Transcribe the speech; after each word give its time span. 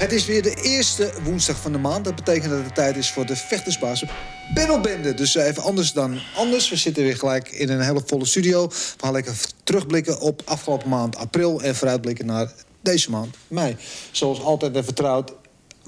Het 0.00 0.12
is 0.12 0.26
weer 0.26 0.42
de 0.42 0.54
eerste 0.54 1.12
woensdag 1.22 1.60
van 1.60 1.72
de 1.72 1.78
maand. 1.78 2.04
Dat 2.04 2.14
betekent 2.14 2.50
dat 2.50 2.64
het 2.64 2.74
tijd 2.74 2.96
is 2.96 3.10
voor 3.10 3.26
de 3.26 3.36
vechtersbazen 3.36 4.08
panelbende. 4.54 5.14
Dus 5.14 5.34
even 5.34 5.62
anders 5.62 5.92
dan 5.92 6.20
anders. 6.36 6.70
We 6.70 6.76
zitten 6.76 7.02
weer 7.02 7.16
gelijk 7.16 7.48
in 7.48 7.68
een 7.68 7.80
hele 7.80 8.02
volle 8.06 8.24
studio. 8.24 8.68
We 8.68 8.74
gaan 8.96 9.12
lekker 9.12 9.34
terugblikken 9.64 10.20
op 10.20 10.42
afgelopen 10.44 10.88
maand 10.88 11.16
april... 11.16 11.62
en 11.62 11.74
vooruitblikken 11.74 12.26
naar 12.26 12.52
deze 12.80 13.10
maand 13.10 13.36
mei. 13.48 13.76
Zoals 14.10 14.42
altijd 14.42 14.76
en 14.76 14.84
vertrouwd 14.84 15.32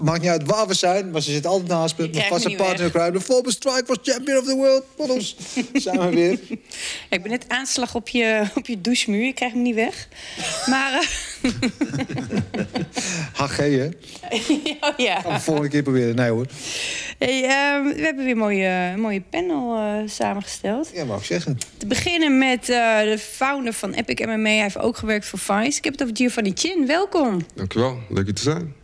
Maakt 0.03 0.21
niet 0.21 0.31
uit 0.31 0.45
waar 0.45 0.67
we 0.67 0.75
zijn, 0.75 1.11
maar 1.11 1.23
ze 1.23 1.33
zit 1.33 1.47
altijd 1.47 1.69
naast 1.69 1.99
me. 1.99 2.09
Mijn 2.13 2.29
vaste 2.29 2.51
partner 2.51 2.91
kruiden. 2.91 3.21
De 3.21 3.27
former 3.27 3.53
strike 3.53 3.85
was 3.87 3.99
champion 4.03 4.39
of 4.39 4.45
the 4.45 4.55
world. 4.55 4.85
Bottles. 4.97 5.37
zijn 5.75 5.99
we 5.99 6.09
weer. 6.09 6.39
ik 7.09 7.23
ben 7.23 7.31
net 7.31 7.45
aanslag 7.49 7.95
op 7.95 8.09
je, 8.09 8.45
op 8.55 8.67
je 8.67 8.81
douchemuur. 8.81 9.25
Je 9.25 9.33
krijgt 9.33 9.55
hem 9.55 9.63
niet 9.63 9.75
weg. 9.75 10.09
Maar... 10.67 10.91
Uh... 12.53 12.69
HG, 13.33 13.57
hè? 13.57 13.89
oh, 14.81 14.97
ja. 14.97 15.21
Gaan 15.21 15.33
we 15.33 15.41
volgende 15.41 15.69
keer 15.69 15.83
proberen. 15.83 16.15
Nee, 16.15 16.31
hoor. 16.31 16.47
Hey, 17.19 17.43
uh, 17.43 17.95
we 17.95 18.03
hebben 18.03 18.25
weer 18.25 18.33
een 18.33 18.39
mooie, 18.39 18.95
mooie 18.97 19.23
panel 19.31 19.77
uh, 19.77 20.09
samengesteld. 20.09 20.91
Ja, 20.95 21.05
mag 21.05 21.19
ik 21.19 21.25
zeggen. 21.25 21.59
Te 21.77 21.87
beginnen 21.87 22.39
met 22.39 22.69
uh, 22.69 23.01
de 23.01 23.19
founder 23.19 23.73
van 23.73 23.93
Epic 23.93 24.27
MMA. 24.27 24.49
Hij 24.49 24.63
heeft 24.63 24.79
ook 24.79 24.97
gewerkt 24.97 25.27
voor 25.27 25.39
Vice. 25.39 25.79
Ik 25.79 25.85
heb 25.85 25.93
het 25.93 26.03
over 26.03 26.17
Giovanni 26.17 26.53
Chin. 26.55 26.87
Welkom. 26.87 27.47
Dankjewel. 27.55 27.99
Leuk 28.09 28.27
je 28.27 28.33
te 28.33 28.43
zijn. 28.43 28.82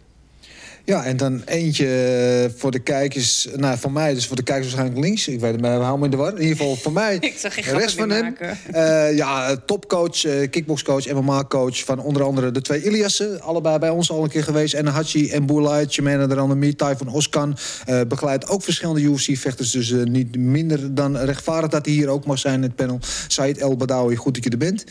Ja, 0.89 1.05
en 1.05 1.17
dan 1.17 1.42
eentje 1.44 1.86
eh, 1.86 2.58
voor 2.58 2.70
de 2.70 2.78
kijkers. 2.78 3.48
Nou, 3.56 3.78
voor 3.78 3.92
mij 3.92 4.14
dus 4.14 4.27
voor 4.27 4.36
de 4.36 4.42
kijkers 4.42 4.67
waarschijnlijk 4.67 5.06
links. 5.06 5.28
Ik 5.28 5.41
weet 5.41 5.53
het, 5.53 5.61
maar 5.61 5.78
we 5.78 5.84
houden 5.84 5.98
me 5.98 6.05
in 6.05 6.11
de 6.11 6.17
war. 6.17 6.33
In 6.33 6.42
ieder 6.42 6.56
geval 6.56 6.77
voor 6.77 6.92
mij. 6.92 7.17
Ik 7.20 7.39
zag 7.39 7.55
geen 7.55 7.64
de 7.64 7.72
rest 7.72 7.97
van 7.97 8.11
hem. 8.11 8.36
Uh, 8.75 9.16
ja, 9.16 9.56
topcoach, 9.56 10.25
uh, 10.25 10.50
kickboxcoach, 10.50 11.12
MMA-coach 11.12 11.84
van 11.84 11.98
onder 11.98 12.22
andere 12.22 12.50
de 12.50 12.61
twee 12.61 12.83
Iliassen. 12.83 13.41
Allebei 13.41 13.78
bij 13.78 13.91
ons 13.91 14.11
al 14.11 14.22
een 14.22 14.31
keer 14.31 14.44
geweest. 14.44 14.75
En 14.75 14.86
Hachi 14.86 15.31
en 15.31 15.47
Boulay, 15.47 15.86
Chimena 15.89 16.27
de 16.27 16.34
Randami, 16.34 16.75
van 16.77 17.09
Oskan. 17.09 17.56
Uh, 17.89 18.00
begeleidt 18.09 18.48
ook 18.48 18.62
verschillende 18.62 19.00
UFC-vechters. 19.00 19.70
Dus 19.70 19.94
niet 20.05 20.36
minder 20.36 20.94
dan 20.94 21.16
rechtvaardig 21.16 21.70
dat 21.70 21.84
hij 21.84 21.94
hier 21.94 22.09
ook 22.09 22.27
mag 22.27 22.39
zijn 22.39 22.55
in 22.55 22.62
het 22.62 22.75
panel. 22.75 22.98
Said 23.27 23.59
El 23.59 23.77
Badawi, 23.77 24.16
goed 24.16 24.34
dat 24.34 24.44
je 24.44 24.50
er 24.50 24.59
bent. 24.59 24.84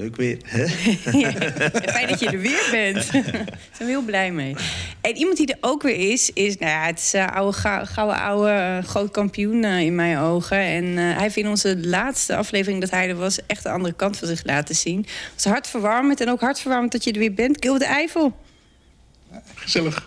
Leuk 0.00 0.16
weer. 0.16 0.38
Hè? 0.44 0.62
ja, 1.18 1.32
fijn 1.96 2.08
dat 2.08 2.20
je 2.20 2.26
er 2.26 2.40
weer 2.40 2.68
bent. 2.70 3.12
Daar 3.12 3.22
zijn 3.72 3.78
we 3.78 3.84
heel 3.84 4.02
blij 4.02 4.32
mee. 4.32 4.56
En 5.00 5.16
iemand 5.16 5.36
die 5.36 5.46
er 5.46 5.58
ook 5.60 5.82
weer 5.82 6.12
is, 6.12 6.30
is 6.30 6.56
nou 6.56 6.72
ja, 6.72 6.86
het 6.86 6.98
is 6.98 7.14
uh, 7.14 7.26
oude, 7.26 7.56
gouden 7.86 8.20
oude 8.20 8.50
uh, 8.50 8.88
groot 8.88 9.10
kampioen 9.10 9.64
uh, 9.64 9.80
in 9.80 9.94
mijn 9.94 10.18
ogen. 10.18 10.58
En 10.58 10.96
hij 10.96 11.22
heeft 11.22 11.36
in 11.36 11.48
onze 11.48 11.78
laatste 11.78 12.36
aflevering 12.36 12.80
dat 12.80 12.90
hij 12.90 13.08
er 13.08 13.16
was... 13.16 13.38
echt 13.46 13.62
de 13.62 13.70
andere 13.70 13.94
kant 13.94 14.16
van 14.16 14.28
zich 14.28 14.44
laten 14.44 14.74
zien. 14.74 14.98
Het 14.98 15.32
was 15.34 15.44
hartverwarmend 15.44 16.20
en 16.20 16.30
ook 16.30 16.40
hartverwarmend 16.40 16.92
dat 16.92 17.04
je 17.04 17.12
er 17.12 17.18
weer 17.18 17.34
bent. 17.34 17.56
Gilde 17.60 17.84
Eiffel. 17.84 18.36
Gezellig. 19.54 20.02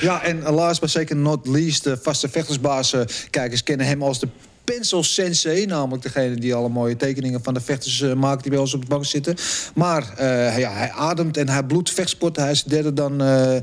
ja, 0.00 0.22
en 0.22 0.42
last 0.42 0.80
but 0.80 0.90
zeker 0.90 1.16
not 1.16 1.46
least, 1.46 1.84
de 1.84 1.98
vaste 2.02 2.28
vechtersbaas. 2.28 2.94
kijkers 3.30 3.62
kennen 3.62 3.86
hem 3.86 4.02
als 4.02 4.20
de 4.20 4.28
Pencil 4.74 5.02
Sensei. 5.02 5.66
Namelijk 5.66 6.02
degene 6.02 6.34
die 6.34 6.54
alle 6.54 6.68
mooie 6.68 6.96
tekeningen 6.96 7.42
van 7.42 7.54
de 7.54 7.60
vechters 7.60 8.00
uh, 8.00 8.12
maakt... 8.12 8.42
die 8.42 8.50
bij 8.50 8.60
ons 8.60 8.74
op 8.74 8.80
de 8.80 8.88
bank 8.88 9.04
zitten. 9.04 9.36
Maar 9.74 10.14
uh, 10.20 10.58
ja, 10.58 10.72
hij 10.72 10.90
ademt 10.90 11.36
en 11.36 11.48
hij 11.48 11.62
bloedt 11.62 11.90
vechtsport. 11.90 12.36
Hij 12.36 12.50
is 12.50 12.62
derde 12.62 12.92
dan 12.92 13.22
uh, 13.22 13.56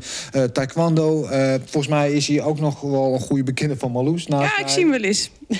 taekwondo. 0.53 1.27
volgens 1.65 1.87
mij 1.87 2.11
is 2.11 2.27
hij 2.27 2.41
ook 2.41 2.59
nog 2.59 2.81
wel 2.81 3.13
een 3.13 3.19
goede 3.19 3.43
bekende 3.43 3.77
van 3.77 3.91
Marloes. 3.91 4.25
Ja, 4.27 4.59
ik 4.59 4.67
zie 4.67 4.81
hem 4.81 4.91
wel 4.91 5.01
eens. 5.01 5.29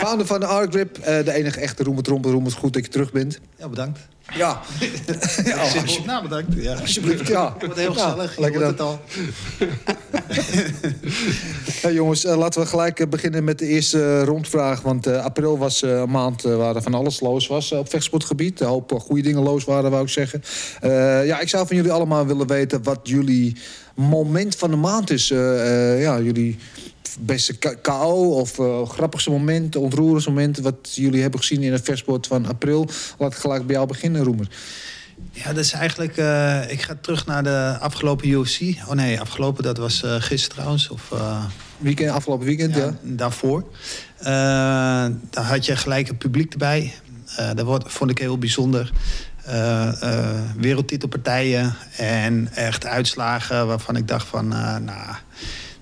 Founder 0.00 0.26
van 0.26 0.40
de 0.40 0.46
Argrip. 0.46 1.04
de 1.04 1.32
enige 1.32 1.60
echte 1.60 1.82
Roemert 1.82 2.06
Rompel. 2.06 2.50
Goed 2.50 2.72
dat 2.72 2.84
je 2.84 2.90
terug 2.90 3.12
bent. 3.12 3.40
Ja, 3.58 3.68
bedankt. 3.68 3.98
Ja. 4.34 4.60
ja 5.44 5.56
alsjeblieft. 5.56 6.04
Nou, 6.04 6.22
bedankt. 6.22 6.54
Ja. 6.54 6.74
Alsjeblieft, 6.74 7.28
ja. 7.28 7.52
Het 7.52 7.62
wordt 7.66 7.78
heel 7.78 7.92
gezellig. 7.92 8.34
Ja, 8.34 8.40
lekker 8.40 8.66
het 8.66 8.80
al. 8.80 9.00
hey, 11.80 11.92
jongens, 11.92 12.24
uh, 12.24 12.36
laten 12.36 12.60
we 12.60 12.66
gelijk 12.66 13.10
beginnen 13.10 13.44
met 13.44 13.58
de 13.58 13.66
eerste 13.66 14.24
rondvraag. 14.24 14.80
Want 14.80 15.06
uh, 15.06 15.24
april 15.24 15.58
was 15.58 15.82
uh, 15.82 15.90
een 15.90 16.10
maand 16.10 16.42
waar 16.42 16.76
er 16.76 16.82
van 16.82 16.94
alles 16.94 17.20
los 17.20 17.46
was 17.46 17.72
op 17.72 17.90
vechtsportgebied. 17.90 18.60
Een 18.60 18.66
hoop 18.66 18.92
goede 18.92 19.22
dingen 19.22 19.42
los 19.42 19.64
waren, 19.64 19.90
wou 19.90 20.02
ik 20.02 20.08
zeggen. 20.08 20.42
ja, 21.26 21.40
ik 21.40 21.48
zou 21.48 21.66
van 21.66 21.76
jullie 21.76 21.92
allemaal 21.92 22.26
willen 22.26 22.46
weten 22.46 22.82
wat 22.82 23.00
jullie 23.02 23.56
moment 23.94 24.56
van 24.56 24.70
de 24.70 24.76
maand 24.76 25.10
is. 25.10 25.28
ja, 25.28 26.20
jullie 26.20 26.58
beste 27.20 27.58
KO 27.82 28.38
of 28.40 28.58
uh, 28.58 28.88
grappigste 28.88 29.30
moment, 29.30 29.76
ontroerendste 29.76 30.30
moment... 30.30 30.58
wat 30.58 30.94
jullie 30.94 31.22
hebben 31.22 31.40
gezien 31.40 31.62
in 31.62 31.72
het 31.72 31.84
versport 31.84 32.26
van 32.26 32.46
april. 32.46 32.88
Laat 33.18 33.32
ik 33.32 33.38
gelijk 33.38 33.66
bij 33.66 33.74
jou 33.74 33.86
beginnen, 33.86 34.24
Roemer. 34.24 34.48
Ja, 35.32 35.52
dat 35.52 35.64
is 35.64 35.72
eigenlijk... 35.72 36.16
Uh, 36.16 36.70
ik 36.70 36.82
ga 36.82 36.96
terug 37.00 37.26
naar 37.26 37.42
de 37.42 37.76
afgelopen 37.80 38.28
UFC. 38.28 38.60
Oh 38.60 38.92
nee, 38.92 39.20
afgelopen, 39.20 39.62
dat 39.62 39.76
was 39.76 40.02
uh, 40.02 40.14
gisteren 40.18 40.56
trouwens. 40.56 40.88
Of, 40.88 41.12
weekend, 41.78 42.10
afgelopen 42.10 42.46
weekend, 42.46 42.74
ja. 42.74 42.84
ja. 42.84 42.96
Daarvoor. 43.02 43.64
daar 45.30 45.44
had 45.44 45.66
je 45.66 45.76
gelijk 45.76 46.08
het 46.08 46.18
publiek 46.18 46.52
erbij. 46.52 46.94
dat 47.54 47.82
vond 47.86 48.10
ik 48.10 48.18
heel 48.18 48.38
bijzonder. 48.38 48.92
wereldtitelpartijen 50.56 51.74
en 51.96 52.48
echt 52.54 52.86
uitslagen 52.86 53.66
waarvan 53.66 53.96
ik 53.96 54.08
dacht 54.08 54.26
van... 54.26 54.48
nou 54.48 55.14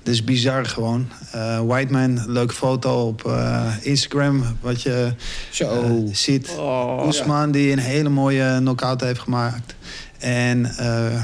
is 0.09 0.25
bizar 0.25 0.67
gewoon. 0.67 1.09
Uh, 1.35 1.61
Whiteman, 1.61 2.31
leuke 2.31 2.55
foto 2.55 3.07
op 3.07 3.25
uh, 3.27 3.67
Instagram. 3.83 4.45
Wat 4.61 4.83
je 4.83 5.13
uh, 5.63 5.69
ziet. 6.13 6.49
Oh, 6.59 7.07
Oesman, 7.07 7.47
ja. 7.47 7.53
die 7.53 7.73
een 7.73 7.79
hele 7.79 8.09
mooie 8.09 8.57
knockout 8.59 9.01
heeft 9.01 9.21
gemaakt. 9.21 9.75
En 10.19 10.75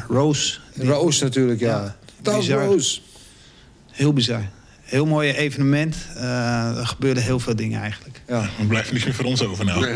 Rose. 0.09 0.59
Die, 0.75 0.89
Rose 0.89 1.25
natuurlijk, 1.25 1.61
ja. 1.61 1.97
ja 2.23 2.65
Rose. 2.65 3.01
Heel 3.91 4.13
bizar. 4.13 4.43
Heel 4.87 5.07
mooi 5.07 5.33
evenement. 5.33 5.97
er 6.77 6.87
gebeurden 6.87 7.23
heel 7.23 7.41
veel 7.41 7.57
dingen 7.57 7.81
eigenlijk. 7.81 8.21
Ja. 8.27 8.49
Dan 8.59 8.67
blijft 8.67 8.93
niet 8.93 9.05
meer 9.05 9.15
voor 9.15 9.25
ons 9.25 9.45
over 9.45 9.65
nou. 9.65 9.87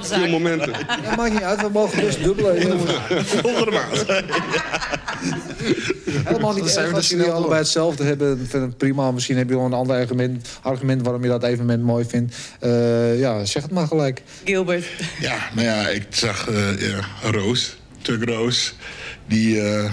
Veel 0.00 0.28
momenten. 0.28 0.72
Dat 1.02 1.16
maakt 1.16 1.32
niet 1.32 1.42
uit, 1.42 1.60
we 1.60 1.68
mogen 1.72 2.00
dus 2.00 2.18
dubbelen. 2.18 2.80
Volgende 3.24 3.70
maand. 3.70 4.04
Helemaal 6.24 6.54
niet 6.54 6.76
erg 6.76 6.92
als 6.92 7.08
jullie 7.08 7.30
allebei 7.30 7.58
hetzelfde 7.58 8.04
hebben. 8.04 8.38
Vind 8.38 8.62
het 8.62 8.76
prima. 8.76 9.10
Misschien 9.10 9.36
heb 9.36 9.48
je 9.48 9.54
wel 9.54 9.64
een 9.64 9.72
ander 9.72 9.96
argument, 9.96 10.48
argument 10.62 11.02
waarom 11.02 11.22
je 11.22 11.28
dat 11.28 11.42
evenement 11.42 11.82
mooi 11.82 12.04
vindt. 12.08 12.36
Uh, 12.60 13.18
ja, 13.18 13.44
zeg 13.44 13.62
het 13.62 13.72
maar 13.72 13.86
gelijk. 13.86 14.22
Gilbert. 14.44 14.86
Ja, 15.20 15.38
nou 15.54 15.66
ja, 15.66 15.88
ik 15.88 16.06
zag 16.10 16.48
uh, 16.48 16.80
ja, 16.80 17.30
Roos, 17.30 17.76
Tug 18.02 18.24
Roos. 18.24 18.74
Die... 19.26 19.56
Uh, 19.56 19.90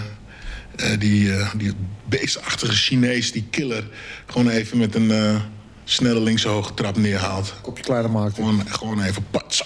die, 1.00 1.28
uh, 1.28 1.50
die 1.58 1.74
beestachtige 2.06 2.74
Chinees, 2.74 3.32
die 3.32 3.46
killer, 3.50 3.84
gewoon 4.26 4.50
even 4.50 4.78
met 4.78 4.96
een 4.96 5.10
uh, 5.10 5.36
snelle 5.84 6.22
linkse 6.22 6.48
hoge 6.48 6.74
trap 6.74 6.98
neerhaalt. 6.98 7.54
Kopje 7.62 7.84
kleiner 7.84 8.12
maakt. 8.12 8.36
Gewoon, 8.36 8.64
gewoon 8.70 9.02
even 9.02 9.26
patsa. 9.32 9.66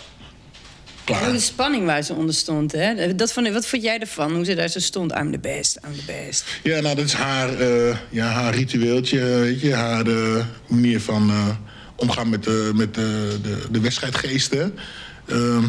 Klaar. 1.04 1.32
de 1.32 1.40
spanning 1.40 1.86
waar 1.86 2.04
ze 2.04 2.14
onder 2.14 2.36
stond. 2.36 2.72
Hè? 2.72 3.16
Dat 3.16 3.34
vond, 3.34 3.50
wat 3.50 3.68
vond 3.68 3.84
jij 3.84 4.00
ervan? 4.00 4.32
Hoe 4.36 4.46
ze 4.46 4.56
daar 4.56 4.70
zo 4.70 4.80
stond? 4.80 5.12
I'm 5.12 5.32
the 5.32 5.40
best, 5.40 5.80
I'm 5.88 5.96
the 5.96 6.06
best. 6.06 6.46
Ja, 6.64 6.80
nou, 6.80 6.96
dat 6.96 7.06
is 7.06 7.14
haar, 7.14 7.62
uh, 7.62 7.98
ja, 8.10 8.28
haar 8.28 8.56
ritueeltje. 8.56 9.20
Weet 9.20 9.62
je, 9.62 9.74
haar 9.74 10.08
uh, 10.08 10.46
manier 10.68 11.02
van 11.02 11.30
uh, 11.30 11.48
omgaan 11.96 12.30
met, 12.30 12.44
de, 12.44 12.72
met 12.76 12.94
de, 12.94 13.40
de, 13.42 13.62
de 13.72 13.80
wedstrijdgeesten. 13.80 14.78
Ehm, 15.26 15.64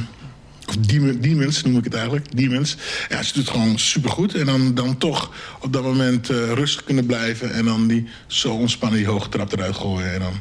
of 0.71 0.77
demons 1.21 1.63
noem 1.63 1.77
ik 1.77 1.85
het 1.85 1.95
eigenlijk. 1.95 2.37
Demons. 2.37 2.77
Ja, 3.09 3.23
ze 3.23 3.33
doet 3.33 3.47
het 3.47 3.55
gewoon 3.55 3.79
supergoed. 3.79 4.35
En 4.35 4.47
dan, 4.47 4.75
dan 4.75 4.99
toch 4.99 5.33
op 5.61 5.73
dat 5.73 5.83
moment 5.83 6.29
rustig 6.29 6.85
kunnen 6.85 7.07
blijven. 7.07 7.53
En 7.53 7.65
dan 7.65 7.87
die 7.87 8.09
zo 8.27 8.53
ontspannen 8.53 8.99
die 8.99 9.09
hoge 9.09 9.29
trap 9.29 9.53
eruit 9.53 9.77
gooien. 9.77 10.13
En 10.15 10.21
dan, 10.21 10.41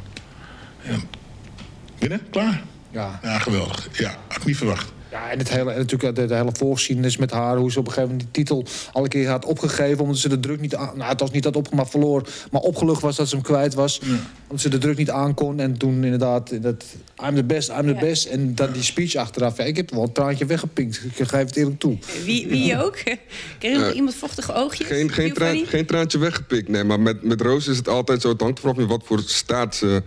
Binnen? 2.00 2.22
Klaar? 2.32 2.62
Ja. 2.92 3.20
Ja, 3.24 3.40
geweldig. 3.40 3.90
Ja, 3.98 4.18
had 4.28 4.38
ik 4.38 4.46
niet 4.46 4.58
verwacht. 4.58 4.92
Ja, 5.12 5.32
en 5.32 5.38
het 5.38 5.50
hele, 5.50 5.72
en 5.72 5.78
natuurlijk 5.78 6.16
de, 6.16 6.26
de 6.26 6.36
hele 6.36 6.50
voorgeschiedenis 6.54 7.18
met 7.18 7.32
haar. 7.32 7.58
Hoe 7.58 7.72
ze 7.72 7.80
op 7.80 7.86
een 7.88 7.92
gegeven 7.92 8.16
moment 8.16 8.34
die 8.34 8.44
titel 8.44 8.66
alle 8.92 9.08
keer 9.08 9.30
had 9.30 9.46
opgegeven. 9.46 10.04
Omdat 10.04 10.18
ze 10.18 10.30
de 10.30 10.40
druk 10.40 10.60
niet 10.60 10.76
aan... 10.76 10.98
Nou, 10.98 11.10
het 11.10 11.20
was 11.20 11.32
niet 11.32 11.44
dat 11.44 11.56
op, 11.56 11.74
maar 11.74 11.88
verloor. 11.88 12.28
Maar 12.52 12.62
opgelucht 12.62 13.02
was 13.02 13.16
dat 13.16 13.30
ze 13.30 13.36
hem 13.36 13.44
kwijt 13.44 13.74
was. 13.74 14.02
Omdat 14.44 14.62
ze 14.62 14.70
de 14.70 14.78
druk 14.78 14.98
niet 14.98 15.10
aankon. 15.10 15.60
En 15.60 15.78
toen 15.78 16.04
inderdaad, 16.04 16.64
dat, 16.64 16.86
I'm 17.26 17.36
the 17.36 17.44
best, 17.44 17.70
I'm 17.70 17.82
the 17.88 17.94
Ja. 17.94 18.00
best. 18.00 18.26
En 18.26 18.56
dan 18.56 18.72
die 18.72 18.84
speech 18.84 19.16
achteraf. 19.16 19.58
Ja, 19.58 19.64
ik 19.64 19.76
heb 19.76 19.92
wel 19.92 20.04
een 20.04 20.12
traantje 20.12 20.46
weggepinkt. 20.46 21.02
Ik 21.16 21.28
geef 21.28 21.46
het 21.46 21.56
eerlijk 21.56 21.80
toe. 21.80 21.98
Wie, 22.24 22.48
wie 22.48 22.84
ook? 22.84 22.98
Kreeg 23.60 23.78
nog 23.80 23.94
iemand 23.94 24.16
vochtige 24.16 24.54
oogjes? 24.54 24.88
Geen, 24.88 25.12
geen, 25.12 25.34
traan, 25.34 25.66
geen 25.66 25.86
traantje 25.86 26.18
weggepikt, 26.18 26.68
nee. 26.70 26.84
Maar 26.84 27.00
met, 27.00 27.24
met 27.24 27.42
Roos 27.42 27.68
is 27.68 27.78
het 27.78 27.88
altijd 27.88 28.22
zo. 28.22 28.30
Het 28.30 28.42
hangt 28.42 28.62
wat 28.62 29.02
voor 29.04 29.22
staat 29.26 29.76
ze 29.76 30.04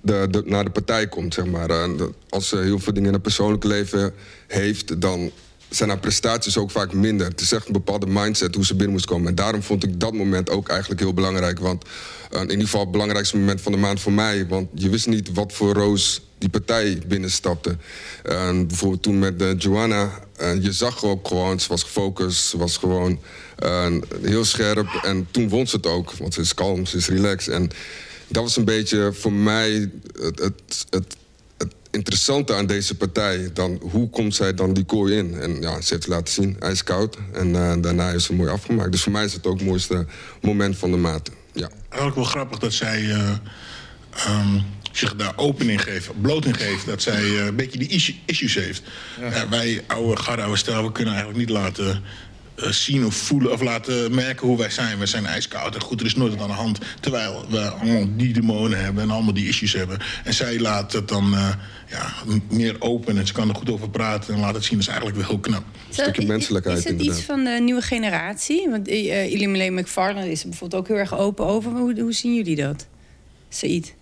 de, 0.00 0.26
de, 0.30 0.42
naar 0.44 0.64
de 0.64 0.70
partij 0.70 1.08
komt, 1.08 1.34
zeg 1.34 1.46
maar. 1.46 1.88
Als 2.28 2.48
ze 2.48 2.56
heel 2.56 2.78
veel 2.78 2.92
dingen 2.92 3.08
in 3.08 3.14
haar 3.14 3.22
persoonlijke 3.22 3.66
leven 3.66 4.14
heeft... 4.46 5.00
dan 5.00 5.30
zijn 5.74 5.88
haar 5.88 5.98
prestaties 5.98 6.56
ook 6.56 6.70
vaak 6.70 6.92
minder. 6.92 7.26
Het 7.26 7.40
is 7.40 7.52
echt 7.52 7.66
een 7.66 7.72
bepaalde 7.72 8.06
mindset 8.06 8.54
hoe 8.54 8.64
ze 8.64 8.74
binnen 8.74 8.92
moest 8.92 9.06
komen. 9.06 9.28
En 9.28 9.34
daarom 9.34 9.62
vond 9.62 9.84
ik 9.84 10.00
dat 10.00 10.12
moment 10.12 10.50
ook 10.50 10.68
eigenlijk 10.68 11.00
heel 11.00 11.14
belangrijk. 11.14 11.58
Want 11.58 11.84
eh, 12.30 12.40
in 12.40 12.50
ieder 12.50 12.64
geval 12.64 12.80
het 12.80 12.90
belangrijkste 12.90 13.36
moment 13.36 13.60
van 13.60 13.72
de 13.72 13.78
maand 13.78 14.00
voor 14.00 14.12
mij. 14.12 14.46
Want 14.46 14.68
je 14.74 14.88
wist 14.88 15.06
niet 15.06 15.32
wat 15.32 15.52
voor 15.52 15.72
Roos 15.72 16.22
die 16.38 16.48
partij 16.48 16.98
binnenstapte. 17.06 17.76
En 18.22 18.66
bijvoorbeeld 18.66 19.02
toen 19.02 19.18
met 19.18 19.42
eh, 19.42 19.58
Joanna. 19.58 20.10
en 20.36 20.62
je 20.62 20.72
zag 20.72 21.04
ook 21.04 21.28
gewoon, 21.28 21.60
ze 21.60 21.68
was 21.68 21.82
gefocust. 21.82 22.46
Ze 22.46 22.58
was 22.58 22.76
gewoon 22.76 23.20
eh, 23.56 23.92
heel 24.22 24.44
scherp. 24.44 25.00
En 25.02 25.26
toen 25.30 25.48
won 25.48 25.66
ze 25.66 25.76
het 25.76 25.86
ook. 25.86 26.12
Want 26.12 26.34
ze 26.34 26.40
is 26.40 26.54
kalm, 26.54 26.86
ze 26.86 26.96
is 26.96 27.08
relaxed. 27.08 27.54
En 27.54 27.70
dat 28.28 28.42
was 28.42 28.56
een 28.56 28.64
beetje 28.64 29.12
voor 29.12 29.32
mij 29.32 29.70
het, 30.20 30.38
het, 30.38 30.86
het, 30.90 31.16
het 31.58 31.74
interessante 31.90 32.54
aan 32.54 32.66
deze 32.66 32.96
partij. 32.96 33.50
Dan, 33.52 33.80
hoe 33.90 34.10
komt 34.10 34.34
zij 34.34 34.54
dan 34.54 34.72
die 34.72 34.84
kooi 34.84 35.16
in? 35.16 35.34
En 35.40 35.60
ja, 35.60 35.70
ze 35.70 35.76
heeft 35.76 35.90
het 35.90 36.06
laten 36.06 36.34
zien, 36.34 36.56
ijskoud. 36.60 37.18
En 37.32 37.54
eh, 37.54 37.74
daarna 37.82 38.10
is 38.10 38.24
ze 38.24 38.34
mooi 38.34 38.50
afgemaakt. 38.50 38.92
Dus 38.92 39.02
voor 39.02 39.12
mij 39.12 39.24
is 39.24 39.32
het 39.32 39.46
ook 39.46 39.58
het 39.58 39.68
mooiste 39.68 40.06
moment 40.40 40.76
van 40.76 40.90
de 40.90 40.96
maand. 40.96 41.30
Ja. 41.52 41.68
Eigenlijk 41.88 42.14
wel 42.14 42.24
grappig 42.24 42.58
dat 42.58 42.72
zij 42.72 43.10
eh, 43.10 43.30
ehm, 44.10 44.60
zich 44.92 45.16
daar 45.16 45.32
open 45.36 45.68
in 45.68 45.78
geeft, 45.78 46.20
bloot 46.20 46.44
in 46.44 46.54
geeft. 46.54 46.86
Dat 46.86 47.02
zij 47.02 47.22
eh, 47.22 47.46
een 47.46 47.56
beetje 47.56 47.78
die 47.78 47.88
issue- 47.88 48.16
issues 48.24 48.54
heeft. 48.54 48.82
Ja, 49.20 49.48
wij, 49.48 49.84
oude 49.86 50.16
garde, 50.16 50.42
oude 50.42 50.58
stijl, 50.58 50.84
we 50.84 50.92
kunnen 50.92 51.14
eigenlijk 51.14 51.46
niet 51.46 51.56
laten 51.56 52.02
zien 52.56 53.04
of 53.04 53.14
voelen 53.14 53.52
of 53.52 53.62
laten 53.62 54.14
merken 54.14 54.46
hoe 54.46 54.56
wij 54.56 54.70
zijn. 54.70 54.98
We 54.98 55.06
zijn 55.06 55.26
ijskoud 55.26 55.74
en 55.74 55.80
goed, 55.80 56.00
er 56.00 56.06
is 56.06 56.14
nooit 56.14 56.32
wat 56.32 56.42
aan 56.42 56.48
de 56.48 56.54
hand. 56.54 56.78
Terwijl 57.00 57.44
we 57.48 57.68
allemaal 57.68 58.06
die 58.16 58.32
demonen 58.32 58.84
hebben 58.84 59.02
en 59.02 59.10
allemaal 59.10 59.34
die 59.34 59.48
issues 59.48 59.72
hebben. 59.72 59.98
En 60.24 60.34
zij 60.34 60.60
laat 60.60 60.92
het 60.92 61.08
dan 61.08 61.34
eh, 61.34 61.48
ja, 61.90 62.12
meer 62.48 62.76
open 62.78 63.18
en 63.18 63.26
ze 63.26 63.32
kan 63.32 63.48
er 63.48 63.54
goed 63.54 63.70
over 63.70 63.90
praten 63.90 64.34
en 64.34 64.40
laat 64.40 64.54
het 64.54 64.64
zien. 64.64 64.78
Dat 64.78 64.80
is 64.80 64.86
eigenlijk 64.86 65.18
wel 65.18 65.28
heel 65.28 65.38
knap. 65.38 65.64
Zo, 65.88 66.02
stukje 66.02 66.26
menselijkheid, 66.26 66.78
Is 66.78 66.84
het 66.84 66.92
inderdaad. 66.92 67.16
iets 67.16 67.26
van 67.26 67.44
de 67.44 67.60
nieuwe 67.62 67.82
generatie? 67.82 68.68
Want 68.70 68.88
uh, 68.88 69.32
Illuminate 69.32 69.70
McFarlane 69.70 70.30
is 70.30 70.42
er 70.42 70.48
bijvoorbeeld 70.48 70.82
ook 70.82 70.88
heel 70.88 70.96
erg 70.96 71.18
open 71.18 71.46
over. 71.46 71.70
Hoe, 71.70 72.00
hoe 72.00 72.12
zien 72.12 72.34
jullie 72.34 72.56
dat? 72.56 72.86
Said? 73.48 73.94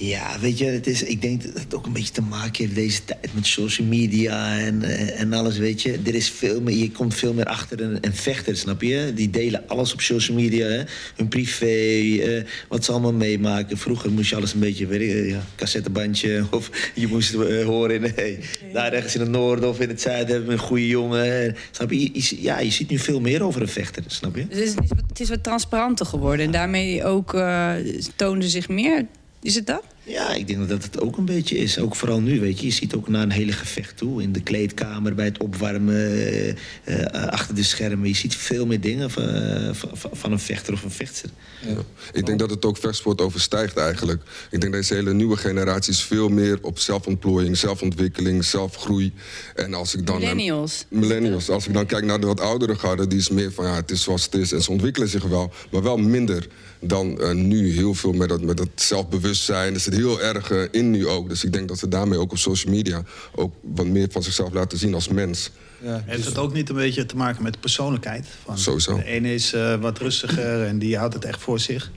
Ja, 0.00 0.38
weet 0.40 0.58
je, 0.58 0.64
het 0.64 0.86
is, 0.86 1.02
ik 1.02 1.22
denk 1.22 1.44
dat 1.44 1.62
het 1.62 1.74
ook 1.74 1.86
een 1.86 1.92
beetje 1.92 2.12
te 2.12 2.22
maken 2.22 2.64
heeft 2.64 2.74
deze 2.74 3.04
tijd 3.04 3.34
met 3.34 3.46
social 3.46 3.86
media 3.86 4.58
en, 4.58 4.82
eh, 4.82 5.20
en 5.20 5.32
alles, 5.32 5.58
weet 5.58 5.82
je. 5.82 6.00
Er 6.04 6.14
is 6.14 6.30
veel 6.30 6.60
meer, 6.60 6.76
je 6.76 6.90
komt 6.90 7.14
veel 7.14 7.34
meer 7.34 7.44
achter 7.44 7.80
een, 7.80 7.98
een 8.00 8.14
vechter, 8.14 8.56
snap 8.56 8.82
je? 8.82 9.12
Die 9.14 9.30
delen 9.30 9.68
alles 9.68 9.92
op 9.92 10.00
social 10.00 10.36
media, 10.36 10.66
hè? 10.66 10.82
hun 11.16 11.28
privé, 11.28 11.66
eh, 11.66 12.44
wat 12.68 12.84
ze 12.84 12.92
allemaal 12.92 13.12
meemaken. 13.12 13.78
Vroeger 13.78 14.10
moest 14.10 14.30
je 14.30 14.36
alles 14.36 14.52
een 14.52 14.60
beetje, 14.60 14.86
weet 14.86 15.00
je, 15.00 15.26
ja, 15.26 15.44
cassettebandje 15.56 16.44
of 16.50 16.70
je 16.94 17.06
moest 17.06 17.34
eh, 17.34 17.64
horen, 17.64 18.00
nee, 18.00 18.38
daar 18.72 18.92
ergens 18.92 19.14
in 19.14 19.20
het 19.20 19.30
noorden 19.30 19.68
of 19.68 19.80
in 19.80 19.88
het 19.88 20.00
zuiden 20.00 20.28
hebben 20.28 20.46
we 20.46 20.52
een 20.52 20.66
goede 20.66 20.86
jongen. 20.86 21.46
Eh, 21.46 21.54
Snap 21.70 21.90
je? 21.90 22.42
Ja, 22.42 22.60
je 22.60 22.70
ziet 22.70 22.90
nu 22.90 22.98
veel 22.98 23.20
meer 23.20 23.42
over 23.42 23.60
een 23.60 23.68
vechter, 23.68 24.02
snap 24.06 24.36
je? 24.36 24.46
Dus 24.46 24.58
het, 24.74 24.84
is 24.84 24.90
het 25.08 25.20
is 25.20 25.28
wat 25.28 25.42
transparanter 25.42 26.06
geworden. 26.06 26.46
En 26.46 26.52
daarmee 26.52 27.04
ook 27.04 27.34
uh, 27.34 27.74
ze 28.16 28.48
zich 28.48 28.68
meer. 28.68 29.06
Is 29.42 29.54
het 29.54 29.66
dat? 29.66 29.82
Ja, 30.02 30.34
ik 30.34 30.46
denk 30.46 30.68
dat 30.68 30.82
het 30.82 31.00
ook 31.00 31.16
een 31.16 31.24
beetje 31.24 31.58
is. 31.58 31.78
Ook 31.78 31.96
vooral 31.96 32.20
nu, 32.20 32.40
weet 32.40 32.60
je. 32.60 32.66
Je 32.66 32.72
ziet 32.72 32.94
ook 32.94 33.08
naar 33.08 33.22
een 33.22 33.30
hele 33.30 33.52
gevecht 33.52 33.96
toe. 33.96 34.22
In 34.22 34.32
de 34.32 34.42
kleedkamer, 34.42 35.14
bij 35.14 35.24
het 35.24 35.38
opwarmen, 35.38 35.94
eh, 35.94 36.48
eh, 36.84 37.26
achter 37.26 37.54
de 37.54 37.62
schermen. 37.62 38.08
Je 38.08 38.14
ziet 38.14 38.36
veel 38.36 38.66
meer 38.66 38.80
dingen 38.80 39.10
van, 39.10 39.28
eh, 39.28 39.68
van, 39.72 39.90
van 40.12 40.32
een 40.32 40.38
vechter 40.38 40.72
of 40.72 40.82
een 40.82 40.90
vechtster. 40.90 41.30
Ja. 41.66 41.76
Ik 42.12 42.26
denk 42.26 42.38
dat 42.38 42.50
het 42.50 42.64
ook 42.64 42.76
vechtsport 42.76 43.20
overstijgt 43.20 43.76
eigenlijk. 43.76 44.22
Ik 44.50 44.60
denk 44.60 44.72
dat 44.72 44.72
deze 44.72 44.94
hele 44.94 45.14
nieuwe 45.14 45.36
generatie 45.36 45.92
is 45.92 46.02
veel 46.02 46.28
meer 46.28 46.58
op 46.62 46.78
zelfontplooiing, 46.78 47.56
zelfontwikkeling, 47.56 48.44
zelfgroei. 48.44 49.12
En 49.54 49.74
als 49.74 49.94
ik 49.94 50.06
dan... 50.06 50.18
Millennials. 50.18 50.84
millennials. 50.88 51.48
Als 51.48 51.66
ik 51.66 51.72
dan 51.72 51.86
kijk 51.86 52.04
naar 52.04 52.20
de 52.20 52.26
wat 52.26 52.40
oudere 52.40 52.74
garde, 52.74 53.06
die 53.06 53.18
is 53.18 53.28
meer 53.28 53.52
van 53.52 53.64
ja, 53.64 53.74
het 53.74 53.90
is 53.90 54.02
zoals 54.02 54.24
het 54.24 54.34
is. 54.34 54.52
En 54.52 54.62
ze 54.62 54.70
ontwikkelen 54.70 55.08
zich 55.08 55.24
wel, 55.24 55.52
maar 55.70 55.82
wel 55.82 55.96
minder 55.96 56.46
dan 56.80 57.16
uh, 57.20 57.32
nu. 57.32 57.72
Heel 57.72 57.94
veel 57.94 58.12
met 58.12 58.28
dat, 58.28 58.42
met 58.42 58.56
dat 58.56 58.68
zelfbewustzijn. 58.74 59.74
Er 59.74 59.80
zit 59.80 59.94
heel 59.94 60.20
erg 60.22 60.50
uh, 60.50 60.68
in 60.70 60.90
nu 60.90 61.06
ook. 61.06 61.28
Dus 61.28 61.44
ik 61.44 61.52
denk 61.52 61.68
dat 61.68 61.78
ze 61.78 61.88
daarmee 61.88 62.18
ook 62.18 62.30
op 62.30 62.38
social 62.38 62.74
media 62.74 63.02
ook 63.34 63.54
wat 63.60 63.86
meer 63.86 64.08
van 64.10 64.22
zichzelf 64.22 64.52
laten 64.52 64.78
zien 64.78 64.94
als 64.94 65.08
mens. 65.08 65.50
Ja, 65.82 66.02
Heeft 66.06 66.24
het 66.24 66.38
ook 66.38 66.52
niet 66.52 66.68
een 66.68 66.74
beetje 66.74 67.06
te 67.06 67.16
maken 67.16 67.42
met 67.42 67.52
de 67.52 67.58
persoonlijkheid? 67.58 68.26
Van 68.44 68.58
Sowieso. 68.58 68.96
De 68.96 69.04
ene 69.04 69.34
is 69.34 69.54
uh, 69.54 69.74
wat 69.80 69.98
rustiger 69.98 70.66
en 70.66 70.78
die 70.78 70.96
houdt 70.96 71.14
het 71.14 71.24
echt 71.24 71.40
voor 71.40 71.60
zich. 71.60 71.90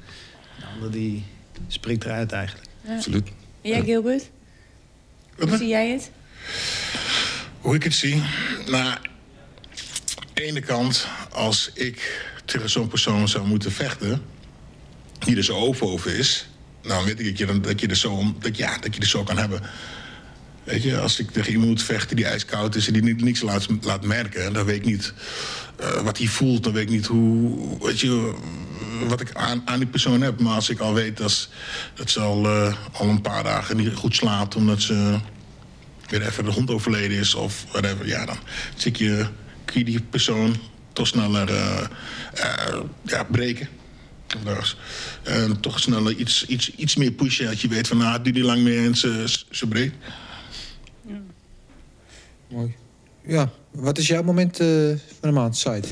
De 0.60 0.66
andere 0.66 0.92
die 0.92 1.24
springt 1.68 2.04
eruit 2.04 2.32
eigenlijk. 2.32 2.70
Ja. 2.82 2.96
Absoluut. 2.96 3.28
En 3.62 3.70
jij, 3.70 3.84
Gilbert? 3.84 4.30
Hoe 5.38 5.58
zie 5.58 5.68
jij 5.68 5.90
het? 5.90 6.12
Hoe 7.60 7.76
ik 7.76 7.84
het 7.84 7.94
zie? 7.94 8.22
Nou, 8.68 8.84
aan 8.84 9.00
de 10.34 10.42
ene 10.42 10.60
kant, 10.60 11.08
als 11.32 11.72
ik 11.74 12.28
tegen 12.46 12.70
zo'n 12.70 12.88
persoon 12.88 13.28
zou 13.28 13.48
moeten 13.48 13.72
vechten... 13.72 14.22
die 15.26 15.38
er 15.38 15.44
zo 15.44 15.56
open 15.56 15.88
over 15.88 16.18
is... 16.18 16.48
dan 16.82 17.04
weet 17.04 17.20
ik 17.20 17.38
je, 17.38 17.60
dat 17.60 17.80
je, 17.80 17.88
er, 17.88 17.96
zo, 17.96 18.36
dat, 18.40 18.58
ja, 18.58 18.78
dat 18.78 18.96
je 18.96 19.02
er 19.02 19.08
zo 19.08 19.24
kan 19.24 19.38
hebben. 19.38 19.62
Weet 20.64 20.84
je, 20.84 21.00
als 21.00 21.20
ik 21.20 21.32
tegen 21.32 21.52
iemand 21.52 21.70
moet 21.70 21.84
vechten 21.84 22.16
die 22.16 22.26
ijskoud 22.26 22.76
is... 22.76 22.88
en 22.88 22.94
die 22.94 23.16
niks 23.16 23.42
laat, 23.42 23.68
laat 23.82 24.06
merken, 24.06 24.54
dan 24.54 24.66
weet 24.66 24.76
ik 24.76 24.86
niet 24.86 25.14
uh, 25.82 26.02
wat 26.02 26.18
hij 26.18 26.28
voelt. 26.28 26.64
Dan 26.64 26.74
weet 26.74 26.84
ik 26.84 26.90
niet 26.90 27.06
hoe, 27.06 27.58
weet 27.80 28.00
je, 28.00 28.34
wat 29.08 29.22
ik 29.22 29.34
aan, 29.34 29.62
aan 29.66 29.80
die 29.80 29.88
persoon 29.88 30.22
heb. 30.22 30.40
Maar 30.40 30.54
als 30.56 30.70
ik 30.70 30.80
al 30.80 30.94
weet 30.94 31.18
dat, 31.18 31.50
dat 31.94 32.10
ze 32.10 32.20
al, 32.20 32.46
uh, 32.46 32.74
al 32.92 33.10
een 33.10 33.22
paar 33.22 33.44
dagen 33.44 33.78
niet 33.78 33.94
goed 33.94 34.16
slaapt... 34.16 34.56
omdat 34.56 34.82
ze 34.82 35.20
weer 36.10 36.28
even 36.28 36.46
de 36.46 36.52
hond 36.52 36.70
overleden 36.70 37.18
is 37.18 37.36
of 37.36 37.66
whatever... 37.72 38.08
ja, 38.08 38.26
dan 38.26 38.38
zit 38.76 38.98
je, 38.98 39.28
kun 39.66 39.80
je 39.80 39.86
die 39.86 40.02
persoon 40.02 40.56
toch 40.94 41.08
sneller 41.08 41.50
uh, 41.50 41.88
ja, 43.02 43.24
breken. 43.24 43.68
En 45.24 45.60
toch 45.60 45.80
sneller 45.80 46.16
iets, 46.16 46.46
iets, 46.46 46.76
iets 46.76 46.96
meer 46.96 47.12
pushen. 47.12 47.46
Dat 47.46 47.62
je 47.62 47.68
weet 47.68 47.88
van, 47.88 47.98
nou, 47.98 48.22
niet 48.22 48.38
lang 48.38 48.62
meer 48.62 48.86
en 48.86 48.96
ze, 48.96 49.44
ze 49.50 49.68
breekt. 49.68 49.96
Ja. 51.08 51.22
Mooi. 52.48 52.76
Ja, 53.26 53.52
wat 53.72 53.98
is 53.98 54.08
jouw 54.08 54.24
moment 54.24 54.62
uh, 54.62 54.88
van 55.20 55.30
de 55.30 55.32
maand, 55.32 55.58
site? 55.58 55.88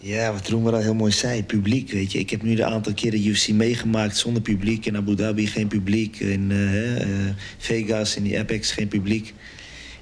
Ja, 0.00 0.32
wat 0.32 0.48
Roemer 0.48 0.72
al 0.72 0.80
heel 0.80 0.94
mooi 0.94 1.12
zei, 1.12 1.44
publiek, 1.44 1.90
weet 1.90 2.12
je. 2.12 2.18
Ik 2.18 2.30
heb 2.30 2.42
nu 2.42 2.54
de 2.54 2.64
aantal 2.64 2.94
keren 2.94 3.26
UFC 3.26 3.48
meegemaakt 3.48 4.16
zonder 4.16 4.42
publiek. 4.42 4.86
In 4.86 4.96
Abu 4.96 5.14
Dhabi 5.14 5.46
geen 5.46 5.68
publiek, 5.68 6.18
in 6.18 6.50
uh, 6.50 7.00
uh, 7.00 7.06
Vegas, 7.58 8.16
in 8.16 8.22
die 8.22 8.38
Apex 8.38 8.72
geen 8.72 8.88
publiek. 8.88 9.34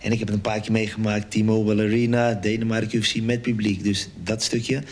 En 0.00 0.12
ik 0.12 0.18
heb 0.18 0.28
het 0.28 0.36
een 0.36 0.42
paar 0.42 0.60
keer 0.60 0.72
meegemaakt, 0.72 1.30
T-Mobile 1.30 1.82
Arena, 1.82 2.34
Denemarken 2.34 2.98
UFC 2.98 3.20
met 3.20 3.42
publiek. 3.42 3.82
Dus 3.84 4.08
dat 4.22 4.42
stukje. 4.42 4.82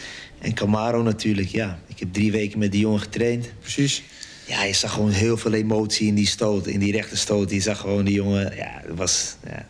En 0.45 0.55
Camaro 0.55 1.03
natuurlijk, 1.03 1.49
ja. 1.49 1.79
Ik 1.87 1.99
heb 1.99 2.13
drie 2.13 2.33
weken 2.33 2.59
met 2.59 2.73
die 2.73 2.81
jongen 2.81 3.01
getraind. 3.01 3.53
Precies. 3.61 4.03
Ja, 4.47 4.65
je 4.65 4.73
zag 4.73 4.93
gewoon 4.93 5.11
heel 5.11 5.37
veel 5.37 5.53
emotie 5.53 6.07
in 6.07 6.15
die 6.15 6.27
stoot, 6.27 6.67
in 6.67 6.81
die 6.81 6.93
rechte 6.93 7.17
stoot. 7.17 7.51
Je 7.51 7.61
zag 7.61 7.79
gewoon 7.81 8.05
die 8.05 8.15
jongen, 8.15 8.57
ja, 8.57 8.83
dat 8.87 8.97
was... 8.97 9.37
Ja. 9.47 9.67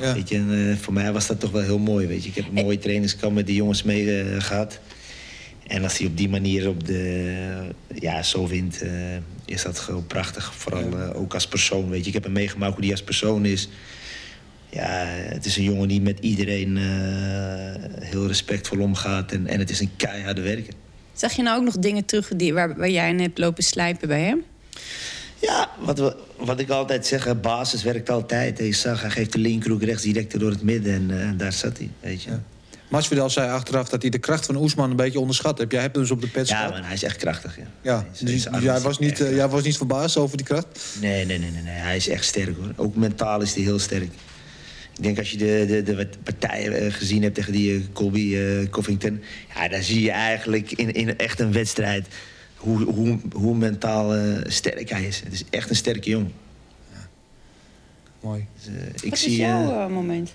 Ja. 0.00 0.14
Weet 0.14 0.28
je, 0.28 0.36
en, 0.36 0.50
uh, 0.50 0.76
voor 0.76 0.92
mij 0.92 1.12
was 1.12 1.26
dat 1.26 1.40
toch 1.40 1.50
wel 1.50 1.62
heel 1.62 1.78
mooi. 1.78 2.06
Weet 2.06 2.22
je. 2.22 2.28
Ik 2.28 2.34
heb 2.34 2.46
een 2.46 2.64
mooie 2.64 2.78
trainingskamp 2.78 3.34
met 3.34 3.46
die 3.46 3.56
jongens 3.56 3.82
mee 3.82 4.24
uh, 4.24 4.40
gehad. 4.40 4.80
En 5.66 5.82
als 5.82 5.98
hij 5.98 6.06
op 6.06 6.16
die 6.16 6.28
manier 6.28 6.68
op 6.68 6.86
de, 6.86 7.68
ja, 7.94 8.22
zo 8.22 8.46
wint, 8.46 8.82
uh, 8.82 8.90
is 9.44 9.62
dat 9.62 9.78
gewoon 9.78 10.06
prachtig. 10.06 10.54
Vooral 10.54 11.14
ook 11.14 11.34
als 11.34 11.46
persoon. 11.46 11.88
Weet 11.88 12.00
je. 12.00 12.06
Ik 12.06 12.14
heb 12.14 12.24
hem 12.24 12.32
meegemaakt 12.32 12.74
hoe 12.74 12.82
hij 12.82 12.92
als 12.92 13.02
persoon 13.02 13.44
is. 13.44 13.68
Ja, 14.74 15.04
het 15.06 15.44
is 15.44 15.56
een 15.56 15.62
jongen 15.62 15.88
die 15.88 16.00
met 16.00 16.18
iedereen 16.18 16.76
heel 18.00 18.26
respectvol 18.26 18.80
omgaat. 18.80 19.32
En, 19.32 19.46
en 19.46 19.58
het 19.58 19.70
is 19.70 19.80
een 19.80 19.90
keiharde 19.96 20.40
werker. 20.40 20.74
Zag 21.12 21.32
je 21.32 21.42
nou 21.42 21.58
ook 21.58 21.64
nog 21.64 21.78
dingen 21.78 22.04
terug 22.04 22.28
die, 22.36 22.54
waar, 22.54 22.76
waar 22.76 22.90
jij 22.90 23.08
in 23.08 23.20
hebt 23.20 23.38
lopen 23.38 23.62
slijpen 23.62 24.08
bij 24.08 24.20
hem? 24.20 24.44
Ja, 25.42 25.70
wat, 25.78 25.98
we, 25.98 26.16
wat 26.36 26.60
ik 26.60 26.70
altijd 26.70 27.06
zeg, 27.06 27.40
basis 27.40 27.82
werkt 27.82 28.10
altijd. 28.10 28.58
Je 28.58 28.72
zag, 28.72 29.00
hij 29.00 29.10
geeft 29.10 29.32
de 29.32 29.38
linkerhoek 29.38 29.82
rechts 29.82 30.02
direct 30.02 30.38
door 30.38 30.50
het 30.50 30.62
midden 30.62 30.94
en 30.94 31.10
uh, 31.10 31.30
daar 31.38 31.52
zat 31.52 31.78
hij, 31.78 31.90
weet 32.00 32.22
je. 32.22 32.30
Ja. 32.30 32.42
Masvidal 32.88 33.30
zei 33.30 33.50
achteraf 33.50 33.88
dat 33.88 34.02
hij 34.02 34.10
de 34.10 34.18
kracht 34.18 34.46
van 34.46 34.56
Oesman 34.56 34.90
een 34.90 34.96
beetje 34.96 35.20
onderschat 35.20 35.58
heeft. 35.58 35.72
Jij 35.72 35.80
hebt 35.80 35.94
hem 35.94 36.02
dus 36.04 36.12
op 36.12 36.20
de 36.20 36.28
pet 36.28 36.48
Ja, 36.48 36.68
man, 36.68 36.82
hij 36.82 36.94
is 36.94 37.02
echt 37.02 37.16
krachtig. 37.16 37.56
Ja. 37.56 37.64
Ja, 37.82 38.06
dus 38.24 38.46
jij 38.60 38.80
was, 38.80 38.98
niet, 38.98 39.20
eh, 39.20 39.36
jij 39.36 39.48
was 39.48 39.62
niet 39.62 39.76
verbaasd 39.76 40.16
over 40.16 40.36
die 40.36 40.46
kracht? 40.46 40.66
Nee, 41.00 41.24
nee, 41.24 41.38
nee, 41.38 41.50
nee, 41.50 41.62
nee. 41.62 41.74
Hij 41.74 41.96
is 41.96 42.08
echt 42.08 42.24
sterk 42.24 42.56
hoor. 42.56 42.72
Ook 42.76 42.96
mentaal 42.96 43.40
is 43.40 43.54
hij 43.54 43.62
heel 43.62 43.78
sterk. 43.78 44.10
Ik 44.96 45.02
denk 45.02 45.18
als 45.18 45.30
je 45.30 45.36
de, 45.36 45.64
de, 45.68 45.82
de 45.82 46.08
partijen 46.22 46.72
eh, 46.72 46.92
gezien 46.92 47.22
hebt 47.22 47.34
tegen 47.34 47.52
die 47.52 47.74
eh, 47.74 47.82
Colby 47.92 48.36
eh, 48.36 48.70
Covington. 48.70 49.22
Ja, 49.54 49.68
dan 49.68 49.82
zie 49.82 50.02
je 50.02 50.10
eigenlijk 50.10 50.72
in, 50.72 50.92
in 50.92 51.18
echt 51.18 51.40
een 51.40 51.52
wedstrijd 51.52 52.06
hoe, 52.62 52.82
hoe, 52.82 53.18
hoe 53.32 53.54
mentaal 53.54 54.14
eh, 54.14 54.38
sterk 54.44 54.90
hij 54.90 55.04
is. 55.04 55.20
Het 55.20 55.32
is 55.32 55.44
echt 55.50 55.70
een 55.70 55.76
sterke 55.76 56.10
jongen. 56.10 56.32
Mooi. 58.20 58.46
Dus, 58.54 58.66
eh, 58.66 58.86
ik 59.02 59.10
Wat 59.10 59.18
zie 59.18 59.30
is 59.30 59.36
jouw 59.36 59.88
moment? 59.88 60.34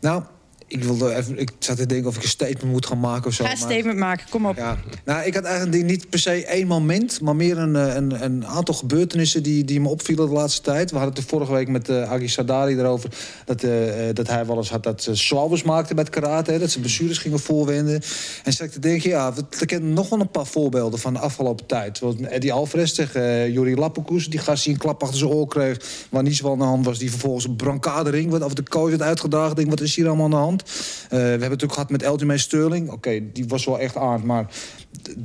Nou, 0.00 0.22
ik, 0.68 0.84
wilde 0.84 1.14
even, 1.14 1.38
ik 1.38 1.50
zat 1.58 1.76
te 1.76 1.86
denken 1.86 2.08
of 2.08 2.16
ik 2.16 2.22
een 2.22 2.28
statement 2.28 2.72
moet 2.72 2.86
gaan 2.86 3.00
maken 3.00 3.26
of 3.26 3.32
zo. 3.34 3.44
Ga 3.44 3.50
een 3.50 3.56
statement 3.56 3.98
maken, 3.98 4.26
kom 4.30 4.46
op. 4.46 4.56
Ja, 4.56 4.76
nou, 5.04 5.26
ik 5.26 5.34
had 5.34 5.44
eigenlijk 5.44 5.84
niet 5.84 6.08
per 6.10 6.18
se 6.18 6.44
één 6.46 6.66
moment, 6.66 7.20
maar 7.20 7.36
meer 7.36 7.58
een, 7.58 7.76
eh, 7.76 7.94
een, 7.94 8.24
een 8.24 8.46
aantal 8.46 8.74
gebeurtenissen 8.74 9.42
die, 9.42 9.64
die 9.64 9.80
me 9.80 9.88
opvielen 9.88 10.26
de 10.28 10.32
laatste 10.34 10.62
tijd. 10.62 10.90
We 10.90 10.96
hadden 10.96 11.14
het 11.14 11.22
er 11.24 11.28
vorige 11.30 11.52
week 11.52 11.68
met 11.68 11.88
uh, 11.88 12.10
Agi 12.12 12.28
Sadari 12.28 12.76
erover 12.78 13.10
dat, 13.44 13.62
eh, 13.62 13.70
dat 14.12 14.26
hij 14.28 14.46
wel 14.46 14.56
eens 14.56 14.70
had 14.70 14.82
dat 14.82 15.02
ze 15.02 15.62
maakte 15.64 15.94
bij 15.94 16.04
het 16.04 16.12
karate, 16.12 16.52
hè, 16.52 16.58
dat 16.58 16.70
ze 16.70 16.80
blessures 16.80 17.18
gingen 17.18 17.38
voorwenden. 17.38 18.00
En 18.44 18.52
zat 18.52 18.66
ik 18.66 18.72
te 18.72 18.78
denken, 18.80 19.10
ja, 19.10 19.32
we- 19.34 19.44
ik 19.60 19.66
ken 19.66 19.92
nog 19.92 20.08
wel 20.08 20.20
een 20.20 20.30
paar 20.30 20.46
voorbeelden 20.46 20.98
van 20.98 21.12
de 21.12 21.18
afgelopen 21.18 21.66
tijd. 21.66 21.96
Zoals 21.98 22.14
Eddie 22.20 22.52
Alvarez 22.52 22.92
tegen 22.92 23.52
Juri 23.52 23.76
Lappokus, 23.76 24.30
die 24.30 24.38
gast 24.38 24.64
die 24.64 24.72
een 24.72 24.78
klap 24.78 25.02
achter 25.02 25.18
zijn 25.18 25.30
oor 25.30 25.48
kreeg, 25.48 25.76
waar 26.10 26.22
niets 26.22 26.40
van 26.40 26.50
aan 26.52 26.58
de 26.58 26.64
hand 26.64 26.84
was, 26.84 26.98
die 26.98 27.10
vervolgens 27.10 27.44
een 27.44 27.56
brancardering, 27.56 28.30
wat 28.30 28.42
of 28.42 28.54
de 28.54 28.62
coach 28.62 28.88
werd 28.88 29.02
uitgedaagd. 29.02 29.50
Ik 29.50 29.56
denk, 29.56 29.68
wat 29.68 29.80
is 29.80 29.96
hier 29.96 30.06
allemaal 30.06 30.24
aan 30.24 30.30
de 30.30 30.36
hand? 30.36 30.57
Eh, 30.62 31.08
we 31.08 31.16
hebben 31.16 31.50
het 31.50 31.64
ook 31.64 31.72
gehad 31.72 31.90
met 31.90 32.02
Elgin 32.02 32.38
Sterling. 32.38 32.90
Oké, 32.90 33.20
die 33.32 33.44
was 33.48 33.64
wel 33.64 33.78
echt 33.78 33.96
aan, 33.96 34.26
maar 34.26 34.46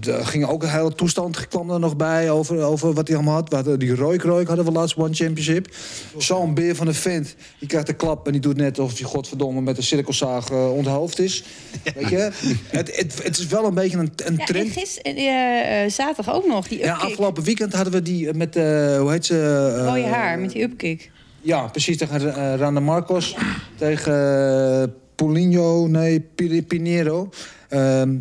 er 0.06 0.26
ging 0.26 0.46
ook 0.48 0.64
een 0.64 0.70
hele 0.70 0.94
toestand 0.96 1.48
kwam 1.48 1.70
er 1.72 1.80
nog 1.80 1.96
bij 1.96 2.32
over, 2.32 2.62
over 2.62 2.94
wat 2.94 3.08
hij 3.08 3.16
allemaal 3.18 3.34
had. 3.36 3.50
We 3.50 3.56
hadden 3.56 3.80
die 3.80 3.96
Royk 3.96 4.22
Royk 4.24 4.48
hadden 4.48 4.66
we 4.66 4.72
laatst 4.72 4.96
One 4.98 5.14
Championship. 5.14 5.68
Zo'n 6.18 6.54
beer 6.54 6.76
van 6.76 6.88
een 6.88 6.94
vent, 6.94 7.36
die 7.60 7.68
krijgt 7.68 7.90
een 7.90 7.96
klap 7.96 8.26
en 8.26 8.32
die 8.32 8.42
doet 8.42 8.58
net 8.58 8.80
alsof 8.80 8.98
hij 9.00 9.08
godverdomme 9.08 9.62
met 9.62 9.78
een 9.78 9.84
cirkelzaag 9.84 10.50
eh 10.50 10.74
onthoofd 10.74 11.20
is. 11.20 11.44
Weet 11.96 12.10
je? 12.10 12.30
Het, 12.68 12.96
het, 12.98 13.24
het 13.24 13.38
is 13.38 13.48
wel 13.48 13.66
een 13.66 13.74
beetje 13.74 13.98
een, 13.98 14.12
een 14.26 14.34
Ja, 14.34 14.40
en 14.40 14.46
trend. 14.46 14.72
gisteren, 14.72 15.16
eh, 15.16 15.90
zaterdag 15.90 16.36
ook 16.36 16.48
nog, 16.48 16.68
die 16.68 16.80
Ja, 16.80 16.94
afgelopen 16.96 17.44
weekend 17.44 17.74
hadden 17.74 17.94
we 17.94 18.02
die 18.02 18.34
met, 18.34 18.56
eh, 18.56 18.64
hoe 19.00 19.12
heet 19.12 19.26
ze? 19.26 19.36
eh, 19.78 19.86
Rode 19.86 20.06
haar, 20.08 20.40
met 20.40 20.52
die 20.52 20.62
upkick. 20.62 21.12
Ja, 21.42 21.68
precies, 21.68 21.98
tegen 21.98 22.36
eh, 22.36 22.56
Randa 22.58 22.80
Marcos. 22.80 23.36
Tegen 23.78 24.96
Paulinho, 25.28 25.88
nee, 25.88 26.20
Pi- 26.20 26.64
Pinheiro. 26.64 27.30
Ehm, 27.70 28.16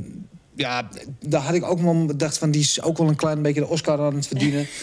ja, 0.56 0.88
daar 1.26 1.40
had 1.40 1.54
ik 1.54 1.64
ook 1.70 1.80
wel 1.80 2.04
gedacht 2.06 2.38
van... 2.38 2.50
die 2.50 2.60
is 2.60 2.82
ook 2.82 2.98
wel 2.98 3.08
een 3.08 3.16
klein 3.16 3.42
beetje 3.42 3.60
de 3.60 3.68
Oscar 3.68 4.00
aan 4.00 4.14
het 4.14 4.26
verdienen. 4.26 4.66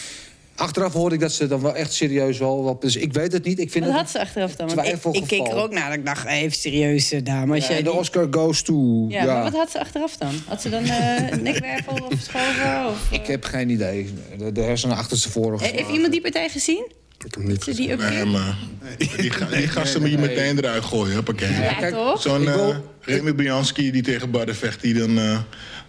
Achteraf 0.55 0.93
hoorde 0.93 1.15
ik 1.15 1.21
dat 1.21 1.31
ze 1.31 1.47
dan 1.47 1.61
wel 1.61 1.75
echt 1.75 1.93
serieus 1.93 2.37
wel... 2.37 2.63
wel- 2.63 2.79
Dus 2.79 2.95
ik 2.95 3.13
weet 3.13 3.31
het 3.31 3.43
niet. 3.43 3.59
Ik 3.59 3.71
vind 3.71 3.85
Wat 3.85 3.93
het 3.93 4.01
had 4.03 4.11
ze 4.11 4.19
achteraf 4.19 4.55
dan? 4.55 4.75
Want 4.75 4.87
ik, 4.87 5.03
ik 5.21 5.27
keek 5.27 5.47
er 5.47 5.55
ook 5.55 5.71
naar. 5.71 5.89
dat 5.89 5.97
Ik 5.97 6.05
dacht, 6.05 6.25
even 6.25 6.57
serieus, 6.57 7.11
eh, 7.11 7.23
dame. 7.23 7.55
Als 7.55 7.67
Ja, 7.67 7.75
de 7.75 7.83
die- 7.83 7.91
Oscar 7.93 8.27
goes 8.31 8.61
to... 8.61 9.05
Ja, 9.09 9.23
Ja, 9.23 9.33
maar 9.33 9.43
wat 9.43 9.53
had 9.53 9.71
ze 9.71 9.79
achteraf 9.79 10.17
dan? 10.17 10.33
Had 10.47 10.61
ze 10.61 10.69
dan 10.69 10.83
eh 10.83 11.29
een 11.31 11.43
nekwervel 11.43 11.93
of 11.93 12.19
schoven? 12.21 12.87
Of, 12.89 13.11
eh? 13.11 13.19
Ik 13.19 13.27
heb 13.27 13.43
geen 13.43 13.69
idee. 13.69 14.09
De, 14.37 14.51
de 14.51 14.61
hersenen 14.61 14.97
achter 14.97 15.17
ze 15.17 15.29
voren. 15.31 15.59
Eh, 15.59 15.71
Heeft 15.71 15.89
iemand 15.89 16.11
die 16.11 16.21
partij 16.21 16.49
gezien? 16.49 16.91
Ik 17.25 17.33
heb 17.35 17.43
niet 17.43 17.75
die? 17.75 17.95
Nee, 17.95 18.25
maar 18.25 18.57
die, 18.97 19.31
ga- 19.31 19.45
die 19.45 19.67
gasten 19.67 20.01
moet 20.01 20.09
je 20.09 20.17
meteen 20.17 20.57
eruit 20.57 20.83
gooien, 20.83 21.15
hoppakee. 21.15 21.51
Ja, 21.51 21.89
toch? 21.91 22.21
Zo'n 22.21 22.47
eh 22.47 22.75
Remy 23.01 23.35
Bianski 23.35 23.91
die 23.91 24.01
tegen 24.01 24.31
Barden 24.31 24.55
vecht... 24.55 24.81
die 24.81 24.93
dan 24.93 25.17
eh, 25.19 25.39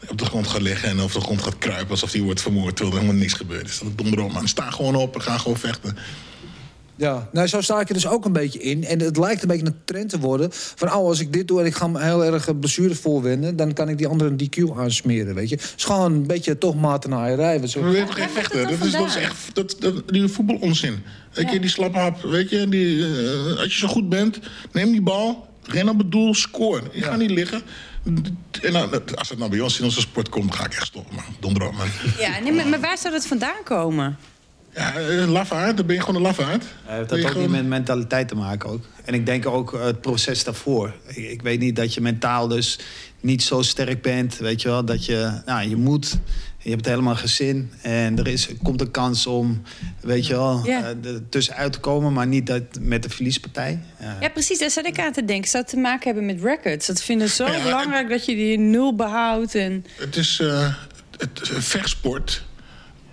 op 0.09 0.19
de 0.19 0.25
grond 0.25 0.47
gaat 0.47 0.61
liggen 0.63 0.89
en 0.89 1.01
op 1.01 1.13
de 1.13 1.21
grond 1.21 1.43
gaat 1.43 1.59
kruipen... 1.59 1.91
alsof 1.91 2.13
hij 2.13 2.21
wordt 2.21 2.41
vermoord, 2.43 2.77
terwijl 2.77 2.97
er 2.97 3.03
helemaal 3.03 3.23
niks 3.23 3.35
gebeurd 3.37 3.69
is. 3.69 3.79
Dat 3.79 3.89
is 3.89 3.95
donder 3.97 4.21
op, 4.25 4.33
man. 4.33 4.49
Sta 4.49 4.71
gewoon 4.71 4.95
op 4.95 5.15
en 5.15 5.23
ga 5.23 5.39
gewoon 5.39 5.59
vechten. 5.59 5.97
Ja, 7.01 7.29
nou, 7.33 7.47
zo 7.47 7.61
sta 7.61 7.81
ik 7.81 7.89
er 7.89 7.95
dus 7.95 8.07
ook 8.07 8.25
een 8.25 8.33
beetje 8.33 8.59
in. 8.59 8.85
En 8.85 9.01
het 9.01 9.17
lijkt 9.17 9.43
een 9.43 9.49
beetje 9.49 9.67
een 9.67 9.85
trend 9.85 10.09
te 10.09 10.19
worden. 10.19 10.49
Van, 10.53 10.89
oh, 10.89 10.95
als 10.95 11.21
ik 11.21 11.33
dit 11.33 11.49
doe 11.49 11.61
en 11.61 11.67
ik 11.67 11.75
ga 11.75 11.89
me 11.89 12.03
heel 12.03 12.25
erg 12.25 12.49
eh, 12.49 12.55
blessures 12.59 12.99
voorwenden... 12.99 13.57
dan 13.57 13.73
kan 13.73 13.89
ik 13.89 13.99
die 13.99 14.07
andere 14.07 14.31
een 14.31 14.41
DQ 14.41 14.79
aansmeren, 14.79 15.35
weet 15.35 15.49
je. 15.49 15.55
Het 15.55 15.75
is 15.77 15.85
gewoon 15.85 16.13
een 16.13 16.27
beetje 16.27 16.59
toch 16.59 16.75
matenaaierij. 16.75 17.61
We 17.61 17.81
weten 17.81 18.15
geen 18.15 18.29
vechten. 18.29 18.63
Dat 18.63 18.87
is, 18.87 18.93
dat 18.93 19.07
is 19.07 19.17
echt 19.17 19.55
dat, 19.55 19.77
dat, 19.79 20.09
die 20.09 20.29
voetbalonzin. 20.29 21.03
Weet 21.33 21.51
je, 21.51 21.61
die 21.61 21.71
slappe 21.71 21.99
hap. 21.99 22.23
Weet 22.23 22.51
je, 22.51 22.69
die, 22.69 23.05
eh, 23.05 23.59
als 23.59 23.73
je 23.73 23.79
zo 23.79 23.89
goed 23.89 24.09
bent, 24.09 24.39
neem 24.73 24.91
die 24.91 25.03
bal, 25.03 25.49
ren 25.63 25.89
op 25.89 25.99
het 25.99 26.11
doel, 26.13 26.35
score. 26.35 26.83
Je 26.93 27.03
gaat 27.03 27.19
niet 27.19 27.31
liggen. 27.31 27.63
En 28.63 28.73
dan, 28.73 29.17
als 29.17 29.29
het 29.29 29.39
nou 29.39 29.51
bij 29.51 29.61
ons 29.61 29.79
in 29.79 29.85
onze 29.85 30.01
sport 30.01 30.29
komt, 30.29 30.55
ga 30.55 30.65
ik 30.65 30.73
echt 30.73 30.87
stoppen, 30.87 31.15
man. 31.15 31.25
Donder 31.41 31.67
op, 31.67 31.73
man. 31.73 31.89
Ja, 32.19 32.39
nee, 32.39 32.53
maar, 32.53 32.67
maar 32.67 32.81
waar 32.81 32.99
zou 32.99 33.15
dat 33.15 33.27
vandaan 33.27 33.63
komen? 33.65 34.19
Ja, 34.75 34.97
een 34.97 35.29
lafaard, 35.29 35.77
dan 35.77 35.87
ben 35.87 35.95
je 35.95 36.01
gewoon 36.01 36.17
een 36.17 36.23
lafaard. 36.23 36.65
Hij 36.85 36.97
heeft 36.97 37.09
Ben 37.09 37.09
dat 37.09 37.19
je 37.19 37.25
ook 37.25 37.35
niet 37.35 37.45
gewoon- 37.45 37.51
met 37.51 37.67
mentaliteit 37.67 38.29
te 38.29 38.35
maken 38.35 38.69
ook. 38.71 38.85
En 39.05 39.15
ik 39.15 39.27
denk 39.27 39.47
ook 39.47 39.75
eh, 39.75 39.85
het 39.85 40.01
proces 40.01 40.45
daarvoor. 40.45 40.95
Ik, 41.07 41.17
ik 41.31 41.43
weet 41.43 41.61
niet 41.61 41.77
dat 41.77 41.95
je 41.95 42.01
mentaal 42.01 42.49
dus 42.49 42.79
niet 43.21 43.43
zo 43.43 43.63
sterk 43.63 44.03
bent. 44.03 44.37
Weet 44.37 44.63
je 44.63 44.69
wel, 44.69 44.85
dat 44.85 45.05
je, 45.05 45.41
nou, 45.47 45.69
je 45.69 45.77
moet. 45.77 46.19
Je 46.63 46.71
hebt 46.71 46.87
helemaal 46.87 47.17
gezin. 47.17 47.71
En 47.83 48.19
er 48.19 48.27
is, 48.27 48.49
komt 48.63 48.81
een 48.81 48.91
kans 48.91 49.27
om, 49.27 49.63
weet 50.01 50.27
je 50.27 50.33
wel, 50.35 50.61
Ja. 50.65 50.81
eh, 51.03 51.11
er 51.13 51.29
tussenuit 51.29 51.73
te 51.73 51.79
komen. 51.81 52.13
Maar 52.13 52.27
niet 52.27 52.47
dat, 52.47 52.63
met 52.81 53.03
de 53.03 53.11
verliespartij. 53.11 53.79
Ja. 54.01 54.17
Ja, 54.21 54.29
precies, 54.29 54.59
daar 54.59 54.71
zat 54.71 54.87
ik 54.87 54.99
aan 55.01 55.13
te 55.13 55.25
denken. 55.25 55.49
Zou 55.51 55.63
het 55.63 55.73
te 55.73 55.79
maken 55.79 56.05
hebben 56.05 56.27
met 56.27 56.43
records? 56.43 56.87
Dat 56.87 57.03
vinden 57.03 57.29
ze 57.29 57.35
zo 57.35 57.47
Ja, 57.53 57.63
belangrijk 57.63 58.09
dat 58.09 58.25
je 58.25 58.35
die 58.35 58.59
nul 58.59 58.95
behoudt. 58.95 59.55
En... 59.55 59.85
Het 59.99 60.17
is 60.17 60.41
eh, 60.41 60.75
het 61.19 61.41
eh, 61.51 61.57
vechtsport 61.59 62.45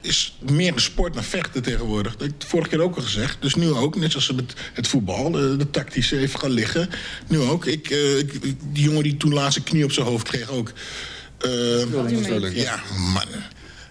is 0.08 0.38
meer 0.52 0.74
een 0.74 0.80
sport 0.82 1.14
dan 1.14 1.24
vechten 1.24 1.62
tegenwoordig. 1.64 2.12
Dat 2.12 2.22
heb 2.22 2.42
ik 2.42 2.48
vorige 2.48 2.70
keer 2.70 2.82
ook 2.82 2.96
al 2.96 3.02
gezegd. 3.02 3.42
Dus 3.42 3.56
nu 3.56 3.70
ook, 3.72 3.96
net 3.96 4.12
zoals 4.12 4.32
met 4.32 4.54
het 4.74 4.88
voetbal, 4.88 5.32
de, 5.32 5.56
de 5.58 5.70
tactische 5.70 6.18
even 6.20 6.40
gaan 6.40 6.52
liggen. 6.52 6.90
Nu 7.28 7.40
ook. 7.40 7.66
Ik, 7.66 7.90
eh, 7.90 8.18
ik, 8.18 8.42
die 8.74 8.84
jongen 8.84 9.04
die 9.04 9.18
toen 9.18 9.34
laatst 9.34 9.58
een 9.58 9.64
knie 9.64 9.84
op 9.84 9.92
zijn 9.92 10.06
hoofd 10.06 10.28
kreeg 10.28 10.50
ook. 10.50 10.74
Eh, 11.38 11.50
Sterling. 12.24 12.56
ja, 12.56 12.82
man. 13.14 13.24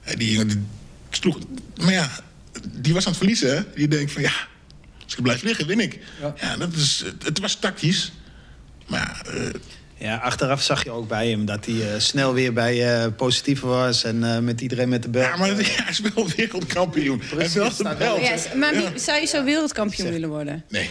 Eh, 0.03 0.17
Die 0.17 0.31
jongen 0.31 0.49
die 0.49 0.63
sloeg... 1.11 1.39
Maar 1.81 1.93
ja, 1.93 2.11
die 2.73 2.93
was 2.95 3.03
aan 3.05 3.09
het 3.11 3.19
verliezen, 3.19 3.57
hè. 3.57 3.63
Die 3.75 3.89
denkt 3.89 4.13
van, 4.13 4.23
ja, 4.23 4.33
als 5.05 5.15
ik 5.17 5.23
blijf 5.23 5.43
liggen, 5.43 5.67
win 5.67 5.81
ik. 5.81 5.99
Ja, 6.41 6.57
dat 6.57 6.75
is, 6.75 7.03
het, 7.05 7.25
het 7.25 7.39
was 7.39 7.55
tactisch. 7.55 8.13
Maar 8.87 9.23
eh, 9.27 9.47
Ja, 9.99 10.17
achteraf 10.17 10.63
zag 10.63 10.85
je 10.85 10.91
ook 10.91 11.09
bij 11.09 11.29
hem 11.29 11.45
dat 11.45 11.67
hij 11.67 11.93
eh, 11.95 12.01
snel 12.01 12.35
weer 12.35 12.53
bij 12.53 13.03
eh 13.03 13.13
positiever 13.17 13.69
was. 13.69 14.05
En 14.05 14.25
eh, 14.35 14.39
met 14.39 14.61
iedereen 14.61 14.89
met 14.89 15.03
de 15.03 15.09
bel. 15.09 15.23
ja, 15.23 15.37
maar 15.37 15.49
hij 15.57 15.87
is 15.89 16.01
wel 16.15 16.29
wereldkampioen. 16.37 17.21
Hij 17.25 17.39
heeft 17.39 17.55
wel 17.55 17.77
de 17.77 17.95
belt. 17.99 18.21
Ja, 18.21 18.37
maar 18.57 18.75
wie, 18.75 18.99
zou 18.99 19.21
je 19.21 19.27
zo 19.27 19.45
wereldkampioen 19.45 20.11
willen 20.11 20.29
worden? 20.29 20.65
Nee. 20.69 20.91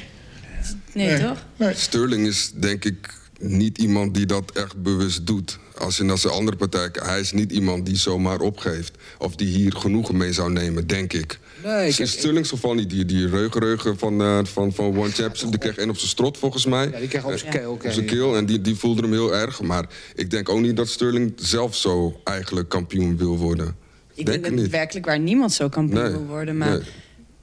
Nee, 0.93 1.07
Nee. 1.07 1.21
toch? 1.21 1.74
Sterling 1.75 2.27
is 2.27 2.51
denk 2.55 2.85
ik 2.85 3.13
niet 3.39 3.77
iemand 3.77 4.13
die 4.13 4.25
dat 4.25 4.51
echt 4.51 4.81
bewust 4.83 5.27
doet. 5.27 5.59
Als 5.77 5.97
je 5.97 6.03
naar 6.03 6.17
zijn 6.17 6.33
andere 6.33 6.57
partij 6.57 6.91
kijkt, 6.91 7.07
hij 7.07 7.19
is 7.19 7.31
niet 7.31 7.51
iemand 7.51 7.85
die 7.85 7.95
zomaar 7.97 8.39
opgeeft. 8.39 8.97
Of 9.17 9.35
die 9.35 9.47
hier 9.47 9.71
genoegen 9.74 10.17
mee 10.17 10.33
zou 10.33 10.51
nemen, 10.51 10.88
denk 10.88 11.13
ik. 11.13 11.39
Nee, 11.65 11.89
ik- 11.89 11.98
in 11.98 12.07
Sterling's 12.07 12.50
geval 12.50 12.74
niet. 12.74 12.89
Die, 12.89 13.05
die 13.05 13.27
reugenreugen 13.29 13.98
van, 13.98 14.22
eh, 14.22 14.39
van, 14.43 14.74
van 14.74 14.86
One 14.86 15.10
Championship, 15.12 15.50
die 15.50 15.60
kreeg 15.60 15.77
één 15.77 15.89
op 15.89 15.98
zijn 15.98 16.10
strot 16.10 16.38
volgens 16.38 16.65
mij. 16.65 16.89
Ja, 16.91 17.00
die 17.00 17.07
kreeg 17.07 17.24
op 17.25 17.38
zijn 17.38 17.51
keel. 17.51 17.72
Op 17.72 17.86
zijn 17.91 18.05
keel 18.05 18.36
en 18.38 18.45
die, 18.45 18.62
die 18.62 18.75
voelde 18.75 19.01
hem 19.01 19.12
heel 19.12 19.36
erg. 19.36 19.62
Maar 19.62 19.86
ik 20.15 20.29
denk 20.29 20.50
ook 20.50 20.60
niet 20.60 20.75
dat 20.75 20.88
Sterling 20.88 21.34
zelf 21.36 21.75
zo 21.75 22.19
eigenlijk 22.24 22.69
kampioen 22.69 23.17
wil 23.17 23.38
worden. 23.38 23.67
Ik 24.13 24.25
denk 24.25 24.27
denk 24.43 24.43
dat 24.55 24.63
niet. 24.63 24.72
werkelijk 24.72 25.05
waar 25.05 25.19
niemand 25.19 25.53
zo 25.53 25.69
kampioen 25.69 26.01
Nee, 26.01 26.12
wil 26.12 26.25
worden. 26.25 26.57
Maar 26.57 26.69
nee. 26.69 26.81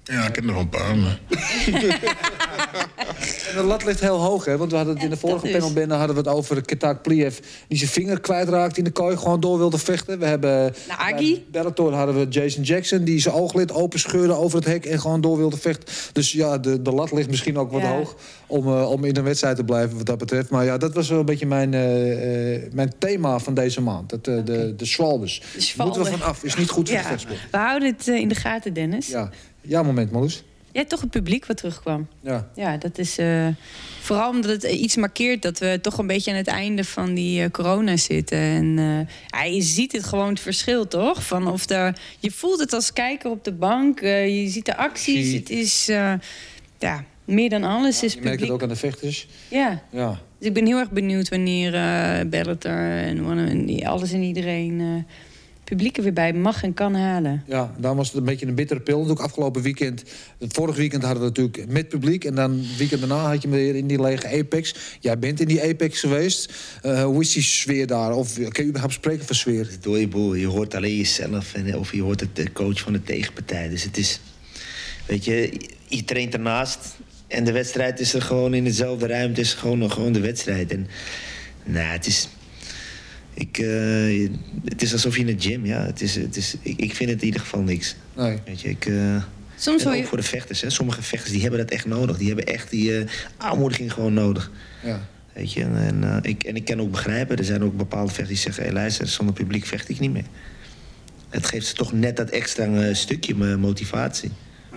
Ja, 0.04 0.26
ik 0.28 0.34
heb 0.34 0.44
er 0.44 0.52
nog 0.52 0.60
een 0.60 0.68
paar. 0.68 0.96
Maar... 0.96 1.20
En 3.48 3.56
de 3.56 3.62
lat 3.62 3.84
ligt 3.84 4.00
heel 4.00 4.18
hoog, 4.18 4.44
hè? 4.44 4.56
Want 4.56 4.70
we 4.70 4.76
hadden 4.76 4.94
het 4.94 5.04
in 5.04 5.10
de 5.10 5.16
vorige 5.16 5.42
dat 5.42 5.52
panel 5.52 5.72
binnen 5.72 5.96
hadden 5.96 6.16
we 6.16 6.22
het 6.22 6.30
over 6.30 6.62
Ketak 6.62 7.02
Pliev... 7.02 7.38
die 7.68 7.78
zijn 7.78 7.90
vinger 7.90 8.20
kwijtraakt 8.20 8.78
in 8.78 8.84
de 8.84 8.90
kooi, 8.90 9.16
gewoon 9.16 9.40
door 9.40 9.58
wilde 9.58 9.78
vechten. 9.78 10.18
We 10.18 10.26
hebben... 10.26 10.74
Nagi. 10.88 11.34
Bij 11.34 11.44
Bellator 11.50 11.94
hadden 11.94 12.18
we 12.18 12.28
Jason 12.28 12.62
Jackson... 12.62 13.04
die 13.04 13.20
zijn 13.20 13.34
ooglid 13.34 13.72
openscheurde 13.72 14.32
over 14.32 14.58
het 14.58 14.66
hek 14.66 14.84
en 14.84 15.00
gewoon 15.00 15.20
door 15.20 15.36
wilde 15.36 15.56
vechten. 15.56 15.94
Dus 16.12 16.32
ja, 16.32 16.58
de, 16.58 16.82
de 16.82 16.92
lat 16.92 17.12
ligt 17.12 17.28
misschien 17.28 17.58
ook 17.58 17.70
wat 17.72 17.80
Ja. 17.80 17.92
hoog... 17.92 18.14
Om, 18.46 18.66
eh, 18.66 18.90
om 18.90 19.04
in 19.04 19.16
een 19.16 19.24
wedstrijd 19.24 19.56
te 19.56 19.64
blijven 19.64 19.96
wat 19.96 20.06
dat 20.06 20.18
betreft. 20.18 20.50
Maar 20.50 20.64
ja, 20.64 20.78
dat 20.78 20.94
was 20.94 21.08
wel 21.08 21.18
een 21.18 21.24
beetje 21.24 21.46
mijn, 21.46 21.74
eh, 21.74 22.54
eh, 22.54 22.72
mijn 22.72 22.92
thema 22.98 23.38
van 23.38 23.54
deze 23.54 23.80
maand. 23.80 24.10
Dat, 24.10 24.26
eh, 24.26 24.44
de, 24.44 24.74
de. 24.76 24.84
Moeten 25.76 26.02
we 26.02 26.10
vanaf. 26.10 26.44
Is 26.44 26.56
niet 26.56 26.70
goed 26.70 26.88
voor 26.88 26.96
de 26.96 27.02
ja, 27.02 27.08
vechtsport. 27.08 27.38
we 27.50 27.56
houden 27.56 27.94
het 27.96 28.06
in 28.06 28.28
de 28.28 28.34
gaten, 28.34 28.72
Dennis. 28.72 29.06
Ja. 29.06 29.30
ja, 29.60 29.82
moment, 29.82 30.10
Marloes. 30.10 30.44
Ja, 30.72 30.84
toch 30.84 31.00
het 31.00 31.10
publiek 31.10 31.46
wat 31.46 31.56
terugkwam. 31.56 32.08
Ja. 32.20 32.48
Ja, 32.54 32.76
dat 32.76 32.98
is 32.98 33.18
eh, 33.18 33.46
vooral 34.00 34.30
omdat 34.30 34.50
het 34.50 34.62
iets 34.72 34.96
markeert 34.96 35.42
dat 35.42 35.58
we 35.58 35.78
toch 35.82 35.98
een 35.98 36.06
beetje 36.06 36.30
aan 36.30 36.36
het 36.36 36.46
einde 36.46 36.84
van 36.84 37.14
die 37.14 37.42
eh, 37.42 37.50
corona 37.50 37.96
zitten. 37.96 38.38
En 38.38 38.76
ja, 39.28 39.42
je 39.42 39.62
ziet 39.62 39.92
het 39.92 40.04
gewoon 40.04 40.28
het 40.28 40.40
verschil, 40.40 40.88
toch? 40.88 41.22
Van 41.26 41.46
of 41.48 41.66
de, 41.66 41.92
je 42.18 42.30
voelt 42.30 42.58
het 42.60 42.72
als 42.72 42.92
kijker 42.92 43.30
op 43.30 43.44
de 43.44 43.52
bank, 43.52 44.00
je 44.00 44.44
ziet 44.48 44.66
de 44.66 44.76
acties. 44.76 45.26
Zie. 45.28 45.38
Het 45.38 45.50
is, 45.50 45.86
ja, 46.78 47.04
Meer 47.24 47.50
dan 47.50 47.64
alles 47.64 48.02
is 48.02 48.12
Je 48.12 48.20
merkt 48.20 48.30
het 48.30 48.38
publiek. 48.38 48.52
ook 48.52 48.62
aan 48.62 48.68
de 48.68 48.76
vechters. 48.76 49.26
Ja. 49.48 49.82
Ja. 49.90 50.20
Dus 50.38 50.48
ik 50.48 50.54
ben 50.54 50.66
heel 50.66 50.78
erg 50.78 50.90
benieuwd 50.90 51.28
wanneer 51.28 51.70
Bellator 52.28 52.70
en, 52.80 53.38
en 53.48 53.66
die- 53.66 53.88
alles 53.88 54.12
en 54.12 54.22
iedereen 54.22 55.06
publiek 55.64 55.96
er 55.96 56.02
weer 56.02 56.12
bij 56.12 56.32
mag 56.32 56.62
en 56.62 56.74
kan 56.74 56.94
halen. 56.94 57.42
Ja, 57.46 57.74
daar 57.78 57.94
was 57.94 58.08
het 58.08 58.16
een 58.16 58.24
beetje 58.24 58.46
een 58.46 58.54
bittere 58.54 58.80
pil. 58.80 59.08
Ook 59.08 59.20
afgelopen 59.20 59.62
weekend, 59.62 60.04
het 60.38 60.52
vorig 60.52 60.76
weekend 60.76 61.02
hadden 61.02 61.22
we 61.22 61.28
natuurlijk 61.28 61.68
met 61.68 61.88
publiek. 61.88 62.24
En 62.24 62.34
dan 62.34 62.64
weekend 62.78 63.00
daarna 63.00 63.28
had 63.28 63.42
je 63.42 63.48
me 63.48 63.56
weer 63.56 63.74
in 63.74 63.86
die 63.86 64.00
lege 64.00 64.38
Apex. 64.38 64.74
Jij 65.00 65.18
bent 65.18 65.40
in 65.40 65.48
die 65.48 65.62
Apex 65.62 66.00
geweest. 66.00 66.52
Eh, 66.82 67.04
hoe 67.04 67.20
is 67.20 67.32
die 67.32 67.42
sfeer 67.42 67.86
daar? 67.86 68.12
Of 68.12 68.34
kun 68.34 68.62
je 68.62 68.68
überhaupt 68.68 68.94
spreken 68.94 69.26
van 69.26 69.34
sfeer? 69.34 69.68
Door 69.80 69.98
je 69.98 70.08
boel. 70.08 70.34
Je 70.34 70.46
hoort 70.46 70.74
alleen 70.74 70.96
jezelf 70.96 71.54
en, 71.54 71.76
of 71.76 71.92
je 71.92 72.02
hoort 72.02 72.20
het 72.20 72.36
de 72.36 72.52
coach 72.52 72.80
van 72.80 72.92
de 72.92 73.02
tegenpartij. 73.02 73.68
Dus 73.68 73.82
het 73.82 73.96
is, 73.96 74.20
weet 75.06 75.24
je, 75.24 75.60
je 75.88 76.04
traint 76.04 76.34
ernaast. 76.34 76.96
En 77.26 77.44
de 77.44 77.52
wedstrijd 77.52 78.00
is 78.00 78.14
er 78.14 78.22
gewoon 78.22 78.54
in 78.54 78.64
dezelfde 78.64 79.06
ruimte. 79.06 79.40
is 79.40 79.54
gewoon, 79.54 79.78
nog 79.78 79.92
gewoon 79.92 80.12
de 80.12 80.20
wedstrijd. 80.20 80.72
En 80.72 80.86
nou, 81.64 81.86
het 81.86 82.06
is, 82.06 82.28
ik, 83.34 83.58
eh, 83.58 84.30
het 84.64 84.82
is 84.82 84.92
alsof 84.92 85.14
je 85.16 85.20
in 85.20 85.28
een 85.28 85.40
gym, 85.40 85.66
ja. 85.66 85.84
Het 85.86 86.00
is, 86.02 86.14
het 86.14 86.36
is, 86.36 86.54
ik, 86.62 86.78
ik 86.78 86.94
vind 86.94 87.10
het 87.10 87.20
in 87.20 87.26
ieder 87.26 87.40
geval 87.40 87.60
niks. 87.60 87.96
Nee. 88.16 88.38
Weet 88.44 88.60
je, 88.60 88.68
ik... 88.68 88.86
eh, 88.86 89.22
Soms 89.56 89.82
en 89.84 89.88
ook 89.90 89.96
je... 89.96 90.04
voor 90.04 90.16
de 90.16 90.22
vechters, 90.22 90.60
hè. 90.60 90.70
Sommige 90.70 91.02
vechters 91.02 91.32
die 91.32 91.40
hebben 91.42 91.58
dat 91.60 91.70
echt 91.70 91.86
nodig. 91.86 92.16
Die 92.18 92.26
hebben 92.26 92.46
echt 92.46 92.70
die 92.70 92.98
eh, 92.98 93.08
aanmoediging 93.36 93.92
gewoon 93.92 94.14
nodig. 94.14 94.50
Ja. 94.84 95.08
Weet 95.32 95.52
je, 95.52 95.62
en, 95.62 96.04
eh, 96.04 96.30
ik, 96.30 96.42
en 96.44 96.56
ik 96.56 96.64
kan 96.64 96.80
ook 96.80 96.90
begrijpen, 96.90 97.36
er 97.38 97.44
zijn 97.44 97.62
ook 97.64 97.76
bepaalde 97.76 98.12
vechters 98.12 98.28
die 98.28 98.52
zeggen... 98.52 98.64
Hé, 98.64 98.72
luister, 98.72 99.06
zonder 99.08 99.34
publiek 99.34 99.66
vecht 99.66 99.88
ik 99.88 99.98
niet 100.00 100.12
meer. 100.12 100.24
Het 101.28 101.46
geeft 101.46 101.66
ze 101.66 101.74
toch 101.74 101.92
net 101.92 102.16
dat 102.16 102.30
extra 102.30 102.64
eh, 102.64 102.94
stukje 102.94 103.34
motivatie. 103.56 104.30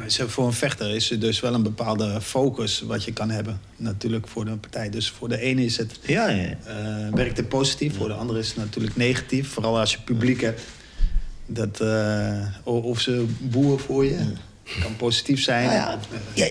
Voor 0.07 0.45
een 0.45 0.53
vechter 0.53 0.95
is 0.95 1.11
er 1.11 1.19
dus 1.19 1.39
wel 1.39 1.53
een 1.53 1.63
bepaalde 1.63 2.21
focus 2.21 2.81
wat 2.81 3.03
je 3.03 3.13
kan 3.13 3.29
hebben. 3.29 3.59
Natuurlijk 3.75 4.27
voor 4.27 4.45
de 4.45 4.55
partij. 4.55 4.89
Dus 4.89 5.09
voor 5.09 5.29
de 5.29 5.39
ene 5.39 5.65
is 5.65 5.77
het, 5.77 5.99
Ja, 6.01 6.27
ja. 6.27 6.49
eh, 6.65 7.13
werkt 7.13 7.37
het 7.37 7.49
positief, 7.49 7.95
voor 7.97 8.07
de 8.07 8.13
andere 8.13 8.39
is 8.39 8.47
het 8.47 8.57
natuurlijk 8.57 8.95
negatief. 8.95 9.49
Vooral 9.49 9.79
als 9.79 9.91
je 9.91 9.97
publiek 10.05 10.41
hebt. 10.41 10.61
Dat, 11.45 11.79
eh, 11.81 12.45
of 12.63 13.01
ze 13.01 13.25
boeren 13.39 13.79
voor 13.79 14.05
je. 14.05 14.17
Kan 14.81 14.95
positief 14.95 15.41
zijn. 15.43 15.65
Nou 15.65 15.75
ja, 15.77 15.99
ja, 16.33 16.49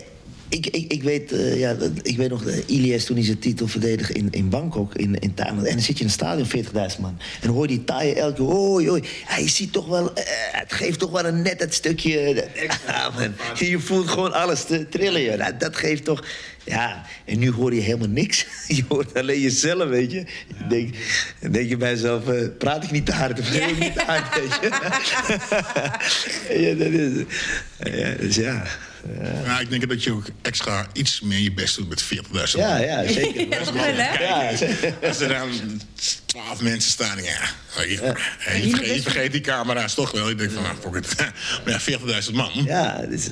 ik, 0.55 0.67
ik, 0.67 0.93
ik, 0.93 1.03
weet, 1.03 1.33
eh, 1.33 1.59
ja, 1.59 1.75
dat- 1.75 1.91
ik 2.03 2.17
weet 2.17 2.31
nog, 2.31 2.43
uh, 2.45 2.57
Ilias 2.67 3.05
toen 3.05 3.17
hij 3.17 3.25
zijn 3.25 3.39
titel 3.39 3.67
verdedigde 3.69 4.15
in, 4.15 4.29
in 4.31 4.49
Bangkok, 4.49 4.95
in, 4.95 5.19
in 5.19 5.35
Thailand. 5.35 5.67
En 5.67 5.73
dan 5.73 5.83
zit 5.83 5.95
je 5.95 6.01
in 6.01 6.07
een 6.07 6.13
stadion, 6.13 6.47
40.000 6.47 7.01
man. 7.01 7.19
En 7.41 7.49
hoor 7.49 7.63
je 7.63 7.69
die 7.69 7.85
Thai 7.85 8.13
elke 8.13 8.35
keer, 8.35 8.55
oei, 8.55 8.91
oei. 8.91 9.03
Je 9.39 9.49
ziet 9.49 9.73
toch 9.73 9.87
wel, 9.87 10.15
eh, 10.15 10.25
het 10.53 10.73
geeft 10.73 10.99
toch 10.99 11.11
wel 11.11 11.25
een 11.25 11.43
net 11.43 11.61
het 11.61 11.75
stukje... 11.75 12.45
man. 13.19 13.33
Je 13.69 13.79
voelt 13.81 14.09
gewoon 14.09 14.33
alles 14.33 14.65
te 14.65 14.89
trillen, 14.89 15.23
joh. 15.23 15.37
Nou, 15.37 15.53
dat 15.59 15.77
geeft 15.77 16.05
toch... 16.05 16.25
Ja, 16.65 17.05
en 17.25 17.39
nu 17.39 17.51
hoor 17.51 17.75
je 17.75 17.81
helemaal 17.81 18.09
niks. 18.09 18.47
Je 18.69 18.85
hoort 18.89 19.15
alleen 19.15 19.41
jezelf, 19.41 19.89
weet 19.89 20.13
je. 20.13 20.25
Dan 20.59 20.69
denk, 20.69 20.95
dan 21.41 21.53
denk 21.53 21.69
je 21.69 21.77
bij 21.77 21.91
jezelf, 21.91 22.29
eh, 22.29 22.49
praat 22.59 22.85
ik 22.85 22.91
niet 22.91 23.07
te 23.07 23.13
hard 23.13 23.41
of 23.41 23.47
schreeuw 23.47 23.69
ik 23.69 23.79
niet 23.79 23.95
te 23.95 24.03
hard, 24.07 24.35
weet 24.35 24.59
je. 24.61 24.69
ja, 26.65 26.75
dat 26.75 26.91
is... 26.93 27.25
Ja, 27.79 28.15
dus 28.15 28.37
ja... 28.37 28.63
Ja, 29.45 29.61
ik 29.61 29.71
denk 29.71 29.89
dat 29.89 30.03
je 30.05 30.13
ook 30.13 30.27
extra 30.43 30.87
iets 30.93 31.21
meer 31.21 31.39
je 31.39 31.53
best 31.53 31.77
doet 31.77 31.89
met 31.89 32.05
40.000 32.05 32.11
Ja, 32.51 32.69
man. 32.69 32.81
ja, 32.81 33.07
zeker. 33.13 33.47
Ja, 33.51 33.59
toch 33.59 33.73
wel, 33.73 33.95
hè? 33.95 34.23
Ja, 34.23 34.57
zeker. 34.57 34.95
Als 35.03 35.21
er 35.21 35.29
dan 35.29 35.81
12 36.25 36.61
mensen 36.61 36.91
staan, 36.91 37.23
ja. 37.23 37.41
Je, 37.77 37.89
je, 37.91 37.97
vergeet, 38.39 38.95
je 38.95 39.03
vergeet 39.03 39.33
die 39.33 39.41
camera's 39.41 39.95
toch 39.95 40.11
wel. 40.11 40.31
Ik 40.31 40.39
denk 40.39 40.51
van, 40.51 40.63
nou, 40.63 40.77
fuck 40.81 40.95
it. 40.95 41.15
Maar 41.65 41.83
ja, 41.87 42.23
40.000 42.29 42.35
man. 42.35 42.51
Ja, 42.65 43.07
dus, 43.09 43.29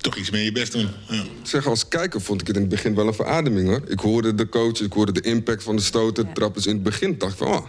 Toch 0.00 0.16
iets 0.16 0.30
meer 0.30 0.42
je 0.42 0.52
best 0.52 0.72
doen. 0.72 0.88
Ja. 1.08 1.22
Zeg, 1.42 1.66
als 1.66 1.88
kijker 1.88 2.20
vond 2.20 2.40
ik 2.40 2.46
het 2.46 2.56
in 2.56 2.62
het 2.62 2.70
begin 2.70 2.94
wel 2.94 3.06
een 3.06 3.14
verademing 3.14 3.68
hoor. 3.68 3.82
Ik 3.88 4.00
hoorde 4.00 4.34
de 4.34 4.48
coach, 4.48 4.80
ik 4.80 4.92
hoorde 4.92 5.12
de 5.12 5.20
impact 5.20 5.62
van 5.62 5.76
de 5.76 5.82
stoten, 5.82 6.32
trappen. 6.32 6.54
Dus 6.62 6.66
in 6.66 6.74
het 6.74 6.82
begin 6.82 7.18
dacht 7.18 7.32
ik 7.32 7.38
van, 7.38 7.46
oh, 7.46 7.66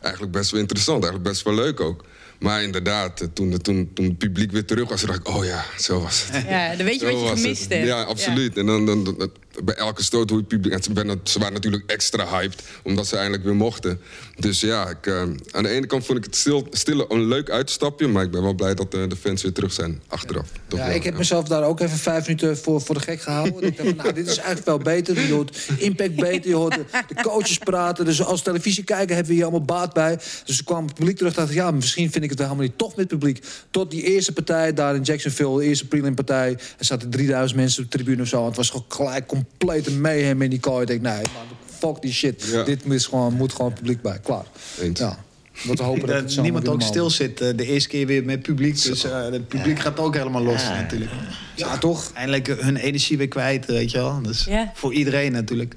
eigenlijk 0.00 0.32
best 0.32 0.50
wel 0.50 0.60
interessant, 0.60 1.02
eigenlijk 1.02 1.32
best 1.32 1.44
wel 1.44 1.54
leuk 1.54 1.80
ook. 1.80 2.04
Maar 2.38 2.62
inderdaad, 2.62 3.20
eh, 3.20 3.28
toen, 3.32 3.58
toen, 3.58 3.90
toen 3.94 4.04
het 4.04 4.18
publiek 4.18 4.50
weer 4.50 4.64
terug 4.64 4.88
was, 4.88 5.02
dacht 5.02 5.18
ik, 5.18 5.28
oh 5.28 5.44
ja, 5.44 5.64
zo 5.78 6.00
was 6.00 6.24
het. 6.30 6.44
Ja, 6.48 6.76
dan 6.76 6.86
weet 6.86 7.00
je 7.00 7.06
Zo 7.06 7.20
wat 7.20 7.28
je 7.36 7.42
gemist 7.42 7.68
hebt. 7.68 7.86
Ja, 7.86 8.02
absoluut. 8.02 8.56
En 8.56 8.66
dan, 8.66 8.86
dan, 8.86 9.04
dan- 9.04 9.30
bij 9.64 9.74
elke 9.74 10.02
stoot 10.02 10.28
hoe 10.30 10.38
het 10.38 10.48
publiek... 10.48 10.72
en 10.72 10.82
Ze, 10.82 10.92
ben- 10.92 11.20
ze 11.22 11.38
waren 11.38 11.54
natuurlijk 11.54 11.90
extra 11.90 12.26
hyped, 12.28 12.62
omdat 12.82 13.06
ze 13.06 13.16
eindelijk 13.16 13.44
weer 13.44 13.56
mochten. 13.56 14.00
Dus 14.38 14.60
ja, 14.60 14.88
ik, 14.88 15.06
eh, 15.06 15.20
aan 15.50 15.62
de 15.62 15.68
ene 15.68 15.86
kant 15.86 16.04
vond 16.06 16.18
ik 16.18 16.24
het 16.24 16.36
stil, 16.36 16.66
stille 16.70 17.06
een 17.08 17.26
leuk 17.26 17.50
uitstapje... 17.50 18.06
maar 18.08 18.22
ik 18.22 18.30
ben 18.30 18.42
wel 18.42 18.54
blij 18.54 18.74
dat 18.74 18.94
eh, 18.94 19.08
de 19.08 19.16
fans 19.16 19.42
weer 19.42 19.52
terug 19.52 19.72
zijn, 19.72 20.02
achteraf. 20.08 20.48
Toch 20.68 20.78
Ja, 20.78 20.86
wel, 20.86 20.94
ik 20.94 21.02
heb 21.02 21.12
ja. 21.12 21.18
mezelf 21.18 21.48
daar 21.48 21.62
ook 21.62 21.80
even 21.80 21.98
vijf 21.98 22.26
minuten 22.26 22.58
voor, 22.58 22.80
voor 22.80 22.94
de 22.94 23.00
gek 23.00 23.20
gehouden. 23.20 23.62
ik 23.62 23.76
dacht 23.76 23.88
van, 23.88 23.96
nou, 23.96 24.12
dit 24.12 24.26
is 24.26 24.36
eigenlijk 24.36 24.66
wel 24.66 24.78
beter. 24.78 25.26
Je 25.26 25.32
hoort 25.32 25.68
impact 25.78 26.14
beter, 26.16 26.50
je 26.50 26.56
hoort 26.56 26.74
de, 26.74 26.84
de 27.08 27.22
coaches 27.22 27.58
praten. 27.58 28.04
Dus 28.04 28.22
als 28.24 28.42
televisiekijker 28.42 29.14
hebben 29.14 29.26
we 29.26 29.32
hier 29.34 29.42
allemaal 29.42 29.64
baat 29.64 29.92
bij. 29.92 30.16
Dus 30.44 30.56
toen 30.56 30.64
kwam 30.64 30.84
het 30.86 30.94
publiek 30.94 31.16
terug 31.16 31.34
dacht 31.34 31.52
ja, 31.52 31.70
misschien 31.70 32.10
vind 32.10 32.24
ik 32.24 32.30
het 32.30 32.38
wel 32.38 32.48
helemaal 32.48 32.68
niet 32.68 32.78
tof 32.78 32.96
met 32.96 33.08
publiek. 33.08 33.44
Tot 33.70 33.90
die 33.90 34.02
eerste 34.02 34.32
partij 34.32 34.72
daar 34.72 34.94
in 34.94 35.02
Jacksonville, 35.02 35.58
de 35.58 35.64
eerste 35.64 35.86
prelim-partij... 35.86 36.50
er 36.78 36.84
zaten 36.84 37.10
3000 37.10 37.60
mensen 37.60 37.84
op 37.84 37.90
de 37.90 37.96
tribune 37.96 38.22
of 38.22 38.28
zo. 38.28 38.46
Het 38.46 38.56
was 38.56 38.70
gewoon 38.70 38.84
gelijk 38.88 39.26
compleet 39.26 39.44
een 39.58 40.00
mayhem 40.00 40.42
in 40.42 40.50
die 40.50 40.60
kooi. 40.60 40.80
Ik 40.80 40.86
denk, 40.88 41.02
nee, 41.02 41.12
man, 41.14 41.46
fuck 41.78 42.02
die 42.02 42.12
shit. 42.12 42.44
Ja. 42.52 42.62
Dit 42.62 42.84
is 42.84 43.06
gewoon, 43.06 43.34
moet 43.34 43.52
gewoon 43.52 43.72
publiek 43.72 44.02
bij. 44.02 44.18
Klaar. 44.22 44.44
Eens. 44.80 44.98
Ja. 45.00 45.24
Dat 45.66 45.78
we 45.78 45.84
hopen 45.84 46.00
dat, 46.06 46.08
Dat 46.08 46.20
het 46.20 46.32
zo 46.32 46.42
niemand 46.42 46.68
ook 46.68 46.82
stil 46.82 47.10
zit. 47.10 47.40
eh, 47.40 47.56
de 47.56 47.66
eerste 47.66 47.88
keer 47.88 48.06
weer 48.06 48.24
met 48.24 48.42
publiek. 48.42 48.82
Dus 48.82 49.04
eh, 49.04 49.22
het 49.30 49.48
publiek 49.48 49.78
gaat 49.78 49.98
ook 49.98 50.14
helemaal 50.14 50.42
los 50.42 50.62
natuurlijk. 50.62 51.10
wordt. 51.12 51.26
Ja, 51.54 51.78
toch? 51.78 52.10
Eindelijk 52.14 52.46
hun 52.46 52.76
energie 52.76 53.16
weer 53.18 53.28
kwijt, 53.28 53.66
weet 53.66 53.90
je 53.90 53.98
wel. 53.98 54.22
Dus 54.22 54.44
Ja. 54.44 54.70
voor 54.74 54.92
iedereen 54.94 55.32
natuurlijk. 55.32 55.76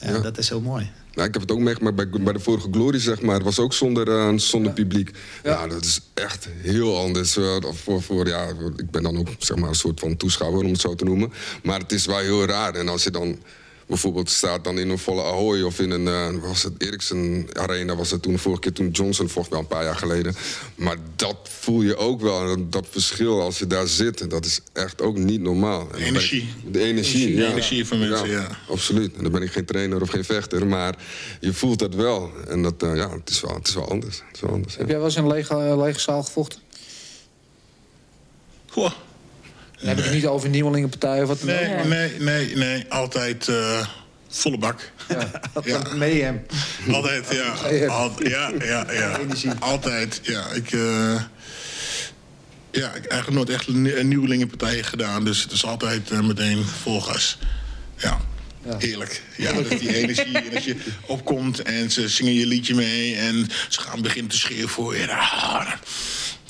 Ja, 0.00 0.10
Ja. 0.12 0.18
Dat 0.20 0.38
is 0.38 0.48
heel 0.48 0.60
mooi. 0.60 0.90
Nou, 1.14 1.28
ik 1.28 1.32
heb 1.32 1.42
het 1.42 1.52
ook 1.52 1.58
meegemaakt 1.58 1.96
bij, 1.96 2.08
bij 2.08 2.32
de 2.32 2.38
vorige 2.38 2.68
Glory, 2.70 2.98
zeg 2.98 3.22
maar. 3.22 3.34
Het 3.34 3.44
was 3.44 3.58
ook 3.58 3.72
zonder, 3.72 4.08
eh, 4.08 4.32
zonder 4.36 4.72
publiek. 4.72 5.10
Ja. 5.42 5.66
dat 5.66 5.84
is 5.84 6.00
echt 6.14 6.48
heel 6.60 6.98
anders. 6.98 7.38
voor, 7.62 8.02
voor, 8.02 8.26
ja, 8.26 8.46
ik 8.76 8.90
ben 8.90 9.02
dan 9.02 9.18
ook 9.18 9.28
zeg 9.38 9.56
maar, 9.56 9.68
een 9.68 9.74
soort 9.74 10.00
van 10.00 10.16
toeschouwer, 10.16 10.64
om 10.64 10.70
het 10.70 10.80
zo 10.80 10.94
te 10.94 11.04
noemen. 11.04 11.32
Maar 11.62 11.78
het 11.78 11.92
is 11.92 12.06
wel 12.06 12.18
heel 12.18 12.44
raar. 12.44 12.74
En 12.74 12.88
als 12.88 13.02
je 13.02 13.10
dan 13.10 13.38
bijvoorbeeld 13.86 14.30
staat 14.30 14.64
dan 14.64 14.78
in 14.78 14.88
een 14.90 14.98
volle 14.98 15.22
Ahoy... 15.22 15.62
of 15.62 15.78
in 15.78 15.90
een, 15.90 16.08
eh, 16.08 16.42
was 16.48 16.62
het 16.62 16.72
Ericsson 16.78 17.48
Arena, 17.52 17.96
was 17.96 18.10
het 18.10 18.22
toen 18.22 18.32
de 18.32 18.38
vorige 18.38 18.60
keer... 18.60 18.72
toen 18.72 18.90
Johnson 18.90 19.28
vocht 19.28 19.50
wel 19.50 19.58
een 19.58 19.66
paar 19.66 19.84
jaar 19.84 19.96
geleden. 19.96 20.34
Maar 20.74 20.96
dat 21.16 21.36
voel 21.42 21.82
je 21.82 21.96
ook 21.96 22.20
wel. 22.20 22.46
Dat, 22.46 22.72
dat 22.72 22.86
verschil 22.90 23.40
als 23.40 23.58
je 23.58 23.66
daar 23.66 23.86
zit, 23.86 24.30
dat 24.30 24.44
is 24.44 24.60
echt 24.72 25.02
ook 25.02 25.16
niet 25.16 25.40
normaal. 25.40 25.88
Ik- 25.94 26.00
energie. 26.00 26.48
De 26.70 26.80
energie, 26.80 27.26
De 27.26 27.42
ja. 27.42 27.50
energie 27.50 27.86
van 27.86 27.98
mensen, 27.98 28.30
ja. 28.30 28.48
Absoluut. 28.68 29.16
En 29.16 29.22
dan 29.22 29.32
ben 29.32 29.42
ik 29.42 29.52
geen 29.52 29.64
trainer 29.64 30.02
of 30.02 30.10
geen 30.10 30.24
vechter, 30.24 30.66
maar 30.66 30.96
je 31.40 31.52
voelt 31.52 31.78
dat 31.78 31.94
wel. 31.94 32.30
En 32.48 32.62
dat, 32.62 32.82
eh, 32.82 32.96
ja, 32.96 33.10
het 33.10 33.30
is 33.30 33.40
wel, 33.40 33.54
het 33.54 33.68
is 33.68 33.74
wel 33.74 33.90
anders. 33.90 34.16
Het 34.26 34.34
is 34.34 34.40
wel 34.40 34.50
anders 34.50 34.72
ja. 34.72 34.78
Heb 34.78 34.88
jij 34.88 34.96
wel 34.96 35.06
eens 35.06 35.16
in 35.16 35.22
een 35.24 35.30
lege, 35.30 35.54
eh, 35.54 35.76
lege 35.76 36.00
zaal 36.00 36.22
gevochten? 36.22 36.60
Goh. 38.68 38.92
Dan 39.84 39.94
heb 39.94 39.98
ik 39.98 40.04
het 40.04 40.20
niet 40.20 40.26
over 40.26 40.48
nieuwelingenpartijen 40.48 41.22
of 41.22 41.28
wat 41.28 41.38
dan. 41.38 41.46
Nee, 41.48 41.68
Ja. 41.68 41.84
nee, 41.84 42.10
nee, 42.18 42.56
nee. 42.56 42.84
Altijd 42.88 43.48
eh, 43.48 43.86
volle 44.28 44.58
bak. 44.58 44.90
Ja. 45.64 45.82
Mayhem. 45.96 46.46
Altijd, 46.92 47.26
ja. 47.30 47.54
Ja. 47.70 47.86
Al- 47.86 48.12
ja, 48.22 48.50
ja, 48.58 48.86
ja. 48.92 49.18
Energie. 49.18 49.50
Altijd, 49.58 50.20
ja. 50.22 50.46
Ik, 50.52 50.72
eh, 50.72 51.20
ja, 52.70 52.88
ik 52.88 53.02
heb 53.02 53.10
eigenlijk 53.10 53.30
nooit 53.30 53.48
echt 53.50 53.66
een 53.68 54.08
nieuwelingenpartij 54.08 54.82
gedaan. 54.82 55.24
Dus 55.24 55.42
het 55.42 55.52
is 55.52 55.64
altijd 55.64 56.10
eh, 56.10 56.20
meteen 56.20 56.64
vol 56.82 57.00
gas. 57.00 57.38
Ja. 57.96 58.20
Heerlijk. 58.78 59.22
Ja, 59.36 59.52
dat 59.52 59.68
die 59.68 59.94
energie. 59.96 60.38
En 60.38 60.54
als 60.54 60.64
je 60.64 60.76
opkomt 61.06 61.62
en 61.62 61.90
ze 61.90 62.08
zingen 62.08 62.34
je 62.34 62.46
liedje 62.46 62.74
mee... 62.74 63.16
en 63.16 63.48
ze 63.68 63.80
gaan 63.80 64.02
beginnen 64.02 64.30
te 64.30 64.36
schreeuwen 64.38 64.68
voor 64.68 64.96
je. 64.96 65.06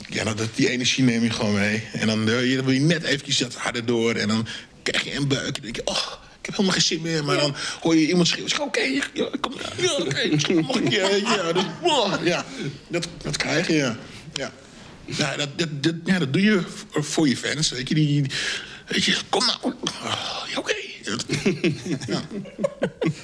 Ja, 0.08 0.24
dat, 0.24 0.48
die 0.54 0.70
energie 0.70 1.04
neem 1.04 1.22
je 1.22 1.30
gewoon 1.30 1.54
mee. 1.54 1.82
En 1.92 2.06
dan, 2.06 2.20
eh, 2.28 2.60
wil 2.60 2.70
je 2.70 2.80
net 2.80 3.02
eventjes 3.02 3.38
dat 3.38 3.54
harder 3.54 3.86
door. 3.86 4.14
En 4.14 4.28
dan 4.28 4.46
krijg 4.82 5.04
je 5.04 5.14
een 5.14 5.28
buik. 5.28 5.46
En 5.46 5.52
dan 5.52 5.62
denk 5.62 5.76
je, 5.76 5.82
oh, 5.84 6.12
ik 6.38 6.46
heb 6.46 6.50
helemaal 6.56 6.72
geen 6.72 6.82
zin 6.82 7.00
meer. 7.02 7.24
Maar 7.24 7.36
dan 7.38 7.54
hoor 7.80 7.96
je 7.96 8.06
iemand 8.08 8.28
schreeuwen. 8.28 8.60
Oké, 8.60 8.80
ja, 8.80 9.04
kom, 9.40 9.52
ja, 9.80 9.92
oké, 9.94 10.26
misschien 10.30 10.56
mag 10.56 10.76
ik 10.76 10.92
je. 10.92 11.00
weet 11.00 11.20
je, 11.20 11.42
Ja, 11.44 11.52
dus, 11.52 11.62
oh, 11.82 12.12
ja 12.24 12.44
dat, 12.88 13.08
dat 13.22 13.36
krijg 13.36 13.66
je, 13.66 13.74
ja. 13.74 13.96
ja. 14.34 14.52
Dat, 15.36 15.58
dat, 15.58 15.82
dat, 15.82 15.94
ja, 16.04 16.18
dat 16.18 16.32
doe 16.32 16.42
je 16.42 16.60
voor- 16.90 17.04
voor 17.04 17.28
je 17.28 17.36
fans. 17.36 17.70
Weet 17.70 17.88
je, 17.88 17.94
die, 17.94 18.24
weet 18.86 19.04
je 19.04 19.16
kom 19.28 19.44
nou. 19.46 19.58
Oh, 19.62 20.44
ja, 20.52 20.58
oké. 20.58 20.74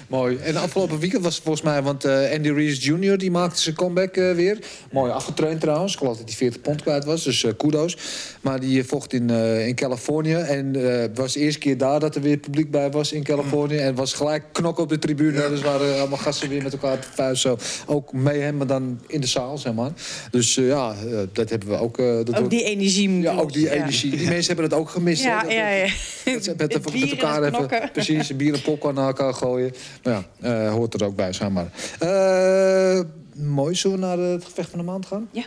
Mooi. 0.08 0.36
En 0.36 0.56
afgelopen 0.56 0.98
weekend 0.98 1.22
was 1.22 1.34
het 1.34 1.42
volgens 1.44 1.64
mij, 1.64 1.82
want 1.82 2.04
eh, 2.04 2.32
Andy 2.34 2.50
Reese 2.50 2.80
Jr. 2.96 3.18
die 3.18 3.30
maakte 3.30 3.60
zijn 3.60 3.74
comeback 3.74 4.16
eh, 4.16 4.32
weer. 4.34 4.58
Mooi 4.92 5.12
afgetraind 5.12 5.60
trouwens. 5.60 5.92
Ik 5.92 5.98
geloof 5.98 6.16
dat 6.16 6.28
hij 6.28 6.36
40 6.36 6.60
pond 6.60 6.82
kwijt 6.82 7.04
was, 7.04 7.24
dus 7.24 7.44
eh, 7.44 7.52
kudos. 7.56 7.96
Maar 8.40 8.60
die 8.60 8.84
vocht 8.84 9.12
in, 9.12 9.30
eh, 9.30 9.66
in 9.66 9.74
Californië. 9.74 10.34
En 10.34 10.76
eh, 10.76 11.00
het 11.00 11.18
was 11.18 11.32
de 11.32 11.40
eerste 11.40 11.58
keer 11.58 11.78
daar 11.78 12.00
dat 12.00 12.14
er 12.14 12.22
weer 12.22 12.36
publiek 12.36 12.70
bij 12.70 12.90
was 12.90 13.12
in 13.12 13.22
Californië. 13.22 13.76
En 13.76 13.86
het 13.86 13.96
was 13.98 14.12
gelijk 14.12 14.44
knok 14.52 14.78
op 14.78 14.88
de 14.88 14.98
tribune. 14.98 15.48
Dus 15.48 15.60
waren 15.60 15.98
allemaal 15.98 16.18
gasten 16.18 16.48
weer 16.48 16.62
met 16.62 16.72
elkaar 16.72 16.98
te 16.98 17.08
vuist. 17.14 17.42
Zo. 17.42 17.58
Ook 17.86 18.12
mee 18.12 18.40
hem, 18.40 18.56
maar 18.56 18.66
dan 18.66 19.00
in 19.06 19.20
de 19.20 19.26
zaal, 19.26 19.58
zeg 19.58 19.72
maar. 19.74 19.90
Dus 20.30 20.56
eh, 20.56 20.66
ja, 20.66 20.94
dat 21.32 21.50
hebben 21.50 21.68
we 21.68 21.76
ook. 21.76 21.98
eh, 21.98 22.06
dat 22.06 22.28
Ook 22.28 22.34
wordt- 22.36 22.50
die 22.50 22.64
energie. 22.64 23.20
ja, 23.20 23.34
ook 23.36 23.52
die 23.52 23.64
Ja. 23.64 23.70
energie. 23.72 24.10
Die 24.10 24.28
mensen 24.28 24.46
hebben 24.46 24.64
het 24.64 24.74
ook 24.74 24.90
gemist. 24.90 25.22
Ja, 25.22 25.38
hè? 25.38 25.42
Dat- 25.44 25.52
ja, 25.52 25.68
ja. 25.68 25.88
dat 26.32 26.44
ze 26.44 26.54
met, 26.56 26.72
Het 26.72 26.84
met 26.84 26.92
bier 26.92 27.02
en 27.02 27.10
elkaar 27.10 27.42
even, 27.42 27.58
precies, 27.92 28.30
een 28.30 28.36
bier 28.36 28.54
en 28.54 28.62
popcorn 28.62 28.94
naar 28.94 29.06
elkaar 29.06 29.34
gooien. 29.34 29.74
Maar 30.02 30.12
ja, 30.12 30.24
eh, 30.40 30.72
hoort 30.72 30.94
er 30.94 31.04
ook 31.04 31.16
bij, 31.16 31.32
zeg 31.32 31.48
maar. 31.48 31.70
Eh, 31.98 33.00
mooi, 33.34 33.74
zullen 33.74 34.00
we 34.00 34.06
naar 34.06 34.18
het 34.18 34.44
gevecht 34.44 34.70
van 34.70 34.78
de 34.78 34.84
maand 34.84 35.06
gaan? 35.06 35.28
Ja. 35.30 35.46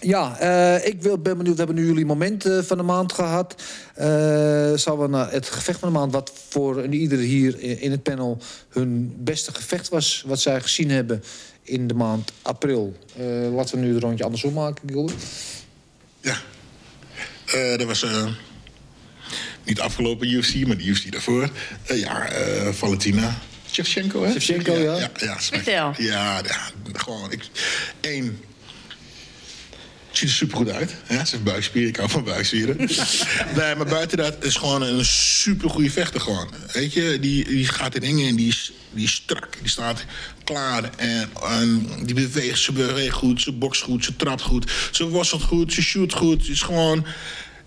Ja, 0.00 0.38
eh, 0.38 0.86
ik 0.86 1.02
wil, 1.02 1.18
ben 1.18 1.36
benieuwd. 1.36 1.56
We 1.56 1.64
hebben 1.64 1.82
nu 1.82 1.86
jullie 1.86 2.06
moment 2.06 2.44
eh, 2.44 2.58
van 2.58 2.76
de 2.76 2.82
maand 2.82 3.12
gehad. 3.12 3.62
Eh 3.94 4.06
zullen 4.74 4.98
we 4.98 5.08
naar 5.08 5.32
het 5.32 5.48
gevecht 5.48 5.78
van 5.78 5.92
de 5.92 5.98
maand... 5.98 6.12
wat 6.12 6.32
voor 6.48 6.78
een 6.78 6.92
ieder 6.92 7.18
hier 7.18 7.60
in 7.60 7.80
in 7.80 7.90
het 7.90 8.02
panel 8.02 8.38
hun 8.68 9.14
beste 9.18 9.54
gevecht 9.54 9.88
was... 9.88 10.24
wat 10.26 10.40
zij 10.40 10.60
gezien 10.60 10.90
hebben 10.90 11.22
in 11.62 11.86
de 11.86 11.94
maand 11.94 12.32
april. 12.42 12.96
Eh, 13.16 13.54
laten 13.54 13.78
we 13.78 13.84
nu 13.84 13.94
het 13.94 14.02
rondje 14.02 14.24
andersom 14.24 14.52
maken, 14.52 14.88
Gilder. 14.88 15.16
Ja. 16.20 16.36
Eh, 17.46 17.78
dat 17.78 17.86
was 17.86 18.02
eh, 18.02 18.26
niet 19.64 19.76
de 19.76 19.82
afgelopen 19.82 20.30
UFC, 20.30 20.66
maar 20.66 20.76
de 20.76 20.84
UFC 20.84 21.12
daarvoor. 21.12 21.50
Eh, 21.86 22.00
ja, 22.00 22.28
eh, 22.28 22.72
Valentina 22.72 23.38
Shevchenko, 23.72 24.24
hè? 24.24 24.30
Shevchenko, 24.30 24.72
ja. 24.72 24.96
Ja, 24.96 25.10
ja, 25.18 25.40
Vertel. 25.40 25.94
Ja, 25.98 26.40
ja, 26.44 26.70
gewoon. 26.92 27.32
Ik, 27.32 27.44
één. 28.00 28.40
Ziet 30.10 30.28
er 30.28 30.34
supergoed 30.34 30.70
uit. 30.70 30.94
Ja, 31.08 31.24
ze 31.24 31.30
heeft 31.30 31.44
buikspieren. 31.44 31.90
Ik 31.90 31.96
hou 31.96 32.10
van 32.10 32.24
buikspieren. 32.24 32.76
nee, 33.56 33.74
maar 33.74 33.86
buiten 33.86 34.16
dat 34.16 34.44
is 34.44 34.56
gewoon 34.56 34.82
een 34.82 35.04
supergoeie 35.04 35.92
vechter 35.92 36.20
gewoon. 36.20 36.48
Weet 36.72 36.92
je, 36.92 37.18
die, 37.20 37.44
die 37.44 37.66
gaat 37.66 37.94
in 37.94 38.00
dingen 38.00 38.28
en 38.28 38.36
die 38.36 38.48
is, 38.48 38.72
die 38.90 39.04
is 39.04 39.12
strak. 39.12 39.58
Die 39.60 39.68
staat 39.68 40.04
klaar 40.44 40.90
en, 40.96 41.30
en 41.42 41.86
die 42.02 42.14
beweegt. 42.14 42.58
Ze 42.58 42.72
beweegt 42.72 43.14
goed, 43.14 43.40
ze 43.40 43.52
bokst 43.52 43.82
goed, 43.82 44.04
ze 44.04 44.16
trapt 44.16 44.42
goed. 44.42 44.70
Ze 44.90 45.08
worstelt 45.08 45.42
goed, 45.42 45.72
ze 45.72 45.82
shoot 45.82 46.12
goed. 46.12 46.44
Ze 46.44 46.52
is 46.52 46.62
gewoon... 46.62 47.06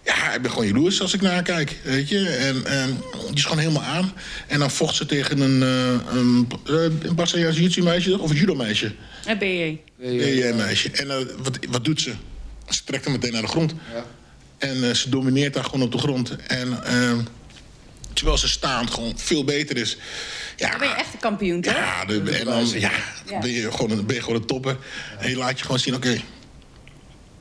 Ja, 0.06 0.34
ik 0.34 0.41
ben 0.41 0.52
gewoon 0.52 0.68
jaloers 0.68 1.02
als 1.02 1.13
ik 1.13 1.22
naar 1.22 1.34
haar 1.34 1.44
kijk, 1.44 1.76
weet 1.84 2.10
je. 2.10 2.28
En, 2.30 2.65
en 2.65 3.02
die 3.28 3.36
is 3.36 3.44
gewoon 3.44 3.58
helemaal 3.60 3.84
aan. 3.84 4.13
En 4.48 4.60
dan 4.60 4.72
vocht 4.72 4.96
ze 4.96 5.06
tegen 5.06 5.39
een, 5.39 5.63
eh 5.63 6.15
een, 6.18 6.48
eh, 6.68 7.08
een 7.08 7.15
Braziliaans 7.15 7.56
jiu-jitsu-meisje 7.56 8.20
of 8.20 8.30
een 8.30 8.36
judo-meisje. 8.36 8.91
En 9.26 9.38
ben 9.38 9.50
je? 9.50 9.78
BJ-meisje. 9.98 10.91
En 10.91 11.10
eh, 11.12 11.18
wat, 11.38 11.60
wat 11.70 11.86
doet 11.86 12.02
ze? 12.02 12.13
Ze 12.70 12.84
trekt 12.84 13.04
hem 13.04 13.13
meteen 13.13 13.32
naar 13.32 13.41
de 13.41 13.48
grond. 13.48 13.74
En 14.58 14.84
eh, 14.89 14.96
ze 14.96 15.10
domineert 15.10 15.54
daar 15.54 15.63
gewoon 15.63 15.82
op 15.82 15.91
de 15.91 15.98
grond. 15.98 16.36
En 16.48 16.84
eh, 16.84 17.13
terwijl 18.13 18.38
ze 18.38 18.48
staand 18.48 18.91
gewoon 18.91 19.13
veel 19.18 19.44
beter 19.44 19.78
is. 19.78 19.98
Ja, 20.58 20.70
Dan 20.70 20.80
ben 20.80 20.88
je 20.88 20.94
echt 20.96 21.13
een 21.13 21.20
kampioen, 21.20 21.62
toch? 21.62 21.74
ja, 21.74 22.06
de, 22.06 22.22
en 22.32 22.46
dan 22.46 22.70
ja, 22.70 22.91
Ja. 23.30 23.39
Ben, 23.39 23.52
je 23.52 23.72
gewoon 23.72 23.91
een, 23.91 24.06
ben 24.06 24.15
je 24.15 24.22
gewoon 24.22 24.36
een 24.39 24.46
topper. 24.46 24.78
En 25.20 25.30
je 25.30 25.36
laat 25.38 25.58
je 25.58 25.65
gewoon 25.65 25.80
zien, 25.80 25.96
oké... 25.96 26.22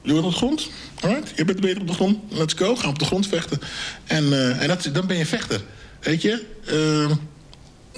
je 0.04 0.12
wordt 0.12 0.26
op 0.26 0.32
de 0.32 0.38
grond, 0.38 0.70
alright? 1.00 1.32
je 1.36 1.44
bent 1.44 1.60
beter 1.60 1.80
op 1.80 1.86
de 1.86 1.94
grond, 1.94 2.18
let's 2.32 2.54
go, 2.54 2.76
gaan 2.76 2.88
op 2.90 2.98
de 2.98 3.04
grond 3.04 3.26
vechten. 3.28 3.58
En, 4.04 4.32
eh, 4.32 4.62
en 4.62 4.68
dat, 4.68 4.88
dan 4.92 5.06
ben 5.06 5.16
je 5.16 5.26
vechter, 5.26 5.60
weet 6.00 6.22
je? 6.22 6.44
Eh, 6.66 7.16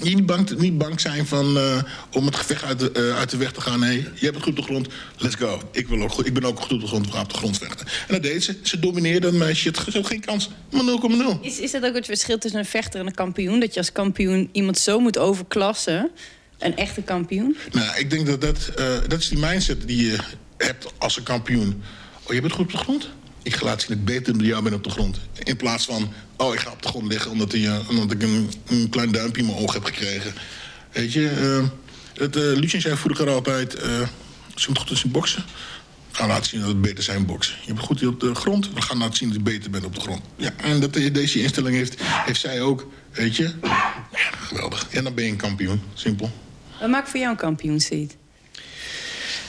niet 0.03 0.25
bang, 0.25 0.57
niet 0.57 0.77
bang 0.77 0.99
zijn 0.99 1.27
van, 1.27 1.57
eh, 1.57 1.77
om 2.11 2.25
het 2.25 2.35
gevecht 2.35 2.63
uit 2.63 2.79
de, 2.79 2.91
eh, 2.91 3.17
uit 3.17 3.29
de 3.29 3.37
weg 3.37 3.51
te 3.51 3.61
gaan. 3.61 3.79
Nee, 3.79 3.97
je 3.97 4.25
hebt 4.25 4.35
het 4.35 4.43
goed 4.43 4.47
op 4.47 4.55
de 4.55 4.61
grond, 4.63 4.87
let's 5.17 5.35
go. 5.35 5.61
Ik, 5.71 5.87
wil 5.87 6.01
ook, 6.01 6.11
goed- 6.11 6.25
ik 6.25 6.33
ben 6.33 6.43
ook 6.43 6.59
goed 6.59 6.71
op 6.71 6.81
de 6.81 6.87
grond, 6.87 7.05
we 7.05 7.11
gaan 7.11 7.23
op 7.23 7.29
de 7.31 7.37
grond 7.37 7.57
vechten. 7.57 7.87
En 7.87 8.13
dat 8.13 8.23
deed 8.23 8.43
ze. 8.43 8.55
Ze 8.63 8.79
domineerde 8.79 9.27
een 9.27 9.37
meisje, 9.37 9.67
het 9.67 9.77
had 9.93 10.07
geen 10.07 10.21
kans. 10.21 10.49
Maar 10.71 10.83
0,0. 10.83 11.39
Is, 11.41 11.59
is 11.59 11.71
dat 11.71 11.83
ook 11.85 11.95
het 11.95 12.05
verschil 12.05 12.37
tussen 12.37 12.59
een 12.59 12.65
vechter 12.65 12.99
en 12.99 13.05
een 13.05 13.13
kampioen? 13.13 13.59
Dat 13.59 13.73
je 13.73 13.79
als 13.79 13.91
kampioen 13.91 14.49
iemand 14.51 14.77
zo 14.77 14.99
moet 14.99 15.17
overklassen? 15.17 16.09
Een 16.57 16.75
echte 16.77 17.01
kampioen? 17.01 17.57
Nou, 17.71 17.97
ik 17.99 18.09
denk 18.09 18.25
dat 18.27 18.41
dat, 18.41 18.71
dat 19.07 19.19
is 19.19 19.29
die 19.29 19.37
mindset 19.39 19.87
die 19.87 20.05
je 20.05 20.17
hebt 20.57 20.85
als 20.97 21.17
een 21.17 21.23
kampioen. 21.23 21.83
Oh, 22.27 22.33
je 22.33 22.41
bent 22.41 22.53
goed 22.53 22.65
op 22.65 22.71
de 22.71 22.77
grond? 22.77 23.09
Ik 23.43 23.55
ga 23.55 23.65
laten 23.65 23.79
zien 23.79 23.89
dat 23.89 23.97
ik 23.97 24.23
beter 24.23 24.61
ben 24.63 24.73
op 24.73 24.83
de 24.83 24.89
grond. 24.89 25.19
In 25.43 25.57
plaats 25.57 25.85
van, 25.85 26.13
oh, 26.37 26.53
ik 26.53 26.59
ga 26.59 26.71
op 26.71 26.81
de 26.81 26.87
grond 26.87 27.07
liggen 27.07 27.31
omdat, 27.31 27.53
eh, 27.53 27.89
omdat 27.89 28.11
ik 28.11 28.21
een, 28.21 28.89
klein 28.89 29.11
duimpje 29.11 29.41
in 29.41 29.47
mijn 29.47 29.59
oog 29.59 29.73
heb 29.73 29.83
gekregen. 29.83 30.33
Weet 30.91 31.13
je, 31.13 31.29
eh 31.29 31.69
het, 32.23 32.35
eh 32.35 32.41
Lucien 32.43 32.81
zei 32.81 32.95
vroeger 32.95 33.29
altijd, 33.29 33.81
als 34.53 34.65
je 34.65 34.75
goed 34.75 34.91
is 34.91 35.03
in 35.03 35.11
boksen, 35.11 35.43
ga 36.11 36.27
laten 36.27 36.45
zien 36.45 36.59
dat 36.59 36.69
het 36.69 36.81
beter 36.81 37.03
zijn 37.03 37.25
boksen. 37.25 37.55
Je 37.65 37.73
bent 37.73 37.85
goed 37.85 38.05
op 38.05 38.19
de 38.19 38.35
grond, 38.35 38.73
we 38.73 38.81
gaan 38.81 38.97
laten 38.97 39.15
zien 39.17 39.27
dat 39.27 39.37
je 39.37 39.43
beter 39.43 39.69
bent 39.69 39.85
op 39.85 39.95
de 39.95 40.01
grond. 40.01 40.21
Ja, 40.35 40.51
en 40.57 40.79
dat, 40.79 40.93
deze 40.93 41.41
instelling 41.41 41.75
heeft, 41.75 41.95
heeft 41.99 42.39
zij 42.39 42.61
ook, 42.61 42.87
weet 43.11 43.35
je. 43.35 43.53
Ja, 44.11 44.29
geweldig. 44.37 44.87
En 44.89 45.03
dan 45.03 45.13
ben 45.13 45.25
je 45.25 45.31
een 45.31 45.37
kampioen, 45.37 45.81
simpel. 45.93 46.31
Wat 46.79 46.89
maakt 46.89 47.09
voor 47.09 47.19
jou 47.19 47.31
een 47.31 47.37
kampioen, 47.37 47.79
Seed? 47.79 48.17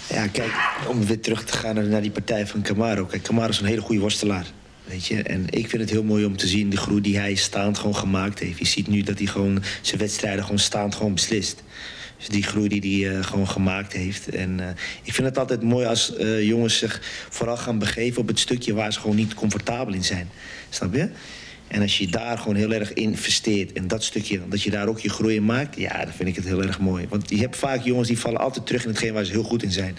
Ja, 0.08 0.26
kijk, 0.26 0.52
om 0.88 1.06
weer 1.06 1.20
terug 1.20 1.44
te 1.44 1.52
gaan 1.52 1.88
naar, 1.88 2.00
die 2.00 2.10
partij 2.10 2.46
van 2.46 2.62
Camaro. 2.62 3.04
Kijk, 3.04 3.22
Camaro 3.22 3.48
is 3.48 3.60
een 3.60 3.66
hele 3.66 3.80
goede 3.80 4.00
worstelaar. 4.00 4.46
Weet 4.84 5.06
je? 5.06 5.22
En 5.22 5.46
ik 5.50 5.68
vind 5.68 5.82
het 5.82 5.90
heel 5.90 6.02
mooi 6.02 6.24
om 6.24 6.36
te 6.36 6.46
zien 6.46 6.70
de 6.70 6.76
groei 6.76 7.00
die 7.00 7.18
hij 7.18 7.34
staand 7.34 7.78
gewoon 7.78 7.96
gemaakt 7.96 8.38
heeft. 8.38 8.58
Je 8.58 8.66
ziet 8.66 8.88
nu 8.88 9.02
dat 9.02 9.18
hij 9.18 9.26
gewoon 9.26 9.62
zijn 9.80 10.00
wedstrijden 10.00 10.42
gewoon 10.42 10.58
staand 10.58 10.94
gewoon 10.94 11.14
beslist. 11.14 11.62
Dus 12.16 12.28
die 12.28 12.42
groei 12.42 12.80
die 12.80 13.06
hij 13.06 13.16
eh, 13.16 13.24
gewoon 13.24 13.48
gemaakt 13.48 13.92
heeft. 13.92 14.28
En 14.28 14.60
eh, 14.60 14.68
ik 15.02 15.12
vind 15.12 15.26
het 15.26 15.38
altijd 15.38 15.62
mooi 15.62 15.86
als 15.86 16.16
eh, 16.16 16.42
jongens 16.42 16.78
zich 16.78 17.00
vooral 17.28 17.56
gaan 17.56 17.78
begeven 17.78 18.20
op 18.20 18.28
het 18.28 18.38
stukje 18.38 18.74
waar 18.74 18.92
ze 18.92 19.00
gewoon 19.00 19.16
niet 19.16 19.34
comfortabel 19.34 19.94
in 19.94 20.04
zijn. 20.04 20.30
Snap 20.68 20.94
je? 20.94 21.10
En 21.68 21.82
als 21.82 21.98
je 21.98 22.06
daar 22.06 22.38
gewoon 22.38 22.54
heel 22.54 22.72
erg 22.72 22.92
investeert 22.92 23.72
en 23.72 23.88
dat 23.88 24.04
stukje, 24.04 24.40
dat 24.48 24.62
je 24.62 24.70
daar 24.70 24.88
ook 24.88 24.98
je 24.98 25.08
groei 25.08 25.34
in 25.34 25.44
maakt, 25.44 25.76
ja, 25.76 26.04
dan 26.04 26.12
vind 26.12 26.28
ik 26.28 26.36
het 26.36 26.44
heel 26.44 26.62
erg 26.62 26.78
mooi. 26.78 27.06
Want 27.08 27.30
je 27.30 27.38
hebt 27.38 27.56
vaak 27.56 27.84
jongens 27.84 28.08
die 28.08 28.18
vallen 28.18 28.40
altijd 28.40 28.66
terug 28.66 28.82
in 28.82 28.88
hetgeen 28.88 29.12
waar 29.12 29.24
ze 29.24 29.32
heel 29.32 29.42
goed 29.42 29.62
in 29.62 29.72
zijn. 29.72 29.96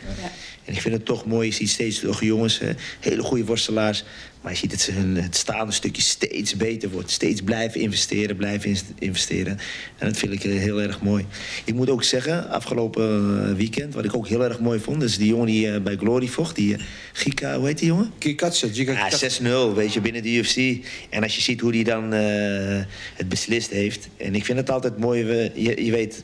En 0.65 0.73
ik 0.73 0.82
vind 0.82 0.93
het 0.93 1.05
toch 1.05 1.25
mooi, 1.25 1.47
je 1.47 1.53
ziet 1.53 1.69
steeds 1.69 1.99
toch 1.99 2.23
jongens, 2.23 2.62
hele 2.99 3.21
goede 3.21 3.45
worstelaars, 3.45 4.03
maar 4.41 4.52
je 4.52 4.58
ziet 4.58 4.69
dat 4.69 4.80
ze 4.80 4.91
hun, 4.91 5.15
het 5.15 5.36
staande 5.36 5.71
stukje 5.71 6.02
steeds 6.02 6.56
beter 6.56 6.89
wordt. 6.89 7.12
Steeds 7.12 7.41
blijven 7.41 7.82
investeren, 7.82 8.36
blijven 8.36 8.78
investeren. 8.99 9.60
En 9.97 10.08
dat 10.08 10.17
vind 10.17 10.34
ik 10.34 10.43
eh, 10.43 10.52
heel 10.52 10.82
erg 10.82 11.02
mooi. 11.02 11.25
Ik 11.65 11.73
moet 11.73 11.89
ook 11.89 12.04
zeggen, 12.04 12.49
afgelopen 12.49 13.47
eh, 13.49 13.56
weekend, 13.56 13.93
wat 13.93 14.06
ik 14.06 14.15
ook 14.15 14.28
heel 14.28 14.43
erg 14.43 14.60
mooi 14.60 14.80
vond, 14.80 15.04
is 15.04 15.17
die 15.17 15.28
jongen 15.28 15.45
die 15.45 15.71
eh, 15.71 15.82
bij 15.82 15.95
Glory 15.95 16.28
vocht, 16.28 16.56
die 16.56 16.78
Gika, 17.13 17.58
hoe 17.58 17.67
heet 17.67 17.78
die 17.78 17.88
jongen? 17.88 18.12
Kikatsa, 18.17 18.67
Giga 18.73 18.91
Ja, 18.91 19.71
6-0, 19.71 19.75
weet 19.75 19.93
je, 19.93 20.02
binnen 20.02 20.23
de 20.23 20.34
UFC. 20.34 20.86
En 21.10 21.23
als 21.23 21.36
je 21.36 21.41
ziet 21.41 21.62
hoe 21.62 21.71
die 21.71 21.84
dan 21.84 22.12
het 22.12 23.30
beslist 23.30 23.69
heeft. 23.69 24.08
En 24.17 24.36
ik 24.36 24.45
vind 24.45 24.58
het 24.58 24.69
altijd 24.69 24.97
mooi, 24.97 25.25
je, 25.56 25.86
je 25.86 25.91
weet, 25.91 26.23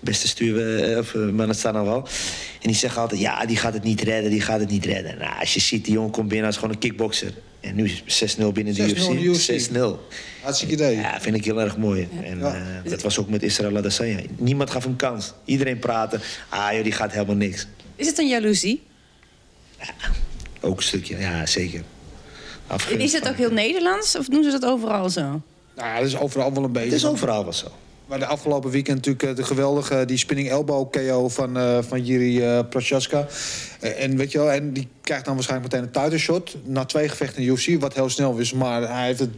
beste 0.00 0.28
stuur 0.28 0.54
we, 0.54 0.84
eh, 0.92 0.98
of, 0.98 1.14
eh, 1.14 1.20
maar 1.20 1.46
dat 1.46 1.56
staat 1.56 1.72
nou 1.72 1.86
wel. 1.86 2.08
En 2.62 2.68
die 2.68 2.74
zeggen 2.74 3.00
altijd, 3.00 3.20
ja, 3.20 3.46
die 3.46 3.56
gaat 3.56 3.72
het 3.74 3.82
niet 3.82 4.00
redden, 4.00 4.30
die 4.30 4.40
gaat 4.40 4.60
het 4.60 4.70
niet 4.70 4.84
redden. 4.84 5.18
Nou, 5.18 5.40
als 5.40 5.54
je 5.54 5.60
ziet, 5.60 5.84
die 5.84 5.94
jongen 5.94 6.10
komt 6.10 6.28
binnen 6.28 6.46
als 6.46 6.56
gewoon 6.56 6.70
een 6.70 6.78
kickboxer. 6.78 7.32
En 7.60 7.74
nu 7.74 7.84
is 7.84 8.02
6-0 8.06 8.52
binnen 8.52 8.74
de 8.74 8.82
6-0 8.88 9.10
in 9.10 9.16
de 9.16 9.22
UFC. 9.22 9.48
UFC. 9.48 9.70
6-0. 9.70 10.06
Hartstikke 10.42 10.74
idee. 10.74 10.96
Ja, 10.96 11.20
vind 11.20 11.36
ik 11.36 11.44
heel 11.44 11.60
erg 11.60 11.76
mooi. 11.76 12.08
En 12.22 12.38
Ja. 12.38 12.54
eh, 12.84 12.90
dat 12.90 13.02
was 13.02 13.18
ook 13.18 13.28
met 13.28 13.42
Israël 13.42 13.76
Adesanya. 13.76 14.20
Niemand 14.36 14.70
gaf 14.70 14.84
hem 14.84 14.96
kans. 14.96 15.32
Iedereen 15.44 15.78
praatte, 15.78 16.20
ah 16.48 16.72
joh, 16.72 16.82
die 16.82 16.92
gaat 16.92 17.12
helemaal 17.12 17.34
niks. 17.36 17.66
Is 17.96 18.06
het 18.06 18.18
een 18.18 18.28
jaloezie? 18.28 18.82
Ook 20.60 20.76
een 20.76 20.82
stukje, 20.82 21.18
ja, 21.18 21.46
zeker. 21.46 21.82
Afgunst 22.66 22.98
En 22.98 23.04
is 23.04 23.12
het 23.12 23.28
ook 23.28 23.36
heel 23.36 23.50
Nederlands 23.50 24.16
of 24.16 24.26
doen 24.26 24.44
ze 24.44 24.50
dat 24.50 24.64
overal 24.64 25.10
zo? 25.10 25.42
Nou, 25.76 25.98
dat 25.98 26.06
is 26.06 26.16
overal 26.16 26.52
wel 26.54 26.64
een 26.64 26.72
beetje. 26.72 26.88
Het 26.88 26.98
is 26.98 27.04
overal 27.06 27.42
wel 27.44 27.52
zo. 27.52 27.66
Maar 28.10 28.18
de 28.18 28.26
afgelopen 28.26 28.70
weekend 28.70 28.96
natuurlijk 28.96 29.24
eh, 29.24 29.36
de 29.36 29.42
geweldige 29.42 30.04
die 30.04 30.16
spinning 30.16 30.48
elbow 30.48 30.90
KO 30.90 31.28
van, 31.28 31.56
eh 31.56 31.78
van 31.80 32.04
Jiri 32.04 32.42
eh 32.42 32.58
Prochaska. 32.70 33.26
Eh, 33.80 34.02
en 34.02 34.16
weet 34.16 34.32
je 34.32 34.38
wel, 34.38 34.50
en 34.50 34.72
die 34.72 34.88
krijgt 35.02 35.24
dan 35.24 35.34
waarschijnlijk 35.34 35.72
meteen 35.72 35.86
een 35.88 36.02
title 36.02 36.18
shot. 36.18 36.56
Na 36.64 36.84
twee 36.84 37.08
gevechten 37.08 37.42
in 37.42 37.48
UFC, 37.48 37.80
wat 37.80 37.94
heel 37.94 38.08
snel 38.08 38.36
is. 38.36 38.52
Maar 38.52 38.94
hij 38.94 39.06
heeft 39.06 39.18
het 39.18 39.30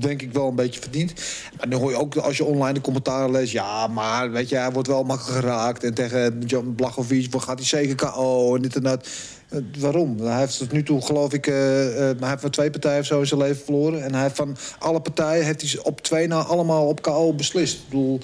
denk 0.00 0.22
ik 0.22 0.32
wel 0.32 0.48
een 0.48 0.54
beetje 0.54 0.80
verdiend. 0.80 1.12
Maar 1.58 1.68
dan 1.68 1.80
hoor 1.80 1.90
je 1.90 1.96
ook 1.96 2.16
als 2.16 2.36
je 2.36 2.44
online 2.44 2.74
de 2.74 2.80
commentaren 2.80 3.30
leest. 3.30 3.52
Ja, 3.52 3.86
maar 3.86 4.30
weet 4.30 4.48
je, 4.48 4.56
hij 4.56 4.70
wordt 4.70 4.88
wel 4.88 5.04
makkelijk 5.04 5.40
geraakt. 5.40 5.84
En 5.84 5.94
tegen 5.94 6.42
John 6.46 6.72
Blachowicz 6.76 7.28
gaat 7.30 7.58
hij 7.58 7.66
zeker 7.66 7.94
KO 7.94 8.56
en 8.56 8.62
dit 8.62 8.76
en 8.76 8.82
dat. 8.82 9.08
Eh, 9.50 9.60
waarom? 9.78 10.20
Hij 10.20 10.38
heeft 10.38 10.58
tot 10.58 10.72
nu 10.72 10.82
toe, 10.82 11.02
geloof 11.02 11.32
ik, 11.32 11.46
eh, 11.46 11.86
eh, 11.86 12.18
hij 12.18 12.28
heeft 12.28 12.42
maar 12.42 12.50
twee 12.50 12.70
partijen 12.70 13.00
of 13.00 13.06
zo 13.06 13.20
in 13.20 13.26
zijn 13.26 13.40
leven 13.40 13.64
verloren. 13.64 14.04
En 14.04 14.12
hij 14.12 14.22
heeft 14.22 14.36
van 14.36 14.56
alle 14.78 15.00
partijen 15.00 15.44
heeft 15.44 15.62
hij 15.62 15.82
op 15.82 16.00
twee 16.00 16.26
na 16.26 16.42
allemaal 16.42 16.86
op 16.86 17.02
KO 17.02 17.32
beslist. 17.32 17.74
Ik 17.74 17.88
bedoel, 17.88 18.20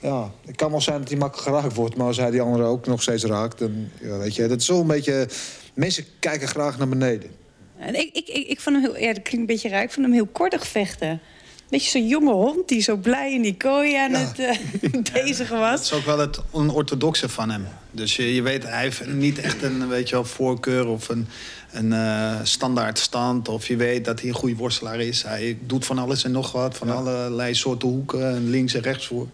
ja, 0.00 0.30
het 0.46 0.56
kan 0.56 0.70
wel 0.70 0.80
zijn 0.80 0.98
dat 0.98 1.08
hij 1.08 1.18
makkelijk 1.18 1.48
geraakt 1.48 1.74
wordt, 1.74 1.96
maar 1.96 2.06
als 2.06 2.16
hij 2.16 2.30
die 2.30 2.40
andere 2.40 2.64
ook 2.64 2.86
nog 2.86 3.02
steeds 3.02 3.24
raakt, 3.24 3.58
dan 3.58 3.88
ja, 4.00 4.18
weet 4.18 4.34
je, 4.34 4.46
dat 4.46 4.60
is 4.60 4.68
wel 4.68 4.80
een 4.80 4.86
beetje. 4.86 5.28
Mensen 5.74 6.04
kijken 6.18 6.48
graag 6.48 6.78
naar 6.78 6.88
beneden. 6.88 7.30
En 7.78 7.94
ik, 7.94 8.10
ik, 8.12 8.28
ik, 8.28 8.46
ik 8.46 8.60
vond 8.60 8.76
hem 8.76 8.84
heel, 8.84 9.00
ja, 9.02 9.12
dat 9.12 9.22
klinkt 9.22 9.32
een 9.32 9.46
beetje 9.46 9.68
raar. 9.68 9.82
Ik 9.82 9.92
vond 9.92 10.06
hem 10.06 10.14
heel 10.14 10.28
kortig 10.32 10.66
vechten. 10.66 11.20
Beetje 11.68 11.90
zo'n 11.90 12.08
jonge 12.08 12.32
hond 12.32 12.68
die 12.68 12.80
zo 12.80 12.96
blij 12.96 13.32
in 13.32 13.42
die 13.42 13.56
kooi 13.56 13.96
aan 13.96 14.12
het 14.12 14.38
uh, 14.92 15.02
bezig 15.12 15.48
was. 15.48 15.70
Dat 15.70 15.80
is 15.80 15.92
ook 15.92 16.04
wel 16.04 16.18
het 16.18 16.40
onorthodoxe 16.50 17.28
van 17.28 17.50
hem. 17.50 17.66
Dus 17.90 18.16
je, 18.16 18.34
je 18.34 18.42
weet, 18.42 18.62
hij 18.62 18.82
heeft 18.82 19.06
niet 19.06 19.38
echt 19.38 19.62
een 19.62 19.88
weet 19.88 20.08
je 20.08 20.14
wel, 20.14 20.24
voorkeur 20.24 20.86
of 20.86 21.08
een, 21.08 21.28
een 21.70 21.92
uh, 21.92 22.34
standaard 22.42 22.98
stand. 22.98 23.48
Of 23.48 23.66
je 23.66 23.76
weet 23.76 24.04
dat 24.04 24.20
hij 24.20 24.28
een 24.28 24.34
goede 24.34 24.56
worstelaar 24.56 25.00
is. 25.00 25.22
Hij 25.22 25.58
doet 25.66 25.84
van 25.84 25.98
alles 25.98 26.24
en 26.24 26.30
nog 26.30 26.52
wat. 26.52 26.76
Van 26.76 26.90
allerlei 26.90 27.54
soorten 27.54 27.88
hoeken, 27.88 28.50
links 28.50 28.74
en 28.74 28.82
rechts 28.82 29.06
voor. 29.06 29.28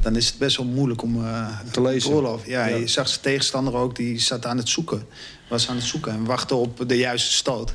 Dan 0.00 0.16
is 0.16 0.26
het 0.26 0.38
best 0.38 0.56
wel 0.56 0.66
moeilijk 0.66 1.02
om 1.02 1.16
uh, 1.16 1.58
te 1.72 1.82
lezen. 1.82 2.22
Ja, 2.22 2.66
ja, 2.66 2.76
je 2.76 2.86
zag 2.86 3.08
zijn 3.08 3.20
tegenstander 3.20 3.74
ook, 3.74 3.96
die 3.96 4.20
zat 4.20 4.46
aan 4.46 4.56
het 4.56 4.68
zoeken. 4.68 5.02
Was 5.48 5.68
aan 5.68 5.76
het 5.76 5.84
zoeken 5.84 6.12
en 6.12 6.24
wachtte 6.24 6.54
op 6.54 6.88
de 6.88 6.96
juiste 6.96 7.32
stoot. 7.32 7.74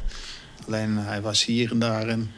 Alleen 0.68 0.98
hij 0.98 1.22
was 1.22 1.46
hier 1.46 1.72
en 1.72 1.80
daar 1.80 2.08
en 2.08 2.32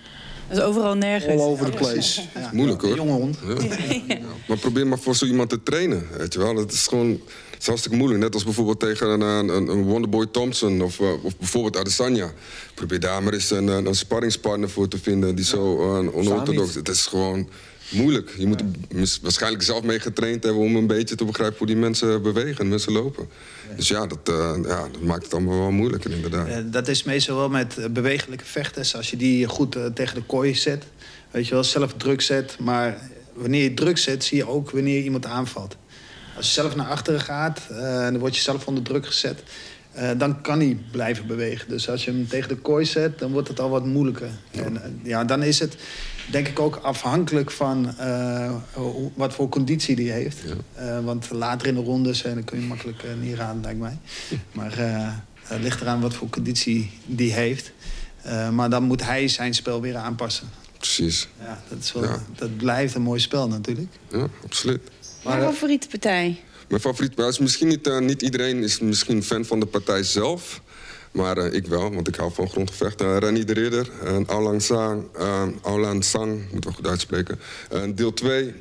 dat 0.47 0.57
is 0.57 0.63
overal 0.63 0.95
nergens. 0.95 1.41
All 1.41 1.47
over 1.47 1.71
the 1.71 1.77
place. 1.77 2.21
Ja, 2.33 2.49
moeilijk 2.53 2.81
hoor. 2.81 2.95
Jonge 2.95 3.11
hond. 3.11 3.37
Ja. 4.07 4.17
Maar 4.47 4.57
probeer 4.57 4.87
maar 4.87 4.99
voor 4.99 5.15
zo 5.15 5.25
iemand 5.25 5.49
te 5.49 5.63
trainen. 5.63 6.07
Weet 6.17 6.33
je 6.33 6.39
wel. 6.39 6.55
Het 6.55 6.71
is 6.71 6.87
gewoon 6.87 7.09
het 7.55 7.61
is 7.61 7.67
hartstikke 7.67 7.97
moeilijk. 7.97 8.21
Net 8.21 8.33
als 8.33 8.43
bijvoorbeeld 8.43 8.79
tegen 8.79 9.09
een, 9.09 9.21
een, 9.21 9.67
een 9.67 9.83
Wonderboy 9.83 10.25
Thompson 10.31 10.81
of, 10.81 10.99
uh, 10.99 11.23
of 11.23 11.37
bijvoorbeeld 11.37 11.77
Adesanya. 11.77 12.31
Probeer 12.73 12.99
daar 12.99 13.23
maar 13.23 13.33
eens 13.33 13.51
een, 13.51 13.67
een 13.67 13.95
sparringspartner 13.95 14.69
voor 14.69 14.87
te 14.87 14.97
vinden 14.97 15.35
die 15.35 15.45
zo 15.45 15.77
uh, 15.77 16.15
onorthodox 16.15 16.69
is. 16.69 16.75
Het 16.75 16.89
is 16.89 17.05
gewoon 17.05 17.49
moeilijk. 17.89 18.35
Je 18.37 18.47
moet 18.47 18.61
er 18.61 18.67
waarschijnlijk 19.21 19.63
zelf 19.63 19.83
mee 19.83 19.99
getraind 19.99 20.43
hebben 20.43 20.61
om 20.61 20.75
een 20.75 20.87
beetje 20.87 21.15
te 21.15 21.25
begrijpen 21.25 21.57
hoe 21.57 21.67
die 21.67 21.75
mensen 21.75 22.21
bewegen, 22.21 22.67
mensen 22.67 22.91
lopen. 22.91 23.27
Dus 23.75 23.87
ja 23.87 24.07
dat, 24.07 24.29
uh, 24.29 24.55
ja, 24.63 24.87
dat 24.91 25.01
maakt 25.01 25.23
het 25.23 25.33
allemaal 25.33 25.59
wel 25.59 25.71
moeilijker 25.71 26.11
inderdaad. 26.11 26.47
Uh, 26.47 26.57
dat 26.65 26.87
is 26.87 27.03
meestal 27.03 27.37
wel 27.37 27.49
met 27.49 27.93
bewegelijke 27.93 28.45
vechters. 28.45 28.95
Als 28.95 29.09
je 29.09 29.17
die 29.17 29.47
goed 29.47 29.77
tegen 29.93 30.15
de 30.15 30.23
kooi 30.23 30.55
zet, 30.55 30.83
weet 31.31 31.47
je 31.47 31.53
wel, 31.53 31.63
zelf 31.63 31.93
druk 31.93 32.21
zet. 32.21 32.57
Maar 32.59 32.97
wanneer 33.33 33.63
je 33.63 33.73
druk 33.73 33.97
zet, 33.97 34.23
zie 34.23 34.37
je 34.37 34.47
ook 34.47 34.71
wanneer 34.71 35.03
iemand 35.03 35.25
aanvalt. 35.25 35.75
Als 36.35 36.45
je 36.45 36.51
zelf 36.51 36.75
naar 36.75 36.87
achteren 36.87 37.21
gaat, 37.21 37.61
dan 37.69 38.17
word 38.17 38.35
je 38.35 38.41
zelf 38.41 38.67
onder 38.67 38.83
druk 38.83 39.05
gezet. 39.05 39.43
Uh, 39.97 40.09
dan 40.17 40.41
kan 40.41 40.59
hij 40.59 40.77
blijven 40.91 41.27
bewegen. 41.27 41.69
Dus 41.69 41.89
als 41.89 42.05
je 42.05 42.11
hem 42.11 42.27
tegen 42.27 42.49
de 42.49 42.55
kooi 42.55 42.85
zet, 42.85 43.19
dan 43.19 43.31
wordt 43.31 43.47
het 43.47 43.59
al 43.59 43.69
wat 43.69 43.85
moeilijker. 43.85 44.29
Ja. 44.51 44.63
En 44.63 44.73
uh, 44.73 44.81
ja, 45.03 45.23
dan 45.23 45.43
is 45.43 45.59
het 45.59 45.75
denk 46.31 46.47
ik 46.47 46.59
ook 46.59 46.75
afhankelijk 46.75 47.51
van 47.51 47.95
uh, 47.99 48.55
wat 49.13 49.33
voor 49.33 49.49
conditie 49.49 49.95
die 49.95 50.11
heeft. 50.11 50.37
Ja. 50.75 51.01
want 51.01 51.29
later 51.29 51.67
in 51.67 51.75
de 51.75 51.81
rondes 51.81 52.21
dan 52.21 52.43
kun 52.43 52.59
je 52.59 52.65
makkelijk 52.65 53.03
niet 53.21 53.35
raden, 53.35 53.61
lijkt 53.61 53.79
mij. 53.79 53.97
Maar 54.51 54.77
het 55.41 55.61
ligt 55.61 55.81
eraan 55.81 56.01
wat 56.01 56.13
voor 56.13 56.29
conditie 56.29 56.91
die 57.05 57.33
heeft. 57.33 57.71
maar 58.51 58.69
dan 58.69 58.83
moet 58.83 59.03
hij 59.03 59.27
zijn 59.27 59.53
spel 59.53 59.81
weer 59.81 59.95
aanpassen. 59.95 60.49
Precies. 60.77 61.27
Ja, 61.39 61.63
dat, 61.69 61.79
is 61.79 61.93
wel, 61.93 62.03
ja. 62.03 62.23
dat 62.35 62.57
blijft 62.57 62.95
een 62.95 63.01
mooi 63.01 63.19
spel 63.19 63.47
natuurlijk. 63.47 63.87
Ja, 64.11 64.27
absoluut. 64.43 64.81
Mijn 65.23 65.41
favoriete 65.41 65.87
partij? 65.87 66.39
Mijn 66.67 66.81
favoriete 66.81 67.23
is 67.23 67.39
misschien 67.39 67.67
niet, 67.67 67.87
uh, 67.87 67.99
niet 67.99 68.21
iedereen 68.21 68.63
is 68.63 68.79
misschien 68.79 69.23
fan 69.23 69.45
van 69.45 69.59
de 69.59 69.65
partij 69.65 70.03
zelf. 70.03 70.61
Maar 71.15 71.37
uh, 71.37 71.53
ik 71.53 71.67
wel, 71.67 71.93
want 71.93 72.07
ik 72.07 72.15
hou 72.15 72.31
van 72.33 72.49
grondgevechten. 72.49 73.07
Uh, 73.07 73.17
Renny 73.17 73.43
de 73.43 73.53
Ridder, 73.53 73.89
uh, 74.03 74.17
Aolan 74.25 74.61
Sang, 74.61 75.03
Aolan 75.61 76.03
Sang, 76.03 76.51
moet 76.51 76.63
wel 76.63 76.73
goed 76.73 76.87
uitspreken. 76.87 77.39
deel 77.95 78.13
2. 78.13 78.53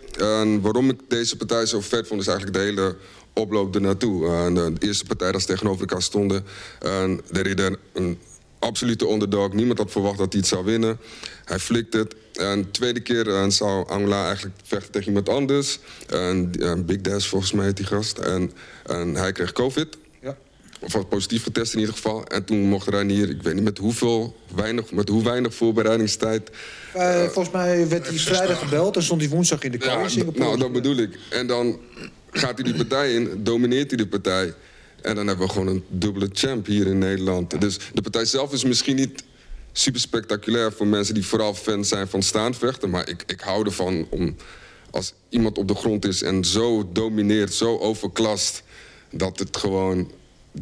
waarom 0.61 0.91
ik 0.91 1.01
deze 1.09 1.37
partij 1.37 1.67
zo 1.67 1.81
vet 1.81 2.07
vond, 2.07 2.21
is 2.21 2.27
eigenlijk 2.27 2.59
de 2.59 2.65
hele 2.65 2.97
oploop 3.33 3.75
ernaartoe. 3.75 4.53
de 4.55 4.87
eerste 4.87 5.05
partij 5.05 5.33
dat 5.33 5.41
ze 5.41 5.47
tegenover 5.47 5.81
elkaar 5.81 6.03
stonden. 6.03 6.45
de 7.31 7.43
Ridder, 7.43 7.79
een 7.93 8.19
absolute 8.65 9.09
underdog. 9.09 9.53
Niemand 9.53 9.79
had 9.79 9.91
verwacht 9.91 10.19
dat 10.19 10.33
hij 10.33 10.41
het 10.41 10.51
zou 10.51 10.65
winnen. 10.65 10.99
Hij 11.45 11.59
flikt 11.59 11.93
het. 11.93 12.15
En 12.33 12.63
de 12.63 12.71
tweede 12.71 13.01
keer 13.01 13.27
uh, 13.27 13.49
zou 13.49 13.89
Angela 13.89 14.27
eigenlijk 14.27 14.57
vechten 14.65 14.93
tegen 14.93 15.07
iemand 15.09 15.29
anders. 15.29 15.79
En, 16.07 16.53
uh, 16.59 16.73
Big 16.75 17.01
Dash 17.01 17.27
volgens 17.29 17.53
mij 17.53 17.65
heet 17.65 17.77
die 17.77 17.87
gast. 17.87 18.19
En, 18.19 18.53
en 18.87 19.15
hij 19.15 19.33
kreeg 19.33 19.53
COVID. 19.53 19.97
Of 20.85 21.09
positief 21.09 21.43
getest 21.43 21.73
in 21.73 21.79
ieder 21.79 21.95
geval. 21.95 22.27
En 22.27 22.45
toen 22.45 22.59
mocht 22.59 22.89
Reinier, 22.89 23.31
ik 23.31 23.43
weet 23.43 23.55
niet 23.55 23.65
met 23.65 23.79
hoeveel, 23.79 24.37
weinig, 24.55 24.93
met 24.93 25.09
hoe 25.09 25.23
weinig 25.23 25.55
voorbereidingstijd... 25.55 26.51
Uh, 26.97 27.23
volgens 27.23 27.51
mij 27.51 27.89
werd 27.89 28.09
hij 28.09 28.19
vrijdag 28.19 28.59
gebeld 28.59 28.97
en 28.97 29.03
stond 29.03 29.21
hij 29.21 29.31
woensdag 29.31 29.63
in 29.63 29.71
de 29.71 29.79
kooi 29.79 29.93
ja, 29.93 30.03
in 30.03 30.11
Singapore. 30.11 30.39
Nou, 30.39 30.59
dat 30.59 30.73
bedoel 30.73 30.97
ik. 30.97 31.19
En 31.31 31.47
dan 31.47 31.79
gaat 32.31 32.55
hij 32.55 32.65
die 32.65 32.75
partij 32.75 33.15
in, 33.15 33.41
domineert 33.45 33.91
hij 33.91 33.99
de 33.99 34.07
partij. 34.07 34.55
En 35.03 35.15
dan 35.15 35.27
hebben 35.27 35.47
we 35.47 35.53
gewoon 35.53 35.67
een 35.67 35.85
dubbele 35.89 36.29
champ 36.33 36.67
hier 36.67 36.87
in 36.87 36.99
Nederland. 36.99 37.61
Dus 37.61 37.79
de 37.95 38.03
partij 38.03 38.25
zelf 38.25 38.53
is 38.53 38.65
misschien 38.65 38.97
niet 38.97 39.25
super 39.73 40.01
spectaculair 40.01 40.73
voor 40.73 40.87
mensen 40.87 41.15
die 41.15 41.27
vooral 41.27 41.55
fan 41.55 41.85
zijn 41.85 42.09
van 42.09 42.23
staandvechten. 42.23 42.91
Maar 42.91 43.09
ik, 43.09 43.23
ik 43.27 43.41
hou 43.41 43.65
ervan 43.65 44.07
om 44.11 44.37
als 44.91 45.15
iemand 45.29 45.59
op 45.59 45.69
de 45.69 45.75
grond 45.75 46.05
is 46.05 46.23
en 46.23 46.45
zo 46.45 46.89
domineert, 46.93 47.55
zo 47.55 47.79
overklast, 47.79 48.63
dat 49.11 49.39
het 49.39 49.57
gewoon 49.57 50.11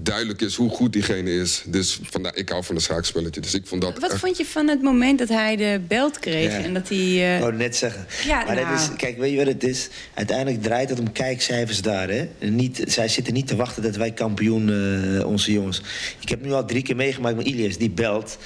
duidelijk 0.01 0.41
is 0.41 0.55
hoe 0.55 0.71
goed 0.71 0.93
diegene 0.93 1.31
is. 1.31 1.63
Dus 1.67 1.99
vandaar, 2.03 2.37
ik 2.37 2.49
hou 2.49 2.65
van 2.65 2.75
een 2.75 2.81
schaakspelletje. 2.81 3.41
Dus 3.41 3.55
ik 3.55 3.67
vond 3.67 3.83
dat 3.83 3.99
Wat 3.99 4.11
echt... 4.11 4.21
vond 4.21 4.37
je 4.37 4.45
van 4.45 4.69
het 4.69 4.83
moment 4.83 5.19
dat 5.19 5.29
hij 5.29 5.57
de 5.57 5.81
belt 5.89 6.19
kreeg 6.19 6.53
Ja. 6.53 6.63
en 6.63 6.75
dat 6.75 6.89
hij... 6.89 6.99
uh... 6.99 7.35
Ik 7.35 7.41
wou 7.41 7.55
net 7.55 7.77
zeggen. 7.77 8.07
Ja, 8.27 8.45
maar 8.45 8.55
nou. 8.55 8.69
dat 8.69 8.81
is, 8.81 8.89
kijk, 8.97 9.19
weet 9.19 9.31
je 9.31 9.37
wat 9.37 9.47
het 9.47 9.65
is? 9.65 9.89
Uiteindelijk 10.15 10.63
draait 10.63 10.89
het 10.89 10.99
om 10.99 11.13
kijkcijfers 11.13 11.83
daar. 11.83 12.09
Hè? 12.09 12.29
Niet, 12.39 12.83
zij 12.87 13.09
zitten 13.09 13.33
niet 13.33 13.47
te 13.47 13.57
wachten 13.57 13.83
dat 13.83 13.97
wij 13.97 14.13
kampioen, 14.13 14.69
uh, 14.69 15.27
onze 15.27 15.53
jongens. 15.53 15.83
Ik 16.21 16.29
heb 16.29 16.43
nu 16.45 16.53
al 16.53 16.65
drie 16.65 16.83
keer 16.83 16.97
meegemaakt 16.97 17.37
met 17.37 17.47
Ilias, 17.47 17.77
die 17.77 17.91
belt. 17.91 18.39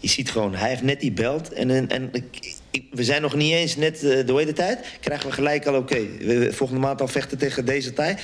Je 0.00 0.08
ziet 0.08 0.30
gewoon, 0.30 0.54
hij 0.54 0.68
heeft 0.68 0.82
net 0.82 1.00
die 1.00 1.12
belt. 1.12 1.52
En, 1.52 1.70
en, 1.70 1.88
en 1.88 2.08
ik, 2.12 2.54
ik, 2.70 2.84
we 2.90 3.04
zijn 3.04 3.22
nog 3.22 3.34
niet 3.34 3.52
eens 3.52 3.76
net 3.76 4.02
uh, 4.02 4.26
de 4.26 4.34
hele 4.34 4.52
tijd. 4.52 4.78
Krijgen 5.00 5.28
we 5.28 5.34
gelijk 5.34 5.66
al, 5.66 5.74
oké, 5.74 5.96
okay, 6.20 6.52
volgende 6.52 6.80
maand 6.80 7.00
al 7.00 7.08
vechten 7.08 7.38
tegen 7.38 7.64
deze 7.64 7.92
tijd. 7.92 8.20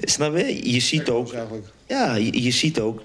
Snap 0.00 0.36
je? 0.36 0.72
Je 0.72 0.80
ziet 0.80 1.08
ook... 1.08 1.34
Ja, 1.88 2.14
je, 2.14 2.42
je 2.42 2.50
ziet 2.50 2.80
ook... 2.80 3.02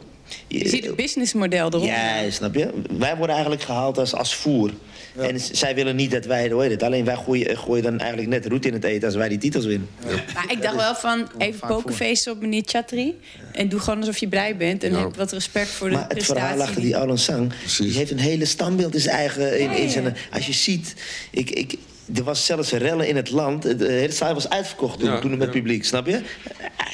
Je 0.47 0.69
ziet 0.69 0.85
het 0.85 0.95
businessmodel 0.95 1.67
erop. 1.67 1.83
Ja, 1.85 2.29
snap 2.29 2.55
je? 2.55 2.69
Wij 2.97 3.15
worden 3.15 3.35
eigenlijk 3.35 3.63
gehaald 3.63 3.97
als, 3.97 4.13
als 4.13 4.35
voer. 4.35 4.71
Ja. 5.15 5.21
En 5.21 5.39
zij 5.39 5.75
willen 5.75 5.95
niet 5.95 6.11
dat 6.11 6.25
wij, 6.25 6.49
hoe 6.49 6.61
heet 6.61 6.71
het, 6.71 6.83
alleen 6.83 7.05
wij 7.05 7.15
gooien, 7.15 7.57
gooien 7.57 7.83
dan 7.83 7.99
eigenlijk 7.99 8.29
net 8.29 8.45
roet 8.45 8.65
in 8.65 8.73
het 8.73 8.83
eten 8.83 9.05
als 9.05 9.15
wij 9.15 9.29
die 9.29 9.37
titels 9.37 9.65
winnen. 9.65 9.89
Ja. 10.07 10.23
Maar 10.33 10.51
ik 10.51 10.61
dacht 10.61 10.75
wel 10.75 10.95
van, 10.95 11.27
even 11.37 11.67
pokerfeesten 11.67 12.31
op 12.31 12.41
meneer 12.41 12.63
Chatri. 12.65 13.19
En 13.51 13.69
doe 13.69 13.79
gewoon 13.79 13.99
alsof 13.99 14.17
je 14.17 14.27
blij 14.27 14.57
bent. 14.57 14.83
En 14.83 14.91
Ja. 14.91 14.99
heb 14.99 15.15
wat 15.15 15.31
respect 15.31 15.69
voor 15.69 15.89
de 15.89 15.95
Maar 15.95 16.05
het 16.07 16.25
verhaal 16.25 16.61
achter 16.61 16.81
die 16.81 16.97
Alan 16.97 17.17
Sang, 17.17 17.53
die 17.77 17.91
heeft 17.91 18.11
een 18.11 18.19
hele 18.19 18.45
standbeeld 18.45 18.93
in 18.93 19.01
zijn 19.01 19.15
eigen... 19.15 19.59
In, 19.59 19.71
in 19.71 19.89
zijn, 19.89 20.15
als 20.31 20.45
je 20.45 20.53
ziet, 20.53 20.93
ik, 21.31 21.49
ik, 21.49 21.75
er 22.15 22.23
was 22.23 22.45
zelfs 22.45 22.71
rellen 22.71 23.07
in 23.07 23.15
het 23.15 23.29
land. 23.29 23.79
De 23.79 23.91
hele 23.91 24.13
zaal 24.13 24.33
was 24.33 24.49
uitverkocht 24.49 24.99
toen, 24.99 25.09
Ja, 25.09 25.19
toen 25.19 25.37
met 25.37 25.47
ja. 25.47 25.53
publiek, 25.53 25.85
snap 25.85 26.07
je? 26.07 26.21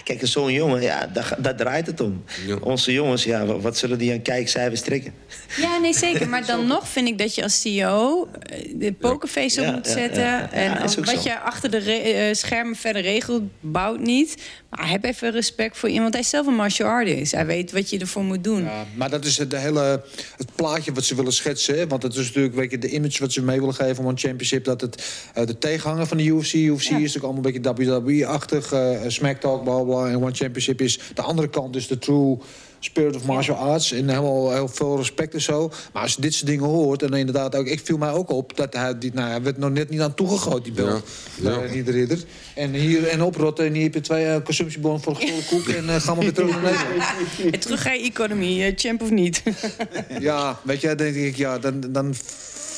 Kijk, 0.09 0.27
zo'n 0.27 0.51
jongen, 0.53 0.81
ja, 0.81 1.07
daar, 1.13 1.35
daar 1.37 1.55
draait 1.55 1.87
het 1.87 2.01
om. 2.01 2.23
Ja. 2.47 2.55
Onze 2.61 2.91
jongens, 2.93 3.23
ja, 3.23 3.45
wat, 3.45 3.61
wat 3.61 3.77
zullen 3.77 3.97
die 3.97 4.11
aan 4.11 4.21
kijkcijfers 4.21 4.81
trekken? 4.81 5.13
Ja, 5.57 5.77
nee, 5.77 5.93
zeker. 6.07 6.29
Maar 6.29 6.45
dan 6.45 6.67
nog 6.67 6.87
vind 6.87 7.07
ik 7.07 7.17
dat 7.17 7.35
je 7.35 7.43
als 7.43 7.61
CEO 7.61 8.27
eh, 8.41 8.71
de 8.75 8.93
pokerface 8.93 9.59
op 9.59 9.65
Ja, 9.65 9.71
moet 9.71 9.85
ja, 9.87 9.91
zetten. 9.93 10.21
ja, 10.21 10.37
ja. 10.39 10.51
En 10.51 10.79
wat 10.81 10.91
zo. 10.91 11.01
je 11.23 11.39
achter 11.39 11.71
de 11.71 11.77
re- 11.77 11.91
eh, 12.27 12.33
schermen 12.33 12.75
verder 12.75 13.01
regelt, 13.01 13.43
bouwt 13.59 13.99
niet. 13.99 14.35
Maar 14.69 14.89
heb 14.89 15.03
even 15.03 15.31
respect 15.31 15.77
voor 15.77 15.89
iemand. 15.89 16.13
Hij 16.13 16.21
is 16.21 16.29
zelf 16.29 16.47
een 16.47 16.55
martial 16.55 16.89
artist. 16.89 17.31
Hij 17.31 17.45
weet 17.45 17.71
wat 17.71 17.89
je 17.89 17.99
ervoor 17.99 18.23
moet 18.23 18.43
doen. 18.43 18.63
Ja, 18.63 18.85
maar 18.95 19.09
dat 19.09 19.25
is 19.25 19.37
het, 19.37 19.55
hele, 19.55 20.03
het 20.37 20.55
plaatje 20.55 20.93
wat 20.93 21.03
ze 21.03 21.15
willen 21.15 21.33
schetsen. 21.33 21.77
Hè? 21.77 21.87
Want 21.87 22.03
het 22.03 22.15
is 22.15 22.25
natuurlijk 22.27 22.55
weet 22.55 22.71
je, 22.71 22.77
de 22.77 22.89
image 22.89 23.19
wat 23.19 23.31
ze 23.31 23.41
mee 23.41 23.59
willen 23.59 23.75
geven 23.75 24.03
om 24.03 24.09
een 24.09 24.17
championship. 24.17 24.63
Dat 24.63 24.81
het 24.81 25.03
eh, 25.33 25.45
de 25.45 25.57
tegenhanger 25.57 26.05
van 26.05 26.17
de 26.17 26.23
UFC. 26.23 26.53
UFC 26.53 26.83
is 26.83 26.89
natuurlijk 26.89 27.23
allemaal 27.23 27.45
een 27.45 27.51
beetje 27.51 27.73
WWE-achtig. 27.73 28.71
eh 28.71 29.01
smack 29.07 29.39
talk, 29.39 29.63
bla 29.63 29.83
bla. 29.83 30.07
En 30.07 30.15
One 30.15 30.33
Championship 30.33 30.81
is 30.81 30.99
de 31.13 31.21
andere 31.21 31.49
kant, 31.49 31.73
dus 31.73 31.87
de 31.87 31.97
true 31.97 32.37
spirit 32.79 33.15
of 33.15 33.25
martial 33.25 33.55
arts. 33.55 33.91
En 33.91 34.09
helemaal 34.09 34.51
heel 34.53 34.67
veel 34.67 34.97
respect 34.97 35.33
en 35.33 35.41
zo. 35.41 35.71
Maar 35.93 36.01
als 36.01 36.13
je 36.13 36.21
dit 36.21 36.33
soort 36.33 36.45
dingen 36.47 36.65
hoort, 36.65 37.03
en 37.03 37.13
inderdaad 37.13 37.55
ook, 37.55 37.65
ik 37.65 37.81
viel 37.83 37.97
mij 37.97 38.11
ook 38.11 38.29
op 38.29 38.57
dat 38.57 38.73
hij, 38.73 38.97
die, 38.97 39.11
nou, 39.13 39.29
hij 39.29 39.41
werd 39.41 39.57
nog 39.57 39.71
net 39.71 39.89
niet 39.89 40.01
aan 40.01 40.13
toegegooid, 40.13 40.63
die 40.63 40.73
bel. 40.73 41.01
Ja, 41.35 41.51
ja. 41.61 41.67
die 41.67 41.83
de 41.83 41.91
ridder. 41.91 42.23
En 42.55 42.73
hier 42.73 43.07
en 43.07 43.21
oprotten. 43.23 43.65
En 43.65 43.73
hier 43.73 43.83
heb 43.83 43.93
je 43.93 44.01
twee 44.01 44.25
uh, 44.25 44.35
consumptiebonnen 44.43 45.01
voor 45.01 45.17
een 45.19 45.45
koek. 45.47 45.67
En 45.67 45.89
eh, 45.89 46.01
gaan 46.01 46.17
we 46.17 46.21
weer 46.21 46.33
terug 46.33 46.51
naar 46.51 46.61
Nederland. 46.61 47.03
En 47.53 47.59
terug 47.59 47.81
ga 47.81 47.91
je 47.91 48.03
economie, 48.03 48.63
eh, 48.63 48.73
champ 48.75 49.01
of 49.01 49.09
niet. 49.09 49.43
Ja, 50.19 50.59
weet 50.63 50.81
je, 50.81 50.87
dan 50.87 50.97
denk 50.97 51.15
ik, 51.15 51.35
ja, 51.35 51.59
dan, 51.59 51.83
dan 51.89 52.13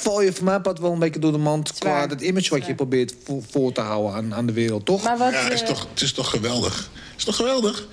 val 0.01 0.21
je 0.21 0.33
voor 0.33 0.45
mij 0.45 0.59
part 0.59 0.79
wel 0.79 0.91
een 0.91 0.99
beetje 0.99 1.19
door 1.19 1.31
de 1.31 1.37
mand... 1.37 1.73
qua 1.73 2.07
het 2.07 2.21
image 2.21 2.49
wat 2.49 2.65
je 2.65 2.75
probeert 2.75 3.13
vo- 3.23 3.43
voor 3.49 3.71
te 3.71 3.81
houden 3.81 4.13
aan, 4.13 4.33
aan 4.33 4.45
de 4.45 4.53
wereld, 4.53 4.85
toch? 4.85 5.03
Maar 5.03 5.17
wat, 5.17 5.31
Ja, 5.31 5.43
het 5.43 5.53
is, 5.53 5.61
eh, 5.61 5.67
toch, 5.67 5.87
het 5.93 6.01
is 6.01 6.13
toch 6.13 6.29
geweldig. 6.29 6.89
Het 6.93 7.17
is 7.17 7.23
toch 7.23 7.35
geweldig? 7.35 7.87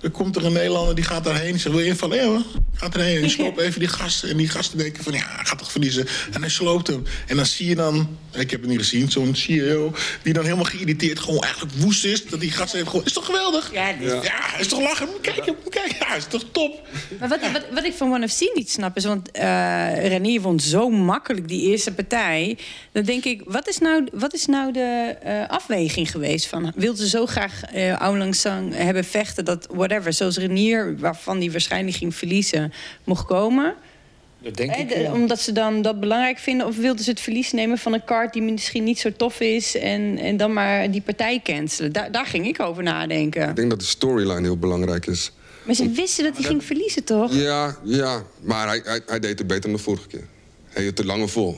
Dan 0.00 0.10
komt 0.10 0.36
er 0.36 0.44
een 0.44 0.52
Nederlander 0.52 0.94
die 0.94 1.04
gaat 1.04 1.24
daarheen. 1.24 1.58
Ze 1.58 1.70
wil 1.70 1.78
je 1.80 1.86
invallen? 1.86 2.16
Ja 2.18 2.24
hoor. 2.24 2.42
Gaat 2.74 2.94
erheen. 2.94 3.16
En 3.16 3.22
die 3.22 3.30
sloopt 3.30 3.58
even 3.66 3.80
die 3.80 3.88
gasten. 3.88 4.30
En 4.30 4.36
die 4.36 4.48
gasten 4.48 4.78
denken 4.78 5.02
van 5.04 5.12
ja, 5.12 5.18
hij 5.36 5.44
gaat 5.44 5.58
toch 5.58 5.70
verliezen. 5.70 6.06
En 6.32 6.40
hij 6.40 6.50
sloopt 6.50 6.86
hem. 6.86 7.02
En 7.26 7.36
dan 7.36 7.46
zie 7.46 7.68
je 7.68 7.74
dan, 7.74 8.16
ik 8.34 8.50
heb 8.50 8.60
het 8.60 8.70
niet 8.70 8.78
gezien, 8.78 9.10
zo'n 9.10 9.34
CEO... 9.34 9.92
die 10.22 10.32
dan 10.32 10.44
helemaal 10.44 10.64
geïrriteerd 10.64 11.18
gewoon 11.18 11.40
eigenlijk 11.40 11.74
woest 11.76 12.04
is. 12.04 12.26
Dat 12.26 12.40
die 12.40 12.50
gasten 12.50 12.78
heeft 12.78 12.90
gewoon, 12.90 13.04
is 13.06 13.12
toch 13.12 13.24
geweldig? 13.26 13.72
Ja, 13.72 13.92
dit- 13.92 14.22
Ja, 14.24 14.58
is 14.58 14.66
toch 14.68 14.80
lachen? 14.80 15.06
Moet 15.06 15.20
kijken, 15.20 15.54
moet 15.64 15.72
kijken. 15.74 15.96
Ja, 16.00 16.14
is 16.14 16.24
toch 16.28 16.44
top? 16.52 16.86
Maar 17.18 17.28
wat, 17.28 17.40
wat, 17.52 17.62
wat 17.72 17.84
ik 17.84 17.92
van 17.94 18.12
One 18.12 18.24
of 18.24 18.36
C 18.36 18.50
niet 18.54 18.70
snap 18.70 18.96
is, 18.96 19.04
want 19.04 19.30
eh 19.30 20.08
Renier 20.08 20.40
won 20.40 20.60
zo 20.60 20.88
makkelijk 20.90 21.48
die 21.48 21.70
eerste 21.70 21.92
partij. 21.92 22.58
Dan 22.92 23.02
denk 23.04 23.24
ik, 23.24 23.42
wat 23.44 23.68
is 23.68 23.78
nou, 23.78 24.06
wat 24.12 24.34
is 24.34 24.46
nou 24.46 24.72
de 24.72 25.16
eh, 25.22 25.48
afweging 25.48 26.10
geweest? 26.10 26.46
Van, 26.46 26.72
wilde 26.76 26.98
ze 27.02 27.08
zo 27.08 27.26
graag 27.26 27.62
eh 27.62 27.92
Aung 27.92 28.18
Lang 28.18 28.34
Sang 28.34 28.74
hebben 28.74 29.04
vechten 29.04 29.44
dat 29.44 29.66
whatever, 29.88 30.12
zoals 30.12 30.36
Renier, 30.36 30.96
waarvan 30.98 31.38
die 31.38 31.50
waarschijnlijk 31.50 31.96
ging 31.96 32.14
verliezen, 32.14 32.72
mocht 33.04 33.24
komen? 33.26 33.74
Dat 34.42 34.56
denk 34.56 34.74
ik. 34.74 34.96
ja. 34.96 35.12
Omdat 35.12 35.40
ze 35.40 35.52
dan 35.52 35.82
dat 35.82 36.00
belangrijk 36.00 36.38
vinden? 36.38 36.66
Of 36.66 36.76
wilden 36.76 37.04
ze 37.04 37.10
het 37.10 37.20
verlies 37.20 37.52
nemen 37.52 37.78
van 37.78 37.92
een 37.92 38.04
kaart 38.04 38.32
die 38.32 38.42
misschien 38.42 38.84
niet 38.84 38.98
zo 38.98 39.12
tof 39.12 39.40
is... 39.40 39.76
en, 39.76 40.18
en 40.18 40.36
dan 40.36 40.52
maar 40.52 40.90
die 40.90 41.00
partij 41.00 41.40
cancelen? 41.42 41.92
Daar, 41.92 42.12
daar 42.12 42.26
ging 42.26 42.46
ik 42.46 42.60
over 42.60 42.82
nadenken. 42.82 43.48
Ik 43.48 43.56
denk 43.56 43.70
dat 43.70 43.80
de 43.80 43.86
storyline 43.86 44.42
heel 44.42 44.58
belangrijk 44.58 45.06
is. 45.06 45.32
Maar 45.64 45.74
ze 45.74 45.90
wisten 45.90 46.24
dat 46.24 46.36
hij 46.36 46.44
ging 46.44 46.64
verliezen, 46.64 47.04
toch? 47.04 47.34
Ja, 47.34 47.76
ja. 47.84 48.22
Maar 48.40 48.66
hij, 48.66 48.80
hij, 48.84 49.00
hij 49.06 49.18
deed 49.18 49.38
het 49.38 49.46
beter 49.46 49.62
dan 49.62 49.72
de 49.72 49.78
vorige 49.78 50.06
keer. 50.06 50.26
Hij 50.68 50.82
hield 50.82 50.96
te 50.96 51.04
lange 51.04 51.28
vol. 51.28 51.56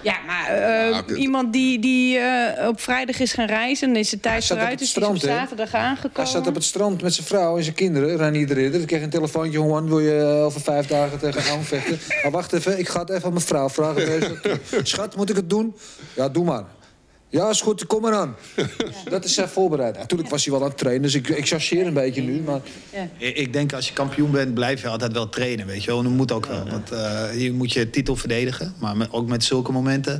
Ja, 0.00 0.14
maar 0.26 0.46
eh, 0.46 0.90
Ja, 0.90 0.98
oké. 0.98 1.14
iemand 1.14 1.52
die, 1.52 1.78
die 1.78 2.18
eh, 2.18 2.68
op 2.68 2.80
vrijdag 2.80 3.20
is 3.20 3.32
gaan 3.32 3.46
reizen... 3.46 3.88
en 3.88 3.96
is 3.96 4.08
de 4.10 4.20
tijd 4.20 4.46
vooruit, 4.46 4.70
het 4.70 4.78
dus 4.78 4.92
die 4.92 5.02
is 5.02 5.08
op 5.08 5.16
strand, 5.16 5.38
zaterdag 5.38 5.74
aangekomen. 5.74 6.16
Hij 6.16 6.26
zat 6.26 6.46
op 6.46 6.54
het 6.54 6.64
strand 6.64 7.02
met 7.02 7.14
zijn 7.14 7.26
vrouw 7.26 7.56
en 7.56 7.62
zijn 7.62 7.74
kinderen, 7.74 8.16
Ranier 8.16 8.46
de 8.46 8.54
Ridder. 8.54 8.80
Ik 8.80 8.86
kreeg 8.86 9.02
een 9.02 9.10
telefoontje, 9.10 9.60
Juan, 9.60 9.88
wil 9.88 10.00
je 10.00 10.18
eh, 10.18 10.44
over 10.44 10.60
vijf 10.60 10.86
dagen 10.86 11.18
tegen 11.18 11.50
Aung 11.50 11.66
vechten? 11.66 11.98
Maar 12.22 12.30
wacht 12.32 12.52
even, 12.52 12.78
ik 12.78 12.88
ga 12.88 13.00
het 13.00 13.10
even 13.10 13.24
aan 13.24 13.32
mijn 13.32 13.44
vrouw 13.44 13.68
vragen. 13.68 14.40
Schat, 14.82 15.16
moet 15.16 15.30
ik 15.30 15.36
het 15.36 15.50
doen? 15.50 15.76
Ja, 16.14 16.28
doe 16.28 16.44
maar. 16.44 16.64
Ja, 17.32 17.48
is 17.48 17.60
goed, 17.60 17.86
kom 17.86 18.02
maar 18.02 18.14
aan. 18.14 18.36
Dat 19.10 19.24
is 19.24 19.34
zijn 19.34 19.48
voorbereid. 19.48 19.96
Natuurlijk 19.98 20.30
was 20.30 20.44
hij 20.44 20.52
wel 20.52 20.62
aan 20.62 20.68
het 20.68 20.78
trainen, 20.78 21.02
dus 21.02 21.14
ik, 21.14 21.28
ik 21.28 21.46
chargeer 21.46 21.86
een 21.86 21.94
beetje 21.94 22.22
nu. 22.22 22.40
Maar 22.40 22.60
Ik 23.18 23.36
ik 23.36 23.52
denk 23.52 23.72
als 23.72 23.88
je 23.88 23.92
kampioen 23.94 24.30
bent, 24.30 24.54
blijf 24.54 24.80
je 24.82 24.88
altijd 24.88 25.12
wel 25.12 25.28
trainen, 25.28 25.66
weet 25.66 25.84
je 25.84 25.90
wel. 25.90 25.98
En 25.98 26.04
dat 26.04 26.12
moet 26.12 26.32
ook 26.32 26.46
wel, 26.46 26.68
want 26.70 26.90
eh, 26.90 27.28
hier 27.28 27.52
moet 27.54 27.72
je 27.72 27.90
titel 27.90 28.16
verdedigen. 28.16 28.74
Maar 28.78 28.96
met- 28.96 29.12
ook 29.12 29.28
met 29.28 29.44
zulke 29.44 29.72
momenten 29.72 30.14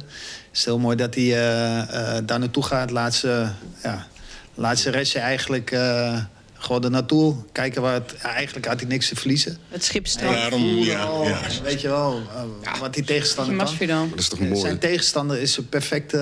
is 0.53 0.59
het 0.59 0.65
heel 0.65 0.79
mooi 0.79 0.97
dat 0.97 1.15
hij 1.15 1.25
eh, 1.25 2.17
eh, 2.17 2.23
daar 2.27 2.39
naartoe 2.39 2.63
gaat. 2.63 2.91
Laat 2.91 3.15
ze, 3.15 3.49
ja, 3.83 4.07
laat 4.55 4.79
ze 4.79 4.91
restje 4.91 5.19
eigenlijk 5.19 5.71
eh, 5.71 6.19
gewoon 6.63 6.85
er 6.85 6.91
naartoe. 6.91 7.35
Kijken 7.53 7.83
waar 7.83 7.95
het... 7.95 8.15
ja, 8.23 8.29
eigenlijk 8.35 8.67
had 8.67 8.81
hij 8.81 8.89
niks 8.89 9.09
te 9.09 9.17
verliezen. 9.17 9.57
Het 9.69 9.85
schip 9.85 10.07
strand. 10.07 10.35
Daarom, 10.37 10.65
ja, 10.65 11.03
Al, 11.05 11.29
ja. 11.29 11.41
Weet 11.63 11.81
je 11.81 11.89
wel, 11.89 12.23
eh, 12.63 12.79
wat 12.81 12.95
die 12.95 13.05
tegenstander 13.05 13.57
kan. 13.87 14.09
Dat 14.11 14.19
is 14.19 14.29
toch 14.29 14.39
Zijn 14.39 14.51
mooi? 14.53 14.79
tegenstander 14.79 15.39
is 15.39 15.57
een 15.57 15.69
perfecte 15.69 16.19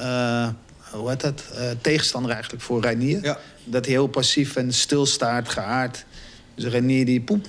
eh, 0.00 0.48
hoe 0.98 1.08
heet 1.10 1.20
dat? 1.20 1.42
Eh, 1.54 1.70
tegenstander 1.80 2.30
eigenlijk 2.32 2.62
voor 2.62 2.80
Reinier. 2.80 3.22
Ja. 3.22 3.38
Dat 3.64 3.84
hij 3.84 3.94
heel 3.94 4.06
passief 4.06 4.56
en 4.56 4.72
stil 4.72 5.06
staat, 5.06 5.48
geaard. 5.48 6.04
Dus 6.54 6.64
Reinier 6.64 7.04
die 7.04 7.20
poep 7.20 7.46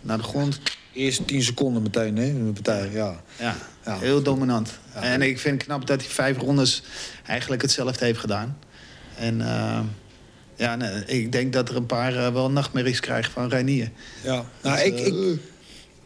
naar 0.00 0.16
de 0.16 0.22
grond. 0.22 0.60
eerst 0.92 1.26
tien 1.26 1.42
seconden 1.42 1.82
meteen, 1.82 2.16
hè, 2.16 2.24
in 2.24 2.46
de 2.46 2.52
partij. 2.62 2.90
Ja. 2.92 3.20
Ja, 3.38 3.56
Ja. 3.84 3.98
heel 3.98 4.22
dominant. 4.22 4.78
En 4.92 5.22
ik 5.22 5.38
vind 5.38 5.54
het 5.54 5.64
knap 5.64 5.86
dat 5.86 6.00
hij 6.00 6.10
vijf 6.10 6.38
rondes 6.38 6.82
eigenlijk 7.26 7.62
hetzelfde 7.62 8.04
heeft 8.04 8.18
gedaan. 8.18 8.58
En 9.16 9.40
eh, 9.40 9.80
ja, 10.60 10.76
nee, 10.76 11.04
ik 11.06 11.32
denk 11.32 11.52
dat 11.52 11.68
er 11.68 11.76
een 11.76 11.86
paar 11.86 12.16
eh, 12.16 12.32
wel 12.32 12.50
nachtmerries 12.50 13.00
krijgen 13.00 13.32
van 13.32 13.48
Reinier. 13.48 13.90
Ja, 14.22 14.44
nou, 14.62 14.76
Dus, 14.76 14.84
ik, 14.84 14.98
eh, 14.98 15.06
ik, 15.06 15.38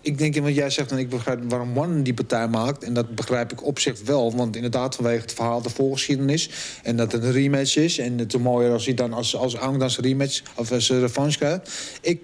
ik 0.00 0.18
denk, 0.18 0.36
wat 0.36 0.54
jij 0.54 0.70
zegt, 0.70 0.90
en 0.90 0.98
ik 0.98 1.08
begrijp 1.08 1.40
waarom 1.48 1.78
One 1.78 2.02
die 2.02 2.14
partij 2.14 2.48
maakt. 2.48 2.84
En 2.84 2.94
dat 2.94 3.14
begrijp 3.14 3.52
ik 3.52 3.64
op 3.64 3.78
zich 3.78 4.02
wel. 4.04 4.36
Want 4.36 4.56
inderdaad, 4.56 4.94
vanwege 4.94 5.20
het 5.20 5.32
verhaal, 5.32 5.62
de 5.62 5.70
voorgeschiedenis. 5.70 6.50
En 6.82 6.96
dat 6.96 7.12
het 7.12 7.24
een 7.24 7.32
rematch 7.32 7.76
is. 7.76 7.98
En 7.98 8.18
het 8.18 8.34
is 8.34 8.40
mooier 8.40 8.72
als 8.72 8.84
hij 8.84 8.94
dan 8.94 9.12
als, 9.12 9.36
als 9.36 9.54
Aung 9.54 9.78
dan 9.78 9.90
zijn 9.90 10.06
rematch 10.06 10.42
of 10.54 10.72
als 10.72 10.86
zijn 10.86 11.00
revanche 11.00 11.38
krijgt. 11.38 11.98
Ik 12.00 12.20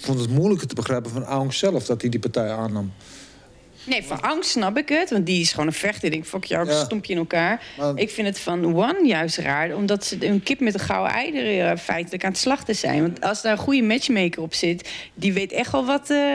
vond 0.00 0.20
het 0.20 0.30
moeilijker 0.30 0.66
te 0.66 0.74
begrijpen 0.74 1.10
van 1.10 1.24
Aung 1.24 1.54
zelf 1.54 1.86
dat 1.86 2.00
hij 2.00 2.10
die 2.10 2.20
partij 2.20 2.50
aannam. 2.50 2.92
Nee, 3.90 4.02
van 4.02 4.20
angst 4.20 4.50
snap 4.50 4.76
ik 4.78 4.88
het. 4.88 5.10
Want 5.10 5.26
die 5.26 5.40
is 5.40 5.50
gewoon 5.50 5.66
een 5.66 5.72
vechter. 5.72 6.04
Ik 6.04 6.10
denk, 6.12 6.26
fuck 6.26 6.44
jou, 6.44 6.68
Ja. 6.68 6.84
stomp 6.84 7.04
je 7.04 7.12
in 7.12 7.18
elkaar. 7.18 7.62
Maar- 7.78 7.92
Ik 7.96 8.10
vind 8.10 8.26
het 8.26 8.38
van 8.38 8.64
One 8.76 9.06
juist 9.06 9.36
raar. 9.36 9.74
Omdat 9.76 10.04
ze 10.04 10.26
een 10.26 10.42
kip 10.42 10.60
met 10.60 10.74
een 10.74 10.80
gouden 10.80 11.12
eieren 11.14 11.78
feitelijk 11.78 12.24
aan 12.24 12.30
het 12.30 12.38
slachten 12.40 12.74
zijn. 12.76 13.02
Want 13.02 13.20
als 13.20 13.42
daar 13.42 13.52
een 13.52 13.58
goede 13.58 13.82
matchmaker 13.82 14.42
op 14.42 14.54
zit... 14.54 14.88
die 15.14 15.32
weet 15.32 15.52
echt 15.52 15.72
wel 15.72 15.84
wat, 15.84 16.10
eh, 16.10 16.34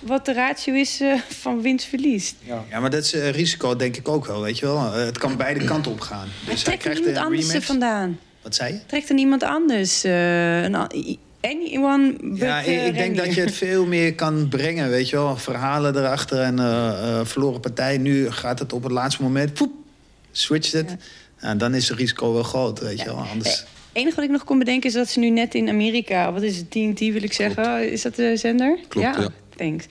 wat 0.00 0.24
de 0.24 0.32
ratio 0.32 0.74
is 0.74 1.00
eh, 1.00 1.14
van 1.28 1.62
winst-verlies. 1.62 2.34
Ja, 2.70 2.80
maar 2.80 2.90
dat 2.90 3.04
is 3.04 3.12
eh, 3.12 3.30
risico 3.30 3.76
denk 3.76 3.96
ik 3.96 4.08
ook 4.08 4.26
wel, 4.26 4.42
weet 4.42 4.58
je 4.58 4.66
wel. 4.66 4.76
Eh, 4.76 4.92
het 5.04 5.18
kan 5.18 5.36
beide 5.36 5.64
kanten 5.64 5.92
op 5.92 6.00
gaan. 6.00 6.28
Dus 6.28 6.46
hij 6.46 6.54
Trekt 6.54 6.66
er 6.84 6.90
krijgt 6.90 6.98
iemand 6.98 7.24
anders 7.26 7.54
er 7.54 7.62
vandaan? 7.62 8.18
Wat 8.42 8.54
zei 8.54 8.72
je? 8.72 8.80
Trekt 8.86 9.08
er 9.08 9.14
niemand 9.14 9.42
anders? 9.42 10.04
eh, 10.04 10.62
een, 10.62 10.74
anyone 11.42 12.16
but, 12.20 12.38
Ja, 12.38 12.64
eh, 12.64 12.86
ik, 12.86 12.86
ik 12.86 12.94
denk 12.94 13.16
dat 13.16 13.34
je 13.34 13.40
het 13.40 13.54
veel 13.54 13.86
meer 13.86 14.14
kan 14.14 14.48
brengen, 14.48 14.90
weet 14.90 15.08
je 15.08 15.16
wel. 15.16 15.36
Verhalen 15.36 15.96
erachter 15.96 16.40
en 16.40 16.58
eh, 16.58 17.18
eh, 17.18 17.26
verloren 17.26 17.60
partij. 17.60 17.98
Nu 17.98 18.30
gaat 18.30 18.58
het 18.58 18.72
op 18.72 18.82
het 18.82 18.92
laatste 18.92 19.22
moment, 19.22 19.52
poep, 19.52 19.72
switcht 20.32 20.72
het. 20.72 20.96
Ja, 21.40 21.54
dan 21.54 21.74
is 21.74 21.88
het 21.88 21.98
risico 21.98 22.32
wel 22.32 22.42
groot, 22.42 22.80
weet 22.80 22.98
je 22.98 23.04
wel. 23.04 23.16
Anders... 23.16 23.58
Het 23.58 23.66
enige 23.92 24.16
wat 24.16 24.24
ik 24.24 24.30
nog 24.30 24.44
kon 24.44 24.58
bedenken 24.58 24.88
is 24.88 24.94
dat 24.94 25.08
ze 25.08 25.18
nu 25.18 25.30
net 25.30 25.54
in 25.54 25.68
Amerika... 25.68 26.32
wat 26.32 26.42
is 26.42 26.56
het, 26.56 26.70
TNT 26.70 26.98
wil 26.98 27.22
ik 27.22 27.32
zeggen? 27.32 27.90
Is 27.90 28.02
dat 28.02 28.14
de 28.14 28.36
zender? 28.36 28.78
Klopt, 28.88 29.16
ja. 29.16 29.28
Thanks. 29.56 29.86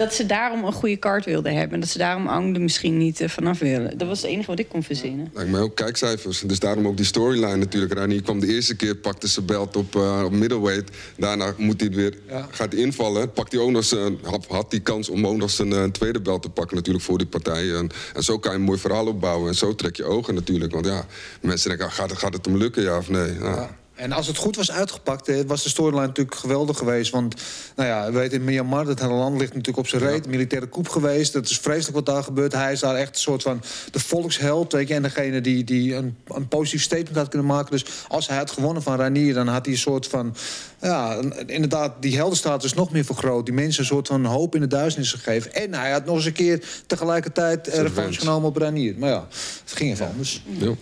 Dat 0.00 0.14
ze 0.14 0.26
daarom 0.26 0.64
een 0.64 0.72
goede 0.72 0.96
kaart 0.96 1.24
wilden 1.24 1.54
hebben. 1.54 1.74
En 1.74 1.80
dat 1.80 1.88
ze 1.88 1.98
daarom 1.98 2.26
Ang 2.28 2.54
er 2.54 2.60
misschien 2.60 2.98
niet 2.98 3.20
eh, 3.20 3.28
vanaf 3.28 3.58
willen. 3.58 3.98
Dat 3.98 4.08
was 4.08 4.22
het 4.22 4.30
enige 4.30 4.46
wat 4.50 4.58
ik 4.58 4.68
kon 4.68 4.82
verzinnen. 4.82 5.30
Lijkt 5.34 5.50
mij 5.50 5.60
ook 5.60 5.74
kijkcijfers. 5.76 6.40
Dus 6.40 6.58
daarom 6.58 6.86
ook 6.86 6.96
die 6.96 7.06
storyline 7.06 7.56
natuurlijk. 7.56 7.92
Rani 7.92 8.20
kwam 8.22 8.40
de 8.40 8.46
eerste 8.46 8.76
keer, 8.76 8.96
pakte 8.96 9.28
zijn 9.28 9.46
belt 9.46 9.76
op, 9.76 9.96
eh, 9.96 10.22
op 10.24 10.32
middleweight. 10.32 10.96
Daarna 11.16 11.54
moet 11.56 11.80
hij 11.80 11.90
weer, 11.90 12.14
gaat 12.50 12.72
hij 12.72 12.82
invallen. 12.82 13.32
Pakt 13.32 13.52
hij 13.52 13.60
ook 13.60 13.70
nog 13.70 13.84
zijn, 13.84 14.18
had, 14.22 14.46
had 14.46 14.70
die 14.70 14.80
kans 14.80 15.08
om 15.08 15.26
ook 15.26 15.36
nog 15.36 15.50
zijn 15.50 15.72
eh, 15.72 15.84
tweede 15.84 16.20
belt 16.20 16.42
te 16.42 16.48
pakken 16.50 16.76
natuurlijk 16.76 17.04
voor 17.04 17.18
die 17.18 17.26
partij. 17.26 17.74
En, 17.74 17.88
en 18.14 18.22
zo 18.22 18.38
kan 18.38 18.52
je 18.52 18.58
een 18.58 18.64
mooi 18.64 18.78
verhaal 18.78 19.06
opbouwen. 19.06 19.48
En 19.48 19.54
zo 19.54 19.74
trek 19.74 19.96
je 19.96 20.04
ogen 20.04 20.34
natuurlijk. 20.34 20.72
Want 20.72 20.86
ja, 20.86 21.06
mensen 21.40 21.68
denken, 21.68 21.86
ah, 21.86 21.92
gaat, 21.92 22.10
het- 22.10 22.18
gaat 22.18 22.32
het 22.32 22.44
hem 22.44 22.56
lukken, 22.56 22.82
ja 22.82 22.96
of 22.96 23.08
nee? 23.08 23.32
Ja. 23.40 23.78
En 24.00 24.12
als 24.12 24.26
het 24.26 24.36
goed 24.36 24.56
was 24.56 24.70
uitgepakt, 24.70 25.28
eh, 25.28 25.40
was 25.46 25.62
de 25.62 25.68
storyline 25.68 26.06
natuurlijk 26.06 26.36
geweldig 26.36 26.78
geweest. 26.78 27.10
Want, 27.10 27.34
nou 27.76 27.88
ja, 27.88 28.06
we 28.12 28.18
weten 28.18 28.38
in 28.38 28.44
Myanmar, 28.44 28.84
dat 28.84 29.00
hele 29.00 29.12
land 29.12 29.38
ligt 29.38 29.50
natuurlijk 29.50 29.78
op 29.78 29.88
zijn 29.88 30.02
reet. 30.02 30.26
Militaire 30.26 30.68
coup 30.68 30.88
geweest, 30.88 31.32
dat 31.32 31.48
is 31.48 31.58
vreselijk 31.58 31.94
wat 31.94 32.06
daar 32.06 32.22
gebeurt. 32.22 32.52
Hij 32.52 32.72
is 32.72 32.80
daar 32.80 32.94
echt 32.94 33.08
een 33.08 33.20
soort 33.20 33.42
van 33.42 33.62
de 33.90 34.00
volksheld, 34.00 34.72
weet 34.72 34.88
je. 34.88 34.94
En 34.94 35.02
degene 35.02 35.40
die, 35.40 35.64
die 35.64 35.94
een, 35.94 36.16
een 36.26 36.48
positief 36.48 36.82
statement 36.82 37.16
had 37.16 37.28
kunnen 37.28 37.48
maken. 37.48 37.70
Dus 37.70 37.84
als 38.08 38.28
hij 38.28 38.36
had 38.36 38.50
gewonnen 38.50 38.82
van 38.82 38.96
Ranier, 38.96 39.34
dan 39.34 39.46
had 39.46 39.64
hij 39.64 39.74
een 39.74 39.80
soort 39.80 40.06
van... 40.06 40.36
Ja, 40.80 41.20
inderdaad, 41.46 41.92
die 42.02 42.16
heldenstatus 42.16 42.74
nog 42.74 42.92
meer 42.92 43.04
vergroot. 43.04 43.44
Die 43.44 43.54
mensen 43.54 43.80
een 43.80 43.86
soort 43.86 44.06
van 44.06 44.24
hoop 44.24 44.54
in 44.54 44.60
de 44.60 44.66
duisternis 44.66 45.12
gegeven. 45.12 45.54
En 45.54 45.74
hij 45.74 45.90
had 45.90 46.04
nog 46.04 46.16
eens 46.16 46.24
een 46.24 46.32
keer 46.32 46.64
tegelijkertijd 46.86 47.66
revanche 47.66 48.20
genomen 48.20 48.48
op 48.48 48.56
Ranier. 48.56 48.94
Maar 48.98 49.10
ja, 49.10 49.26
het 49.64 49.72
ging 49.72 49.90
even 49.90 50.08
anders. 50.08 50.42
Ja. 50.58 50.74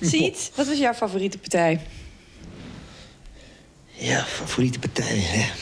Ziet, 0.00 0.50
wat 0.54 0.66
was 0.66 0.78
jouw 0.78 0.94
favoriete 0.94 1.38
partij? 1.38 1.80
Ja, 3.98 4.24
favoriete 4.24 4.78
partij. 4.78 5.18
Hè. 5.18 5.52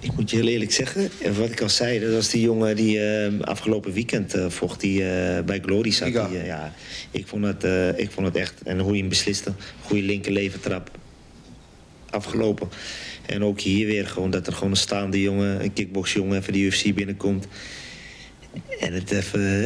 Ik 0.00 0.12
moet 0.16 0.30
je 0.30 0.36
heel 0.36 0.46
eerlijk 0.46 0.72
zeggen, 0.72 1.10
en 1.22 1.38
wat 1.38 1.50
ik 1.50 1.60
al 1.60 1.68
zei, 1.68 2.00
dat 2.00 2.12
was 2.12 2.28
die 2.28 2.42
jongen 2.42 2.76
die 2.76 3.00
eh, 3.00 3.40
afgelopen 3.40 3.92
weekend 3.92 4.34
eh, 4.34 4.48
vocht, 4.48 4.80
die 4.80 5.10
eh, 5.10 5.44
bij 5.44 5.60
Glory 5.60 5.90
zat. 5.90 6.12
Die, 6.12 6.44
ja, 6.44 6.72
ik 7.10 7.26
vond, 7.26 7.44
het, 7.44 7.64
ik 7.96 8.10
vond 8.10 8.26
het 8.26 8.36
echt, 8.36 8.62
en 8.62 8.78
hoe 8.78 8.90
hij 8.90 8.98
hem 8.98 9.08
besliste, 9.08 9.52
goede 9.82 10.02
linker 10.02 10.32
levertrap. 10.32 10.90
Afgelopen. 12.10 12.68
En 13.26 13.44
ook 13.44 13.60
hier 13.60 13.86
weer 13.86 14.06
gewoon 14.06 14.30
dat 14.30 14.46
er 14.46 14.52
gewoon 14.52 14.70
een 14.70 14.76
staande 14.76 15.20
jongen, 15.20 15.62
een 15.62 15.72
kickboxjongen, 15.72 16.38
even 16.38 16.52
de 16.52 16.58
UFC 16.58 16.94
binnenkomt. 16.94 17.46
En 18.80 18.92
het 18.92 19.10
even 19.10 19.64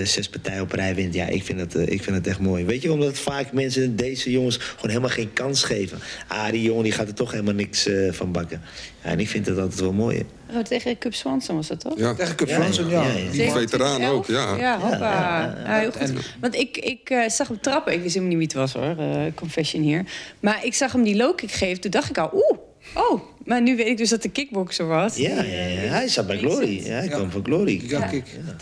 eh, 0.00 0.06
zes 0.06 0.28
partijen 0.28 0.62
op 0.62 0.72
rij 0.72 0.94
wint. 0.94 1.14
Ja, 1.14 1.26
ik 1.26 1.44
vind, 1.44 1.60
het, 1.60 1.74
eh, 1.74 1.82
ik 1.82 2.02
vind 2.02 2.16
het 2.16 2.26
echt 2.26 2.38
mooi. 2.40 2.64
Weet 2.64 2.82
je, 2.82 2.92
omdat 2.92 3.18
vaak 3.18 3.52
mensen 3.52 3.96
deze 3.96 4.30
jongens 4.30 4.56
gewoon 4.56 4.88
helemaal 4.88 5.08
geen 5.10 5.32
kans 5.32 5.64
geven. 5.64 5.98
Ah, 6.28 6.50
die 6.50 6.62
jongen 6.62 6.82
die 6.82 6.92
gaat 6.92 7.08
er 7.08 7.14
toch 7.14 7.30
helemaal 7.30 7.54
niks 7.54 7.86
eh, 7.86 8.12
van 8.12 8.32
bakken. 8.32 8.60
Ja, 9.04 9.10
en 9.10 9.20
ik 9.20 9.28
vind 9.28 9.46
het 9.46 9.58
altijd 9.58 9.80
wel 9.80 9.92
mooi. 9.92 10.16
hè. 10.16 10.56
Oh, 10.58 10.62
tegen 10.64 10.98
Cup 10.98 11.14
Swanson 11.14 11.56
was 11.56 11.66
dat 11.66 11.80
toch? 11.80 11.98
Ja. 11.98 12.14
Tegen 12.14 12.34
Cup 12.36 12.48
Ja, 12.48 12.54
Fransen, 12.54 12.88
ja. 12.88 13.02
ja, 13.02 13.12
ja. 13.12 13.30
Die- 13.30 13.50
Veteraan 13.50 14.04
ook, 14.04 14.26
ja. 14.26 14.56
Ja, 14.56 14.78
hoppa. 14.80 15.56
Ja, 15.66 15.78
heel 15.78 15.90
goed. 15.92 16.12
Want 16.40 16.54
ik, 16.54 16.76
ik 16.76 17.14
zag 17.28 17.48
hem 17.48 17.60
trappen. 17.60 17.92
Ik 17.92 18.00
wist 18.02 18.14
helemaal 18.14 18.36
niet 18.36 18.48
wie 18.52 18.60
het 18.60 18.72
was 18.72 18.82
hoor, 18.82 18.96
eh, 19.04 19.20
confession 19.34 19.82
hier. 19.82 20.04
Maar 20.40 20.64
ik 20.64 20.74
zag 20.74 20.92
hem 20.92 21.02
die 21.02 21.16
low 21.16 21.36
kick 21.36 21.50
geven. 21.50 21.80
Toen 21.80 21.90
dacht 21.90 22.10
ik 22.10 22.18
al, 22.18 22.30
oeh, 22.34 22.57
Oh, 22.94 23.20
maar 23.44 23.62
nu 23.62 23.76
weet 23.76 23.86
ik 23.86 23.96
dus 23.96 24.08
dat 24.08 24.22
de 24.22 24.28
kickboxer 24.28 24.86
was. 24.86 25.16
Ja, 25.16 25.42
ja, 25.42 25.66
ja, 25.66 25.80
hij 25.80 26.08
zat 26.08 26.26
bij 26.26 26.38
Glory. 26.38 26.86
Ja, 26.86 26.92
hij 26.92 27.08
kwam 27.08 27.30
van 27.30 27.44
Glory. 27.44 27.82
Ja, 27.86 28.10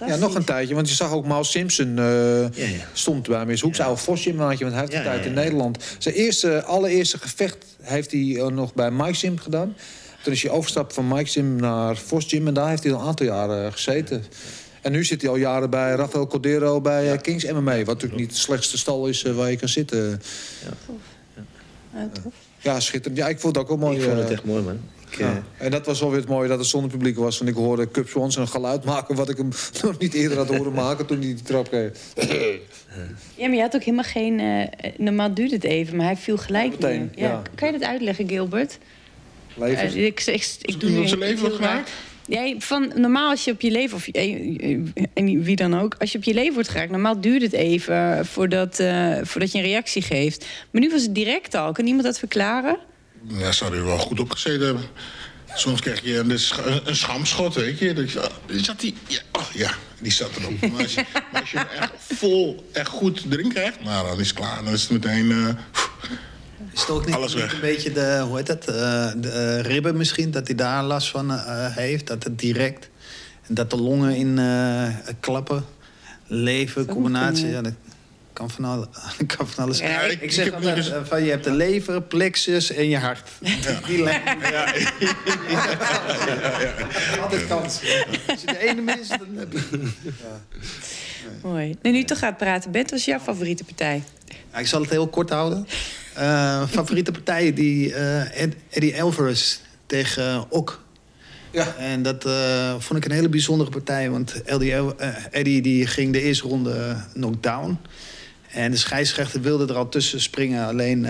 ja, 0.07 0.17
nog 0.17 0.35
een 0.35 0.45
tijdje. 0.45 0.75
Want 0.75 0.89
je 0.89 0.95
zag 0.95 1.13
ook 1.13 1.27
Miles 1.27 1.51
Simpson 1.51 1.99
uh, 1.99 2.47
stond 2.93 3.29
bij 3.29 3.47
Miss 3.47 3.63
Hoeks. 3.63 3.79
Ja. 3.79 3.85
Oude 3.85 4.01
Vosgymnaatje, 4.01 4.65
want 4.65 4.77
hij 4.77 4.81
heeft 4.83 4.97
de 4.97 5.03
tijd 5.03 5.27
in 5.27 5.35
Nederland. 5.35 5.85
Zijn 5.99 6.15
eerste, 6.15 6.65
allereerste 6.65 7.19
gevecht 7.19 7.67
heeft 7.83 8.11
hij 8.11 8.21
uh, 8.21 8.47
nog 8.47 8.75
bij 8.75 8.91
Mike 8.91 9.15
Sim 9.15 9.39
gedaan. 9.39 9.77
Toen 10.23 10.33
is 10.33 10.43
hij 10.43 10.51
overgestapt 10.51 10.95
van 10.95 11.09
Mike 11.09 11.29
Sim 11.29 11.57
naar 11.57 11.97
Vos 11.97 12.27
Gym. 12.27 12.47
En 12.47 12.55
daar 12.55 12.69
heeft 12.69 12.83
hij 12.83 12.93
al 12.93 13.01
een 13.01 13.07
aantal 13.07 13.27
jaren 13.27 13.73
gezeten. 13.73 14.25
En 14.83 14.93
nu 14.93 15.05
zit 15.05 15.21
hij 15.21 15.31
al 15.31 15.37
jaren 15.37 15.71
bij 15.71 15.95
Rafael 15.95 16.27
Cordero 16.27 16.81
bij 16.81 17.13
uh, 17.13 17.19
Kings 17.21 17.45
MMA. 17.45 17.77
Wat 17.77 17.87
natuurlijk 17.87 18.21
niet 18.21 18.31
de 18.31 18.37
slechtste 18.37 18.79
stal 18.79 19.07
is 19.07 19.23
waar 19.23 19.51
je 19.51 19.57
kan 19.57 19.69
zitten. 19.69 20.23
Ja, 20.65 20.93
ja. 21.95 22.09
tof. 22.23 22.33
Ja, 22.67 22.81
schitterend. 22.81 23.21
Ja, 23.21 23.29
ik 23.29 23.41
vond 23.41 23.57
het 23.57 23.65
ook 23.65 23.69
wel 23.69 23.89
mooi. 23.89 23.97
Ik 23.97 24.03
vond 24.03 24.19
het 24.19 24.31
echt 24.31 24.45
mooi, 24.45 24.63
man. 24.63 24.81
Ik, 25.11 25.19
ja. 25.19 25.43
En 25.57 25.71
dat 25.71 25.87
was 25.87 26.01
wel 26.01 26.11
weer 26.11 26.19
het 26.21 26.29
mooie 26.29 26.49
dat 26.49 26.59
het 26.59 26.67
zonder 26.67 26.91
publiek 26.91 27.17
was. 27.17 27.39
Want 27.39 27.51
ik 27.51 27.57
hoorde 27.57 27.91
Cup 27.91 28.09
Swans 28.09 28.37
een 28.37 28.49
geluid 28.49 28.85
maken... 28.85 29.15
wat 29.15 29.29
ik 29.29 29.37
hem 29.37 29.51
nog 29.83 29.99
niet 29.99 30.15
eerder 30.15 30.39
had 30.39 30.49
horen 30.49 30.73
maken 30.73 31.07
toen 31.07 31.19
hij 31.19 31.27
die 31.27 31.43
trap 31.43 31.69
kreeg. 31.69 31.93
Ja, 33.35 33.47
maar 33.47 33.57
je 33.57 33.61
had 33.61 33.75
ook 33.75 33.83
helemaal 33.83 34.05
geen... 34.05 34.39
Uh, 34.39 34.65
normaal 34.97 35.35
duurde 35.35 35.55
het 35.55 35.65
even, 35.65 35.97
maar 35.97 36.07
hij 36.07 36.17
viel 36.17 36.37
gelijk 36.37 36.71
Meteen, 36.71 37.13
ja. 37.15 37.29
ja. 37.29 37.43
Kan 37.55 37.73
je 37.73 37.79
dat 37.79 37.89
uitleggen, 37.89 38.29
Gilbert? 38.29 38.79
Levens? 39.55 39.95
Uh, 39.95 40.07
ik, 40.07 40.21
ik, 40.21 40.35
ik, 40.35 40.57
ik 40.61 40.81
doe 40.81 41.09
zijn 41.09 41.21
leven 41.21 41.51
gemaakt? 41.51 41.91
Van, 42.59 42.93
normaal 42.95 43.31
als 43.31 43.45
je 43.45 43.51
op 43.51 43.61
je 43.61 43.71
leven, 43.71 43.97
of 43.97 44.09
en 45.15 45.43
wie 45.43 45.57
dan 45.57 45.81
ook, 45.81 45.95
als 45.99 46.13
je 46.13 46.19
op 46.19 46.25
je 46.25 46.35
leven 46.35 46.55
wordt 46.55 46.69
geraakt, 46.69 46.91
normaal 46.91 47.21
duurt 47.21 47.43
het 47.43 47.53
even 47.53 48.27
voordat, 48.27 48.83
voordat 49.23 49.53
je 49.53 49.59
een 49.59 49.65
reactie 49.65 50.03
geeft. 50.03 50.47
Maar 50.71 50.83
nu 50.83 50.91
was 50.91 51.03
het 51.03 51.15
direct 51.15 51.55
al. 51.55 51.73
Kan 51.73 51.87
iemand 51.87 52.05
dat 52.05 52.19
verklaren? 52.19 52.79
Ja, 53.29 53.53
zou 53.53 53.77
er 53.77 53.85
wel 53.85 53.99
goed 53.99 54.21
opgezeten 54.21 54.67
hebben. 54.67 54.85
Soms 55.55 55.81
krijg 55.81 56.03
je 56.03 56.19
een, 56.19 56.31
een 56.85 56.97
schamschot, 56.97 57.55
weet 57.55 57.79
je. 57.79 57.93
Dat 57.93 58.11
je 58.11 58.31
zat 58.47 58.81
die, 58.81 58.95
ja, 59.07 59.21
oh, 59.33 59.47
ja, 59.55 59.71
die 60.01 60.13
zat 60.13 60.31
erop. 60.39 60.61
Maar 60.61 60.83
als 60.83 60.95
je, 60.95 61.05
maar 61.33 61.49
je 61.53 61.59
hem 61.59 61.67
echt 61.81 61.93
vol, 61.99 62.69
echt 62.73 62.89
goed 62.89 63.25
erin 63.31 63.49
krijgt, 63.49 63.85
nou, 63.85 64.07
dan 64.09 64.21
is 64.21 64.29
het 64.29 64.37
klaar. 64.37 64.65
Dan 64.65 64.73
is 64.73 64.83
het 64.83 64.91
meteen... 64.91 65.57
is 66.77 66.83
het 66.83 66.91
ook 66.91 67.07
niet, 67.07 67.15
Alles 67.15 67.35
weg. 67.35 67.43
niet 67.43 67.53
een 67.53 67.61
beetje 67.61 67.93
de, 67.93 68.25
hoe 68.27 68.37
heet 68.37 68.47
dat, 68.47 68.69
uh, 68.69 68.75
de 69.17 69.61
uh, 69.65 69.71
ribben 69.73 69.97
misschien, 69.97 70.31
dat 70.31 70.47
hij 70.47 70.57
daar 70.57 70.83
last 70.83 71.11
van 71.11 71.31
uh, 71.31 71.77
heeft? 71.77 72.07
Dat 72.07 72.25
het 72.25 72.39
direct, 72.39 72.89
en 73.47 73.55
dat 73.55 73.71
de 73.71 73.77
longen 73.77 74.17
in 74.17 74.41
klappen, 75.21 75.65
leven, 76.27 76.87
combinatie, 76.87 77.47
ja, 77.47 77.63
dat 77.63 77.73
kan 78.33 78.51
van, 78.51 78.89
kan 79.37 79.49
van 79.49 79.65
alles. 79.65 79.79
Ja, 79.79 80.01
ik, 80.01 80.21
ik 80.21 80.33
zeg 80.33 80.53
altijd, 80.53 80.77
dus... 80.77 80.93
van, 81.05 81.25
je 81.25 81.31
hebt 81.31 81.45
de 81.45 81.53
lever, 81.53 82.03
plexus 82.03 82.71
en 82.71 82.89
je 82.89 82.99
hart. 82.99 83.29
Ja. 83.41 83.81
Die 83.87 84.03
ja. 84.03 84.23
ja. 84.51 84.73
Altijd 87.23 87.47
kans. 87.47 87.81
Als 88.27 88.41
je 88.41 88.47
de 88.47 88.59
ene 88.59 88.81
mist, 88.81 89.09
dan 89.09 89.29
heb 89.35 89.53
je... 89.53 89.91
Mooi. 91.43 91.77
Nu, 91.83 91.91
nu 91.91 92.05
toch 92.05 92.19
gaat 92.19 92.37
praten, 92.37 92.71
Bent, 92.71 92.91
wat 92.91 92.99
is 92.99 93.05
jouw 93.05 93.19
favoriete 93.19 93.65
partij? 93.65 94.03
ik 94.57 94.67
zal 94.67 94.81
het 94.81 94.91
heel 94.91 95.09
kort 95.09 95.31
houden. 95.31 95.67
Uh, 96.19 96.67
favoriete 96.69 97.13
partijen 97.13 97.55
die 97.55 97.89
uh, 97.89 98.41
Ed, 98.41 98.55
Eddie 98.71 99.03
Alvarez 99.03 99.59
tegen 99.87 100.51
Ok. 100.51 100.85
Ja. 101.53 101.75
En 101.79 102.03
dat 102.03 102.29
vond 102.79 102.99
ik 102.99 103.05
een 103.05 103.17
hele 103.17 103.29
bijzondere 103.29 103.71
partij. 103.71 104.11
Want 104.11 104.43
Eddie, 104.43 104.95
Eddie 105.31 105.63
die 105.63 105.87
ging 105.87 106.13
de 106.13 106.21
eerste 106.21 106.49
ronde 106.49 106.97
knockdown. 107.13 107.79
En 108.51 108.71
de 108.71 108.77
scheidsrechter 108.77 109.41
wilde 109.41 109.67
er 109.67 109.79
al 109.79 109.89
tussen 109.89 110.21
springen. 110.21 110.67
Alleen 110.67 111.05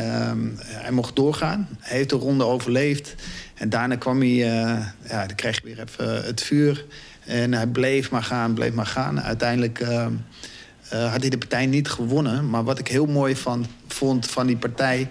hij 0.64 0.90
mocht 0.90 1.16
doorgaan. 1.16 1.68
Hij 1.78 1.96
heeft 1.96 2.10
de 2.10 2.16
ronde 2.16 2.44
overleefd. 2.44 3.14
En 3.54 3.68
daarna 3.68 3.96
kwam 3.96 4.20
hij, 4.20 4.28
ja, 4.28 5.26
dan 5.26 5.34
kreeg 5.34 5.60
hij 5.62 5.74
weer 5.74 5.84
even 5.88 6.24
het 6.24 6.42
vuur. 6.42 6.84
En 7.24 7.52
hij 7.52 7.66
bleef 7.66 8.10
maar 8.10 8.22
gaan, 8.22 8.54
bleef 8.54 8.72
maar 8.72 8.86
gaan. 8.86 9.20
Uiteindelijk 9.20 9.84
uh, 10.92 11.10
had 11.10 11.20
hij 11.20 11.30
de 11.30 11.38
partij 11.38 11.66
niet 11.66 11.88
gewonnen. 11.88 12.50
Maar 12.50 12.64
wat 12.64 12.78
ik 12.78 12.88
heel 12.88 13.06
mooi 13.06 13.36
van, 13.36 13.66
vond 13.88 14.26
van 14.26 14.46
die 14.46 14.56
partij... 14.56 15.08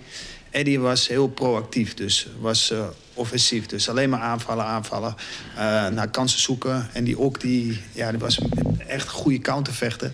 Eddie 0.56 0.80
was 0.80 1.08
heel 1.08 1.28
proactief, 1.28 1.94
dus 1.94 2.28
was 2.40 2.72
uh, 2.72 2.88
offensief. 3.14 3.66
Dus 3.66 3.90
alleen 3.90 4.10
maar 4.10 4.20
aanvallen, 4.20 4.66
aanvallen, 4.66 5.16
uh, 5.54 5.58
naar 5.88 6.10
kansen 6.10 6.40
zoeken. 6.40 6.88
En 6.94 7.04
die 7.04 7.20
ook, 7.20 7.42
die, 7.42 7.82
ja, 7.92 8.10
die 8.10 8.20
was 8.20 8.40
echt 8.88 9.10
goede 9.10 9.40
countervechter. 9.40 10.14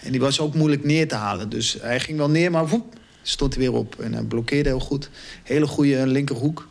En 0.00 0.12
die 0.12 0.20
was 0.20 0.40
ook 0.40 0.54
moeilijk 0.54 0.84
neer 0.84 1.08
te 1.08 1.14
halen. 1.14 1.48
Dus 1.48 1.76
hij 1.80 2.00
ging 2.00 2.18
wel 2.18 2.30
neer, 2.30 2.50
maar 2.50 2.68
woep, 2.68 2.94
stond 3.22 3.54
hij 3.54 3.62
weer 3.62 3.72
op. 3.72 4.00
En 4.00 4.28
blokkeerde 4.28 4.68
heel 4.68 4.80
goed. 4.80 5.10
Hele 5.42 5.66
goede 5.66 6.06
linkerhoek. 6.06 6.68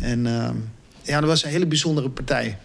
En 0.00 0.22
ja, 1.02 1.20
dat 1.20 1.28
was 1.28 1.44
een 1.44 1.50
hele 1.50 1.66
bijzondere 1.66 2.10
partij. 2.10 2.58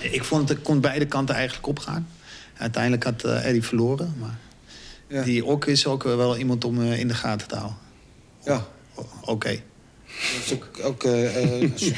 Ik 0.00 0.24
vond 0.24 0.48
het 0.48 0.62
kon 0.62 0.80
beide 0.80 1.06
kanten 1.06 1.34
eigenlijk 1.34 1.66
opgaan. 1.66 2.08
Uiteindelijk 2.56 3.04
had 3.04 3.24
uh, 3.24 3.46
Eddie 3.46 3.62
verloren. 3.62 4.14
Maar 4.18 4.38
ja. 5.08 5.22
die 5.22 5.46
ook 5.46 5.66
is 5.66 5.86
ook 5.86 6.02
wel 6.02 6.36
iemand 6.36 6.64
om 6.64 6.80
uh, 6.80 6.98
in 6.98 7.08
de 7.08 7.14
gaten 7.14 7.48
te 7.48 7.54
houden. 7.54 7.78
Ja. 8.44 8.66
Oké. 8.94 9.30
Okay. 9.30 9.62
Dat 10.06 10.44
is 10.44 10.52
ook, 10.52 10.70
ook 10.82 11.04
uh, 11.04 11.70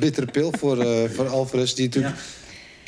bittere 0.00 0.26
pil 0.26 0.52
voor, 0.58 1.08
voor 1.10 1.28
Alvarez. 1.28 1.72
Die 1.72 1.84
natuurlijk 1.86 2.14
ja. 2.16 2.22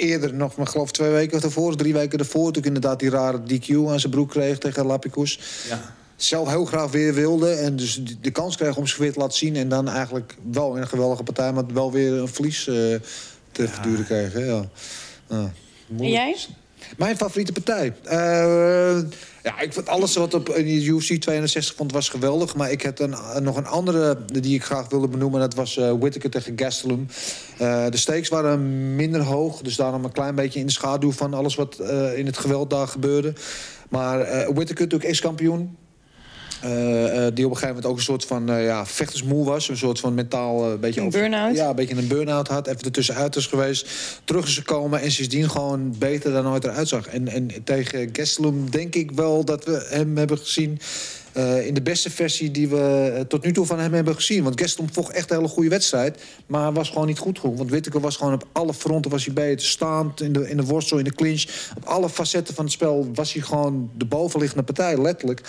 eerder 0.04 0.34
nog, 0.34 0.56
maar 0.56 0.66
geloof 0.66 0.92
twee 0.92 1.10
weken 1.10 1.40
ervoor, 1.40 1.76
drie 1.76 1.92
weken 1.92 2.18
ervoor... 2.18 2.44
natuurlijk 2.46 2.74
inderdaad 2.74 3.00
die 3.00 3.10
rare 3.10 3.40
DQ 3.42 3.88
aan 3.88 4.00
zijn 4.00 4.12
broek 4.12 4.30
kreeg 4.30 4.58
tegen 4.58 4.86
Lapicus. 4.86 5.40
Ja. 5.68 5.94
Zelf 6.16 6.48
heel 6.48 6.64
graag 6.64 6.90
weer 6.90 7.14
wilde 7.14 7.50
en 7.50 7.76
dus 7.76 8.00
de 8.20 8.30
kans 8.30 8.56
kreeg 8.56 8.76
om 8.76 8.86
zich 8.86 8.98
weer 8.98 9.12
te 9.12 9.18
laten 9.18 9.38
zien... 9.38 9.56
en 9.56 9.68
dan 9.68 9.88
eigenlijk 9.88 10.36
wel 10.52 10.74
in 10.74 10.80
een 10.80 10.88
geweldige 10.88 11.22
partij, 11.22 11.52
maar 11.52 11.64
wel 11.72 11.92
weer 11.92 12.12
een 12.12 12.28
verlies 12.28 12.64
te 12.64 13.00
ja. 13.52 13.68
verduren 13.68 14.04
kreeg. 14.04 14.32
Ja. 14.38 14.64
ja. 15.28 15.52
En 15.88 16.08
jij? 16.08 16.36
Mijn 16.96 17.16
favoriete 17.16 17.52
partij? 17.52 17.94
Uh, 18.04 18.12
ja, 19.42 19.60
ik 19.60 19.72
vond 19.72 19.88
alles 19.88 20.14
wat 20.14 20.34
op 20.34 20.58
UFC 20.58 21.14
62 21.14 21.74
vond 21.74 21.92
was 21.92 22.08
geweldig. 22.08 22.54
Maar 22.54 22.70
ik 22.70 22.82
had 22.82 23.00
een, 23.00 23.14
nog 23.40 23.56
een 23.56 23.66
andere 23.66 24.24
die 24.26 24.54
ik 24.54 24.64
graag 24.64 24.88
wilde 24.88 25.08
benoemen. 25.08 25.40
Dat 25.40 25.54
was 25.54 25.76
uh, 25.76 25.92
Whittaker 25.98 26.30
tegen 26.30 26.52
Gastelum. 26.56 27.06
Uh, 27.60 27.86
de 27.90 27.96
stakes 27.96 28.28
waren 28.28 28.94
minder 28.96 29.20
hoog. 29.20 29.60
Dus 29.60 29.76
daarom 29.76 30.04
een 30.04 30.12
klein 30.12 30.34
beetje 30.34 30.60
in 30.60 30.66
de 30.66 30.72
schaduw 30.72 31.12
van 31.12 31.34
alles 31.34 31.54
wat 31.54 31.80
in 32.14 32.26
het 32.26 32.38
geweld 32.38 32.70
daar 32.70 32.88
gebeurde. 32.88 33.32
Maar 33.88 34.18
Whittaker 34.28 34.84
natuurlijk 34.84 35.10
ex-kampioen. 35.10 35.76
Uh, 36.64 36.70
uh, 36.70 37.26
die 37.34 37.44
op 37.44 37.50
een 37.50 37.56
gegeven 37.56 37.66
moment 37.66 37.84
ook 37.84 37.96
een 37.96 38.02
soort 38.02 38.24
van 38.24 38.50
uh, 38.50 38.64
ja, 38.64 38.86
vechtersmoe 38.86 39.44
was. 39.44 39.68
Een 39.68 39.76
soort 39.76 40.00
van 40.00 40.14
mentaal 40.14 40.70
een 40.70 40.80
beetje... 40.80 41.00
Een 41.00 41.10
burn-out? 41.10 41.56
Ja, 41.56 41.68
een 41.68 41.76
beetje 41.76 41.96
een 41.96 42.08
burn-out 42.08 42.48
had. 42.48 42.66
Even 42.66 42.80
ertussenuit 42.80 43.36
is 43.36 43.46
geweest. 43.46 43.88
Terug 44.24 44.46
is 44.46 44.56
gekomen 44.56 45.00
en 45.00 45.10
sindsdien 45.10 45.50
gewoon 45.50 45.94
beter 45.98 46.32
dan 46.32 46.48
ooit 46.48 46.64
eruit 46.64 46.88
zag. 46.88 47.06
En, 47.06 47.28
en 47.28 47.50
tegen 47.64 48.08
Gastelum 48.12 48.70
denk 48.70 48.94
ik 48.94 49.10
wel 49.10 49.44
dat 49.44 49.64
we 49.64 49.86
hem 49.90 50.16
hebben 50.16 50.38
gezien... 50.38 50.80
Uh, 51.36 51.66
in 51.66 51.74
de 51.74 51.82
beste 51.82 52.10
versie 52.10 52.50
die 52.50 52.68
we 52.68 53.12
uh, 53.14 53.20
tot 53.20 53.44
nu 53.44 53.52
toe 53.52 53.66
van 53.66 53.78
hem 53.78 53.92
hebben 53.92 54.14
gezien. 54.14 54.42
Want 54.42 54.60
Gaston 54.60 54.88
vocht 54.92 55.12
echt 55.12 55.30
een 55.30 55.36
hele 55.36 55.48
goede 55.48 55.68
wedstrijd. 55.68 56.20
Maar 56.46 56.72
was 56.72 56.88
gewoon 56.88 57.06
niet 57.06 57.18
goed 57.18 57.38
genoeg. 57.38 57.56
Want 57.56 57.70
Whittaker 57.70 58.00
was 58.00 58.16
gewoon 58.16 58.32
op 58.32 58.46
alle 58.52 58.74
fronten 58.74 59.10
was 59.10 59.24
hij 59.24 59.34
bij 59.34 59.50
het 59.50 59.62
staand. 59.62 60.20
In 60.20 60.32
de, 60.32 60.50
in 60.50 60.56
de 60.56 60.64
worstel, 60.64 60.98
in 60.98 61.04
de 61.04 61.14
clinch. 61.14 61.44
Op 61.76 61.84
alle 61.84 62.08
facetten 62.08 62.54
van 62.54 62.64
het 62.64 62.72
spel 62.72 63.10
was 63.14 63.32
hij 63.32 63.42
gewoon 63.42 63.90
de 63.96 64.04
bovenliggende 64.04 64.62
partij, 64.62 65.00
letterlijk. 65.00 65.40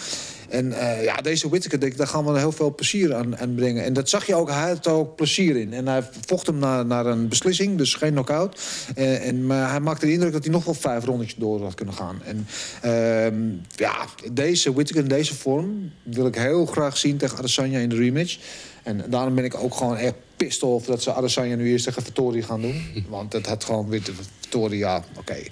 En 0.50 0.66
uh, 0.66 1.04
ja, 1.04 1.16
deze 1.16 1.50
Whittaker, 1.50 1.96
daar 1.96 2.08
gaan 2.08 2.26
we 2.26 2.40
heel 2.40 2.52
veel 2.52 2.76
plezier 2.76 3.16
aan, 3.16 3.38
aan, 3.38 3.56
brengen. 3.56 3.84
En 3.84 3.94
dat 3.94 4.10
zag 4.10 4.26
je 4.26 4.36
ook, 4.36 4.50
hij 4.50 4.70
had 4.70 4.86
er 4.86 4.92
ook 4.92 5.16
plezier 5.16 5.56
in. 5.56 5.74
En 5.74 5.88
hij 5.88 6.04
vocht 6.26 6.48
hem 6.48 6.58
naar, 6.58 6.86
naar 6.86 7.06
een 7.06 7.28
beslissing, 7.28 7.78
dus 7.78 7.94
geen 7.94 8.12
knock-out. 8.12 8.62
Uh, 8.98 9.28
en, 9.28 9.46
maar 9.46 9.70
hij 9.70 9.80
maakte 9.80 10.06
de 10.06 10.12
indruk 10.12 10.32
dat 10.32 10.44
hij 10.44 10.54
nog 10.54 10.66
wel 10.66 10.74
vijf 10.74 11.06
rondetjes 11.06 11.40
door 11.40 11.64
had 11.64 11.74
kunnen 11.74 11.96
gaan. 11.96 12.22
En 12.24 12.48
uh, 12.86 13.50
ja, 13.76 14.06
deze 14.32 14.74
Whittaker 14.74 15.04
in 15.04 15.10
deze 15.10 15.36
vorm 15.36 15.92
wil 16.04 16.26
ik 16.26 16.36
heel 16.36 16.66
graag 16.66 16.98
zien 16.98 17.18
tegen 17.18 17.38
Adesanya 17.38 17.80
in 17.80 17.90
de 17.90 17.96
rematch. 17.96 18.38
En 18.84 19.04
daarom 19.10 19.36
ben 19.36 19.44
ik 19.44 19.56
ook 19.56 19.76
gewoon 19.76 19.98
echt 19.98 20.16
off 20.62 20.86
dat 20.86 21.02
ze 21.04 21.14
Adesanya 21.14 21.56
nu 21.56 21.72
eerst 21.72 21.86
tegen 21.86 22.04
Vittori 22.04 22.44
gaan 22.44 22.62
doen. 22.62 22.84
Want 23.10 23.34
het 23.34 23.46
had 23.46 23.64
gewoon 23.64 23.90
weer 23.90 24.02
Vittori, 24.40 24.78
ja, 24.78 24.98
oké, 24.98 25.20
okay, 25.20 25.52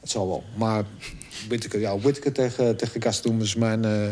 het 0.00 0.10
zal 0.10 0.28
wel. 0.28 0.44
Maar 0.56 0.84
Whittaker, 1.48 1.80
ja, 1.80 1.98
Whittaker 1.98 2.32
tegen, 2.32 2.76
tegen 2.76 3.02
Gaston 3.02 3.40
is 3.40 3.54
mijn, 3.54 3.86
uh, 3.86 4.08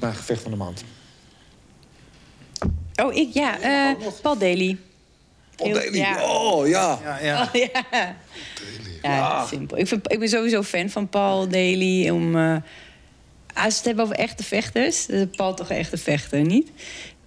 mijn 0.00 0.14
gevecht 0.14 0.42
van 0.42 0.50
de 0.50 0.56
maand. 0.56 0.84
Oh, 3.02 3.14
ik, 3.14 3.28
ja. 3.32 3.58
Uh, 3.60 4.06
Paul 4.22 4.38
Daly. 4.38 4.78
Paul 5.56 5.72
Daly, 5.72 5.96
ja. 5.96 6.24
oh 6.24 6.68
ja. 6.68 6.98
Ja, 7.02 7.18
ja. 7.22 7.42
Oh, 7.54 7.60
ja. 7.60 7.86
ja, 9.02 9.16
ja. 9.16 9.46
simpel. 9.46 9.78
Ik, 9.78 9.86
vind, 9.86 10.12
ik 10.12 10.18
ben 10.18 10.28
sowieso 10.28 10.62
fan 10.62 10.90
van 10.90 11.08
Paul 11.08 11.48
Daly. 11.48 12.10
Om, 12.10 12.36
uh, 12.36 12.56
als 13.54 13.64
we 13.64 13.76
het 13.76 13.84
hebben 13.84 14.04
over 14.04 14.16
echte 14.16 14.44
vechters, 14.44 15.06
is 15.06 15.26
Paul 15.36 15.54
toch 15.54 15.70
een 15.70 15.76
echte 15.76 15.96
vechter, 15.96 16.40
niet? 16.40 16.70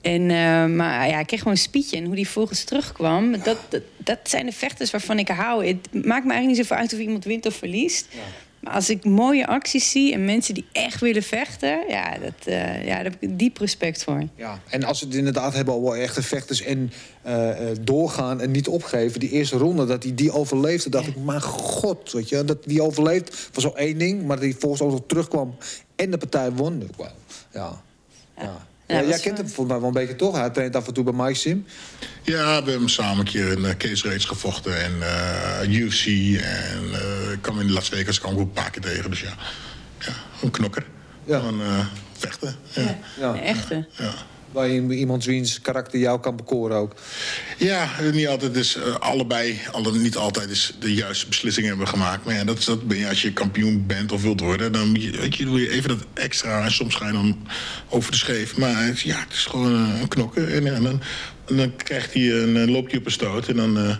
En, 0.02 0.22
uh, 0.22 0.66
maar 0.66 1.08
ja, 1.08 1.20
ik 1.20 1.28
kreeg 1.28 1.40
gewoon 1.40 1.54
een 1.54 1.60
speechje. 1.60 1.98
En 1.98 2.06
hoe 2.06 2.16
die 2.16 2.30
volgens 2.30 2.64
terugkwam, 2.64 3.32
dat, 3.32 3.58
dat, 3.70 3.82
dat, 3.98 4.20
zijn 4.24 4.46
de 4.46 4.52
vechters 4.52 4.92
waarvan 4.92 5.20
ik 5.20 5.28
hou. 5.28 5.68
Het 5.68 5.94
maakt 5.94 6.26
me 6.26 6.32
eigenlijk 6.34 6.46
niet 6.46 6.58
zoveel 6.58 6.78
uit 6.78 6.94
of 6.94 7.00
iemand 7.00 7.24
wint 7.24 7.46
of 7.46 7.56
verliest. 7.56 8.08
Ja. 8.12 8.20
Maar 8.66 8.74
als 8.74 8.90
ik 8.90 9.06
mooie 9.06 9.48
acties 9.48 9.92
zie 9.92 10.14
en 10.14 10.26
mensen 10.26 10.54
die 10.54 10.66
echt 10.72 11.02
willen 11.02 11.24
vechten, 11.24 11.80
ja, 11.88 12.18
dat, 12.18 12.34
eh, 12.46 12.86
ja 12.86 12.96
daar 12.96 13.04
heb 13.04 13.18
ik 13.20 13.40
diep 13.40 13.58
respect 13.58 14.04
voor. 14.04 14.24
Ja, 14.36 14.60
en 14.70 14.84
als 14.84 15.00
we 15.00 15.06
het 15.06 15.16
inderdaad 15.16 15.54
hebben 15.54 15.74
over 15.74 16.00
echte 16.00 16.22
vechters 16.22 16.62
en 16.62 16.92
eh, 17.22 17.70
eh, 17.70 17.78
doorgaan 17.82 18.42
en 18.42 18.52
niet 18.52 18.68
opgeven. 18.68 19.20
Die 19.20 19.30
eerste 19.30 19.58
ronde, 19.58 19.86
dat 19.86 20.04
hij 20.04 20.16
die 20.16 20.32
overleefde, 20.32 20.90
dacht 20.90 21.08
ik, 21.08 21.16
maar 21.16 21.42
god, 21.42 22.12
weet 22.12 22.30
je, 22.30 22.46
dat 22.46 22.64
die 22.64 22.82
overleeft 22.82 23.50
was 23.54 23.66
al 23.66 23.78
één 23.78 23.98
ding, 23.98 24.26
maar 24.26 24.36
dat 24.36 24.46
hij 24.46 24.56
volgens 24.60 24.82
nog 24.82 25.02
terugkwam 25.08 25.56
en 25.96 26.12
de 26.12 26.18
partij 26.18 26.52
won. 26.52 26.90
Wow. 26.96 27.08
Ja. 27.54 27.82
ja. 28.38 28.44
Ja, 28.44 28.68
jij 28.88 29.06
was 29.06 29.22
kent 29.22 29.38
hem 29.38 29.48
volgens 29.48 29.68
mij 29.68 29.80
wel 29.80 29.88
een 29.88 29.94
beetje 29.94 30.16
toch? 30.16 30.36
Hij 30.36 30.50
traint 30.50 30.76
af 30.76 30.88
en 30.88 30.94
toe 30.94 31.04
bij 31.04 31.14
Mike 31.14 31.34
Sim. 31.34 31.66
Ja, 32.22 32.46
we 32.46 32.54
hebben 32.54 32.74
hem 32.74 32.88
samen 32.88 33.20
een 33.20 33.32
keer 33.32 33.52
in 33.52 33.60
uh, 33.60 33.70
Case 33.78 34.10
Race 34.10 34.28
gevochten. 34.28 34.84
En 34.84 34.94
eh, 35.02 35.70
UFC. 35.70 36.06
En 36.42 36.94
eh, 36.94 37.32
ik 37.32 37.42
kwam 37.42 37.60
in 37.60 37.72
Las 37.72 37.90
Vegas 37.90 38.20
kwam 38.20 38.34
ik 38.34 38.40
ook 38.40 38.46
een 38.46 38.52
paar 38.52 38.72
keer 38.72 38.82
tegen. 38.82 39.10
Dus 39.10 39.22
ja, 39.22 39.34
ja 40.00 40.14
een 40.42 40.52
knokker. 40.52 40.86
Ja. 41.24 41.42
Van 41.42 41.62
eh, 41.62 41.86
vechten. 42.18 42.56
Ja. 42.74 42.98
Ja. 43.20 43.30
Een 43.30 43.40
echte. 43.40 43.88
Ja. 43.98 44.14
Waar 44.56 44.68
je 44.68 44.96
iemand 44.96 45.26
wiens 45.26 45.62
karakter 45.62 46.00
jou 46.00 46.20
kan 46.20 46.36
bekoren 46.36 46.78
ook. 46.78 46.94
Ja, 47.58 47.90
niet 48.14 48.28
altijd 48.28 48.54
dus 48.54 48.76
eh, 48.76 48.96
allebei, 48.96 49.60
alle, 49.72 49.92
niet 49.98 50.16
altijd 50.18 50.50
is 50.50 50.76
de 50.80 50.94
juiste 50.94 51.28
beslissingen 51.28 51.70
hebben 51.70 51.88
gemaakt. 51.88 52.26
Maar 52.26 52.34
ja, 52.36 52.44
dat, 52.44 52.58
is- 52.58 52.66
dat 52.66 52.88
ben 52.88 52.98
je 52.98 53.08
als 53.08 53.22
je 53.22 53.34
kampioen 53.34 53.84
bent 53.88 54.12
of 54.12 54.22
wilt 54.22 54.40
worden. 54.40 54.72
Dan 54.72 54.88
moet 54.90 55.04
je, 55.04 55.12
weet 55.12 55.36
je, 55.36 55.46
doe 55.46 55.62
je 55.62 55.70
even 55.70 55.90
dat 55.90 56.06
extra. 56.14 56.64
En 56.64 56.72
soms 56.72 56.96
ga 56.96 57.06
je 57.08 57.14
dan 57.14 57.48
over 57.90 58.12
de 58.12 58.18
scheef. 58.18 58.58
Maar 58.58 58.86
het 58.86 58.96
is- 58.96 59.04
ja, 59.04 59.20
het 59.20 59.34
is 59.34 59.46
gewoon 59.46 59.74
eh, 59.94 60.02
een 60.02 60.08
knokken. 60.08 60.52
En, 60.76 60.84
dan, 60.84 61.02
dan 61.58 61.76
krijgt 61.76 62.14
hij 62.14 62.32
een, 62.32 62.58
eh, 62.58 62.68
loopt 62.68 62.92
hij 62.92 63.00
op 63.00 63.06
een 63.06 63.12
stoot. 63.12 63.48
En 63.48 63.56
dan 63.56 63.78
eh, 63.78 63.98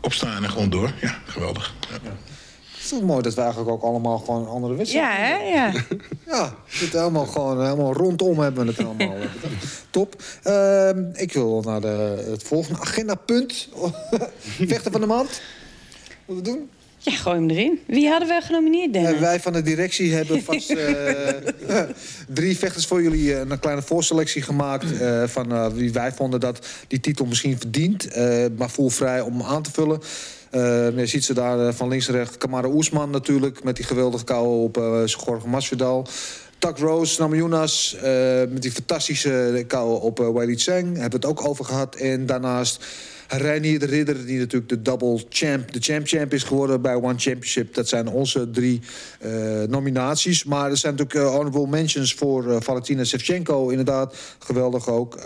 opstaan 0.00 0.44
en 0.44 0.50
gewoon 0.50 0.70
door. 0.70 0.92
Ja, 1.00 1.18
geweldig. 1.26 1.72
Ja. 2.02 2.16
Is 2.92 2.98
toch 2.98 3.06
mooi 3.08 3.22
dat 3.22 3.34
we 3.34 3.40
eigenlijk 3.40 3.70
ook 3.70 3.82
allemaal 3.82 4.18
gewoon 4.18 4.48
andere 4.48 4.74
wedstrijd 4.74 5.06
Ja, 5.06 5.24
hè? 5.24 5.34
Ja. 5.34 5.72
Ja, 6.26 6.54
het 6.66 6.92
helemaal 6.92 7.26
gewoon 7.26 7.64
helemaal 7.64 7.92
rondom 7.92 8.38
hebben 8.38 8.64
we 8.66 8.70
het 8.70 8.84
allemaal. 8.84 9.16
Top. 9.90 10.22
Ehm, 10.42 11.04
ik 11.12 11.32
wil 11.32 11.62
naar 11.64 11.80
de, 11.80 12.24
het 12.30 12.42
volgende 12.42 12.80
agendapunt. 12.80 13.68
Vechten 14.72 14.92
van 14.92 15.00
de 15.00 15.06
maand. 15.06 15.40
Wat 16.26 16.36
we 16.36 16.42
doen? 16.42 16.68
ja, 17.02 17.12
gooi 17.12 17.36
hem 17.36 17.50
erin. 17.50 17.80
Wie 17.86 18.08
hadden 18.08 18.28
we 18.28 18.40
genomineerd, 18.42 18.92
Dennis? 18.92 19.18
Wij 19.18 19.40
van 19.40 19.52
de 19.52 19.62
directie 19.62 20.14
hebben 20.14 20.42
vast 20.42 20.70
eh, 20.70 21.80
drie 22.28 22.58
vechters 22.58 22.86
voor 22.86 23.02
jullie 23.02 23.34
eh, 23.34 23.40
een 23.48 23.58
kleine 23.58 23.82
voorselectie 23.82 24.42
gemaakt. 24.42 25.00
eh, 25.00 25.22
van 25.26 25.74
wie 25.74 25.92
wij 25.92 26.12
vonden 26.12 26.40
dat 26.40 26.66
die 26.88 27.00
titel 27.00 27.24
misschien 27.24 27.58
verdient. 27.58 28.08
maar 28.56 28.70
voel 28.70 28.88
vrij 28.88 29.20
om 29.20 29.42
aan 29.42 29.62
te 29.62 29.70
vullen. 29.72 30.00
Eh, 30.50 30.98
je 30.98 31.06
ziet 31.06 31.24
ze 31.24 31.34
daar 31.34 31.66
eh, 31.66 31.72
van 31.72 31.88
links 31.88 32.06
naar 32.08 32.16
rechts. 32.16 32.36
Kamara 32.36 32.68
Oesman 32.68 33.10
natuurlijk. 33.10 33.64
Met 33.64 33.76
die 33.76 33.84
geweldige 33.84 34.24
kou 34.24 34.62
op 34.62 34.78
uh, 34.78 35.06
Jorge 35.06 35.48
Masvidal. 35.48 36.06
Tak 36.58 36.78
Rose, 36.78 37.20
Namajunas, 37.20 37.96
met 38.48 38.62
die 38.62 38.72
fantastische 38.72 39.64
kou 39.66 40.00
op 40.02 40.20
uh, 40.20 40.56
Cheng. 40.56 40.86
Hebben 40.86 41.20
we 41.20 41.26
het 41.26 41.26
ook 41.26 41.48
over 41.48 41.64
gehad. 41.64 41.94
En 41.94 42.26
daarnaast 42.26 42.84
Reinier 43.28 43.78
de 43.78 43.86
Ridder, 43.86 44.26
die 44.26 44.38
natuurlijk 44.38 44.68
de 44.70 44.82
double 44.82 45.24
champ, 45.28 45.72
de 45.72 45.80
champ 45.80 46.06
champ 46.06 46.32
is 46.34 46.42
geworden 46.42 46.82
bij 46.82 46.94
One 46.94 47.18
Championship. 47.18 47.74
Dat 47.74 47.88
zijn 47.88 48.08
onze 48.08 48.50
drie 48.50 48.80
nominaties. 49.68 50.44
Maar 50.44 50.70
er 50.70 50.76
zijn 50.76 50.94
natuurlijk 50.96 51.28
honorable 51.28 51.66
mentions 51.66 52.14
voor 52.14 52.62
Valentina 52.62 53.04
Shevchenko, 53.04 53.68
inderdaad. 53.68 54.16
Geweldig 54.38 54.88
ook. 54.88 55.18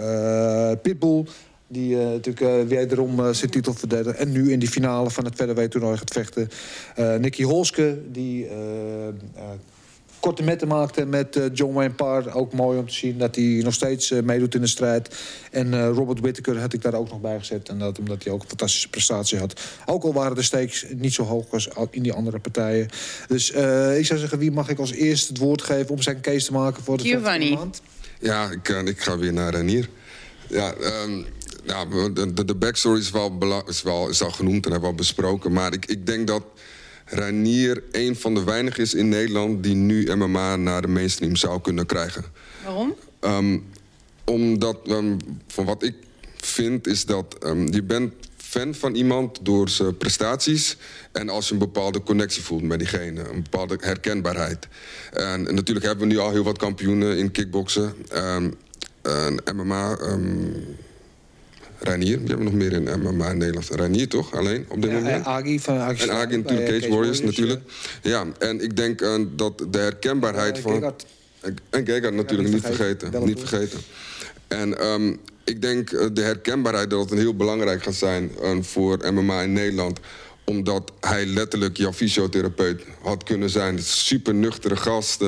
Pitbull, 0.83 1.25
die 1.69 1.95
uh, 1.95 1.99
natuurlijk 1.99 2.41
uh, 2.41 2.69
wederom 2.69 3.21
uh, 3.21 3.31
zijn 3.31 3.51
titel 3.51 3.75
verdedigt. 3.75 4.17
En 4.17 4.33
nu 4.33 4.53
in 4.53 4.59
die 4.59 4.69
finale 4.69 5.11
van 5.11 5.25
het 5.25 5.35
featherweight 5.35 5.73
toernooi 5.73 5.97
gaat 5.97 6.13
vechten. 6.13 6.49
Uh, 6.99 7.15
Nicky 7.15 7.43
Holske, 7.43 7.99
die... 8.11 8.45
Uh, 8.45 8.53
uh, 9.37 9.43
korte 10.21 10.43
metten 10.43 10.69
maakte 10.69 11.07
met 11.07 11.37
uh, 11.37 11.45
John 11.53 11.75
Wayne 11.75 11.95
Parr. 11.95 12.35
Ook 12.35 12.53
mooi 12.53 12.79
om 12.79 12.87
te 12.87 12.95
zien 12.95 13.19
dat 13.19 13.35
hij 13.35 13.45
nog 13.45 13.75
steeds 13.75 14.11
uh, 14.11 14.23
meedoet 14.23 14.55
in 14.55 14.61
de 14.61 14.67
strijd. 14.67 15.17
En 15.51 15.73
uh, 15.73 15.89
Robert 15.89 16.21
Whittaker 16.21 16.61
had 16.61 16.73
ik 16.73 16.83
daar 16.83 16.95
ook 16.95 17.11
nog 17.11 17.21
bij 17.21 17.39
gezet. 17.39 17.69
En 17.69 17.79
dat 17.79 17.99
omdat 17.99 18.25
hij 18.25 18.33
ook 18.33 18.43
een 18.43 18.49
fantastische 18.49 18.89
prestatie 18.89 19.39
had. 19.39 19.61
Ook 19.87 20.05
al 20.05 20.13
waren 20.13 20.37
de 20.37 20.43
stakes 20.43 20.87
niet 20.97 21.13
zo 21.13 21.23
hoog 21.23 21.51
als 21.51 21.69
in 21.91 22.03
die 22.03 22.13
andere 22.13 22.39
partijen. 22.39 22.89
Dus 23.29 23.53
uh, 23.53 23.99
ik 23.99 24.07
zou 24.07 24.19
zeggen, 24.19 24.39
wie 24.39 24.51
mag 24.51 24.69
ik 24.69 24.79
als 24.79 24.93
eerste 24.93 25.33
het 25.33 25.43
woord 25.43 25.63
geven... 25.63 25.91
om 25.91 26.03
zijn 26.03 26.21
case 26.21 26.47
te 26.47 26.53
maken 26.53 26.83
voor 26.83 26.97
de 26.97 27.03
Giovanni. 27.03 27.55
maand? 27.55 27.83
Ja, 28.21 28.51
ik, 28.51 28.69
ik 28.69 29.01
ga 29.01 29.19
weer 29.19 29.33
naar 29.33 29.55
Renier. 29.55 29.89
Ja, 30.49 30.75
um, 31.05 31.27
ja 31.67 31.85
de, 32.13 32.45
de 32.45 32.55
backstory 32.55 32.99
is 32.99 33.11
wel, 33.11 33.63
is, 33.69 33.83
wel, 33.83 34.09
is 34.09 34.23
al 34.23 34.31
genoemd 34.31 34.65
en 34.65 34.71
hebben 34.71 34.91
we 34.91 34.97
al 34.97 35.03
besproken. 35.03 35.53
Maar 35.53 35.73
ik, 35.73 35.87
ik 35.87 36.07
denk 36.07 36.27
dat 36.27 36.43
Ranier 37.05 37.83
een 37.93 38.17
van 38.17 38.35
de 38.35 38.45
weinigen 38.45 38.83
is 38.83 38.95
in 38.95 39.09
Nederland 39.09 39.63
die 39.63 39.75
nu 39.75 40.15
MMA 40.15 40.57
naar 40.57 40.83
de 40.83 40.89
mainstream 40.89 41.37
zou 41.37 41.61
kunnen 41.61 41.87
krijgen. 41.87 42.25
Waarom? 42.65 42.95
Um, 43.21 43.67
omdat, 44.25 44.79
um, 44.89 45.17
van 45.47 45.65
wat 45.65 45.83
ik 45.83 45.95
vind, 46.37 46.87
is 46.87 47.05
dat 47.05 47.37
um, 47.45 47.73
je 47.73 47.83
bent 47.83 48.13
fan 48.37 48.75
van 48.75 48.95
iemand 48.95 49.39
door 49.43 49.69
zijn 49.69 49.97
prestaties. 49.97 50.77
En 51.13 51.29
als 51.29 51.47
je 51.47 51.53
een 51.53 51.59
bepaalde 51.59 52.03
connectie 52.03 52.43
voelt 52.43 52.63
met 52.63 52.79
diegene, 52.79 53.29
een 53.29 53.43
bepaalde 53.43 53.79
herkenbaarheid. 53.81 54.69
En, 55.13 55.49
en 55.49 55.55
natuurlijk 55.55 55.87
hebben 55.87 56.09
we 56.09 56.15
nu 56.15 56.21
al 56.21 56.31
heel 56.31 56.45
wat 56.45 56.59
kampioenen 56.59 57.19
in 57.19 57.31
kickboksen. 57.31 57.95
en 58.09 58.57
MMA. 59.55 59.97
Reinier, 61.79 62.19
wie 62.19 62.29
hebben 62.29 62.39
we 62.39 62.45
nog 62.45 62.53
meer 62.53 62.73
in 62.73 63.01
MMA 63.01 63.31
in 63.31 63.39
Nederland? 63.39 63.69
Reinier 63.69 64.09
toch, 64.09 64.35
alleen 64.35 64.67
op 64.69 64.83
dit 64.83 64.91
ja, 64.91 64.97
moment? 64.97 65.15
En 65.15 65.25
Agi 65.25 65.61
van 65.61 65.79
Agi 65.79 66.03
En 66.03 66.11
Agi 66.11 66.37
natuurlijk, 66.37 66.69
Cage, 66.69 66.81
Cage 66.81 66.93
Warriors, 66.93 67.21
natuurlijk. 67.21 67.61
Ja. 68.03 68.27
en 68.39 68.61
ik 68.61 68.77
denk 68.77 69.01
uh, 69.01 69.15
dat 69.37 69.67
de 69.71 69.79
herkenbaarheid 69.79 70.59
van... 70.59 70.73
Gegard. 70.73 71.07
En 71.71 71.87
Gegard 71.87 72.15
natuurlijk, 72.15 72.49
niet 72.49 72.63
vergeten. 72.63 73.25
niet 73.25 73.39
vergeten. 73.39 73.79
En 74.49 74.87
um, 74.87 75.21
ik 75.45 75.63
denk 75.63 75.91
de 75.91 76.23
herkenbaarheid 76.23 76.91
dat 76.91 77.01
het 77.01 77.11
een 77.11 77.19
heel 77.19 77.37
belangrijk 77.37 77.83
gaat 77.83 77.95
zijn 77.95 78.31
voor 78.61 79.13
MMA 79.13 79.43
in 79.43 79.53
Nederland 79.53 80.01
omdat 80.45 80.93
hij 81.01 81.27
letterlijk 81.27 81.77
jouw 81.77 81.93
fysiotherapeut 81.93 82.83
had 83.03 83.23
kunnen 83.23 83.51
zijn. 83.51 83.79
Super 83.79 84.35
nuchtere 84.35 84.77
gast, 84.77 85.21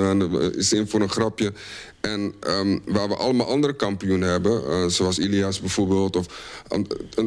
is 0.56 0.72
in 0.72 0.88
voor 0.88 1.00
een 1.00 1.08
grapje. 1.08 1.52
En 2.00 2.34
um, 2.48 2.82
waar 2.84 3.08
we 3.08 3.16
allemaal 3.16 3.46
andere 3.46 3.76
kampioenen 3.76 4.28
hebben, 4.28 4.62
uh, 4.62 4.86
zoals 4.86 5.18
Ilias 5.18 5.60
bijvoorbeeld... 5.60 6.16
of 6.16 6.26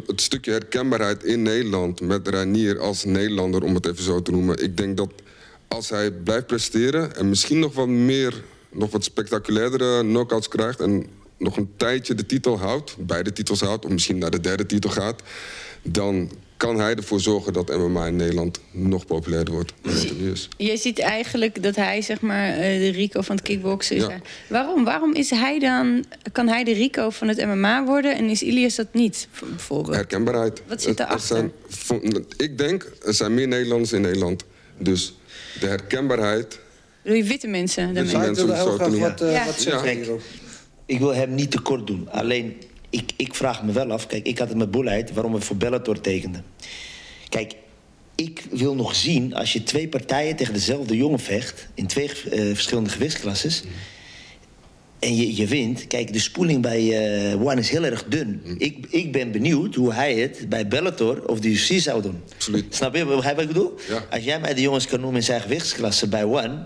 het 0.05 0.21
stukje 0.21 0.51
herkenbaarheid 0.51 1.23
in 1.23 1.41
Nederland 1.41 2.01
met 2.01 2.27
Ranier 2.27 2.79
als 2.79 3.03
Nederlander... 3.03 3.63
om 3.63 3.73
het 3.73 3.87
even 3.87 4.03
zo 4.03 4.21
te 4.21 4.31
noemen. 4.31 4.63
Ik 4.63 4.77
denk 4.77 4.97
dat 4.97 5.09
als 5.67 5.89
hij 5.89 6.11
blijft 6.11 6.47
presteren 6.47 7.15
en 7.15 7.29
misschien 7.29 7.59
nog 7.59 7.73
wat 7.73 7.87
meer... 7.87 8.43
nog 8.71 8.91
wat 8.91 9.03
spectaculairdere 9.03 10.01
knockouts 10.01 10.47
krijgt... 10.47 10.79
en 10.79 11.05
nog 11.37 11.57
een 11.57 11.71
tijdje 11.77 12.15
de 12.15 12.25
titel 12.25 12.59
houdt, 12.59 12.95
beide 12.99 13.33
titels 13.33 13.61
houdt... 13.61 13.85
of 13.85 13.91
misschien 13.91 14.17
naar 14.17 14.31
de 14.31 14.39
derde 14.39 14.65
titel 14.65 14.89
gaat... 14.89 15.21
dan 15.81 16.31
kan 16.59 16.79
hij 16.79 16.95
ervoor 16.95 17.19
zorgen 17.19 17.53
dat 17.53 17.77
MMA 17.77 18.05
in 18.05 18.15
Nederland 18.15 18.59
nog 18.71 19.05
populairder 19.05 19.53
wordt. 19.53 19.73
Dus 20.17 20.47
je 20.57 20.77
ziet 20.77 20.99
eigenlijk 20.99 21.63
dat 21.63 21.75
hij 21.75 22.01
zeg 22.01 22.21
maar 22.21 22.55
de 22.55 22.89
Rico 22.89 23.21
van 23.21 23.35
het 23.35 23.45
kickboksen 23.45 23.95
is. 23.95 24.01
Ja. 24.01 24.19
Waarom? 24.47 24.83
Waarom 24.83 25.13
is 25.13 25.29
hij 25.29 25.59
dan, 25.59 26.05
kan 26.31 26.47
hij 26.47 26.63
de 26.63 26.71
Rico 26.71 27.09
van 27.09 27.27
het 27.27 27.45
MMA 27.45 27.85
worden 27.85 28.15
en 28.15 28.29
is 28.29 28.41
Ilias 28.41 28.75
dat 28.75 28.93
niet, 28.93 29.27
bijvoorbeeld? 29.39 29.95
Herkenbaarheid. 29.95 30.61
Wat 30.67 30.81
zit 30.81 30.99
erachter? 30.99 31.51
Zijn, 31.67 32.25
ik 32.37 32.57
denk, 32.57 32.91
er 33.05 33.13
zijn 33.13 33.33
meer 33.33 33.47
Nederlanders 33.47 33.91
in 33.91 34.01
Nederland. 34.01 34.43
Dus 34.77 35.17
de 35.59 35.67
herkenbaarheid... 35.67 36.59
Doe 37.03 37.17
je 37.17 37.23
witte 37.23 37.47
mensen? 37.47 37.93
Witte 37.93 38.17
mensen. 38.17 38.47
Wat, 38.47 39.21
uh, 39.21 39.33
ja. 39.33 39.45
wat 39.45 39.63
ja. 39.63 39.81
Kijk, 39.81 40.09
ik 40.85 40.99
wil 40.99 41.13
hem 41.13 41.35
niet 41.35 41.51
tekort 41.51 41.87
doen. 41.87 42.09
Alleen 42.11 42.55
ik, 42.89 43.11
ik, 43.15 43.35
vraag 43.35 43.63
me 43.63 43.71
wel 43.71 43.91
af, 43.91 44.07
kijk, 44.07 44.27
ik 44.27 44.37
had 44.37 44.47
het 44.47 44.57
met 44.57 44.71
Boelheid 44.71 45.13
waarom 45.13 45.33
we 45.33 45.41
voor 45.41 45.55
Bellator 45.55 46.01
tekenden. 46.01 46.45
Kijk, 47.29 47.55
ik 48.15 48.43
wil 48.51 48.75
nog 48.75 48.95
zien 48.95 49.33
als 49.33 49.53
je 49.53 49.63
twee 49.63 49.87
partijen 49.87 50.35
tegen 50.35 50.53
dezelfde 50.53 50.97
jongen 50.97 51.19
vecht 51.19 51.67
in 51.73 51.87
twee 51.87 52.05
uh, 52.07 52.39
verschillende 52.53 52.89
gewichtsklasses. 52.89 53.63
En 54.99 55.15
je, 55.15 55.35
je 55.35 55.47
wint. 55.47 55.87
Kijk, 55.87 56.13
de 56.13 56.19
spoeling 56.19 56.61
bij 56.61 56.81
uh, 57.31 57.41
One 57.41 57.59
is 57.59 57.69
heel 57.69 57.85
erg 57.85 58.05
dun. 58.07 58.41
Mm. 58.45 58.55
Ik, 58.57 58.85
ik 58.89 59.11
ben 59.11 59.31
benieuwd 59.31 59.75
hoe 59.75 59.93
hij 59.93 60.15
het 60.15 60.45
bij 60.49 60.67
Bellator 60.67 61.27
of 61.27 61.39
de 61.39 61.49
UFC 61.49 61.79
zou 61.79 62.01
doen. 62.01 62.21
Absoluut. 62.33 62.75
Snap 62.75 62.95
je 62.95 63.05
begrijp 63.05 63.35
wat 63.35 63.43
ik 63.43 63.53
bedoel? 63.53 63.73
Ja. 63.89 64.05
Als 64.09 64.23
jij 64.23 64.39
mij 64.39 64.53
de 64.53 64.61
jongens 64.61 64.87
kan 64.87 64.99
noemen 64.99 65.19
in 65.19 65.25
zijn 65.25 65.41
gewichtsklasse 65.41 66.07
bij 66.07 66.23
One, 66.23 66.65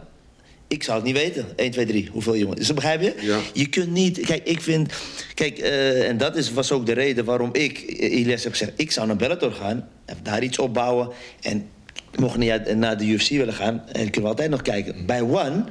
ik 0.74 0.84
zou 0.84 0.97
het 0.97 1.05
niet 1.05 1.15
weten. 1.15 1.45
1, 1.55 1.71
2, 1.71 1.86
3. 1.86 2.09
Hoeveel 2.11 2.38
jongens. 2.38 2.59
Dus 2.59 2.74
begrijp 2.74 3.01
je? 3.01 3.13
Ja. 3.19 3.39
Je 3.53 3.67
kunt 3.67 3.91
niet... 3.91 4.19
Kijk, 4.19 4.43
ik 4.43 4.61
vind... 4.61 4.93
Kijk, 5.34 5.59
uh, 5.59 6.07
en 6.07 6.17
dat 6.17 6.36
is, 6.36 6.53
was 6.53 6.71
ook 6.71 6.86
de 6.86 6.93
reden 6.93 7.26
waarom 7.26 7.49
ik... 7.51 7.80
Ilias 7.80 8.43
heb 8.43 8.51
gezegd, 8.51 8.71
ik 8.76 8.91
zou 8.91 9.07
naar 9.07 9.15
Bellator 9.15 9.51
gaan. 9.51 9.88
Daar 10.24 10.43
iets 10.43 10.59
opbouwen. 10.59 11.09
En 11.41 11.69
mocht 12.15 12.38
niet 12.38 12.76
naar 12.76 12.97
de 12.97 13.05
UFC 13.05 13.30
willen 13.30 13.53
gaan... 13.53 13.84
En 13.88 14.03
kunnen 14.03 14.21
we 14.21 14.28
altijd 14.28 14.49
nog 14.49 14.61
kijken. 14.61 15.05
Bij 15.05 15.21
One... 15.21 15.63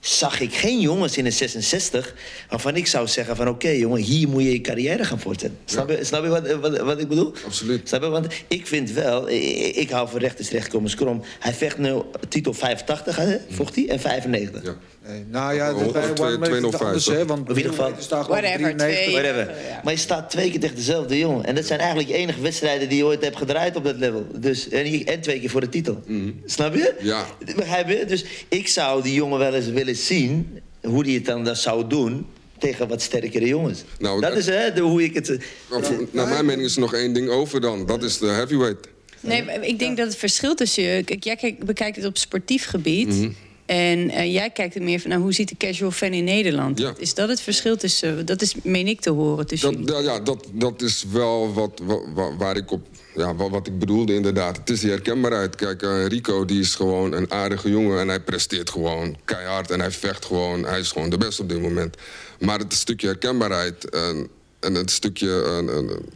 zag 0.00 0.40
ik 0.40 0.54
geen 0.54 0.80
jongens 0.80 1.16
in 1.16 1.24
de 1.24 1.30
66 1.30 2.14
waarvan 2.48 2.76
ik 2.76 2.86
zou 2.86 3.08
zeggen 3.08 3.36
van 3.36 3.48
oké 3.48 3.68
jongen, 3.68 4.00
hier 4.00 4.28
moet 4.28 4.42
je 4.42 4.52
je 4.52 4.60
carrière 4.60 5.04
gaan 5.04 5.20
voortzetten. 5.20 5.58
Snap 5.64 5.88
je, 5.88 6.04
snap 6.04 6.22
je 6.22 6.28
wat, 6.28 6.52
wat, 6.52 6.78
wat 6.78 7.00
ik 7.00 7.08
bedoel? 7.08 7.32
Absoluut. 7.44 7.88
Snap 7.88 8.02
je? 8.02 8.08
Want 8.08 8.26
ik 8.48 8.66
vind 8.66 8.90
wel, 8.90 9.28
ik, 9.28 9.76
ik 9.76 9.90
hou 9.90 10.08
van 10.08 10.18
recht 10.18 10.38
is 10.38 10.50
recht 10.50 10.68
komen 10.68 10.90
skrom. 10.90 11.22
Hij 11.38 11.52
vecht 11.54 11.78
nu 11.78 12.00
titel 12.28 12.54
85, 12.54 13.16
hè, 13.16 13.36
vocht 13.48 13.74
hij, 13.74 13.88
en 13.88 14.00
95. 14.00 14.64
Ja. 14.64 14.76
Nee, 15.10 15.24
nou 15.30 15.54
ja, 15.54 15.66
dat 15.72 15.76
Oh, 15.86 15.92
bij 15.92 16.08
One 16.08 16.46
205, 16.46 16.80
anders, 16.82 17.06
hè, 17.06 17.26
want 17.26 17.48
In 17.48 17.56
ieder 17.56 17.70
geval- 17.72 17.86
er 17.88 17.94
Whatever, 18.08 18.40
93. 18.58 18.76
twee. 19.02 19.12
Whatever. 19.12 19.54
Ja. 19.68 19.80
Maar 19.84 19.92
je 19.92 19.98
staat 19.98 20.30
twee 20.30 20.50
keer 20.50 20.60
tegen 20.60 20.76
dezelfde 20.76 21.18
jongen. 21.18 21.44
En 21.44 21.54
dat 21.54 21.66
zijn 21.66 21.78
eigenlijk 21.78 22.08
de 22.10 22.14
enige 22.16 22.40
wedstrijden 22.40 22.88
die 22.88 22.98
je 22.98 23.04
ooit 23.04 23.24
hebt 23.24 23.36
gedraaid 23.36 23.76
op 23.76 23.84
dat 23.84 23.96
level. 23.96 24.26
Dus, 24.34 24.68
en, 24.68 25.04
en 25.06 25.20
twee 25.20 25.40
keer 25.40 25.50
voor 25.50 25.60
de 25.60 25.68
titel. 25.68 26.02
Snap 26.44 26.74
je? 26.74 26.94
Ja. 27.00 27.26
Begrijp 27.56 27.88
je? 27.88 28.04
Dus 28.04 28.24
ik 28.48 28.68
zou 28.68 29.02
die 29.02 29.14
jongen 29.14 29.38
wel 29.38 29.54
eens 29.54 29.66
willen 29.68 29.96
zien... 29.96 30.58
hoe 30.82 31.02
die 31.04 31.14
het 31.16 31.24
dan 31.26 31.44
dat 31.44 31.58
zou 31.58 31.86
doen 31.88 32.26
tegen 32.58 32.88
wat 32.88 33.02
sterkere 33.02 33.46
jongens. 33.46 33.84
Nou, 33.98 34.20
dat 34.20 34.30
dat- 34.30 34.38
is 34.38 34.46
hè, 34.46 34.72
de, 34.72 34.80
hoe 34.80 35.02
ik 35.04 35.14
het... 35.14 35.38
Maar 35.70 35.84
voor- 35.84 36.06
naar 36.10 36.28
mijn 36.28 36.44
mening 36.46 36.66
is 36.66 36.74
er 36.74 36.80
nog 36.80 36.94
één 36.94 37.12
ding 37.12 37.28
over 37.28 37.60
dan. 37.60 37.86
Dat 37.86 38.02
is 38.02 38.18
de 38.18 38.26
heavyweight. 38.26 38.88
Nee, 39.20 39.44
ik 39.60 39.78
denk 39.78 39.96
dat 39.96 40.06
het 40.06 40.16
verschil 40.16 40.54
tussen 40.54 40.82
je... 40.82 41.02
Kijk, 41.04 41.24
jij 41.24 41.36
kijkt- 41.36 41.64
bekijkt 41.64 41.96
het 41.96 42.04
op 42.04 42.18
sportief 42.18 42.66
gebied. 42.66 43.08
Mhm. 43.08 43.30
En 43.70 44.10
eh, 44.10 44.32
jij 44.32 44.50
kijkt 44.50 44.74
er 44.74 44.82
meer 44.82 45.00
van, 45.00 45.10
nou, 45.10 45.22
hoe 45.22 45.32
ziet 45.32 45.48
de 45.48 45.56
casual 45.56 45.90
fan 45.90 46.12
in 46.12 46.24
Nederland? 46.24 46.78
Ja. 46.78 46.94
Is 46.98 47.14
dat 47.14 47.28
het 47.28 47.40
verschil 47.40 47.76
tussen... 47.76 48.26
Dat 48.26 48.42
is, 48.42 48.54
meen 48.62 48.86
ik 48.86 49.00
te 49.00 49.10
horen 49.10 49.46
tussen 49.46 49.86
Dat, 49.86 50.04
ja, 50.04 50.12
ja, 50.12 50.20
dat, 50.20 50.46
dat 50.52 50.82
is 50.82 51.04
wel 51.12 51.52
wat, 51.52 51.80
wa- 51.82 52.12
wa- 52.14 52.36
waar 52.36 52.56
ik 52.56 52.70
op. 52.70 52.86
Ja, 53.14 53.34
wat, 53.34 53.66
ik 53.66 53.78
bedoelde 53.78 54.14
inderdaad. 54.14 54.56
Het 54.56 54.70
is 54.70 54.80
die 54.80 54.90
herkenbaarheid. 54.90 55.56
Kijk, 55.56 55.82
eh, 55.82 56.06
Rico 56.06 56.44
die 56.44 56.60
is 56.60 56.74
gewoon 56.74 57.12
een 57.12 57.30
aardige 57.32 57.70
jongen 57.70 58.00
en 58.00 58.08
hij 58.08 58.20
presteert 58.20 58.70
gewoon 58.70 59.16
keihard 59.24 59.70
en 59.70 59.80
hij 59.80 59.90
vecht 59.90 60.24
gewoon. 60.24 60.64
Hij 60.64 60.78
is 60.80 60.90
gewoon 60.92 61.10
de 61.10 61.18
beste 61.18 61.42
op 61.42 61.48
dit 61.48 61.60
moment. 61.60 61.96
Maar 62.40 62.58
het 62.58 62.72
stukje 62.74 63.06
herkenbaarheid 63.06 63.90
en, 63.90 64.28
en 64.60 64.74
het 64.74 64.90
stukje 64.90 65.64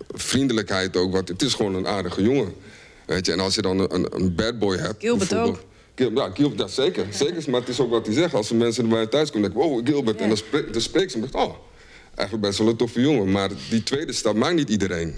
vriendelijkheid 0.09 0.96
ook. 0.96 1.12
Wat, 1.12 1.28
het 1.28 1.42
is 1.42 1.55
gewoon 1.55 1.74
een 1.74 1.86
aardige 1.86 2.22
jongen. 2.22 2.52
Weet 3.07 3.26
je, 3.26 3.32
en 3.32 3.40
als 3.40 3.55
je 3.55 3.62
dan 3.62 3.78
een, 3.78 4.07
een 4.14 4.34
bad 4.34 4.59
boy 4.59 4.76
hebt. 4.76 4.94
Gilbert 5.00 5.34
ook. 5.34 5.59
Ja, 5.97 6.30
Gilbert, 6.34 6.70
zeker. 6.70 7.07
zeker. 7.11 7.51
Maar 7.51 7.61
het 7.61 7.68
is 7.68 7.80
ook 7.80 7.90
wat 7.90 8.07
hij 8.07 8.14
zegt. 8.14 8.34
Als 8.34 8.51
er 8.51 8.57
mensen 8.57 8.88
bij 8.88 9.07
thuis 9.07 9.30
komen, 9.30 9.51
denk 9.51 9.62
ik, 9.62 9.70
wow, 9.70 9.86
Gilbert. 9.86 10.20
En 10.20 10.28
dan, 10.28 10.36
spreek, 10.36 10.72
dan 10.72 10.82
spreekt 10.82 11.11
ze 11.11 11.16
en 11.16 11.22
denk 11.22 11.34
ik, 11.34 11.40
oh, 11.40 11.55
eigenlijk 12.14 12.47
best 12.47 12.59
wel 12.59 12.68
een 12.68 12.76
toffe 12.76 13.01
jongen. 13.01 13.30
Maar 13.30 13.51
die 13.70 13.82
tweede 13.82 14.12
stap 14.12 14.34
maakt 14.34 14.55
niet 14.55 14.70
iedereen. 14.70 15.14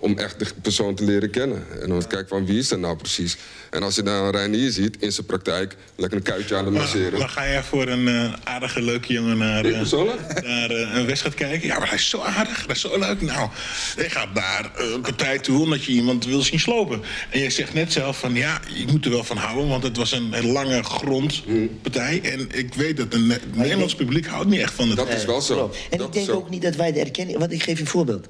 Om 0.00 0.18
echt 0.18 0.38
de 0.38 0.46
persoon 0.62 0.94
te 0.94 1.04
leren 1.04 1.30
kennen. 1.30 1.64
En 1.82 1.88
dan 1.88 2.06
kijken 2.06 2.28
van 2.28 2.46
wie 2.46 2.58
is 2.58 2.68
dat 2.68 2.78
nou 2.78 2.96
precies. 2.96 3.36
En 3.70 3.82
als 3.82 3.94
je 3.94 4.02
dan 4.02 4.30
Reinier 4.30 4.70
ziet 4.70 4.96
in 5.00 5.12
zijn 5.12 5.26
praktijk, 5.26 5.76
lekker 5.96 6.18
een 6.18 6.24
kuitje 6.24 6.56
aan 6.56 6.64
de 6.64 6.70
Maar, 6.70 6.80
masseren. 6.80 7.18
maar 7.18 7.28
ga 7.28 7.46
jij 7.48 7.62
voor 7.62 7.88
een 7.88 8.08
eh, 8.08 8.32
aardige, 8.44 8.82
leuke 8.82 9.12
jongen 9.12 9.38
naar, 9.38 9.64
Ik 9.64 9.72
eh, 9.72 9.78
persoonlijk? 9.78 10.42
naar 10.44 10.70
eh, 10.70 10.94
een 10.94 11.06
wedstrijd 11.06 11.34
kijken? 11.34 11.68
Ja, 11.68 11.78
maar 11.78 11.88
hij 11.88 11.96
is 11.96 12.08
zo 12.08 12.20
aardig, 12.20 12.66
hij 12.66 12.74
is 12.74 12.80
zo 12.80 12.98
leuk. 12.98 13.20
Nou, 13.20 13.48
je 13.96 14.10
gaat 14.10 14.34
naar 14.34 14.70
eh, 14.76 14.90
een 14.92 15.00
partij 15.00 15.38
toe 15.38 15.62
omdat 15.62 15.84
je 15.84 15.92
iemand 15.92 16.24
wil 16.24 16.40
zien 16.42 16.60
slopen. 16.60 17.02
En 17.30 17.40
je 17.40 17.50
zegt 17.50 17.74
net 17.74 17.92
zelf 17.92 18.18
van 18.18 18.34
ja, 18.34 18.60
je 18.74 18.84
moet 18.92 19.04
er 19.04 19.10
wel 19.10 19.24
van 19.24 19.36
houden, 19.36 19.68
want 19.68 19.82
het 19.82 19.96
was 19.96 20.12
een, 20.12 20.32
een 20.32 20.46
lange 20.52 20.82
grondpartij. 20.82 22.20
En 22.22 22.48
ik 22.58 22.74
weet 22.74 22.96
dat 22.96 23.14
een 23.14 23.26
Ne- 23.26 23.40
Nederlands 23.54 23.94
publiek 23.94 24.26
houdt 24.26 24.48
niet 24.48 24.60
echt 24.60 24.74
van 24.74 24.88
het. 24.88 24.96
Dat 24.96 25.08
is 25.08 25.24
wel 25.24 25.40
zo. 25.40 25.72
En 25.90 25.98
Dat 25.98 26.06
ik 26.06 26.12
denk 26.12 26.30
ook 26.30 26.50
niet 26.50 26.62
dat 26.62 26.76
wij 26.76 26.92
de 26.92 27.00
erkenning... 27.00 27.38
Want 27.38 27.52
ik 27.52 27.62
geef 27.62 27.74
je 27.76 27.80
een 27.84 27.90
voorbeeld. 27.90 28.26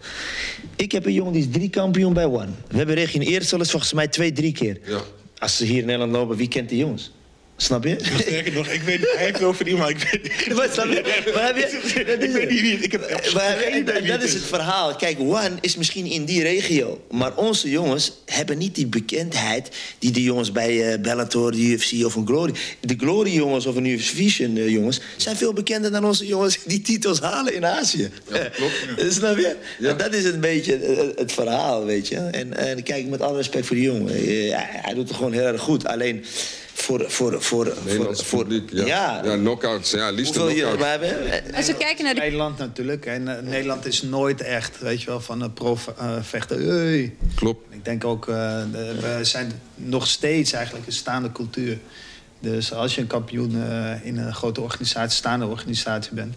Ik 0.76 0.92
heb 0.92 1.06
een 1.06 1.12
jongen 1.12 1.32
die 1.32 1.42
is 1.42 1.48
drie 1.58 1.70
kampioen 1.70 2.12
bij 2.12 2.24
One. 2.24 2.48
We 2.68 2.76
hebben 2.76 2.94
Regin 2.94 3.20
eerst 3.20 3.52
eens 3.52 3.70
volgens 3.70 3.92
mij 3.92 4.08
twee, 4.08 4.32
drie 4.32 4.52
keer. 4.52 4.78
Ja. 4.84 5.00
Als 5.38 5.56
ze 5.56 5.64
hier 5.64 5.78
in 5.78 5.84
Nederland 5.84 6.12
lopen, 6.12 6.36
wie 6.36 6.48
kent 6.48 6.68
die 6.68 6.78
jongens? 6.78 7.12
Snap 7.60 7.84
je? 7.84 7.96
Sterker 8.20 8.52
nog, 8.52 8.66
ik 8.68 8.82
weet, 8.82 9.00
hij 9.00 9.24
heeft 9.24 9.32
het 9.34 9.42
over 9.42 9.64
die, 9.64 9.76
maar 9.76 9.90
ik 9.90 10.08
weet 10.10 10.22
niet. 10.22 10.56
Maar 10.56 10.68
snap 10.72 10.84
je? 10.86 11.30
Maar 11.34 11.46
heb 11.46 11.56
je- 11.56 12.04
dat 12.04 12.14
Ik 12.14 12.22
is 12.22 12.32
weet 12.32 12.50
niet 12.50 12.60
wie 12.60 12.78
ik 12.78 12.92
heb 12.92 13.02
echt 13.02 13.34
Maar 13.34 13.56
en 13.58 13.84
wie 13.84 14.02
dat 14.10 14.22
is 14.22 14.32
het 14.32 14.42
verhaal. 14.42 14.96
Kijk, 14.96 15.18
One 15.20 15.50
is 15.60 15.76
misschien 15.76 16.06
in 16.06 16.24
die 16.24 16.42
regio. 16.42 17.00
Maar 17.10 17.36
onze 17.36 17.70
jongens 17.70 18.12
hebben 18.24 18.58
niet 18.58 18.74
die 18.74 18.86
bekendheid... 18.86 19.68
die 19.98 20.10
de 20.10 20.22
jongens 20.22 20.52
bij 20.52 20.92
eh, 20.92 21.00
Bellator, 21.00 21.52
de 21.52 21.58
UFC 21.58 22.04
of 22.04 22.14
een 22.14 22.26
Glory... 22.26 22.52
De 22.80 22.94
Glory-jongens 22.98 23.66
of 23.66 23.76
een 23.76 23.86
UFC-jongens... 23.86 25.00
zijn 25.16 25.36
veel 25.36 25.52
bekender 25.52 25.90
dan 25.90 26.04
onze 26.04 26.26
jongens 26.26 26.58
die 26.64 26.80
titels 26.80 27.20
halen 27.20 27.54
in 27.54 27.66
Azië. 27.66 28.10
Ja, 28.32 28.48
klopt. 28.48 28.72
Eh, 28.98 29.10
Snap 29.18 29.36
je? 29.36 29.56
Ja. 29.78 29.88
En 29.90 29.96
Dat 29.96 30.14
is 30.14 30.24
een 30.24 30.40
beetje 30.40 30.74
eh, 30.76 31.06
het 31.16 31.32
verhaal, 31.32 31.84
weet 31.84 32.08
je. 32.08 32.16
En, 32.16 32.56
en 32.56 32.82
kijk, 32.82 33.06
met 33.06 33.20
alle 33.20 33.36
respect 33.36 33.66
voor 33.66 33.76
die 33.76 33.84
jongen. 33.84 34.14
eh, 34.14 34.24
hij- 34.56 34.68
hij 34.82 34.94
doet 34.94 35.08
het 35.08 35.16
gewoon 35.16 35.32
heel 35.32 35.46
erg 35.46 35.60
goed. 35.60 35.86
Alleen 35.86 36.24
voor... 36.82 37.10
voor, 37.10 37.42
voor, 37.42 37.42
voor, 37.42 37.76
Nederlands 37.84 38.24
voor 38.24 38.38
publiek, 38.42 38.70
ja. 38.72 38.86
ja. 38.86 39.20
Ja, 39.24 39.36
knockouts. 39.36 39.90
Ja, 39.90 40.10
liefst 40.10 40.34
een 40.34 40.40
Hoeveel 40.40 40.56
je, 40.58 40.76
knockout. 40.76 41.00
we 41.00 41.06
hebben, 41.06 41.54
Als 41.54 41.66
we 41.66 41.74
kijken 41.74 42.04
naar 42.04 42.14
de 42.14 42.20
Nederland 42.20 42.58
natuurlijk. 42.58 43.06
En 43.06 43.36
eh, 43.36 43.42
Nederland 43.42 43.86
is 43.86 44.02
nooit 44.02 44.40
echt, 44.40 44.78
weet 44.78 45.00
je 45.00 45.06
wel, 45.06 45.20
van 45.20 45.40
een 45.40 45.52
prof-vechter. 45.52 46.60
hey. 46.60 47.14
Klopt. 47.34 47.74
Ik 47.74 47.84
denk 47.84 48.04
ook, 48.04 48.28
eh, 48.28 48.34
we 49.00 49.18
zijn 49.22 49.52
nog 49.74 50.06
steeds 50.06 50.52
eigenlijk 50.52 50.86
een 50.86 50.92
staande 50.92 51.32
cultuur. 51.32 51.78
Dus 52.40 52.72
als 52.72 52.94
je 52.94 53.00
een 53.00 53.06
kampioen 53.06 53.62
eh, 53.62 54.06
in 54.06 54.18
een 54.18 54.34
grote 54.34 54.60
organisatie, 54.60 55.16
staande 55.16 55.46
organisatie 55.46 56.14
bent... 56.14 56.34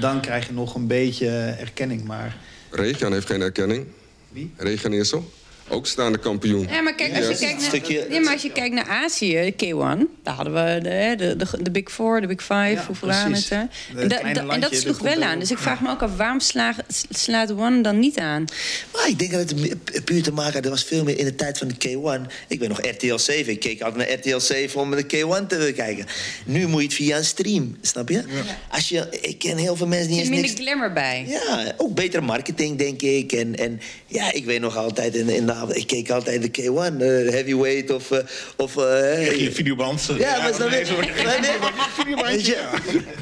dan 0.00 0.20
krijg 0.20 0.46
je 0.46 0.52
nog 0.52 0.74
een 0.74 0.86
beetje 0.86 1.28
erkenning. 1.58 2.04
Maar 2.04 2.36
Regan 2.70 3.12
heeft 3.12 3.26
geen 3.26 3.40
erkenning. 3.40 3.86
Wie? 4.28 4.52
Regan 4.56 4.92
Eersel. 4.92 5.30
Ook 5.68 5.86
staande 5.86 6.18
kampioen. 6.18 6.66
Ja, 6.70 6.80
maar 6.80 6.94
kijk, 6.94 7.16
als 7.16 7.26
je, 7.28 7.36
kijkt 7.36 7.60
naar, 7.60 7.68
Stukje- 7.68 8.06
nee, 8.08 8.20
maar 8.20 8.32
als 8.32 8.42
je 8.42 8.52
kijkt 8.52 8.74
naar 8.74 8.86
Azië, 8.88 9.52
K1, 9.64 10.06
daar 10.22 10.34
hadden 10.34 10.54
we 10.54 10.78
de, 10.82 11.14
de, 11.16 11.36
de, 11.36 11.62
de 11.62 11.70
Big 11.70 11.90
Four, 11.90 12.20
de 12.20 12.26
Big 12.26 12.40
Five, 12.40 12.54
Ja, 12.54 12.84
hoeveel 12.86 13.08
waren 13.08 13.32
het 13.32 13.50
En, 13.50 13.68
da- 14.08 14.16
kleine 14.18 14.46
da- 14.46 14.54
en 14.54 14.60
dat 14.60 14.74
sloeg 14.74 14.98
wel 14.98 15.22
aan. 15.22 15.38
Dus 15.38 15.50
ik 15.50 15.58
vraag 15.58 15.80
me 15.80 15.90
ook 15.90 16.02
af, 16.02 16.16
waarom 16.16 16.40
slaag- 16.40 16.76
slaat 17.10 17.50
One 17.52 17.80
dan 17.80 17.98
niet 17.98 18.18
aan? 18.18 18.44
Maar 18.92 19.08
ik 19.08 19.18
denk 19.18 19.30
dat 19.30 19.40
het 19.50 19.84
pu- 19.84 20.00
puur 20.02 20.22
te 20.22 20.32
maken 20.32 20.52
had. 20.52 20.64
Er 20.64 20.70
was 20.70 20.84
veel 20.84 21.04
meer 21.04 21.18
in 21.18 21.24
de 21.24 21.34
tijd 21.34 21.58
van 21.58 21.68
de 21.68 21.74
K1. 21.74 22.30
Ik 22.48 22.58
ben 22.58 22.68
nog 22.68 22.80
RTL 22.86 23.16
7. 23.16 23.52
Ik 23.52 23.60
keek 23.60 23.80
altijd 23.82 24.08
naar 24.08 24.18
RTL 24.18 24.38
7 24.38 24.80
om 24.80 24.90
de 24.90 25.02
K1 25.04 25.46
te 25.48 25.72
kijken. 25.76 26.06
Nu 26.44 26.66
moet 26.66 26.80
je 26.80 26.86
het 26.86 26.96
via 26.96 27.16
een 27.16 27.24
stream, 27.24 27.76
snap 27.80 28.08
je? 28.08 28.22
Als 28.70 28.88
je 28.88 29.06
ik 29.20 29.38
ken 29.38 29.56
heel 29.56 29.76
veel 29.76 29.86
mensen 29.86 30.08
die 30.08 30.18
Er 30.18 30.24
zit 30.24 30.34
minder 30.34 30.50
niks... 30.50 30.62
glamour 30.62 30.92
bij. 30.92 31.24
Ja, 31.28 31.74
ook 31.76 31.94
betere 31.94 32.22
marketing, 32.22 32.78
denk 32.78 33.02
ik. 33.02 33.32
En, 33.32 33.56
en 33.56 33.80
ja, 34.06 34.32
ik 34.32 34.44
weet 34.44 34.60
nog 34.60 34.76
altijd, 34.76 35.14
in, 35.14 35.28
in 35.28 35.46
de, 35.46 35.54
ik 35.72 35.86
keek 35.86 36.10
altijd 36.10 36.42
de 36.54 36.62
K1, 36.62 37.00
eh, 37.00 37.32
heavyweight 37.32 37.90
of... 37.90 38.10
eh, 38.10 38.18
of 38.56 38.76
eh, 38.76 38.82
Krijg 38.82 39.38
je 39.38 39.46
een 39.46 39.54
videoband? 39.54 40.08
ja, 40.18 40.42
maar 40.42 40.54
snap 40.54 40.70
je? 40.70 42.22
Weet 42.24 42.46
je? 42.46 42.68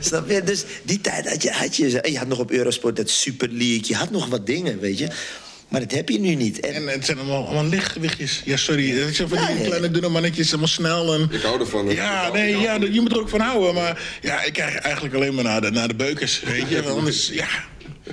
Snap 0.00 0.30
je? 0.30 0.42
Dus 0.42 0.64
die 0.82 1.00
tijd 1.00 1.28
had 1.28 1.42
je, 1.42 1.50
had 1.50 1.76
je... 1.76 1.88
Je 2.10 2.18
had 2.18 2.28
nog 2.28 2.38
op 2.38 2.50
Eurosport 2.50 2.96
dat 2.96 3.10
Super 3.10 3.48
League. 3.48 3.82
Je 3.86 3.94
had 3.94 4.10
nog 4.10 4.26
wat 4.26 4.46
dingen, 4.46 4.80
weet 4.80 4.98
je. 4.98 5.08
Maar 5.68 5.80
dat 5.80 5.90
heb 5.92 6.08
je 6.08 6.18
nu 6.20 6.34
niet. 6.34 6.60
En, 6.60 6.74
En 6.74 6.88
het 6.88 7.04
zijn 7.04 7.18
allemaal, 7.18 7.44
allemaal 7.46 7.66
lichtgewichtjes. 7.66 8.42
Ja, 8.44 8.56
sorry. 8.56 8.90
Het 8.90 9.14
zijn 9.16 9.28
van 9.28 9.38
die 9.46 9.54
Nee. 9.56 9.64
kleine 9.64 9.90
dunne 9.90 10.08
mannetjes, 10.08 10.48
allemaal 10.50 10.68
snel. 10.68 11.14
En... 11.14 11.28
Ik 11.30 11.40
hou 11.42 11.60
ervan. 11.60 11.86
hè. 11.86 11.92
Ja, 11.92 12.32
nee, 12.32 12.56
ja, 12.56 12.74
je 12.90 13.00
moet 13.00 13.12
er 13.12 13.18
ook 13.20 13.28
van 13.28 13.40
houden. 13.40 13.74
Maar 13.74 14.18
ja, 14.22 14.42
ik 14.42 14.52
krijg 14.52 14.74
eigenlijk 14.76 15.14
alleen 15.14 15.34
maar 15.34 15.44
naar 15.44 15.60
de, 15.60 15.70
naar 15.70 15.88
de 15.88 15.94
beukers, 15.94 16.40
weet 16.40 16.68
je. 16.68 16.82
Want 16.82 16.96
anders, 16.98 17.28
ja. 17.32 17.48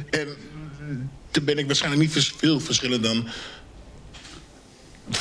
En 0.10 0.28
toen 1.32 1.44
ben 1.46 1.58
ik 1.58 1.66
waarschijnlijk 1.66 2.02
niet 2.16 2.26
veel 2.38 2.60
verschillend 2.60 3.04
dan 3.04 3.28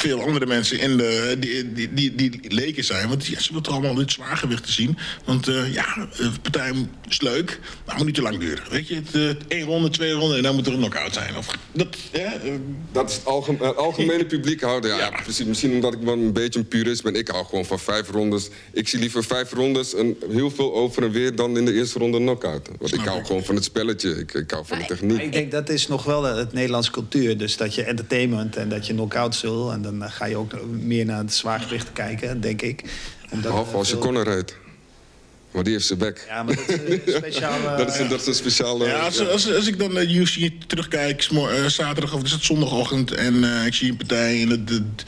veel 0.01 0.21
andere 0.23 0.47
mensen 0.47 0.79
in 0.81 0.97
de, 0.97 1.37
die, 1.39 1.73
die, 1.73 1.93
die, 1.95 2.15
die 2.15 2.41
leken 2.55 2.85
zijn. 2.85 3.09
Want 3.09 3.27
ja, 3.27 3.41
ze 3.41 3.49
willen 3.49 3.63
toch 3.63 3.75
allemaal 3.75 3.95
dit 3.95 4.13
zwaargewicht 4.13 4.65
te 4.67 4.73
zien. 4.73 4.99
Want 5.25 5.49
eh, 5.49 5.73
ja, 5.73 6.09
de 6.17 6.31
partij 6.43 6.73
is 7.09 7.21
leuk, 7.21 7.61
maar 7.87 7.97
moet 7.97 8.07
niet 8.07 8.15
te 8.15 8.23
lang 8.23 8.39
duren. 8.39 8.63
Weet 8.71 8.89
je, 8.89 8.95
het, 8.95 9.15
eh, 9.15 9.29
één 9.59 9.67
ronde, 9.67 9.89
twee 9.91 10.13
ronden 10.13 10.37
en 10.37 10.43
dan 10.43 10.55
moet 10.55 10.67
er 10.67 10.73
een 10.73 10.79
knock-out 10.79 11.15
zijn. 11.15 11.37
Of, 11.37 11.47
dat, 11.73 11.97
ja, 12.13 12.33
eh, 12.35 12.53
Dat 12.93 13.11
is 13.11 13.17
het 13.17 13.25
algem- 13.27 13.59
het 13.61 13.77
algemene 13.77 14.27
publiek 14.35 14.61
houden. 14.61 14.91
Ja, 14.91 14.99
Ja. 14.99 15.21
precies. 15.23 15.47
Misschien 15.47 15.73
omdat 15.73 15.93
ik 15.95 16.01
wel 16.03 16.13
een 16.15 16.33
beetje 16.33 16.59
een 16.59 16.69
purist 16.69 17.03
ben. 17.03 17.15
Ik 17.15 17.29
hou 17.29 17.45
gewoon 17.47 17.65
van 17.65 17.79
vijf 17.79 18.11
rondes. 18.11 18.49
Ik 18.73 18.89
zie 18.89 18.99
liever 18.99 19.25
vijf 19.25 19.53
rondes 19.53 19.95
en 19.95 20.17
heel 20.31 20.51
veel 20.51 20.75
over 20.75 21.03
en 21.03 21.11
weer 21.11 21.35
dan 21.35 21.57
in 21.57 21.65
de 21.65 21.73
eerste 21.73 21.99
ronde 21.99 22.17
een 22.17 22.23
knockout. 22.23 22.69
Want 22.79 22.95
ik 22.95 23.01
hou 23.01 23.25
gewoon 23.25 23.45
van 23.45 23.55
het 23.55 23.65
spelletje. 23.65 24.11
Ik, 24.11 24.35
ik 24.35 24.51
hou 24.51 24.67
van 24.67 24.79
de 24.79 24.85
techniek. 24.85 25.23
ik 25.23 25.33
denk 25.33 25.51
dat 25.51 25.69
is 25.69 25.89
nog 25.89 26.05
wel 26.05 26.23
het 26.23 26.53
Nederlandse 26.53 26.91
cultuur. 26.91 27.39
Dus 27.39 27.57
dat 27.57 27.75
je 27.75 27.83
entertainment 27.83 28.57
en 28.57 28.69
dat 28.69 28.87
je 28.87 28.93
knock-outs 28.93 29.41
wil. 29.41 29.73
En 29.73 29.83
dan 29.91 30.03
eh, 30.03 30.13
ga 30.13 30.25
je 30.25 30.37
ook 30.37 30.53
meer 30.71 31.05
naar 31.05 31.19
het 31.19 31.35
zwaargewicht 31.35 31.93
kijken, 31.93 32.41
denk 32.41 32.63
ik. 32.63 32.85
Omdat 33.31 33.51
Behalve 33.51 33.77
als 33.77 33.89
je 33.89 33.95
veel- 33.95 34.03
Connor 34.03 34.25
rijdt. 34.25 34.57
Maar 35.51 35.65
die 35.65 35.73
heeft 35.73 35.87
zijn 35.87 35.99
bek. 35.99 36.25
Ja, 36.29 36.43
maar 36.43 36.57
dat 36.57 36.69
is 36.69 36.75
eh, 36.75 36.91
een 36.91 37.17
speciale... 37.23 37.77
dat, 37.77 37.89
is 37.89 37.99
een, 37.99 38.09
dat 38.09 38.21
is 38.21 38.27
een 38.27 38.35
speciale... 38.35 38.87
Ja, 38.87 38.99
als, 38.99 39.17
ja. 39.17 39.25
als, 39.25 39.55
als 39.55 39.67
ik 39.67 39.79
dan 39.79 39.93
naar 39.93 40.05
UFC 40.05 40.51
terugkijk, 40.67 41.29
eh, 41.33 41.67
zaterdag 41.67 42.15
of 42.15 42.23
is 42.23 42.33
het 42.33 42.45
zondagochtend... 42.45 43.13
en 43.13 43.45
eh, 43.45 43.67
ik 43.67 43.75
zie 43.75 43.91
een 43.91 43.97
partij 43.97 44.43
en 44.43 44.49
het, 44.49 44.69
het 44.69 45.05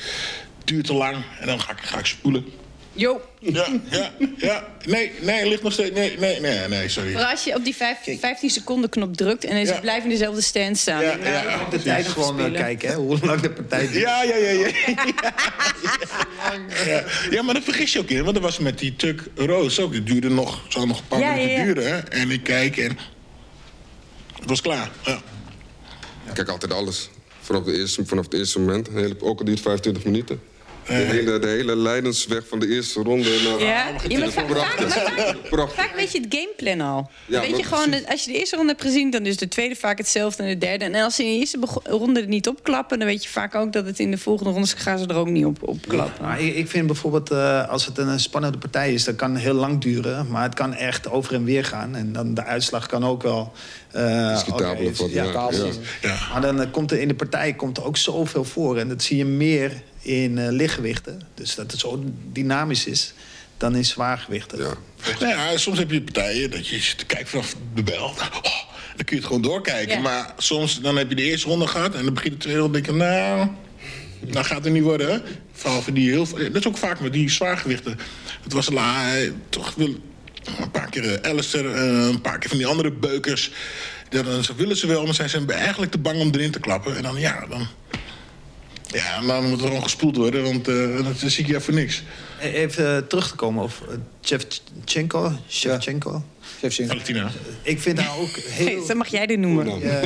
duurt 0.64 0.86
te 0.86 0.94
lang... 0.94 1.16
en 1.40 1.46
dan 1.46 1.60
ga 1.60 1.72
ik, 1.72 1.78
ga 1.80 1.98
ik 1.98 2.06
spoelen. 2.06 2.44
Jo. 2.94 3.20
Ja, 3.38 3.66
ja, 3.90 4.10
ja. 4.36 4.64
Nee, 4.86 5.12
nee, 5.20 5.38
het 5.38 5.48
ligt 5.48 5.62
nog 5.62 5.72
steeds. 5.72 5.90
Nee, 5.94 6.18
nee, 6.18 6.40
nee, 6.40 6.68
nee, 6.68 6.88
sorry. 6.88 7.12
Maar 7.12 7.24
als 7.24 7.44
je 7.44 7.54
op 7.54 7.64
die 7.64 7.76
vijf, 7.76 7.98
15 8.20 8.50
seconden 8.50 8.90
knop 8.90 9.16
drukt 9.16 9.44
en 9.44 9.66
ze 9.66 9.72
Ja. 9.72 9.80
blijven 9.80 10.02
in 10.04 10.10
dezelfde 10.10 10.40
stand 10.40 10.78
staan. 10.78 11.02
Ja, 11.02 11.16
ja, 11.22 11.42
ik 11.42 11.60
heb 11.60 11.70
De 11.70 11.82
tijd 11.82 12.08
gewoon 12.08 12.40
eh, 12.40 12.52
kijken, 12.52 12.88
hè, 12.88 12.94
hoe 12.94 13.18
lang 13.22 13.40
de 13.40 13.50
partij 13.50 13.80
duurt. 13.80 13.94
Ja, 13.94 14.22
ja, 14.22 14.36
ja, 14.36 14.50
ja. 14.50 14.68
Ja, 16.86 17.04
ja 17.30 17.42
maar 17.42 17.54
dat 17.54 17.62
vergis 17.62 17.92
je 17.92 17.98
ook 17.98 18.08
in. 18.08 18.22
Want 18.22 18.34
dat 18.34 18.42
was 18.42 18.58
met 18.58 18.78
die 18.78 18.96
Tuck 18.96 19.22
Roos 19.34 19.80
ook. 19.80 19.94
Het 19.94 20.06
duurde 20.06 20.28
nog, 20.30 20.60
zou 20.68 20.86
nog 20.86 20.98
een 20.98 21.06
paar 21.08 21.18
Ja, 21.20 21.30
minuten 21.34 21.52
ja, 21.52 21.58
ja. 21.58 21.64
duren. 21.64 21.84
Hè? 21.92 21.98
En 21.98 22.30
ik 22.30 22.42
kijk 22.42 22.76
en... 22.76 22.98
Het 24.40 24.48
was 24.48 24.60
klaar. 24.60 24.90
Ja. 25.04 25.20
Ik 26.26 26.34
kijk 26.34 26.48
altijd 26.48 26.72
alles. 26.72 27.10
Vanaf, 27.40 27.62
de 27.64 27.72
eerste, 27.76 28.06
vanaf 28.06 28.24
het 28.24 28.34
eerste 28.34 28.58
moment. 28.60 28.88
Ook 29.20 29.38
al 29.38 29.44
duurt 29.44 29.60
25 29.60 30.04
minuten. 30.04 30.40
De 30.86 30.92
hele, 30.92 31.38
de 31.38 31.46
hele 31.46 31.76
leidensweg 31.76 32.42
van 32.48 32.58
de 32.58 32.68
eerste 32.68 33.02
ronde. 33.02 33.30
Naar, 33.44 33.60
Ja, 33.60 33.88
ja 34.08 34.18
maar 34.18 34.30
vaak, 34.30 34.46
vaak, 34.48 34.76
Prachtig. 34.76 34.94
maar 34.94 35.14
vaak, 35.26 35.36
Prachtig. 35.50 35.84
vaak 35.84 35.94
weet 35.96 36.12
je 36.12 36.20
het 36.20 36.34
gameplan 36.34 36.80
al. 36.88 37.10
Ja, 37.26 37.40
weet 37.40 37.56
je 37.56 37.62
gewoon, 37.62 37.88
precies. 37.88 38.06
als 38.08 38.24
je 38.24 38.32
de 38.32 38.38
eerste 38.38 38.56
ronde 38.56 38.70
hebt 38.72 38.84
gezien, 38.84 39.10
dan 39.10 39.26
is 39.26 39.36
de 39.36 39.48
tweede 39.48 39.74
vaak 39.76 39.98
hetzelfde 39.98 40.42
en 40.42 40.48
de 40.48 40.58
derde. 40.58 40.84
En 40.84 40.94
als 40.94 41.14
ze 41.14 41.24
in 41.24 41.32
de 41.32 41.38
eerste 41.38 41.58
ronde 41.84 42.20
er 42.20 42.26
niet 42.26 42.48
opklappen, 42.48 42.98
dan 42.98 43.08
weet 43.08 43.22
je 43.22 43.28
vaak 43.28 43.54
ook 43.54 43.72
dat 43.72 43.86
het 43.86 43.98
in 43.98 44.10
de 44.10 44.18
volgende 44.18 44.50
rondes 44.52 44.72
gaan 44.72 44.98
ze 44.98 45.06
er 45.06 45.16
ook 45.16 45.28
niet 45.28 45.44
op, 45.44 45.58
op 45.68 45.78
klappen. 45.88 46.24
Maar 46.24 46.40
ik, 46.40 46.54
ik 46.54 46.68
vind 46.68 46.86
bijvoorbeeld, 46.86 47.30
eh, 47.30 47.68
als 47.68 47.86
het 47.86 47.98
een 47.98 48.20
spannende 48.20 48.58
partij 48.58 48.92
is, 48.94 49.04
dat 49.04 49.16
kan 49.16 49.36
heel 49.36 49.54
lang 49.54 49.80
duren. 49.80 50.26
Maar 50.28 50.42
het 50.42 50.54
kan 50.54 50.74
echt 50.74 51.10
over 51.10 51.34
en 51.34 51.44
weer 51.44 51.64
gaan. 51.64 51.94
En 51.96 52.12
dan 52.12 52.34
de 52.34 52.44
uitslag 52.44 52.86
kan 52.86 53.04
ook 53.04 53.22
wel. 53.22 53.52
eh, 53.90 54.32
Discutabel 54.32 54.86
oké, 54.86 54.96
worden, 54.96 55.16
ja, 55.16 55.48
ja. 56.02 56.18
Maar 56.32 56.40
dan 56.40 56.60
eh, 56.60 56.70
komt 56.70 56.90
er 56.90 57.00
in 57.00 57.08
de 57.08 57.14
partij 57.14 57.52
komt 57.52 57.76
er 57.76 57.84
ook 57.84 57.96
zoveel 57.96 58.44
voor. 58.44 58.78
En 58.78 58.88
dat 58.88 59.02
zie 59.02 59.16
je 59.16 59.24
meer 59.24 59.72
in 60.02 60.38
eh, 60.38 60.50
lichtgewichten. 60.50 61.22
Dus 61.34 61.54
dat 61.54 61.70
het 61.70 61.80
zo 61.80 62.04
dynamisch 62.32 62.86
is 62.86 63.12
dan 63.56 63.76
in 63.76 63.84
zwaargewichten. 63.84 64.58
Ja. 64.58 64.74
Nou 65.20 65.32
ja, 65.32 65.56
soms 65.56 65.78
heb 65.78 65.90
je 65.90 66.02
partijen 66.02 66.50
dat 66.50 66.68
je 66.68 66.78
zit 66.78 66.98
te 66.98 67.06
kijken 67.06 67.28
vanaf 67.28 67.54
de 67.74 67.82
bel. 67.82 68.04
Oh, 68.04 68.42
dan 68.96 69.04
kun 69.04 69.16
je 69.16 69.16
het 69.16 69.24
gewoon 69.24 69.42
doorkijken. 69.42 69.96
Ja. 69.96 70.02
Maar 70.02 70.34
soms 70.36 70.80
dan 70.80 70.96
heb 70.96 71.08
je 71.08 71.14
de 71.14 71.22
eerste 71.22 71.48
ronde 71.48 71.66
gehad 71.66 71.94
en 71.94 72.04
dan 72.04 72.14
begint 72.14 72.32
de 72.32 72.38
tweede 72.38 72.60
ronde. 72.60 72.80
denk 72.80 72.86
je, 72.86 73.04
nou, 73.04 73.48
dat 74.20 74.46
gaat 74.46 74.64
het 74.64 74.72
niet 74.72 74.82
worden. 74.82 75.10
hè. 75.10 75.18
Vooral 75.52 75.82
voor 75.82 75.92
die 75.92 76.10
heel, 76.10 76.28
dat 76.28 76.54
is 76.54 76.66
ook 76.66 76.78
vaak 76.78 77.00
met 77.00 77.12
die 77.12 77.30
zwaargewichten. 77.30 77.98
Het 78.42 78.52
was 78.52 78.70
la, 78.70 79.16
eh, 79.16 79.30
toch 79.48 79.74
wel 79.74 79.88
een 80.58 80.70
paar 80.70 80.90
keer 80.90 81.14
eh, 81.14 81.30
Alistair, 81.30 81.74
eh, 81.74 82.06
een 82.08 82.20
paar 82.20 82.38
keer 82.38 82.48
van 82.48 82.58
die 82.58 82.66
andere 82.66 82.90
beukers. 82.92 83.50
Dan 84.08 84.44
ze 84.44 84.54
willen 84.54 84.76
ze 84.76 84.86
wel, 84.86 85.04
maar 85.04 85.14
zijn 85.14 85.28
ze 85.28 85.44
eigenlijk 85.46 85.92
te 85.92 85.98
bang 85.98 86.20
om 86.20 86.30
erin 86.32 86.50
te 86.50 86.60
klappen. 86.60 86.96
En 86.96 87.02
dan, 87.02 87.20
ja, 87.20 87.46
dan... 87.48 87.66
Ja, 88.86 89.20
dan 89.20 89.48
moet 89.48 89.60
er 89.60 89.66
gewoon 89.66 89.82
gespoeld 89.82 90.16
worden, 90.16 90.42
want 90.42 90.68
eh 90.68 91.04
dat 91.04 91.30
zie 91.30 91.44
ik 91.44 91.50
je 91.50 91.60
voor 91.60 91.74
niks. 91.74 92.02
Even 92.40 92.96
eh, 92.96 93.02
terug 93.02 93.28
te 93.28 93.34
komen 93.34 93.62
op 93.62 93.72
uh, 93.88 93.94
Shevchenko. 94.24 95.32
Shevchenko. 95.48 96.22
Shevchenko. 96.58 96.92
Valentina. 96.92 97.30
Ik 97.62 97.80
vind 97.80 97.98
haar 98.00 98.18
ook 98.18 98.36
heel... 98.36 98.84
Zo 98.88 98.94
mag 98.94 99.08
jij 99.08 99.26
dit 99.26 99.38
noemen. 99.38 99.80
Ja. 99.80 100.00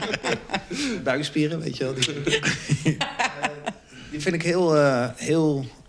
buikspieren, 1.04 1.60
weet 1.60 1.76
je 1.76 1.84
wel. 1.84 1.94
Die, 1.94 2.96
Eh, 3.42 3.48
die 4.10 4.20
vind 4.20 4.34
ik 4.34 4.42
heel, 4.42 4.76
eh, 4.76 5.08
heel 5.16 5.64
eh, 5.64 5.81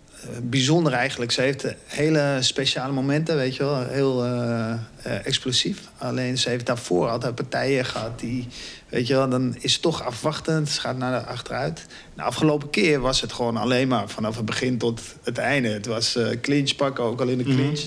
bijzonder 0.43 0.93
eigenlijk. 0.93 1.31
Ze 1.31 1.41
heeft 1.41 1.63
eh, 1.63 1.71
hele 1.85 2.37
speciale 2.39 2.93
momenten, 2.93 3.35
weet 3.35 3.55
je 3.55 3.63
wel. 3.63 3.87
Heel 3.87 4.25
eh, 4.25 4.71
eh, 4.71 5.25
explosief. 5.25 5.79
Alleen 5.97 6.37
ze 6.37 6.49
heeft 6.49 6.65
daarvoor 6.65 7.09
altijd 7.09 7.35
partijen 7.35 7.85
gehad 7.85 8.19
die... 8.19 8.47
Weet 8.89 9.07
je 9.07 9.13
wel, 9.13 9.29
dan 9.29 9.55
is 9.59 9.73
het 9.73 9.81
toch 9.81 10.03
afwachtend. 10.03 10.69
Ze 10.69 10.79
gaat 10.79 10.97
naar 10.97 11.19
de 11.19 11.27
achteruit. 11.27 11.85
De 12.15 12.21
afgelopen 12.21 12.69
keer 12.69 12.99
was 12.99 13.21
het 13.21 13.33
gewoon 13.33 13.57
alleen 13.57 13.87
maar 13.87 14.09
vanaf 14.09 14.35
het 14.35 14.45
begin 14.45 14.77
tot 14.77 15.01
het 15.23 15.37
einde. 15.37 15.69
Het 15.69 15.85
was 15.85 16.15
eh 16.15 16.27
clinch 16.41 16.75
pakken, 16.75 17.03
ook 17.03 17.21
al 17.21 17.27
in 17.27 17.37
de 17.37 17.43
clinch. 17.43 17.81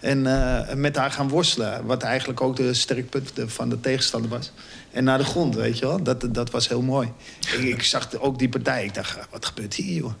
En 0.00 0.26
eh, 0.26 0.74
met 0.74 0.96
haar 0.96 1.10
gaan 1.10 1.28
worstelen. 1.28 1.86
Wat 1.86 2.02
eigenlijk 2.02 2.40
ook 2.40 2.56
de 2.56 2.74
sterkpunt 2.74 3.32
van 3.46 3.68
de 3.68 3.80
tegenstander 3.80 4.30
was. 4.30 4.52
En 4.92 5.04
naar 5.04 5.18
de 5.18 5.24
grond, 5.24 5.54
weet 5.54 5.78
je 5.78 5.86
wel. 5.86 6.02
Dat, 6.02 6.34
dat 6.34 6.50
was 6.50 6.68
heel 6.68 6.82
mooi. 6.82 7.12
Ik, 7.52 7.60
ik 7.60 7.82
zag 7.82 8.18
ook 8.18 8.38
die 8.38 8.48
partij. 8.48 8.84
Ik 8.84 8.94
dacht, 8.94 9.18
wat 9.30 9.46
gebeurt 9.46 9.74
hier, 9.74 9.94
joh? 9.94 10.12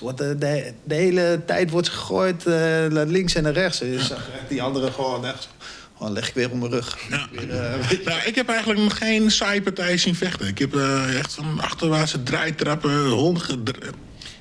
Wordt, 0.00 0.20
eh, 0.20 0.28
de, 0.38 0.72
de 0.84 0.94
hele 0.94 1.42
tijd 1.46 1.70
wordt 1.70 1.88
gegooid 1.88 2.46
eh, 2.46 2.54
naar 2.86 3.06
links 3.06 3.34
en 3.34 3.42
naar 3.42 3.52
rechts. 3.52 3.82
Zag 3.96 4.30
echt 4.32 4.48
die 4.48 4.62
andere 4.62 4.92
gewoon 4.92 5.26
echt... 5.26 5.48
Gewoon 5.96 6.12
leg 6.12 6.28
ik 6.28 6.34
weer 6.34 6.50
op 6.50 6.58
mijn 6.58 6.70
rug. 6.70 6.98
Ja. 7.10 7.26
Weer, 7.30 7.50
eh, 7.50 8.04
Nou, 8.04 8.20
ik 8.24 8.34
heb 8.34 8.48
eigenlijk 8.48 8.80
nog 8.80 8.98
geen 8.98 9.30
saaie 9.30 9.62
partij 9.62 9.96
zien 9.96 10.14
vechten. 10.14 10.46
Ik 10.46 10.58
heb 10.58 10.74
eh, 10.74 11.18
echt 11.18 11.34
van 11.34 11.60
achterwaartse 11.60 12.22
draaitrappen, 12.22 13.06
hondige... 13.06 13.58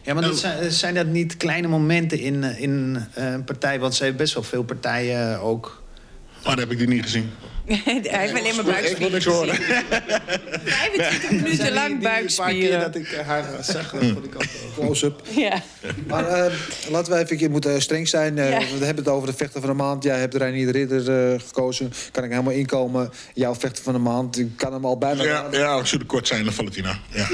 Ja, 0.01 0.13
maar 0.13 0.23
dat 0.23 0.39
zijn, 0.39 0.71
zijn 0.71 0.93
dat 0.93 1.05
niet 1.05 1.37
kleine 1.37 1.67
momenten 1.67 2.19
in, 2.19 2.43
in 2.43 3.05
een 3.13 3.43
partij? 3.43 3.79
Want 3.79 3.95
ze 3.95 4.03
heeft 4.03 4.17
best 4.17 4.33
wel 4.33 4.43
veel 4.43 4.63
partijen 4.63 5.39
ook. 5.39 5.82
Maar 6.43 6.55
dat 6.55 6.59
heb 6.59 6.71
ik 6.71 6.77
die 6.77 6.87
niet 6.87 7.03
gezien. 7.03 7.31
Hij 7.67 7.81
heeft 7.85 8.39
alleen 8.39 8.55
maar 8.65 8.83
Ik 8.83 8.97
wil 8.97 9.09
niks 9.09 9.25
buikspieren. 9.25 9.33
horen. 9.33 9.55
25 10.65 11.31
minuten 11.41 11.73
lang 11.73 11.91
Een 11.93 11.99
paar 11.99 12.11
keer 12.11 12.21
buikspieren. 12.21 12.79
dat 12.79 12.95
ik 12.95 13.11
eh, 13.11 13.27
haar 13.27 13.45
zag, 13.61 13.89
vond 13.89 14.03
ik 14.03 14.15
ook 14.17 14.33
wel- 14.33 14.41
Close-up. 14.85 15.21
Ja. 15.35 15.61
Maar 16.07 16.27
eh, 16.27 16.53
laten 16.89 17.13
we 17.13 17.19
even, 17.19 17.39
je 17.39 17.49
moet 17.49 17.67
streng 17.77 18.07
zijn. 18.07 18.37
Eh, 18.37 18.49
Ja. 18.49 18.57
We 18.59 18.85
hebben 18.85 19.03
het 19.03 19.13
over 19.13 19.27
de 19.27 19.33
vechter 19.37 19.59
van 19.61 19.69
de 19.69 19.75
maand. 19.75 20.03
Jij 20.03 20.19
hebt 20.19 20.35
Reinier 20.35 20.71
Ridder 20.71 21.31
eh, 21.33 21.39
gekozen. 21.39 21.93
Kan 22.11 22.23
ik 22.23 22.29
helemaal 22.31 22.53
inkomen. 22.53 23.11
Jouw 23.33 23.55
vechter 23.55 23.83
van 23.83 23.93
de 23.93 23.99
maand. 23.99 24.39
Ik 24.39 24.57
kan 24.57 24.73
hem 24.73 24.85
al 24.85 24.97
bijna 24.97 25.23
Ja, 25.23 25.47
ja, 25.51 25.77
ik 25.79 25.85
zou 25.85 26.03
kort 26.03 26.27
zijn 26.27 26.43
dan 26.43 26.53
Valentina. 26.53 26.99
Ja, 27.09 27.27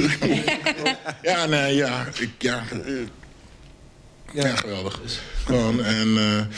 ja 1.21 1.45
nee, 1.45 1.75
ja. 1.75 2.07
Ik, 2.19 2.29
ja, 2.37 2.63
ja. 4.33 4.47
Ja. 4.47 4.55
geweldig. 4.55 4.99
Gewoon, 5.45 5.83
en... 5.83 6.17
eh 6.17 6.55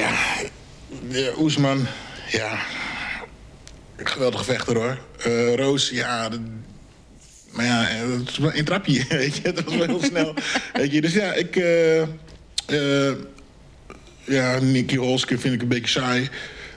ja, 0.00 0.10
ja, 1.08 1.30
Oesman, 1.38 1.86
ja... 2.30 2.58
Geweldige 3.96 4.44
vechter, 4.44 4.76
hoor. 4.76 4.98
Eh, 5.24 5.54
Roos, 5.54 5.90
ja... 5.90 6.28
maar 7.50 7.64
ja, 7.64 7.88
eh, 7.88 8.10
het 8.18 8.28
is 8.28 8.38
maar 8.38 8.54
een 8.56 8.64
trapje, 8.64 9.04
weet 9.18 9.36
je. 9.36 9.52
Dat 9.52 9.64
was 9.64 9.74
wel 9.76 9.86
heel 9.86 10.02
snel. 10.12 10.34
Weet 10.72 10.92
je, 10.92 11.00
dus 11.00 11.12
ja, 11.12 11.32
ik... 11.32 11.56
eh 11.56 12.00
eh, 12.66 13.12
ja, 14.24 14.58
Nicky 14.58 14.96
Holske 14.96 15.38
vind 15.38 15.54
ik 15.54 15.62
een 15.62 15.68
beetje 15.68 16.00
saai. 16.00 16.28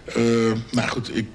Eh, 0.06 0.24
nou 0.72 0.88
goed, 0.90 1.16
ik... 1.18 1.26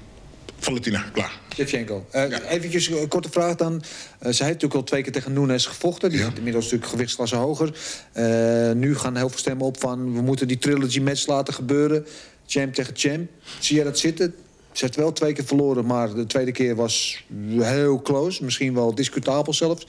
Valentina, 0.59 1.05
klaar. 1.13 1.41
Shevchenko. 1.55 2.07
Eh 2.11 2.25
Eventjes 2.49 2.89
een 2.89 3.09
korte 3.09 3.29
vraag 3.31 3.55
dan. 3.57 3.73
Eh, 3.75 3.83
zij 4.19 4.23
heeft 4.23 4.39
natuurlijk 4.41 4.75
al 4.75 4.83
twee 4.83 5.03
keer 5.03 5.13
tegen 5.13 5.33
Nunes 5.33 5.67
gevochten. 5.67 6.11
Die 6.11 6.19
Ja. 6.19 6.25
zit 6.25 6.37
inmiddels 6.37 6.65
natuurlijk 6.65 6.91
gewichtsklasse 6.91 7.37
hoger. 7.37 7.73
Eh, 8.13 8.71
nu 8.73 8.97
gaan 8.97 9.17
heel 9.17 9.29
veel 9.29 9.39
stemmen 9.39 9.67
op 9.67 9.81
van... 9.81 10.15
we 10.15 10.21
moeten 10.21 10.49
die 10.49 10.59
trilogy 10.59 11.01
match 11.01 11.27
laten 11.27 11.55
gebeuren. 11.55 12.07
Champ 12.53 12.75
tegen 12.75 12.93
champ. 12.97 13.31
Zie 13.59 13.77
jij 13.77 13.85
dat 13.85 13.99
zitten? 13.99 14.35
Ze 14.73 14.85
heeft 14.85 14.97
wel 14.97 15.13
twee 15.13 15.33
keer 15.33 15.45
verloren, 15.45 15.87
maar 15.87 16.15
de 16.15 16.27
tweede 16.27 16.53
keer 16.53 16.77
was 16.77 17.25
heel 17.59 18.03
close. 18.03 18.45
Misschien 18.45 18.75
wel 18.75 18.95
discutabel 18.95 19.55
zelfs. 19.55 19.87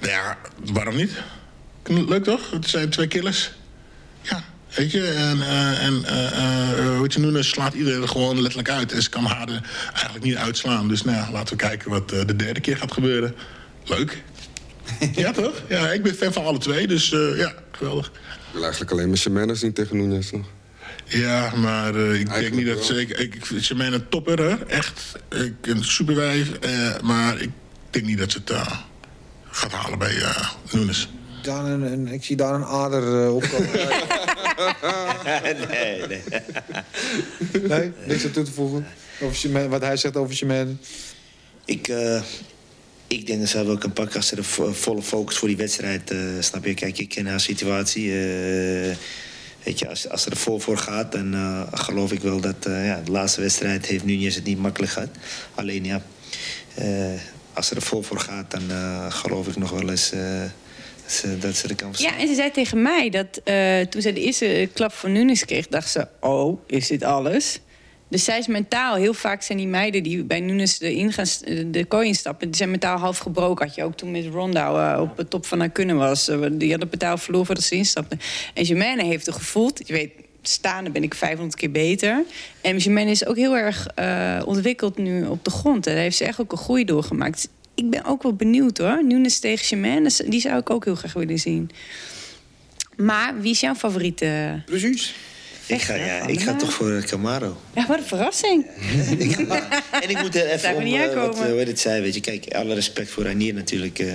Nou 0.00 0.12
ja, 0.12 0.38
waarom 0.72 0.96
niet? 0.96 1.10
Leuk 1.86 2.24
toch? 2.24 2.50
Het 2.50 2.68
zijn 2.68 2.90
twee 2.90 3.06
killers. 3.06 3.52
Ja, 4.22 4.44
weet 4.74 4.90
je. 4.90 5.06
En, 5.06 5.42
eh 5.42 5.84
en 5.84 6.04
eh 6.04 6.78
eh, 6.78 7.00
weet 7.00 7.12
je, 7.12 7.20
Nunes 7.20 7.48
slaat 7.48 7.74
iedereen 7.74 8.02
er 8.02 8.08
gewoon 8.08 8.40
letterlijk 8.40 8.70
uit. 8.70 8.92
En 8.92 9.02
ze 9.02 9.08
kan 9.10 9.24
haar 9.24 9.48
er 9.48 9.70
eigenlijk 9.92 10.24
niet 10.24 10.36
uitslaan. 10.36 10.88
Dus 10.88 11.02
nou 11.02 11.16
ja, 11.16 11.30
laten 11.32 11.56
we 11.56 11.62
kijken 11.62 11.90
wat 11.90 12.12
eh, 12.12 12.26
de 12.26 12.36
derde 12.36 12.60
keer 12.60 12.76
gaat 12.76 12.92
gebeuren. 12.92 13.34
Leuk. 13.84 14.22
ja, 15.12 15.32
toch? 15.32 15.62
Ja, 15.68 15.90
ik 15.90 16.02
ben 16.02 16.14
fan 16.14 16.32
van 16.32 16.44
alle 16.44 16.58
twee. 16.58 16.86
Dus 16.86 17.12
eh, 17.12 17.38
ja, 17.38 17.54
geweldig. 17.70 18.06
Ik 18.06 18.52
wil 18.52 18.62
eigenlijk 18.62 18.92
alleen 18.92 19.08
maar 19.08 19.18
Shemaine 19.18 19.54
zien 19.54 19.72
tegen 19.72 19.96
Nunes 19.96 20.30
nog. 20.30 20.46
Ja, 21.08 21.52
maar 21.56 21.94
eh, 21.94 22.20
ik 22.20 22.30
denk 22.34 22.54
niet 22.54 22.66
dat 22.66 22.84
ze... 22.84 23.00
Ik, 23.00 23.10
ik, 23.10 23.44
Jermaine 23.60 23.96
een 23.96 24.08
topper, 24.08 24.38
hè. 24.38 24.64
Echt. 24.66 25.12
Ik, 25.30 25.54
een 25.66 25.84
superwijf. 25.84 26.52
eh, 26.52 27.00
maar 27.00 27.40
ik 27.40 27.50
denk 27.90 28.04
niet 28.06 28.18
dat 28.18 28.32
ze 28.32 28.38
het 28.38 28.50
eh, 28.50 28.80
gaat 29.50 29.72
halen 29.72 29.98
bij 29.98 30.16
eh 30.16 30.50
Nunes. 30.72 31.08
Daar 31.42 31.64
een, 31.64 31.82
een- 31.82 32.08
ik 32.08 32.24
zie 32.24 32.36
daar 32.36 32.54
een 32.54 32.64
ader 32.64 33.24
eh, 33.24 33.34
opkomen. 33.34 33.70
nee, 35.70 36.06
nee. 36.06 36.22
nee, 37.68 37.92
niks 38.06 38.24
aan 38.24 38.30
toe 38.30 38.44
te 38.44 38.52
voegen. 38.52 38.86
Over 39.20 39.68
wat 39.68 39.80
hij 39.80 39.96
zegt 39.96 40.16
over 40.16 40.34
Shemaine. 40.34 40.70
Ik, 41.64 41.88
eh, 41.88 42.22
ik 43.06 43.26
denk 43.26 43.40
dat 43.40 43.48
ze 43.48 43.64
wel 43.64 43.78
kan 43.78 43.92
pakken 43.92 44.16
als 44.16 44.26
ze 44.26 44.34
de 44.34 44.42
vo- 44.42 44.72
volle 44.72 45.02
focus 45.02 45.36
voor 45.36 45.48
die 45.48 45.56
wedstrijd, 45.56 46.10
eh, 46.10 46.18
snap 46.40 46.64
je? 46.64 46.74
Kijk, 46.74 46.98
ik 46.98 47.08
ken 47.08 47.26
haar 47.26 47.40
situatie. 47.40 48.12
Weet 49.66 49.78
je, 49.78 49.88
als, 49.88 50.08
als 50.08 50.22
ze 50.22 50.30
er 50.30 50.36
vol 50.36 50.58
voor 50.58 50.78
gaat, 50.78 51.12
dan 51.12 51.34
eh, 51.34 51.62
geloof 51.72 52.12
ik 52.12 52.20
wel 52.20 52.40
dat 52.40 52.66
eh, 52.66 52.86
ja, 52.86 53.00
de 53.04 53.10
laatste 53.10 53.40
wedstrijd 53.40 53.86
heeft 53.86 54.04
Nunez 54.04 54.34
het 54.34 54.44
niet 54.44 54.58
makkelijk 54.58 54.92
gehad. 54.92 55.08
Alleen 55.54 55.84
ja, 55.84 56.02
eh, 56.74 57.20
als 57.52 57.66
ze 57.66 57.74
er 57.74 57.82
vol 57.82 58.02
voor 58.02 58.18
gaat, 58.18 58.50
dan 58.50 58.70
geloof 59.12 59.48
ik 59.48 59.56
nog 59.56 59.70
wel 59.70 59.90
eens 59.90 60.10
dat, 60.10 61.12
ze, 61.12 61.38
dat 61.38 61.56
ze 61.56 61.68
er 61.68 61.74
kan 61.74 61.88
verslaan. 61.94 62.12
Ja, 62.12 62.20
en 62.20 62.28
ze 62.28 62.34
zei 62.34 62.50
tegen 62.50 62.82
mij 62.82 63.10
dat 63.10 63.40
toen 63.90 64.02
zij 64.02 64.12
de 64.12 64.20
eerste 64.20 64.68
klap 64.72 64.92
van 64.92 65.12
Nunes 65.12 65.44
kreeg, 65.44 65.66
dacht 65.66 65.90
ze: 65.90 66.08
Oh, 66.20 66.60
is 66.66 66.86
dit 66.86 67.02
alles? 67.02 67.60
Dus 68.08 68.24
zij 68.24 68.38
is 68.38 68.46
mentaal, 68.46 68.94
heel 68.94 69.14
vaak 69.14 69.42
zijn 69.42 69.58
die 69.58 69.66
meiden 69.66 70.02
die 70.02 70.24
bij 70.24 70.40
Nunes 70.40 70.78
de, 70.78 70.94
ingaan, 70.94 71.26
de 71.66 71.84
kooi 71.84 72.06
instappen, 72.06 72.46
die 72.46 72.56
zijn 72.56 72.70
mentaal 72.70 72.98
half 72.98 73.18
gebroken. 73.18 73.66
Had 73.66 73.74
je 73.74 73.84
ook 73.84 73.96
toen 73.96 74.10
met 74.10 74.26
Ronda 74.26 74.94
uh, 74.94 75.00
op 75.00 75.16
de 75.16 75.28
top 75.28 75.46
van 75.46 75.58
haar 75.58 75.70
kunnen 75.70 75.96
was. 75.96 76.28
Uh, 76.28 76.46
die 76.52 76.70
hadden 76.70 76.88
mentaal 76.90 77.18
verloren 77.18 77.46
voordat 77.46 77.64
ze 77.64 77.74
instapte. 77.74 78.18
En 78.54 78.66
Germaine 78.66 79.04
heeft 79.04 79.26
er 79.26 79.32
gevoeld, 79.32 79.80
je 79.86 79.92
weet, 79.92 80.10
staande 80.42 80.90
ben 80.90 81.02
ik 81.02 81.14
500 81.14 81.56
keer 81.56 81.70
beter. 81.70 82.24
En 82.60 82.80
Germaine 82.80 83.10
is 83.10 83.26
ook 83.26 83.36
heel 83.36 83.56
erg 83.56 83.86
ontwikkeld 84.44 84.96
nu 84.96 85.26
op 85.26 85.44
de 85.44 85.50
grond. 85.50 85.86
En 85.86 85.92
daar 85.92 86.02
heeft 86.02 86.16
ze 86.16 86.24
echt 86.24 86.40
ook 86.40 86.52
een 86.52 86.58
groei 86.58 86.84
doorgemaakt. 86.84 87.48
Ik 87.74 87.90
ben 87.90 88.04
ook 88.04 88.22
wel 88.22 88.34
benieuwd 88.34 88.78
hoor. 88.78 89.04
Nunes 89.04 89.38
tegen 89.38 89.66
Germaine, 89.66 90.10
die 90.28 90.40
zou 90.40 90.58
ik 90.58 90.70
ook 90.70 90.84
heel 90.84 90.94
graag 90.94 91.12
willen 91.12 91.38
zien. 91.38 91.70
Maar 92.96 93.40
wie 93.40 93.50
is 93.50 93.60
jouw 93.60 93.74
favoriete? 93.74 94.62
Precies. 94.66 95.14
Ik 95.66 95.82
ga, 95.82 95.94
ja, 95.94 96.26
ik 96.26 96.40
ga 96.40 96.56
toch 96.56 96.72
voor 96.72 97.04
Camaro. 97.04 97.56
Ja, 97.74 97.86
wat 97.86 97.98
een 97.98 98.04
verrassing. 98.04 98.66
en 100.02 100.08
ik 100.08 100.20
moet 100.20 100.36
er 100.36 100.46
even 100.52 100.74
om, 100.74 100.82
niet 100.82 100.94
uh, 100.94 101.02
aankomen. 101.02 101.26
wat, 101.26 101.38
uh, 101.38 101.50
hoe 101.50 101.58
het 101.58 101.80
zei, 101.80 102.02
weet 102.02 102.14
je. 102.14 102.20
Kijk, 102.20 102.54
alle 102.54 102.74
respect 102.74 103.10
voor 103.10 103.24
Ranier 103.24 103.54
natuurlijk, 103.54 103.98
uh, 103.98 104.12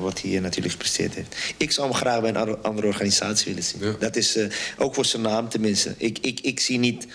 wat 0.00 0.20
hij 0.20 0.40
natuurlijk 0.40 0.72
gepresteerd 0.72 1.14
heeft. 1.14 1.36
Ik 1.56 1.72
zou 1.72 1.88
hem 1.88 1.96
graag 1.96 2.20
bij 2.20 2.34
een 2.34 2.62
andere 2.62 2.86
organisatie 2.86 3.46
willen 3.46 3.62
zien. 3.62 3.80
Ja. 3.82 3.96
Dat 3.98 4.16
is 4.16 4.36
uh, 4.36 4.46
ook 4.78 4.94
voor 4.94 5.04
zijn 5.04 5.22
naam 5.22 5.48
tenminste. 5.48 5.94
Ik, 5.96 6.18
ik, 6.18 6.40
ik 6.40 6.60
zie 6.60 6.78
niet, 6.78 7.06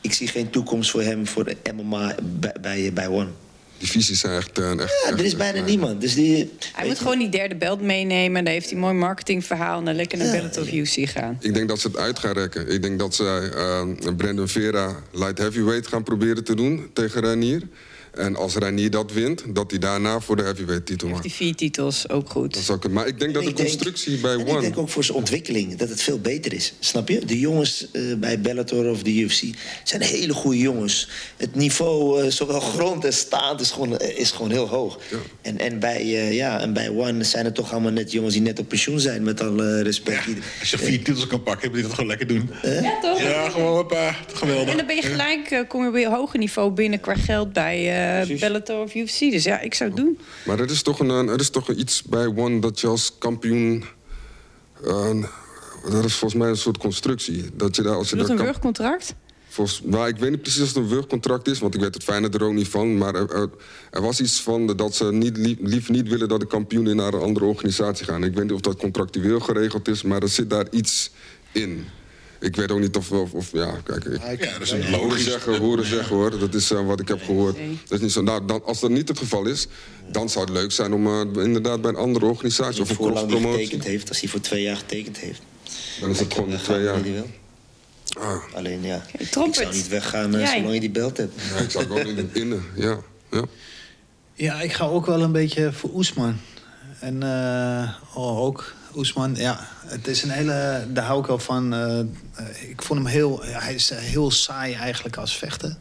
ik 0.00 0.12
zie 0.12 0.28
geen 0.28 0.50
toekomst 0.50 0.90
voor 0.90 1.02
hem 1.02 1.26
voor 1.26 1.44
de 1.44 1.56
MMA 1.74 2.14
bij, 2.22 2.54
bij, 2.60 2.92
bij 2.92 3.08
One. 3.08 3.30
Die 3.78 3.88
visies 3.88 4.20
zijn 4.20 4.36
echt... 4.36 4.58
eh, 4.58 4.70
echt 4.70 5.04
Ja, 5.06 5.10
er 5.16 5.24
is 5.24 5.36
bijna 5.36 5.60
niemand. 5.60 6.00
Dus 6.00 6.14
die, 6.14 6.52
Hij 6.72 6.86
moet 6.86 6.98
gewoon 6.98 7.18
die 7.18 7.28
derde 7.28 7.54
belt 7.56 7.80
meenemen. 7.80 8.44
Dan 8.44 8.52
heeft 8.52 8.64
hij 8.66 8.74
een 8.74 8.80
mooi 8.80 8.94
marketingverhaal. 8.94 9.78
En 9.78 9.84
dan 9.84 9.94
lekker 9.94 10.18
naar 10.18 10.30
Bellator 10.30 10.62
of 10.62 10.72
UC 10.72 11.08
gaan. 11.08 11.38
Ik 11.40 11.54
denk 11.54 11.68
dat 11.68 11.80
ze 11.80 11.86
het 11.86 11.96
uit 11.96 12.18
gaan 12.18 12.32
rekken. 12.32 12.68
Ik 12.68 12.82
denk 12.82 12.98
dat 12.98 13.14
ze 13.14 13.50
uh, 14.06 14.14
Brandon 14.16 14.48
Vera 14.48 14.96
light 15.12 15.38
heavyweight 15.38 15.86
gaan 15.86 16.02
proberen 16.02 16.44
te 16.44 16.54
doen 16.54 16.90
tegen 16.92 17.22
Ranier. 17.22 17.62
En 18.16 18.36
als 18.36 18.54
Ranier 18.54 18.90
dat 18.90 19.12
wint, 19.12 19.42
dat 19.54 19.70
hij 19.70 19.80
daarna 19.80 20.20
voor 20.20 20.36
de 20.36 20.42
heavyweight 20.42 20.86
titel 20.86 21.08
mag. 21.08 21.20
Die 21.20 21.32
vier 21.32 21.54
titels, 21.54 22.08
ook 22.08 22.30
goed. 22.30 22.54
Dat 22.54 22.62
zou 22.62 22.78
ik, 22.82 22.90
maar 22.90 23.06
ik 23.06 23.20
denk 23.20 23.34
dat 23.34 23.42
de 23.42 23.52
denk- 23.52 23.68
constructie 23.68 24.18
bij 24.18 24.32
en 24.32 24.46
One... 24.46 24.54
Ik 24.56 24.60
denk 24.60 24.78
ook 24.78 24.88
voor 24.88 25.04
zijn 25.04 25.16
ontwikkeling 25.16 25.76
dat 25.76 25.88
het 25.88 26.02
veel 26.02 26.18
beter 26.20 26.52
is. 26.52 26.72
Snap 26.78 27.08
je? 27.08 27.24
De 27.24 27.38
jongens 27.38 27.86
eh, 27.92 28.02
bij 28.16 28.40
Bellator 28.40 28.90
of 28.90 29.02
de 29.02 29.14
UFC 29.20 29.42
zijn 29.84 30.02
hele 30.02 30.32
goede 30.32 30.58
jongens. 30.58 31.08
Het 31.36 31.54
niveau, 31.54 32.22
eh, 32.22 32.30
zowel 32.30 32.60
grond 32.60 33.04
en 33.04 33.12
staand, 33.12 33.60
is 33.60 33.70
gewoon, 33.70 33.98
eh, 33.98 34.18
is 34.18 34.30
gewoon 34.30 34.50
heel 34.50 34.68
hoog. 34.68 34.98
En, 35.42 35.58
en, 35.58 35.78
bij, 35.78 36.00
eh, 36.00 36.32
ja, 36.32 36.60
en 36.60 36.72
bij 36.72 36.88
One 36.88 37.24
zijn 37.24 37.44
het 37.44 37.54
toch 37.54 37.72
allemaal 37.72 37.92
net 37.92 38.12
jongens 38.12 38.34
die 38.34 38.42
net 38.42 38.58
op 38.58 38.68
pensioen 38.68 39.00
zijn, 39.00 39.22
met 39.22 39.40
alle 39.40 39.82
respect. 39.82 40.26
Als 40.60 40.70
je 40.70 40.78
vier 40.78 41.02
titels 41.02 41.26
kan 41.26 41.42
pakken, 41.42 41.68
moet 41.68 41.76
je 41.76 41.82
dat 41.82 41.92
gewoon 41.92 42.08
lekker 42.08 42.26
doen. 42.26 42.50
Ja, 42.62 42.98
toch? 43.00 43.22
Ja, 43.22 43.48
gewoon 43.48 43.74
hoppa. 43.74 44.16
Geweldig. 44.34 44.68
En 44.70 44.76
dan 44.76 44.86
ben 44.86 44.96
je 44.96 45.02
gelijk, 45.02 45.50
eh, 45.50 45.60
kom 45.68 45.84
je 45.84 45.90
weer 45.90 46.08
hoger 46.08 46.38
niveau 46.38 46.70
binnen 46.70 47.00
qua 47.00 47.14
geld 47.14 47.52
bij 47.52 47.76
eh 48.06 48.40
Bellator 48.40 48.82
of 48.82 48.94
UFC. 48.94 49.18
Dus 49.18 49.44
ja, 49.44 49.60
ik 49.60 49.74
zou 49.74 49.90
het 49.90 49.98
doen. 49.98 50.18
Maar 50.44 50.58
er 50.60 50.70
is 50.70 50.82
toch, 50.82 50.98
een, 50.98 51.10
er 51.28 51.40
is 51.40 51.50
toch 51.50 51.70
iets 51.70 52.02
bij 52.02 52.26
One 52.26 52.58
dat 52.58 52.80
je 52.80 52.86
als 52.86 53.12
kampioen... 53.18 53.84
eh, 54.84 55.24
dat 55.90 56.04
is 56.04 56.14
volgens 56.14 56.40
mij 56.40 56.48
een 56.48 56.56
soort 56.56 56.78
constructie. 56.78 57.44
Dat 57.54 57.76
je 57.76 57.82
daar, 57.82 57.94
als 57.94 58.10
je 58.10 58.16
Is 58.16 58.20
dat 58.20 58.28
daar 58.28 58.38
een 58.38 58.44
wurgcontract? 58.44 59.14
Volgens, 59.48 59.80
nou, 59.84 60.08
ik 60.08 60.16
weet 60.16 60.30
niet 60.30 60.42
precies 60.42 60.60
of 60.62 60.68
het 60.68 60.76
een 60.76 60.88
wurgcontract 60.88 61.48
is, 61.48 61.58
want 61.58 61.74
ik 61.74 61.80
weet 61.80 61.94
het 61.94 62.04
fijne 62.04 62.28
er 62.28 62.42
ook 62.42 62.52
niet 62.52 62.68
van. 62.68 62.96
Maar 62.98 63.14
er, 63.14 63.30
er, 63.30 63.48
er 63.90 64.02
was 64.02 64.20
iets 64.20 64.40
van 64.40 64.66
dat 64.66 64.94
ze 64.94 65.12
niet, 65.12 65.36
lief, 65.36 65.56
liever 65.60 65.92
niet 65.92 66.08
willen 66.08 66.28
dat 66.28 66.40
de 66.40 66.46
kampioenen 66.46 66.96
naar 66.96 67.14
een 67.14 67.20
andere 67.20 67.44
organisatie 67.44 68.04
gaan. 68.04 68.24
Ik 68.24 68.34
weet 68.34 68.42
niet 68.42 68.52
of 68.52 68.60
dat 68.60 68.76
contractueel 68.76 69.40
geregeld 69.40 69.88
is, 69.88 70.02
maar 70.02 70.22
er 70.22 70.28
zit 70.28 70.50
daar 70.50 70.66
iets 70.70 71.10
in. 71.52 71.86
Ik 72.40 72.56
weet 72.56 72.70
ook 72.70 72.80
niet 72.80 72.96
of... 72.96 73.10
of, 73.10 73.32
of 73.32 73.52
ja, 73.52 73.80
kijk, 73.84 74.04
ik, 74.04 74.44
Ja, 74.44 74.52
dat 74.52 74.60
is 74.60 74.70
een 74.70 74.84
horen 74.84 75.00
logisch. 75.08 75.24
zeggen, 75.24 75.58
horen 75.58 75.84
zeggen 75.86 76.16
hoor. 76.16 76.38
Dat 76.38 76.54
is 76.54 76.70
eh, 76.70 76.86
wat 76.86 77.00
ik 77.00 77.08
heb 77.08 77.22
gehoord. 77.24 77.56
Dat 77.88 77.98
is 77.98 78.00
niet 78.00 78.12
zo. 78.12 78.22
Nou, 78.22 78.46
dan, 78.46 78.64
als 78.64 78.80
dat 78.80 78.90
niet 78.90 79.08
het 79.08 79.18
geval 79.18 79.46
is, 79.46 79.66
dan 80.10 80.28
zou 80.30 80.44
het 80.44 80.54
leuk 80.54 80.72
zijn 80.72 80.92
om 80.92 81.06
eh, 81.06 81.44
inderdaad 81.44 81.80
bij 81.80 81.90
een 81.90 81.96
andere 81.96 82.26
organisatie 82.26 82.82
of 82.82 82.90
Of 82.90 82.98
een 82.98 83.04
hoe 83.04 83.12
lang 83.12 83.30
hij 83.42 83.50
getekend 83.52 83.84
heeft, 83.84 84.08
als 84.08 84.20
hij 84.20 84.28
voor 84.28 84.40
twee 84.40 84.62
jaar 84.62 84.76
getekend 84.76 85.16
heeft. 85.16 85.40
Dan 86.00 86.10
is 86.10 86.18
het 86.18 86.34
gewoon 86.34 86.50
Dan 86.50 86.58
twee 86.60 86.82
jaar. 86.82 87.00
hij. 87.02 87.24
Ah, 88.18 88.54
Alleen 88.54 88.82
ja, 88.82 89.02
ik 89.18 89.28
zou 89.32 89.50
niet 89.72 89.88
weggaan 89.88 90.34
uh, 90.34 90.48
zolang 90.48 90.74
je 90.74 90.80
die 90.80 90.90
belt 90.90 91.16
hebt. 91.16 91.32
ja, 91.54 91.62
ik 91.62 91.70
zou 91.70 91.84
gewoon 91.84 92.06
in 92.06 92.14
de 92.14 92.26
innen. 92.32 92.64
Ja, 92.74 92.98
ja. 93.30 93.42
Ja, 94.34 94.60
ik 94.60 94.72
ga 94.72 94.84
ook 94.84 95.06
wel 95.06 95.22
een 95.22 95.32
beetje 95.32 95.72
voor 95.72 95.90
Oesman. 95.94 96.36
En 97.00 97.22
eh, 97.22 97.88
oh, 98.14 98.38
ook 98.40 98.74
Oesman, 98.96 99.34
ja. 99.34 99.58
Het 99.86 100.06
is 100.06 100.22
een 100.22 100.30
hele... 100.30 100.86
Daar 100.88 101.04
hou 101.04 101.20
ik 101.20 101.26
wel 101.26 101.38
van. 101.38 101.74
eh, 101.74 101.98
eh, 101.98 102.06
ik 102.68 102.82
vond 102.82 102.98
hem 103.00 103.08
heel... 103.08 103.40
hij 103.44 103.74
is 103.74 103.90
eh, 103.90 103.98
heel 103.98 104.30
saai 104.30 104.74
eigenlijk 104.74 105.16
als 105.16 105.36
vechter. 105.36 105.76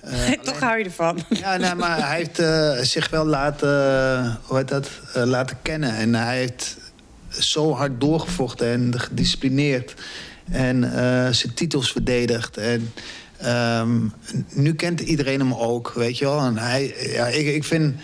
Eh, 0.00 0.30
Toch 0.42 0.60
hou 0.60 0.78
je 0.78 0.84
ervan. 0.84 1.24
Ja, 1.28 1.56
nee, 1.56 1.74
maar 1.74 2.08
hij 2.08 2.16
heeft 2.16 2.42
zich 2.88 3.10
wel 3.10 3.24
laten, 3.24 4.38
hoe 4.42 4.56
heet 4.56 4.68
dat, 4.68 4.90
laten 5.14 5.56
kennen. 5.62 5.94
En 5.96 6.14
hij 6.14 6.36
heeft 6.36 6.76
zo 7.28 7.72
hard 7.72 8.00
doorgevochten 8.00 8.66
en 8.66 9.00
gedisciplineerd. 9.00 9.94
En 10.50 10.82
zijn 11.34 11.54
titels 11.54 11.92
verdedigd. 11.92 12.56
En 12.56 12.92
ehm, 13.36 13.98
nu 14.48 14.74
kent 14.74 15.00
iedereen 15.00 15.40
hem 15.40 15.54
ook, 15.54 15.92
weet 15.94 16.18
je 16.18 16.24
wel. 16.24 16.40
En 16.40 16.58
hij, 16.58 16.94
ja, 17.12 17.26
ik, 17.26 17.46
ik 17.46 17.64
vind, 17.64 17.94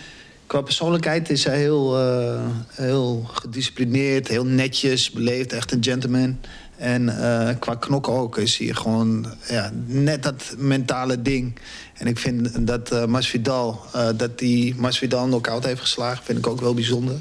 qua 0.53 0.61
persoonlijkheid 0.61 1.29
is 1.29 1.43
hij 1.43 1.57
heel, 1.57 1.99
eh, 1.99 2.41
heel 2.71 3.29
gedisciplineerd, 3.33 4.27
heel 4.27 4.45
netjes, 4.45 5.11
beleefd, 5.11 5.53
echt 5.53 5.71
een 5.71 5.83
gentleman. 5.83 6.39
En 6.77 7.09
eh, 7.09 7.55
qua 7.59 7.75
knokken 7.75 8.13
ook 8.13 8.37
is 8.37 8.57
hij 8.57 8.67
gewoon 8.67 9.25
ja, 9.49 9.71
net 9.85 10.23
dat 10.23 10.55
mentale 10.57 11.21
ding. 11.21 11.59
En 11.93 12.07
ik 12.07 12.19
vind 12.19 12.67
dat 12.67 12.91
eh 12.91 13.05
Masvidal, 13.05 13.81
dat 14.15 14.39
die 14.39 14.75
Masvidal 14.75 15.25
knock-out 15.25 15.65
heeft 15.65 15.81
geslagen, 15.81 16.23
vind 16.23 16.37
ik 16.37 16.47
ook 16.47 16.61
wel 16.61 16.73
bijzonder. 16.73 17.15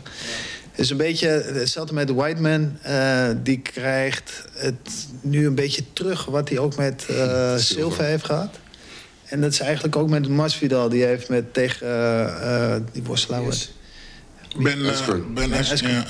Het 0.71 0.81
is 0.81 0.91
een 0.91 0.97
beetje 0.97 1.29
hetzelfde 1.29 1.95
met 1.95 2.07
de 2.07 2.15
Whiteman. 2.15 2.79
eh 2.83 3.29
die 3.43 3.59
krijgt 3.59 4.45
het 4.53 5.07
nu 5.21 5.47
een 5.47 5.55
beetje 5.55 5.83
terug 5.93 6.25
wat 6.25 6.49
hij 6.49 6.59
ook 6.59 6.77
met 6.77 7.07
Silva 7.57 8.03
heeft 8.03 8.25
gehad. 8.25 8.62
En 9.33 9.41
dat 9.41 9.53
is 9.53 9.61
eigenlijk 9.61 9.97
ook 9.97 10.09
met 10.09 10.29
Masvidal. 10.29 10.89
Die 10.89 11.05
heeft 11.05 11.29
met 11.29 11.55
tegen 11.55 11.87
eh, 11.87 12.75
eh, 12.75 12.83
die 12.93 13.03
worstelaar. 13.03 13.43
Ben, 14.57 14.87
Askren. 14.91 15.35
ben 15.35 15.53
Askren, 15.53 16.05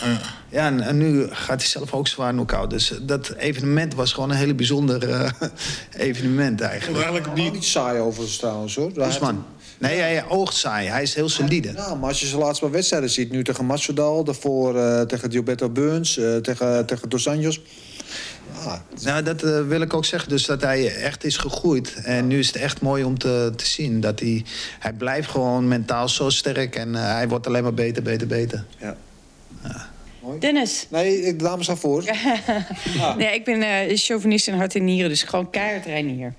ja, 0.48 0.66
en, 0.66 0.80
en 0.80 0.98
nu 0.98 1.26
gaat 1.30 1.60
hij 1.60 1.68
zelf 1.68 1.92
ook 1.92 2.08
zwaar 2.08 2.32
knock-out. 2.32 2.70
Dus 2.70 2.92
dat 3.02 3.30
evenement 3.30 3.94
was 3.94 4.12
gewoon 4.12 4.30
een 4.30 4.36
hele 4.36 4.54
bijzonder 4.54 5.08
eh, 5.08 5.30
evenement 6.08 6.60
eigenlijk. 6.60 7.04
Eigenlijk 7.04 7.34
die, 7.36 7.50
niet 7.50 7.64
saai 7.64 8.00
over 8.00 8.36
trouwens 8.38 8.74
hoor. 8.74 8.90
Hij 8.94 9.06
Oesman. 9.06 9.44
Nee, 9.78 9.98
hij, 9.98 10.24
oogt 10.28 10.54
saai. 10.54 10.88
Hij 10.88 11.02
is 11.02 11.14
heel 11.14 11.28
solide. 11.28 11.72
Ja, 11.72 11.94
maar 11.94 12.08
als 12.08 12.20
je 12.20 12.26
zijn 12.26 12.40
laatste 12.40 12.64
paar 12.64 12.72
wedstrijden 12.72 13.10
ziet, 13.10 13.30
nu 13.30 13.44
tegen 13.44 13.64
Masvidal, 13.64 14.24
daarvoor 14.24 14.74
tegen 15.06 15.30
Gilberto 15.30 15.70
Burns, 15.70 16.16
eh, 16.16 16.36
tegen, 16.36 16.86
tegen 16.86 17.08
Dos 17.08 17.28
Anjos. 17.28 17.60
Ja, 18.64 18.82
Nou, 19.02 19.22
dat 19.22 19.42
eh, 19.42 19.66
wil 19.66 19.80
ik 19.80 19.94
ook 19.94 20.04
zeggen. 20.04 20.28
Dus 20.28 20.46
dat 20.46 20.62
hij 20.62 20.94
echt 20.96 21.24
is 21.24 21.36
gegroeid. 21.36 21.94
En 22.04 22.26
nu 22.26 22.38
is 22.38 22.46
het 22.46 22.56
echt 22.56 22.80
mooi 22.80 23.04
om 23.04 23.18
te, 23.18 23.52
te 23.56 23.66
zien. 23.66 24.00
Dat 24.00 24.20
hij, 24.20 24.44
hij 24.78 24.92
blijft 24.92 25.30
gewoon 25.30 25.68
mentaal 25.68 26.08
zo 26.08 26.30
sterk. 26.30 26.76
En 26.76 26.94
eh, 26.94 27.12
hij 27.12 27.28
wordt 27.28 27.46
alleen 27.46 27.62
maar 27.62 27.74
beter, 27.74 28.02
beter, 28.02 28.26
beter. 28.26 28.64
Ja. 28.78 28.96
Dennis. 30.38 30.86
nee, 30.90 31.22
ik- 31.22 31.38
de 31.38 31.44
dames 31.44 31.64
staan 31.64 31.78
voor. 31.78 32.04
Nee, 33.16 33.34
ik 33.34 33.44
ben 33.44 33.62
eh 33.62 33.96
chauvinist 33.96 34.48
in 34.48 34.54
hart 34.54 34.74
en 34.74 34.84
nieren. 34.84 35.10
Dus 35.10 35.22
gewoon 35.22 35.50
keihard 35.50 35.84
rijden 35.86 36.10
hier. 36.10 36.34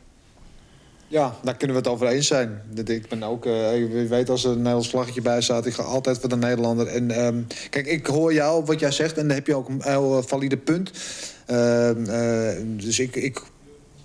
Ja, 1.08 1.36
daar 1.44 1.56
kunnen 1.58 1.76
we 1.76 1.82
het 1.82 1.92
over 1.92 2.08
eens 2.08 2.28
zijn. 2.28 2.62
Dat 2.70 2.90
Ik 2.90 3.10
ben 3.10 3.24
ook, 3.24 3.46
eh, 3.46 3.78
je 3.78 4.06
weet 4.10 4.30
als 4.30 4.44
er 4.44 4.50
een 4.52 4.58
Nederlands 4.58 4.90
vlaggetje 4.90 5.22
bij 5.22 5.42
staat, 5.42 5.66
ik 5.66 5.74
ga 5.74 5.84
altijd 5.84 6.20
voor 6.20 6.30
de 6.30 6.36
Nederlander. 6.38 6.88
En 6.88 7.12
ehm, 7.12 7.36
kijk, 7.70 7.86
ik 7.88 8.06
hoor 8.06 8.34
jou 8.34 8.66
wat 8.66 8.80
jij 8.80 8.92
zegt 8.92 9.18
en 9.18 9.28
dan 9.28 9.36
heb 9.36 9.48
je 9.48 9.56
ook 9.56 9.70
een 9.70 9.82
heel 9.84 10.24
valide 10.28 10.58
punt. 10.58 10.92
Ehm, 11.46 12.06
eh, 12.06 12.62
dus 12.78 13.00
ik, 13.00 13.16
ik 13.16 13.42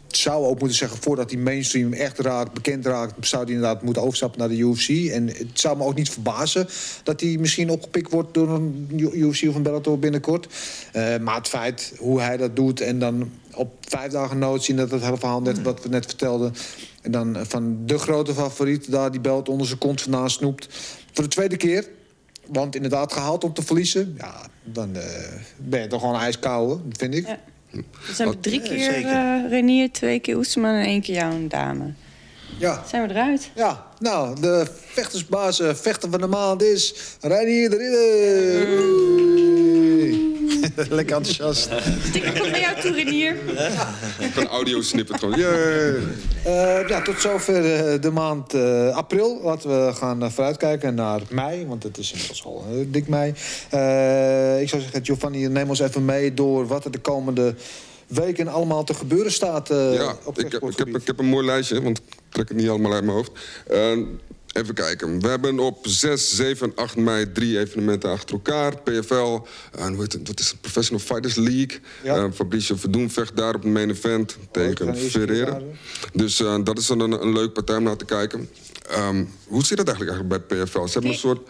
zou 0.07 0.45
ook 0.45 0.59
moeten 0.59 0.77
zeggen, 0.77 1.03
voordat 1.03 1.29
die 1.29 1.39
mainstream 1.39 1.93
echt 1.93 2.19
raakt, 2.19 2.53
bekend 2.53 2.87
raakt, 2.87 3.29
zou 3.29 3.45
die 3.45 3.55
inderdaad 3.55 3.83
moeten 3.83 4.03
overstappen 4.03 4.39
naar 4.39 4.49
de 4.49 4.57
UFC. 4.57 4.89
En 4.89 5.27
het 5.27 5.61
zou 5.61 5.77
me 5.77 5.85
ook 5.85 5.95
niet 5.95 6.11
verbazen 6.11 6.69
dat 7.03 7.21
hij 7.21 7.37
misschien 7.41 7.71
opgepikt 7.71 8.11
wordt 8.11 8.35
door 8.35 8.49
een 8.49 8.89
UFC 9.15 9.49
of 9.49 9.55
een 9.55 9.63
Bellator 9.63 9.99
binnenkort. 9.99 10.47
Eh, 10.93 11.19
maar 11.19 11.35
het 11.35 11.49
feit 11.49 11.93
hoe 11.99 12.21
hij 12.21 12.37
dat 12.37 12.57
doet 12.57 12.81
en 12.81 12.99
dan 12.99 13.31
op 13.55 13.73
vijf 13.81 14.13
dagen 14.13 14.39
nood 14.39 14.65
zien 14.65 14.77
dat 14.77 14.91
het 14.91 15.03
hele 15.03 15.17
verhaal 15.17 15.41
net 15.41 15.63
wat 15.63 15.83
we 15.83 15.89
net 15.89 16.07
vertelden. 16.07 16.55
En 17.03 17.11
dan 17.11 17.37
van 17.47 17.79
de 17.87 17.99
grote 17.99 18.35
favoriet 18.35 18.91
daar 18.91 19.11
die 19.11 19.21
belt 19.21 19.49
onder 19.49 19.67
zijn 19.67 19.79
kont 19.79 20.03
vandaan 20.03 20.31
snoept. 20.31 20.69
Voor 21.13 21.25
de 21.25 21.31
tweede 21.31 21.57
keer. 21.57 21.89
Want 22.47 22.75
inderdaad, 22.75 23.13
gehaald 23.13 23.45
om 23.45 23.53
te 23.53 23.63
verliezen. 23.63 24.15
Ja, 24.19 24.49
dan 24.73 24.97
eh, 24.97 25.03
ben 25.57 25.81
je 25.81 25.87
toch 25.87 26.01
gewoon 26.01 26.21
ijskoude, 26.21 26.81
vind 26.91 27.15
ik. 27.15 27.27
Ja. 27.27 27.39
Dus 28.07 28.19
hebben 28.19 28.37
we 28.37 28.41
drie 28.43 28.63
keer 28.63 28.79
zeker. 28.93 29.11
eh 29.11 29.51
Renier, 29.51 29.93
twee 29.93 30.19
keer 30.21 30.37
Oesman 30.37 30.75
en 30.75 30.85
één 30.85 31.03
keer 31.03 31.15
jou 31.15 31.35
een 31.35 31.49
dame. 31.49 31.93
Ja. 32.59 32.83
Zijn 32.89 33.03
we 33.07 33.11
eruit? 33.15 33.51
Ja, 33.55 33.87
nou, 33.99 34.41
de 34.41 34.67
vechtersbaas, 34.87 35.61
eh, 35.61 35.75
vechter 35.75 36.11
van 36.11 36.21
de 36.21 36.27
maand 36.27 36.63
is 36.63 36.95
Reinier 37.21 37.71
de 37.71 37.77
Ridder. 37.77 39.88
Lekker 40.91 41.17
enthousiast. 41.17 41.69
Sticker 42.09 42.33
komt 42.41 42.51
bij 42.51 42.61
jou 42.61 42.81
toe, 42.81 42.93
Renier. 42.93 43.37
Een 44.37 44.47
audio 44.47 44.81
snippet 44.81 45.19
gewoon. 45.19 45.35
Eh, 45.35 46.89
ja, 46.89 47.03
tot 47.03 47.21
zover 47.21 47.75
eh, 47.75 48.01
de 48.01 48.11
maand 48.11 48.55
eh, 48.55 48.97
april. 48.97 49.41
Laten 49.43 49.87
we 49.87 49.93
gaan 49.95 50.23
uh, 50.23 50.31
vooruitkijken 50.31 50.95
naar 50.95 51.21
mei, 51.31 51.67
want 51.67 51.83
het 51.83 51.99
is 51.99 52.13
inmiddels 52.13 52.45
al 52.45 52.65
uh, 52.73 52.85
dik 52.89 53.09
mei. 53.09 53.33
Eh, 53.71 54.61
ik 54.61 54.69
zou 54.69 54.83
zeggen, 54.83 55.05
Giovanni, 55.05 55.47
neem 55.49 55.69
ons 55.69 55.81
even 55.81 56.05
mee 56.05 56.35
door 56.35 56.67
wat 56.67 56.85
er 56.85 56.91
de 56.91 56.99
komende 56.99 57.55
weken 58.07 58.49
allemaal 58.49 58.85
te 58.85 58.95
gebeuren 58.95 59.33
staat. 59.33 59.71
eh, 59.71 59.95
Ja, 59.95 60.17
op 60.25 60.39
ik 60.39 60.53
heb, 60.53 60.63
ik, 60.63 60.79
heb, 60.79 60.89
ik 60.89 61.07
heb 61.07 61.19
een 61.19 61.27
mooi 61.27 61.47
lijstje, 61.47 61.83
want 61.83 61.99
ik 61.99 62.05
trek 62.29 62.49
het 62.49 62.57
niet 62.57 62.69
allemaal 62.69 62.93
uit 62.93 63.05
mijn 63.05 63.17
hoofd. 63.17 63.31
Eh, 64.53 64.63
even 64.63 64.75
kijken. 64.75 65.21
We 65.21 65.29
hebben 65.29 65.59
op 65.59 65.87
6, 65.87 66.37
7 66.37 66.67
en 66.67 66.77
8 66.77 66.97
mei 66.97 67.33
drie 67.33 67.59
evenementen 67.59 68.11
achter 68.11 68.35
elkaar. 68.35 68.83
PFL, 68.83 69.39
en 69.79 69.93
hoe 69.93 70.01
heet 70.01 70.13
het, 70.13 70.29
wat 70.29 70.41
is 70.41 70.51
het? 70.51 70.61
Professional 70.61 71.05
Fighters 71.05 71.35
League. 71.35 71.81
Ja. 72.03 72.17
Eh, 72.17 72.25
Fabricio 72.35 72.77
Verdoen 72.77 73.11
vecht 73.11 73.37
daar 73.37 73.55
op 73.55 73.63
het 73.63 73.73
main 73.73 73.91
event 73.91 74.37
tegen 74.51 74.75
keer 74.75 74.95
Ferreira. 74.95 75.61
Dus 76.13 76.41
eh, 76.41 76.57
dat 76.65 76.79
is 76.79 76.87
dan 76.87 77.01
een, 77.01 77.13
een 77.13 77.33
leuk 77.33 77.53
partij 77.53 77.77
om 77.77 77.83
naar 77.83 77.97
te 77.97 78.05
kijken. 78.05 78.49
Ehm, 78.89 79.25
hoe 79.47 79.65
zit 79.65 79.77
dat 79.77 79.87
eigenlijk, 79.87 80.19
eigenlijk 80.19 80.49
bij 80.49 80.65
PFL? 80.65 80.87
Ze 80.87 80.93
hebben 80.93 81.11
een 81.11 81.19
soort... 81.19 81.49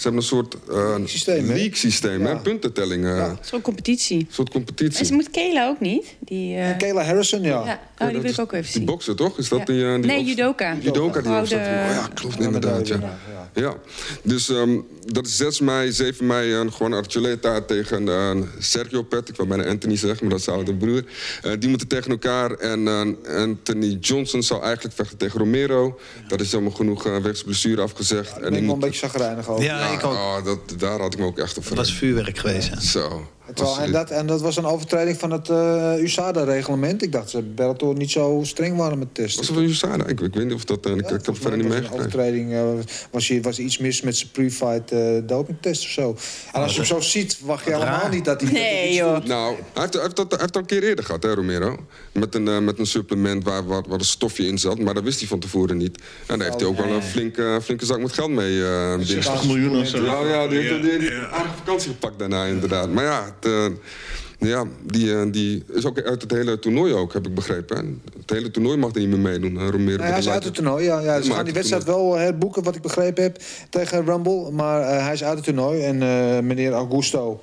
Ze 0.00 0.06
hebben 0.08 0.20
een 0.22 0.28
soort 0.28 0.56
uh, 0.70 0.94
systeem, 1.04 1.48
hè? 1.48 1.54
league-systeem, 1.54 2.24
hè? 2.24 2.30
Ja. 2.30 2.36
puntentelling. 2.36 3.04
eh, 3.04 3.32
is 3.42 3.50
wel 3.50 3.60
competitie. 3.60 4.18
Een 4.18 4.26
soort 4.30 4.50
competitie. 4.50 4.98
En 4.98 5.06
ze 5.06 5.12
moet 5.12 5.30
Kela 5.30 5.68
ook 5.68 5.80
niet. 5.80 6.14
Die, 6.18 6.56
eh, 6.56 6.76
Kayla 6.78 7.02
Harrison, 7.04 7.42
ja. 7.42 7.64
ja. 7.64 7.80
Oh, 7.98 8.08
die 8.08 8.20
wil 8.20 8.30
ik 8.30 8.38
ook 8.38 8.52
even 8.52 8.64
Die 8.64 8.72
zien. 8.72 8.84
boksen, 8.84 9.16
toch? 9.16 9.38
Is 9.38 9.48
dat 9.48 9.58
Ja. 9.58 9.64
die, 9.64 9.84
eh, 9.86 9.94
die 9.94 10.04
Nee, 10.04 10.24
judoka. 10.24 10.76
Judoka 10.80 11.20
die 11.20 11.30
Gouden- 11.30 11.58
opstaat. 11.58 11.88
Oh 11.90 11.94
ja, 11.94 12.08
klopt 12.14 12.40
inderdaad, 12.40 12.88
ja. 12.88 13.18
Ja, 13.54 13.74
dus 14.22 14.48
ehm, 14.48 14.78
dat 15.04 15.26
is 15.26 15.36
6 15.36 15.60
mei, 15.60 15.92
7 15.92 16.26
mei 16.26 16.52
een 16.54 16.72
gewoon 16.72 16.92
Archuleta 16.92 17.60
tegen 17.60 18.08
eh, 18.08 18.30
Sergio 18.58 19.02
Pet. 19.02 19.28
Ik 19.28 19.36
wil 19.36 19.46
bijna 19.46 19.64
Anthony 19.66 19.96
zeggen, 19.96 20.18
maar 20.20 20.30
dat 20.30 20.40
is 20.40 20.48
oude 20.48 20.74
broer. 20.74 21.04
Eh, 21.42 21.52
die 21.58 21.68
moeten 21.68 21.88
tegen 21.88 22.10
elkaar. 22.10 22.50
En 22.52 22.88
eh, 22.88 23.36
Anthony 23.36 23.96
Johnson 24.00 24.42
zou 24.42 24.62
eigenlijk 24.62 24.94
vechten 24.94 25.16
tegen 25.18 25.38
Romero. 25.38 25.98
Dat 26.28 26.40
is 26.40 26.50
jammer 26.50 26.72
genoeg 26.72 27.06
uh, 27.06 27.16
wegens 27.16 27.42
blessure 27.42 27.82
afgezegd. 27.82 28.28
Daar 28.34 28.36
en 28.36 28.42
ben 28.42 28.50
die 28.52 28.60
ik 28.60 28.66
wel 28.66 28.74
een 28.74 28.80
beetje 28.80 28.98
zagrijnig 28.98 29.48
over. 29.48 29.64
Ja, 29.64 29.89
ik 29.92 30.04
ook. 30.04 30.12
oh, 30.12 30.44
dat, 30.44 30.58
daar 30.76 31.00
had 31.00 31.12
ik 31.12 31.18
me 31.18 31.24
ook 31.26 31.38
echt 31.38 31.56
op 31.58 31.64
Dat 31.68 31.76
was 31.76 31.92
vuurwerk 31.92 32.38
geweest. 32.38 32.68
hè. 32.70 32.80
Zo. 32.80 33.26
Terwijl, 33.54 33.78
en, 33.78 33.92
dat, 33.92 34.10
en 34.10 34.26
dat 34.26 34.40
was 34.40 34.56
een 34.56 34.64
overtreding 34.66 35.18
van 35.18 35.30
het 35.30 35.48
eh, 35.48 35.92
USADA-reglement. 35.98 37.02
Ik 37.02 37.12
dacht 37.12 37.32
dat 37.32 37.54
Bellator 37.54 37.94
niet 37.96 38.10
zo 38.10 38.40
streng 38.44 38.76
waren 38.76 38.98
met 38.98 39.14
testen. 39.14 39.38
Was 39.38 39.46
het 39.48 39.56
van 39.56 39.66
USADA? 39.66 40.06
Ik, 40.06 40.20
ik 40.20 40.34
weet 40.34 40.44
niet 40.44 40.54
of 40.54 40.64
dat... 40.64 40.86
eh, 40.86 40.92
ik, 40.92 40.98
ik 40.98 41.08
heb 41.08 41.26
het 41.26 41.38
verder 41.38 41.58
niet 41.58 41.66
was 41.68 41.76
een 41.76 41.82
meegekregen. 41.82 41.96
overtreding. 41.98 42.52
eh, 42.52 42.84
was, 43.10 43.28
hier, 43.28 43.42
was 43.42 43.58
er 43.58 43.64
iets 43.64 43.78
mis 43.78 44.00
met 44.02 44.16
zijn 44.16 44.30
pre-fight 44.30 44.92
eh, 44.92 45.00
dopingtest 45.26 45.82
of 45.84 45.88
zo. 45.90 46.16
En 46.52 46.62
als 46.62 46.70
je 46.72 46.76
hem 46.78 46.86
zo 46.86 47.00
ziet, 47.00 47.38
wacht 47.42 47.64
je 47.64 47.72
helemaal 47.72 48.08
niet 48.08 48.24
dat 48.24 48.40
hij... 48.40 48.50
dat 48.50 48.58
hij 48.60 48.68
Nee, 48.72 48.94
joh. 48.94 49.14
doet. 49.14 49.26
Nou, 49.26 49.54
hij 49.54 49.82
heeft, 49.82 49.92
hij, 49.94 50.02
heeft 50.02 50.16
dat, 50.16 50.30
hij 50.30 50.40
heeft 50.40 50.52
dat 50.52 50.62
een 50.62 50.68
keer 50.68 50.82
eerder 50.82 51.04
gehad, 51.04 51.22
hè, 51.22 51.34
Romero? 51.34 51.76
Met 52.12 52.34
een, 52.34 52.48
eh, 52.48 52.58
met 52.58 52.78
een 52.78 52.86
supplement 52.86 53.44
waar, 53.44 53.66
waar, 53.66 53.82
waar 53.88 53.98
een 53.98 54.04
stofje 54.04 54.46
in 54.46 54.58
zat. 54.58 54.78
Maar 54.78 54.94
dat 54.94 55.02
wist 55.02 55.18
hij 55.18 55.28
van 55.28 55.38
tevoren 55.38 55.76
niet. 55.76 55.98
En 56.26 56.38
daar 56.38 56.46
heeft 56.48 56.60
hij 56.60 56.68
ook 56.68 56.76
wel 56.76 56.88
een 56.92 57.02
flinke, 57.02 57.60
flinke 57.62 57.84
zak 57.84 57.98
met 58.00 58.12
geld 58.12 58.30
mee. 58.30 58.62
eh, 58.64 58.88
binnen. 58.88 59.06
60 59.06 59.44
miljoen 59.46 59.80
of 59.80 59.86
zo. 59.86 60.04
Ja, 60.04 60.20
ja, 60.24 60.46
die 60.48 60.58
heeft 60.58 60.68
Ja, 60.84 61.10
ja. 61.16 61.28
aardige 61.28 61.56
vakantie 61.56 61.90
gepakt 61.90 62.18
daarna, 62.18 62.44
inderdaad. 62.44 62.90
Maar 62.90 63.04
ja, 63.04 63.36
het, 63.40 63.52
eh, 63.52 64.48
ja 64.48 64.64
die, 64.82 65.14
eh, 65.14 65.26
die 65.30 65.64
is 65.72 65.84
ook 65.86 66.00
uit 66.00 66.22
het 66.22 66.30
hele 66.30 66.58
toernooi 66.58 66.92
ook, 66.94 67.12
heb 67.12 67.26
ik 67.26 67.34
begrepen. 67.34 67.76
Hè? 67.76 67.82
Het 68.20 68.30
hele 68.30 68.50
toernooi 68.50 68.76
mag 68.76 68.94
er 68.94 69.00
niet 69.00 69.08
meer 69.08 69.18
meedoen, 69.18 69.70
Romero. 69.70 70.02
Met 70.02 70.10
hij 70.10 70.18
is 70.18 70.28
uit 70.28 70.44
het 70.44 70.54
toernooi. 70.54 70.84
Ja, 70.84 71.00
ja, 71.00 71.20
ze 71.20 71.32
gaan 71.32 71.44
die 71.44 71.54
wedstrijd 71.54 71.84
wel 71.84 72.14
herboeken, 72.14 72.62
wat 72.62 72.76
ik 72.76 72.82
begrepen 72.82 73.22
heb, 73.22 73.42
tegen 73.70 74.04
Rumble. 74.04 74.50
Maar 74.50 74.80
eh, 74.82 75.04
hij 75.04 75.12
is 75.12 75.24
uit 75.24 75.36
het 75.36 75.44
toernooi. 75.44 75.82
En 75.82 76.02
eh, 76.02 76.40
meneer 76.42 76.72
Augusto, 76.72 77.40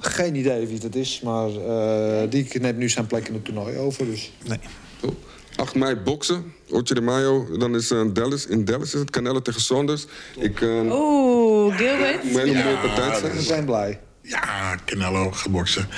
geen 0.00 0.34
idee 0.34 0.66
wie 0.66 0.80
dat 0.80 0.94
is. 0.94 1.20
Maar 1.24 1.48
eh, 1.48 2.30
die 2.30 2.60
neemt 2.60 2.78
nu 2.78 2.88
zijn 2.88 3.06
plek 3.06 3.28
in 3.28 3.34
het 3.34 3.44
toernooi 3.44 3.76
over. 3.76 4.04
Dus. 4.04 4.32
Nee. 4.44 4.58
Top. 5.00 5.14
8 5.56 5.74
mei 5.74 5.96
boksen, 5.96 6.52
8 6.72 6.94
de 6.94 7.00
mayo. 7.00 7.58
Dan 7.58 7.74
is 7.74 7.90
eh, 7.90 8.00
Dallas, 8.12 8.46
in 8.46 8.64
Dallas 8.64 8.94
is 8.94 9.00
het 9.00 9.10
Canelo 9.10 9.42
tegen 9.42 9.60
Saunders. 9.60 10.06
Ik 10.36 10.60
uh, 10.60 10.92
Oeh, 10.92 11.76
Gilbert. 11.76 12.22
een 12.22 12.38
hele 12.38 12.62
mooie 12.62 12.76
partij 12.76 13.32
We 13.32 13.42
zijn 13.42 13.64
blij. 13.64 14.00
Ja, 14.26 14.78
Canelo 14.84 15.30
geboksen. 15.30 15.88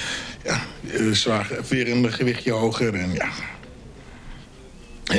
Ja, 0.45 0.61
eh, 0.91 1.11
zwaar, 1.11 1.51
weer 1.69 1.91
een 1.91 2.13
gewichtje 2.13 2.53
hoger 2.53 2.95
en 2.95 3.13
ja. 3.13 3.29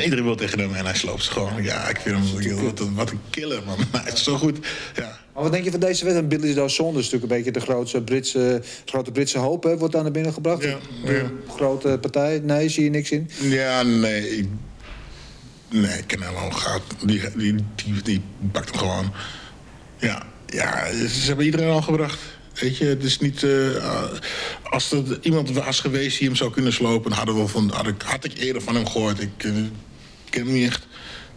Iedereen 0.04 0.24
wil 0.24 0.36
tegen 0.36 0.60
hem 0.60 0.74
en 0.74 0.86
hij 0.86 0.96
sloopt 0.96 1.24
ze 1.24 1.32
gewoon. 1.32 1.64
Ja, 1.64 1.88
ik 1.88 2.00
vind 2.00 2.16
hem 2.16 2.64
wat 2.64 2.80
een, 2.80 2.96
wat 2.96 3.12
een 3.12 3.20
killer, 3.30 3.64
man. 3.66 3.78
Hij 4.04 4.12
is 4.12 4.24
zo 4.24 4.38
goed. 4.38 4.58
Ja. 4.96 5.20
Maar 5.34 5.44
wat 5.44 5.52
denk 5.52 5.64
je 5.64 5.72
van 5.72 5.80
deze 5.80 6.04
wedstrijd? 6.04 6.30
Billy 6.30 6.54
Saunders 6.70 7.06
is 7.06 7.12
natuurlijk 7.12 7.24
een 7.24 7.38
beetje 7.38 7.52
de 7.52 7.60
grootste 7.60 8.02
Britse, 8.02 8.62
grote 8.86 9.12
Britse 9.12 9.38
hoop. 9.38 9.64
Hè, 9.64 9.78
wordt 9.78 9.94
daar 9.94 10.04
naar 10.04 10.12
binnen 10.12 10.34
gebracht. 10.34 10.64
Ja, 10.64 10.78
grote 11.48 11.98
partij. 12.02 12.40
Nee, 12.44 12.70
zie 12.70 12.84
je 12.84 12.90
niks 12.90 13.12
in. 13.12 13.30
Ja, 13.42 13.84
nee. 13.84 14.50
Nee, 15.70 16.06
Canelo 16.06 16.50
gaat. 16.50 16.82
Die, 17.06 17.22
die, 17.36 17.56
die, 17.76 18.02
die 18.04 18.22
pakt 18.52 18.70
hem 18.70 18.80
gewoon. 18.80 19.14
Ja, 19.98 20.24
ja, 20.46 20.92
ze 21.08 21.28
hebben 21.28 21.46
iedereen 21.46 21.70
al 21.70 21.82
gebracht. 21.82 22.20
Weet 22.54 22.78
je, 22.78 22.86
het 22.86 23.04
is 23.04 23.20
niet. 23.20 23.44
eh, 23.44 24.04
als 24.64 24.92
er 24.92 25.04
iemand 25.22 25.52
was 25.52 25.80
geweest 25.80 26.18
die 26.18 26.28
hem 26.28 26.36
zou 26.38 26.52
kunnen 26.52 26.74
slopen, 26.74 27.12
hadden 27.12 27.36
we 27.42 27.48
van, 27.48 27.72
had, 27.74 27.88
ik, 27.88 28.02
had 28.02 28.24
ik 28.24 28.38
eerder 28.38 28.62
van 28.62 28.76
hem 28.76 28.88
gehoord. 28.88 29.22
Ik, 29.22 29.30
eh, 29.38 29.52
ken 30.30 30.44
hem 30.46 30.54
niet 30.54 30.68
echt. 30.68 30.88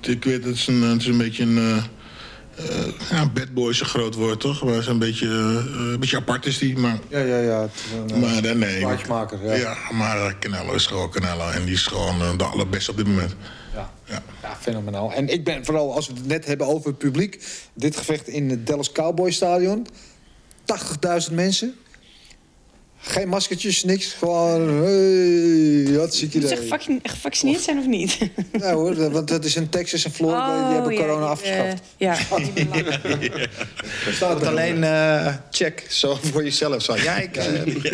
Ik 0.01 0.25
weet, 0.25 0.45
het 0.45 0.55
is 0.55 0.67
een, 0.67 0.83
het 0.83 1.01
is 1.01 1.07
een 1.07 1.19
beetje 1.19 1.43
een. 1.43 1.59
eh, 1.59 2.87
ja, 3.11 3.27
bad 3.29 3.55
boy 3.55 3.71
is 3.71 3.81
een 3.81 3.87
groot 3.87 4.15
woord, 4.15 4.41
toch? 4.41 4.65
Maar 4.65 4.75
is 4.75 4.87
een 4.87 4.99
beetje, 4.99 5.27
een 5.27 5.97
beetje 6.01 6.17
apart 6.17 6.47
is 6.47 6.59
die, 6.59 6.77
maar. 6.79 6.99
Ja, 7.09 7.19
ja, 7.19 7.39
ja. 7.39 7.69
Een, 8.09 8.21
Maar 8.21 8.45
eh, 8.45 8.55
nee. 8.55 8.79
plaatjesmaker, 8.81 9.45
ja. 9.45 9.55
ja. 9.55 9.77
maar 9.93 10.39
Canelo 10.39 10.73
is 10.73 10.87
gewoon 10.87 11.11
Canelo. 11.11 11.49
En 11.49 11.65
die 11.65 11.75
is 11.75 11.87
gewoon 11.87 12.37
de 12.39 12.45
allerbeste 12.45 12.91
op 12.91 12.97
dit 12.97 13.07
moment. 13.07 13.35
Ja. 13.75 13.91
Ja. 14.05 14.23
Ja, 14.43 14.57
fenomenaal. 14.61 15.13
En 15.13 15.29
ik 15.29 15.45
ben 15.45 15.65
vooral, 15.65 15.95
als 15.95 16.07
we 16.09 16.15
het 16.15 16.27
net 16.27 16.47
hebben 16.47 16.67
over 16.67 16.89
het 16.89 16.99
publiek... 16.99 17.45
dit 17.75 17.97
gevecht 17.97 18.29
in 18.29 18.51
het 18.51 18.67
Dallas 18.67 18.93
Cowboy 18.93 19.31
Stadion. 19.31 19.87
80.000 21.29 21.33
mensen. 21.35 21.75
Geen 23.05 23.29
maskertjes, 23.29 23.85
niks. 23.85 24.13
Gewoon, 24.13 24.69
hey, 24.69 25.97
wat 25.99 26.15
zie 26.15 26.29
je 26.33 26.39
Moet 26.41 26.49
ze 26.49 26.99
gevaccineerd 27.03 27.61
zijn 27.63 27.79
of 27.79 27.87
niet? 27.87 28.19
Ja 28.53 28.73
hoor, 28.73 29.11
want 29.11 29.29
dat 29.29 29.45
is 29.45 29.57
in 29.57 29.69
Texas 29.69 30.05
en 30.05 30.11
Florida. 30.13 30.65
die 30.65 30.75
hebben 30.75 30.93
Oh, 30.93 30.99
ja, 30.99 31.01
corona 31.01 31.27
afgeschaft. 31.27 31.73
eh, 31.73 31.77
ja, 31.97 32.17
die 32.55 32.67
belangen. 32.67 33.01
Daar 34.05 34.13
staat 34.15 34.41
er. 34.41 34.47
alleen 34.49 34.85
eh, 34.85 35.35
check, 35.51 35.87
zo 35.89 36.19
voor 36.23 36.45
jezelf. 36.45 36.83
Zo. 36.83 36.97
Ja, 36.97 37.17
ik 37.17 37.37
eh, 37.37 37.45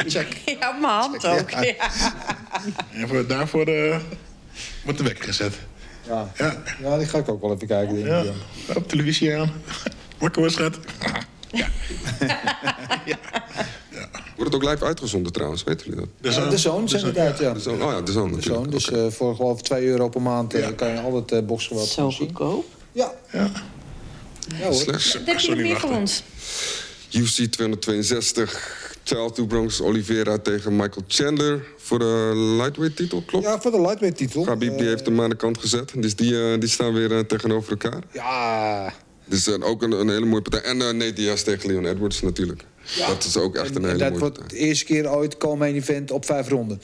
check. 0.07 0.26
ja, 0.61 0.70
op 0.70 0.81
mijn 0.81 0.93
hand 0.93 1.26
ook. 1.26 1.51
Ja. 1.51 1.74
En 2.93 3.09
voor, 3.09 3.26
daarvoor 3.26 3.66
eh, 3.66 3.99
wordt 4.85 4.99
de 4.99 5.05
wekker 5.05 5.24
gezet. 5.24 5.55
Ja. 6.07 6.33
Ja. 6.37 6.62
ja, 6.83 6.97
die 6.99 7.07
ga 7.07 7.18
ik 7.18 7.29
ook 7.29 7.41
wel 7.41 7.55
even 7.55 7.66
kijken. 7.66 7.95
Denk 7.95 8.07
ik, 8.07 8.12
ja. 8.12 8.22
ja. 8.22 8.74
Op 8.74 8.89
televisie 8.89 9.37
aan. 9.37 9.53
Wakker 10.18 10.43
was 10.43 10.53
schat. 10.53 10.79
Wordt 14.37 14.53
het 14.53 14.63
ook 14.63 14.71
live 14.71 14.85
uitgezonden 14.85 15.33
trouwens, 15.33 15.65
weten 15.65 15.87
jullie 15.87 16.01
dat? 16.01 16.09
De 16.35 16.41
Ja, 16.41 16.49
de 16.51 16.59
zoon 16.59 16.89
zijn 16.89 17.05
inderdaad, 17.07 17.39
ja. 17.39 17.53
De 17.53 17.61
zoon, 17.61 17.83
oh 17.83 17.91
ja, 17.93 18.01
de 18.01 18.13
zoon 18.13 18.33
De 18.33 18.43
zoon. 18.43 18.71
Dus 18.71 18.91
eh, 18.91 19.07
voor 19.11 19.37
geloof 19.37 19.59
ik 19.59 19.65
2 19.65 19.87
euro 19.87 20.09
per 20.09 20.23
maand 20.23 20.55
eh, 20.55 20.61
Ja. 20.61 20.71
kan 20.73 20.89
je 20.89 21.01
altijd 21.01 21.33
uh, 21.43 21.47
boxgeweld 21.49 21.89
Zo 21.89 22.11
zien. 22.11 22.27
goedkoop. 22.27 22.65
Ja, 22.93 23.13
Ja. 23.33 23.51
ja 24.59 24.65
hoor. 24.65 24.75
Slecht. 24.75 25.13
Wat 25.13 25.27
heb 25.27 25.39
je 25.39 25.47
Zo 25.47 25.51
nog 25.53 25.61
meer 25.61 25.81
voor 25.81 25.91
ons? 25.91 26.23
UFC 27.13 27.43
262. 27.45 28.87
Charles 29.05 29.33
Dubronx 29.33 29.81
Oliveira 29.81 30.39
tegen 30.39 30.73
Michael 30.77 31.05
Chandler 31.07 31.65
voor 31.79 31.99
de 31.99 32.33
lightweight 32.59 32.97
titel, 32.97 33.23
klopt? 33.27 33.45
Ja, 33.45 33.61
voor 33.61 33.71
de 33.71 33.81
lightweight 33.81 34.17
titel. 34.19 34.43
Khabib 34.45 34.71
die 34.73 34.81
Eh, 34.81 34.87
heeft 34.87 35.07
hem 35.07 35.21
aan 35.21 35.31
de 35.31 35.37
kant 35.37 35.59
gezet. 35.59 35.93
Dus 35.97 36.17
die, 36.17 36.53
eh, 36.53 36.61
die 36.61 36.69
staan 36.69 36.93
weer 36.93 37.27
tegenover 37.27 37.71
elkaar. 37.71 38.03
Ja, 38.13 38.93
Dus 39.29 39.47
eh, 39.47 39.55
ook 39.68 39.83
een, 39.83 39.93
een 39.93 40.09
hele 40.09 40.26
mooie 40.26 40.43
partij. 40.43 40.61
En 40.70 40.81
eh 40.83 40.91
Nate 40.93 41.12
Diaz 41.12 41.43
tegen 41.43 41.68
Leon 41.68 41.87
Edwards 41.87 42.22
natuurlijk. 42.22 42.64
Dat 43.09 43.24
is 43.24 43.37
ook 43.37 43.57
echt 43.57 43.76
een 43.76 43.83
En 43.83 43.85
hele 43.85 43.99
dat 43.99 44.09
mooie 44.09 44.20
wordt 44.20 44.39
partij. 44.39 44.59
de 44.59 44.64
eerste 44.64 44.85
keer 44.85 45.11
ooit 45.11 45.37
komen 45.37 45.74
event 45.74 46.11
op 46.11 46.24
vijf 46.24 46.49
ronden. 46.49 46.81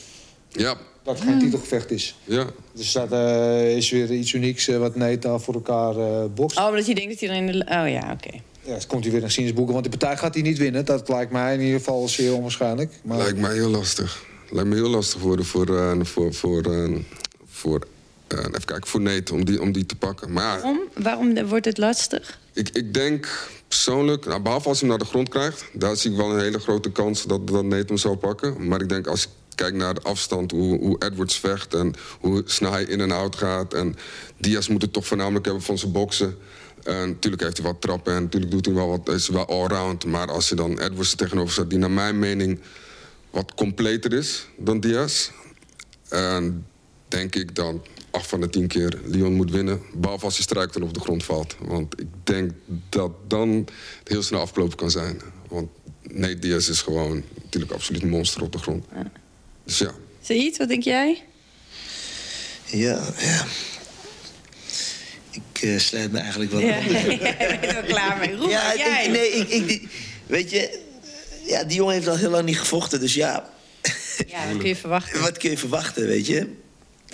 Ja, 0.49 0.77
Dat 1.03 1.19
het 1.19 1.29
geen 1.29 1.39
titelgevecht 1.39 1.91
is. 1.91 2.19
ja. 2.25 2.47
Dus 2.75 2.93
dat 2.93 3.13
eh, 3.13 3.77
is 3.77 3.91
weer 3.91 4.13
iets 4.13 4.33
unieks 4.33 4.67
wat 4.67 4.95
Nate 4.97 5.39
voor 5.39 5.55
elkaar 5.55 5.97
eh 5.97 6.25
bokst. 6.35 6.59
Oh, 6.59 6.69
omdat 6.69 6.87
je 6.87 6.95
denkt 6.95 7.11
dat 7.11 7.21
hij 7.21 7.29
dan 7.29 7.49
in 7.49 7.59
de... 7.59 7.65
Oh 7.65 7.89
ja, 7.91 8.13
oké. 8.13 8.37
Ja, 8.63 8.71
dan 8.71 8.87
komt 8.87 9.03
hij 9.03 9.13
weer 9.13 9.21
naar 9.21 9.31
Sinnesboeken, 9.31 9.73
want 9.75 9.89
die 9.91 9.99
partij 9.99 10.17
gaat 10.17 10.35
hij 10.35 10.43
niet 10.43 10.59
winnen. 10.59 10.85
Dat 10.85 11.09
lijkt 11.09 11.33
mij 11.33 11.55
in 11.55 11.61
ieder 11.61 11.79
geval 11.79 12.09
zeer 12.09 12.35
onwaarschijnlijk. 12.35 12.93
Maar 13.03 13.19
Lijkt 13.19 13.39
mij 13.39 13.53
heel 13.53 13.69
lastig. 13.69 14.25
Lijkt 14.51 14.69
me 14.69 14.75
heel 14.75 14.89
lastig 14.89 15.21
worden 15.21 15.45
voor, 15.45 15.79
eh, 15.79 15.93
voor, 16.03 16.35
voor, 16.35 16.63
eh, 16.63 16.97
voor, 17.47 17.87
even 18.29 18.65
kijken, 18.65 18.87
voor 18.87 19.01
om 19.33 19.45
die, 19.45 19.61
om 19.61 19.73
die 19.73 19.87
te 19.87 19.97
pakken. 19.97 20.33
Maar 20.33 20.45
ja, 20.45 20.51
Waarom? 20.51 20.81
Waarom 20.95 21.47
wordt 21.47 21.65
het 21.65 21.79
lastig? 21.79 22.39
Ik, 22.53 22.69
ik 22.69 22.95
denk 22.95 23.49
persoonlijk, 23.69 24.25
nou, 24.25 24.41
behalve 24.41 24.69
als 24.69 24.81
hij 24.81 24.89
hem 24.89 24.99
naar 24.99 25.07
de 25.07 25.13
grond 25.13 25.29
krijgt, 25.29 25.65
daar 25.73 25.97
zie 25.97 26.11
ik 26.11 26.17
wel 26.17 26.31
een 26.31 26.41
hele 26.41 26.59
grote 26.59 26.93
kans 26.93 27.25
dat, 27.25 27.47
dat 27.47 27.65
Nate 27.65 27.85
hem 27.87 27.97
zou 27.97 28.17
pakken. 28.17 28.69
Maar 28.69 28.81
ik 28.81 28.89
denk 28.89 29.07
als 29.07 29.29
kijk 29.55 29.75
naar 29.75 29.95
de 29.95 30.03
afstand, 30.03 30.51
hoe, 30.51 30.79
hoe 30.79 30.97
Edwards 30.99 31.39
vecht 31.39 31.75
en 31.75 31.95
hoe 32.21 32.43
snel 32.45 32.73
hij 32.73 32.85
in 32.85 33.01
en 33.01 33.11
out 33.11 33.37
gaat. 33.37 33.75
En 33.75 33.97
Diaz 34.37 34.69
moet 34.69 34.83
het 34.83 34.93
toch 34.93 35.07
voornamelijk 35.07 35.45
hebben 35.45 35.63
van 35.63 35.79
zijn 35.79 35.93
boksen. 35.93 36.37
En 36.83 37.09
natuurlijk 37.09 37.43
heeft 37.43 37.57
hij 37.57 37.67
wat 37.67 37.81
trappen 37.81 38.15
en 38.15 38.23
natuurlijk 38.23 38.53
doet 38.53 38.67
hij 38.67 38.75
wel 38.75 38.89
wat, 38.89 39.09
is 39.09 39.29
wel 39.29 39.47
allround. 39.47 40.05
Maar 40.05 40.31
als 40.31 40.49
je 40.49 40.55
dan 40.55 40.79
Edwards 40.79 41.11
er 41.11 41.17
tegenover 41.17 41.55
zet, 41.55 41.71
die 41.71 41.79
naar 41.79 41.91
mijn 41.91 42.19
mening 42.19 42.61
wat 43.31 43.55
completer 43.55 44.13
is 44.13 44.47
dan 44.57 44.81
Diaz. 44.81 45.31
En 46.09 46.67
denk 47.09 47.35
ik 47.35 47.55
dan 47.55 47.83
acht 48.15 48.27
van 48.27 48.41
de 48.41 48.51
tien 48.51 48.67
keer 48.67 48.99
Leon 49.05 49.33
moet 49.33 49.51
winnen. 49.51 49.81
Behalve 49.95 50.25
als 50.25 50.35
hij 50.35 50.43
struikelt 50.43 50.77
en 50.77 50.83
op 50.83 50.95
de 50.95 51.01
grond 51.01 51.25
valt. 51.25 51.57
Want 51.61 52.01
ik 52.01 52.07
denk 52.25 52.51
dat 52.89 53.11
dan 53.29 53.49
het 53.99 54.09
heel 54.09 54.23
snel 54.23 54.41
afgelopen 54.41 54.77
kan 54.77 54.91
zijn. 54.91 55.21
Want 55.49 55.69
nee, 56.03 56.39
Diaz 56.39 56.69
is 56.69 56.83
gewoon 56.83 57.23
natuurlijk 57.43 57.73
absoluut 57.73 58.03
een 58.03 58.09
monster 58.09 58.43
op 58.43 58.53
de 58.53 58.59
grond. 58.59 58.85
Dus 59.65 59.79
ja. 59.79 59.91
Said, 60.23 60.57
wat 60.57 60.69
denk 60.69 60.83
jij? 60.83 61.23
Ja, 62.65 63.03
ja. 63.19 63.45
Ik 65.31 65.63
eh, 65.63 65.79
sluit 65.79 66.13
me 66.13 66.19
eigenlijk 66.19 66.51
wel 66.51 66.61
Ja, 66.61 66.77
aan. 66.77 66.85
jij 66.91 67.37
bent 67.61 67.65
er 67.65 67.73
wel 67.73 67.83
klaar 67.83 68.19
mee. 68.19 68.49
Ja, 68.49 68.77
jij? 68.77 69.05
ik, 69.05 69.11
nee, 69.11 69.29
ik, 69.31 69.49
ik, 69.49 69.69
die- 69.69 69.89
weet 70.27 70.51
je, 70.51 70.81
ja, 71.47 71.65
die 71.65 71.77
jongen 71.77 71.95
heeft 71.95 72.09
al 72.09 72.17
heel 72.17 72.31
lang 72.31 72.45
niet 72.45 72.59
gevochten, 72.59 73.01
dus 73.01 73.15
ja, 73.15 73.51
Ja, 74.27 74.49
wat 74.49 74.59
kun 74.59 74.69
je 74.69 74.77
verwachten? 74.77 75.21
wat 75.29 75.39
kun 75.39 75.51
je 75.51 75.59
verwachten, 75.59 76.07
weet 76.07 76.27
je? 76.27 76.47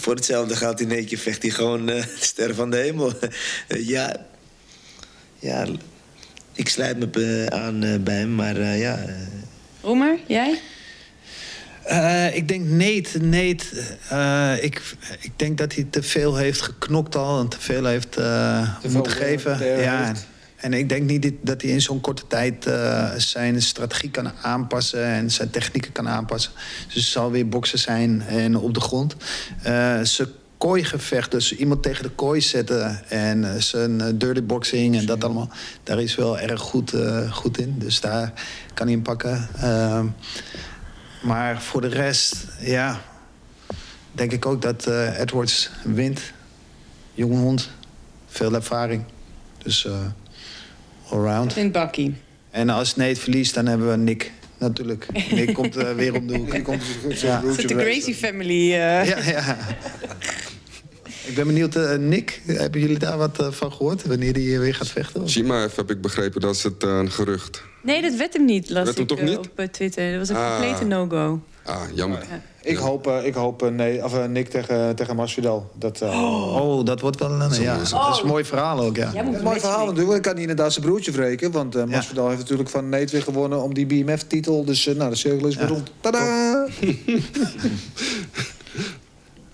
Voor 0.01 0.15
hetzelfde 0.15 0.57
gaat 0.57 0.79
hij 0.79 0.89
in 0.89 0.97
één 0.97 1.07
keer 1.07 1.19
vecht 1.19 1.43
hij 1.43 1.51
gewoon 1.51 1.89
eh 1.89 2.05
ster 2.19 2.55
van 2.55 2.71
de 2.71 2.77
hemel. 2.77 3.13
Eh, 3.69 3.89
ja, 3.89 4.27
ja, 5.39 5.67
ik 6.53 6.69
sluit 6.69 6.99
me 6.99 7.47
eh, 7.51 7.59
aan 7.59 8.03
bij 8.05 8.19
hem, 8.19 8.35
maar 8.35 8.57
eh, 8.57 8.81
ja. 8.81 9.05
Roemer, 9.81 10.19
jij? 10.27 10.61
Eh, 11.91 12.37
ik 12.37 12.49
denk. 12.49 12.67
Nate 12.67 13.19
eh, 14.09 14.65
ik, 14.65 14.83
ik 15.21 15.33
denk 15.37 15.59
dat 15.59 15.75
hij 15.75 15.87
te 15.91 16.03
veel 16.03 16.37
heeft 16.37 16.61
geknokt 16.61 17.17
al 17.17 17.41
en 17.41 17.49
te 17.49 17.61
veel 17.61 17.85
heeft 17.85 18.17
eh, 18.17 18.69
moeten 18.89 19.13
geven. 19.13 19.81
Ja. 19.83 20.07
heeft. 20.07 20.27
En 20.61 20.73
ik 20.73 20.89
denk 20.89 21.11
niet 21.11 21.33
dat 21.41 21.63
hij 21.63 21.71
in 21.71 21.81
zo'n 21.81 22.01
korte 22.01 22.27
tijd 22.27 22.67
eh, 22.67 23.11
zijn 23.17 23.63
strategie 23.63 24.11
kan 24.11 24.31
aanpassen 24.43 25.05
en 25.05 25.31
zijn 25.31 25.51
technieken 25.51 25.93
kan 25.93 26.09
aanpassen. 26.09 26.53
Dus 26.87 26.95
het 26.95 27.05
zal 27.05 27.31
weer 27.31 27.49
boksen 27.49 27.79
zijn 27.79 28.23
en 28.23 28.57
op 28.57 28.75
de 28.75 28.81
grond. 28.81 29.17
Eh 29.63 30.01
zijn 30.03 30.29
kooigevecht, 30.59 31.31
dus 31.31 31.57
iemand 31.57 31.83
tegen 31.83 32.03
de 32.03 32.11
kooi 32.11 32.41
zetten 32.41 33.11
en 33.11 33.55
eh, 33.55 33.61
zijn 33.61 34.19
dirty 34.19 34.43
boxing 34.43 34.97
en 34.97 35.07
dat 35.07 35.25
allemaal, 35.25 35.51
daar 35.83 36.01
is 36.01 36.15
wel 36.15 36.39
erg 36.39 36.61
goed, 36.61 36.95
goed 37.31 37.59
in. 37.59 37.75
Dus 37.79 38.01
daar 38.01 38.33
kan 38.75 38.87
hij 38.87 38.95
hem 38.95 39.05
pakken. 39.05 39.49
Ehm, 39.57 40.07
maar 41.23 41.63
voor 41.63 41.81
de 41.81 41.89
rest, 41.89 42.47
ja, 42.61 43.01
denk 44.13 44.33
ik 44.33 44.47
ook 44.47 44.63
dat 44.63 44.87
Edwards 45.19 45.71
wint. 45.85 46.21
Jonge 47.15 47.37
hond, 47.37 47.71
veel 48.27 48.55
ervaring. 48.55 49.05
Dus 49.63 49.87
allround. 51.11 51.53
Vindt 51.53 51.73
Bakkie. 51.73 52.15
En 52.51 52.69
als 52.69 52.97
Nate 52.97 53.17
verliest, 53.21 53.55
dan 53.55 53.67
hebben 53.67 53.91
we 53.91 53.97
Nick 53.97 54.31
natuurlijk. 54.59 55.07
Nick 55.31 55.55
komt 55.61 55.77
eh, 55.77 55.93
weer 55.95 56.15
om 56.15 56.27
de 56.27 56.37
hoek. 56.37 56.51
Die 56.51 56.63
komt 56.63 56.83
Ja. 57.21 57.43
het 57.47 57.69
de 57.69 57.75
Gracie 57.79 58.15
family? 58.15 58.73
eh? 58.73 59.07
Ja, 59.07 59.19
ja. 59.25 59.57
Ik 61.27 61.35
ben 61.37 61.47
benieuwd, 61.47 61.77
eh, 61.77 61.97
Nick, 61.97 62.41
hebben 62.47 62.81
jullie 62.81 62.99
daar 62.99 63.17
wat 63.19 63.47
van 63.51 63.73
gehoord? 63.73 64.07
Wanneer 64.07 64.33
hij 64.33 64.59
weer 64.59 64.75
gaat 64.75 64.89
vechten? 64.89 65.23
of? 65.23 65.31
Shimaev 65.31 65.77
heb 65.77 65.91
ik 65.91 66.01
begrepen, 66.01 66.41
dat 66.41 66.55
is 66.55 66.63
het 66.63 66.83
een 66.83 67.11
gerucht. 67.11 67.63
Nee, 67.83 68.03
dat 68.03 68.15
werd 68.15 68.33
hem 68.33 68.45
niet, 68.45 68.71
las 68.71 68.85
Werd 68.85 68.95
hem 68.97 69.03
ik 69.03 69.09
toch 69.09 69.21
niet? 69.23 69.39
op 69.39 69.73
Twitter. 69.73 70.11
Dat 70.11 70.19
was 70.19 70.29
een 70.29 70.37
Ah. 70.37 70.57
complete 70.61 70.85
no-go. 70.85 71.41
Ah, 71.65 71.83
jammer. 71.95 72.23
Ik 72.63 72.77
hoop, 72.77 73.07
eh, 73.07 73.25
ik 73.27 73.35
hoop 73.35 73.63
eh, 73.63 73.69
nee, 73.69 74.05
of, 74.05 74.15
eh, 74.15 74.25
Nick 74.25 74.49
tegen, 74.49 74.97
tegen 74.97 75.17
Masvidal. 75.17 75.71
Dat, 75.75 76.01
eh, 76.01 76.55
Oh, 76.61 76.85
dat 76.85 77.01
wordt 77.01 77.19
wel 77.19 77.31
een... 77.31 77.63
Ja, 77.63 77.77
dat 77.77 77.83
is 78.15 78.21
een 78.21 78.27
mooi 78.27 78.45
verhaal 78.45 78.81
ook, 78.81 78.97
ja. 78.97 79.11
Jij 79.15 79.25
moet 79.25 79.35
een 79.35 79.43
mooi 79.43 79.61
verhaal 79.61 79.87
natuurlijk. 79.87 80.17
Ik 80.17 80.23
kan 80.23 80.33
hij 80.33 80.41
inderdaad 80.41 80.73
zijn 80.73 80.85
broertje 80.87 81.11
wreken. 81.13 81.51
Want 81.51 81.75
eh 81.75 81.85
Masvidal 81.85 82.27
heeft 82.29 82.41
natuurlijk 82.41 82.69
van 82.69 82.89
Nate 82.89 83.13
weer 83.13 83.23
gewonnen 83.23 83.63
om 83.63 83.75
die 83.75 83.87
BMF-titel. 83.87 84.65
Dus 84.65 84.87
eh, 84.87 84.95
nou, 84.95 85.11
de 85.11 85.17
cirkel 85.17 85.47
is 85.47 85.55
weer 85.57 85.67
Ja. 85.69 85.73
rond. 85.73 85.91
Tadaa! 86.01 86.67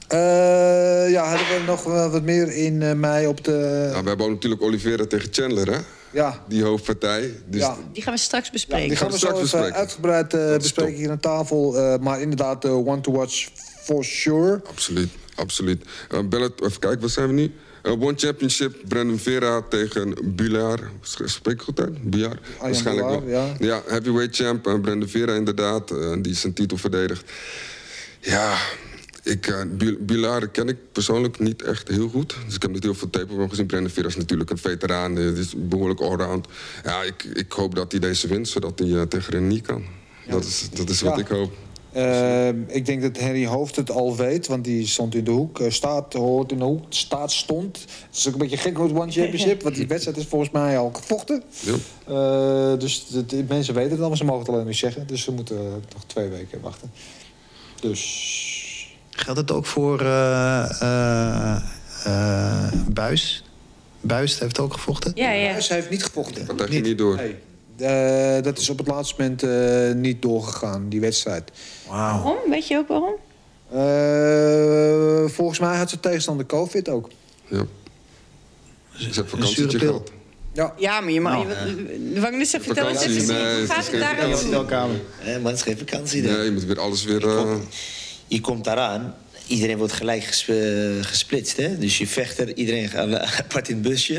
Eh, 0.09 1.11
ja, 1.11 1.25
hadden 1.29 1.47
we 1.47 1.63
nog 1.67 1.85
wel 1.85 2.11
wat 2.11 2.23
meer 2.23 2.57
in 2.57 2.83
eh, 2.83 2.93
mei 2.93 3.27
op 3.27 3.45
de... 3.45 3.89
Ja, 3.95 4.03
we 4.03 4.09
hebben 4.09 4.27
ook 4.27 4.33
natuurlijk 4.33 4.63
Oliveira 4.63 5.07
tegen 5.07 5.29
Chandler, 5.33 5.73
hè? 5.73 5.79
Ja, 6.13 6.45
Die 6.49 6.63
hoofdpartij. 6.63 7.35
Dus 7.47 7.61
ja. 7.61 7.77
Die 7.93 8.03
gaan 8.03 8.15
we 8.15 8.19
straks 8.21 8.51
bespreken. 8.51 8.89
die 8.89 8.97
gaan 8.97 9.11
we 9.11 9.17
straks 9.17 9.35
zo 9.39 9.43
even 9.45 9.51
bespreken. 9.51 9.79
uitgebreid 9.79 10.35
eh, 10.35 10.57
bespreken 10.57 10.93
top. 10.93 11.01
hier 11.01 11.11
aan 11.11 11.21
tafel. 11.21 11.77
eh, 11.79 11.99
maar 11.99 12.21
inderdaad, 12.21 12.65
eh, 12.65 12.87
one 12.87 13.01
to 13.01 13.13
watch 13.13 13.49
for 13.83 14.05
sure. 14.05 14.61
Absoluut, 14.69 15.09
absoluut. 15.35 15.85
Uh, 16.15 16.21
Bellet, 16.29 16.63
even 16.63 16.79
kijken, 16.79 17.01
waar 17.01 17.11
zijn 17.11 17.27
we 17.27 17.33
nu? 17.33 17.53
Uh, 17.83 17.93
One 17.93 18.13
Championship, 18.17 18.77
Brandon 18.89 19.19
Vera 19.19 19.63
tegen 19.69 20.15
Bilar. 20.37 20.79
Spreek 21.25 21.55
ik 21.55 21.61
goed 21.63 21.81
uit? 21.81 21.99
Waarschijnlijk 22.61 23.09
wel. 23.09 23.55
ja. 23.59 23.83
heavyweight 23.87 24.37
champ. 24.37 24.67
uh, 24.67 24.81
Brandon 24.81 25.09
Vera 25.09 25.35
inderdaad, 25.35 25.91
uh, 25.91 26.17
die 26.23 26.35
zijn 26.35 26.53
titel 26.53 26.77
verdedigt. 26.77 27.25
Ja, 28.21 28.57
ik, 29.27 29.47
uh, 29.47 29.57
Bil- 29.69 29.97
Bilar 30.01 30.49
ken 30.49 30.69
ik 30.69 30.77
persoonlijk 30.93 31.39
niet 31.39 31.63
echt 31.63 31.89
heel 31.89 32.09
goed. 32.09 32.35
Dus 32.47 32.55
ik 32.55 32.63
heb 32.63 32.71
niet 32.71 32.83
heel 32.83 32.95
veel 32.95 33.11
tape 33.11 33.35
hem 33.35 33.49
gezien. 33.49 33.67
Brandon 33.67 33.91
Vera 33.91 34.07
is 34.09 34.17
natuurlijk 34.17 34.51
een 34.51 34.59
veteraan. 34.59 35.15
die 35.15 35.33
is 35.33 35.55
behoorlijk 35.57 36.01
allround. 36.01 36.47
Ja, 36.85 37.03
ik, 37.03 37.25
ik 37.35 37.53
hoop 37.53 37.75
dat 37.75 37.91
hij 37.93 38.01
deze 38.01 38.29
wint, 38.29 38.49
zodat 38.49 38.79
hij 38.79 38.89
uh, 38.89 39.03
tegen 39.03 39.33
René 39.33 39.61
kan. 39.61 39.85
Dat 40.29 40.45
is, 40.45 40.69
dat 40.75 40.89
is 40.89 41.01
wat 41.01 41.15
Ja. 41.15 41.21
ik 41.21 41.29
hoop. 41.29 41.53
Eh, 41.93 42.49
ik 42.49 42.87
denk 42.87 43.03
dat 43.03 43.21
Harry 43.21 43.47
Hoofd 43.47 43.77
het 43.77 43.91
al 43.91 44.17
weet, 44.17 44.47
want 44.47 44.65
die 44.65 44.87
stond 44.87 45.15
in 45.15 45.25
de 45.25 45.31
hoek. 45.31 45.61
eh, 45.61 45.71
staat, 45.71 46.13
hoort 46.13 46.53
in 46.53 46.59
de 46.59 46.65
hoek, 46.65 46.85
staat, 46.89 47.33
stond. 47.33 47.79
Het 47.81 48.17
is 48.17 48.27
ook 48.27 48.33
een 48.33 48.39
beetje 48.39 48.57
gek 48.57 48.79
met 48.79 48.91
One 48.91 49.13
Championship, 49.13 49.63
want 49.63 49.75
die 49.75 49.87
wedstrijd 49.87 50.17
is 50.17 50.27
volgens 50.27 50.51
mij 50.51 50.79
al 50.79 50.91
gevochten. 50.95 51.43
Ja. 51.61 51.73
Eh, 52.73 52.79
dus 52.79 53.07
de, 53.07 53.27
de 53.27 53.45
mensen 53.49 53.75
weten 53.75 53.91
het 53.91 54.01
al, 54.01 54.09
maar 54.09 54.17
ze 54.17 54.25
mogen 54.25 54.41
het 54.41 54.49
alleen 54.49 54.67
niet 54.67 54.77
zeggen. 54.77 55.07
Dus 55.07 55.23
ze 55.23 55.33
moeten 55.33 55.57
eh, 55.57 55.63
nog 55.95 56.05
twee 56.07 56.29
weken 56.29 56.61
wachten. 56.61 56.91
Dus... 57.81 58.46
Geldt 59.17 59.41
het 59.41 59.51
ook 59.51 59.67
voor 59.67 60.01
eh 60.01 60.81
eh, 60.81 61.57
eh, 62.05 62.73
Buis? 62.89 63.45
Buis 64.01 64.39
heeft 64.39 64.59
ook 64.59 64.73
gevochten? 64.73 65.13
Ja, 65.15 65.31
ja. 65.31 65.51
Huis 65.51 65.69
heeft 65.69 65.91
niet 65.91 66.05
gevochten. 66.05 66.47
Dat 66.57 66.69
ging 66.71 66.87
niet 66.87 66.99
door. 66.99 67.17
Nee. 67.17 67.37
Eh, 67.79 68.43
dat 68.43 68.59
is 68.59 68.69
op 68.71 68.79
het 68.79 68.87
laatste 68.87 69.15
moment 69.19 69.43
eh, 69.43 69.93
niet 69.95 70.23
doorgegaan, 70.23 70.89
die 70.89 71.01
wedstrijd. 71.01 71.51
Wauw. 71.89 71.99
Waarom? 72.23 72.51
Weet 72.51 72.67
je 72.69 72.77
ook 72.77 72.89
waarom? 72.89 73.15
Eh, 73.71 75.31
volgens 75.33 75.59
mij 75.59 75.77
had 75.77 75.91
ze 75.91 76.01
tegenstander 76.01 76.47
COVID 76.47 76.89
ook. 76.89 77.11
Ja. 77.49 77.65
Ze 78.93 79.05
heeft 79.05 79.23
vakantietje 79.31 79.79
gehad. 79.79 80.11
Ja. 80.53 80.75
Ja, 80.79 81.01
maar 81.01 81.13
je 81.13 81.21
mag... 81.21 81.39
je- 81.41 82.29
net 82.31 82.49
zeggen, 82.49 82.75
vertel 82.75 82.89
eens 82.89 83.03
even. 83.03 83.35
nee, 83.35 83.59
hoe 83.59 83.67
gaat 83.67 83.79
is 83.79 83.85
het 83.85 83.85
geen 83.87 84.01
daar 84.01 84.11
aan 84.11 84.39
vakantie. 84.39 84.51
toe? 85.25 85.39
Maar 85.41 85.51
het 85.51 85.55
is 85.55 85.63
geen 85.63 85.79
vakantie. 85.79 86.23
Nee, 86.23 86.45
je 86.45 86.51
moet 86.51 86.65
weer 86.65 86.81
alles 86.81 87.05
weer... 87.05 87.21
Je 88.27 88.41
komt, 88.41 88.65
daaraan, 88.65 89.15
iedereen 89.47 89.77
wordt 89.77 89.93
gelijk 89.93 90.45
eh, 90.47 90.57
gesplitst. 91.01 91.57
Hè? 91.57 91.79
Dus 91.79 91.99
je 91.99 92.07
vechter, 92.07 92.57
iedereen 92.57 92.89
gaat 92.89 93.15
apart 93.45 93.69
in 93.69 93.75
het 93.75 93.85
busje. 93.85 94.15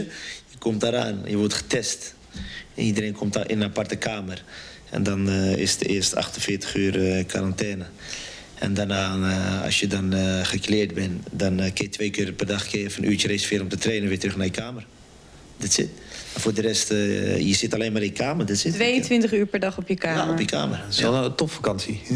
Je 0.49 0.57
komt 0.59 0.81
daaraan, 0.81 1.21
je 1.25 1.37
wordt 1.37 1.53
getest. 1.53 2.15
En 2.75 2.83
iedereen 2.83 3.13
komt 3.13 3.35
in 3.35 3.61
een 3.61 3.63
aparte 3.63 3.95
kamer. 3.95 4.43
En 4.89 5.03
dan 5.03 5.29
eh, 5.29 5.55
is 5.55 5.71
het 5.71 5.85
eerst 5.85 6.15
48 6.15 6.75
uur 6.75 7.11
eh, 7.11 7.25
quarantaine. 7.25 7.85
En 8.55 8.73
daarna, 8.73 9.63
als 9.63 9.79
je 9.79 9.87
dan 9.87 10.13
gekleerd 10.45 10.93
bent, 10.93 11.27
dan 11.31 11.71
je 11.73 11.89
twee 11.89 12.09
keer 12.09 12.31
per 12.31 12.45
dag 12.45 12.73
even 12.73 13.03
een 13.03 13.09
uurtje 13.09 13.27
reserveren 13.27 13.63
om 13.63 13.69
te 13.69 13.77
trainen, 13.77 14.09
weer 14.09 14.19
terug 14.19 14.35
naar 14.35 14.45
je 14.45 14.51
kamer. 14.51 14.85
That's 15.57 15.77
it. 15.77 15.89
En 16.33 16.41
voor 16.43 16.53
de 16.53 16.61
rest, 16.61 16.91
eh, 16.91 17.39
je 17.39 17.53
zit 17.55 17.73
alleen 17.73 17.91
maar 17.91 18.01
in 18.01 18.07
je 18.07 18.13
kamer. 18.13 18.45
That's 18.45 18.63
it. 18.65 18.73
22 18.73 19.33
uur 19.33 19.45
per 19.45 19.59
dag 19.59 19.77
op 19.77 19.87
je 19.87 19.93
Ja, 19.93 19.99
kamer. 19.99 20.33
op 20.33 20.39
je 20.39 20.45
kamer. 20.45 20.77
Dat 20.85 20.93
is 20.93 20.99
wel 21.01 21.13
een 21.25 21.35
topvakantie. 21.35 22.01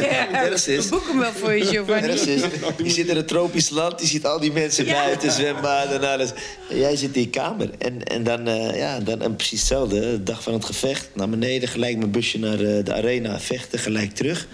Ja, 0.00 0.48
Dat 0.48 0.66
is 0.66 0.66
het. 0.76 0.90
boek 0.90 1.06
hem 1.08 1.18
wel 1.18 1.32
voor 1.32 1.52
je, 1.52 1.64
Giovanni. 1.64 2.06
Dat 2.06 2.26
is, 2.26 2.42
je 2.84 2.90
zit 2.90 3.08
in 3.08 3.16
een 3.16 3.26
tropisch 3.26 3.70
land, 3.70 4.00
je 4.00 4.06
ziet 4.06 4.26
al 4.26 4.40
die 4.40 4.52
mensen 4.52 4.84
buiten 4.86 5.32
zwembaden 5.32 6.00
en 6.02 6.08
alles. 6.12 6.30
En 6.70 6.78
jij 6.78 6.96
zit 6.96 7.14
in 7.14 7.20
je 7.20 7.28
kamer. 7.30 7.70
En, 7.78 8.04
en 8.04 8.22
dan, 8.22 8.48
eh, 8.48 8.76
ja, 8.76 9.00
dan 9.00 9.22
en 9.22 9.36
precies 9.36 9.58
hetzelfde. 9.58 10.00
De 10.00 10.22
dag 10.22 10.42
van 10.42 10.52
het 10.52 10.64
gevecht, 10.64 11.08
naar 11.14 11.28
beneden, 11.28 11.68
gelijk 11.68 11.96
mijn 11.96 12.10
busje 12.10 12.38
naar 12.38 12.60
eh, 12.60 12.84
de 12.84 12.94
arena, 12.94 13.40
vechten, 13.40 13.78
gelijk 13.78 14.14
terug. 14.14 14.46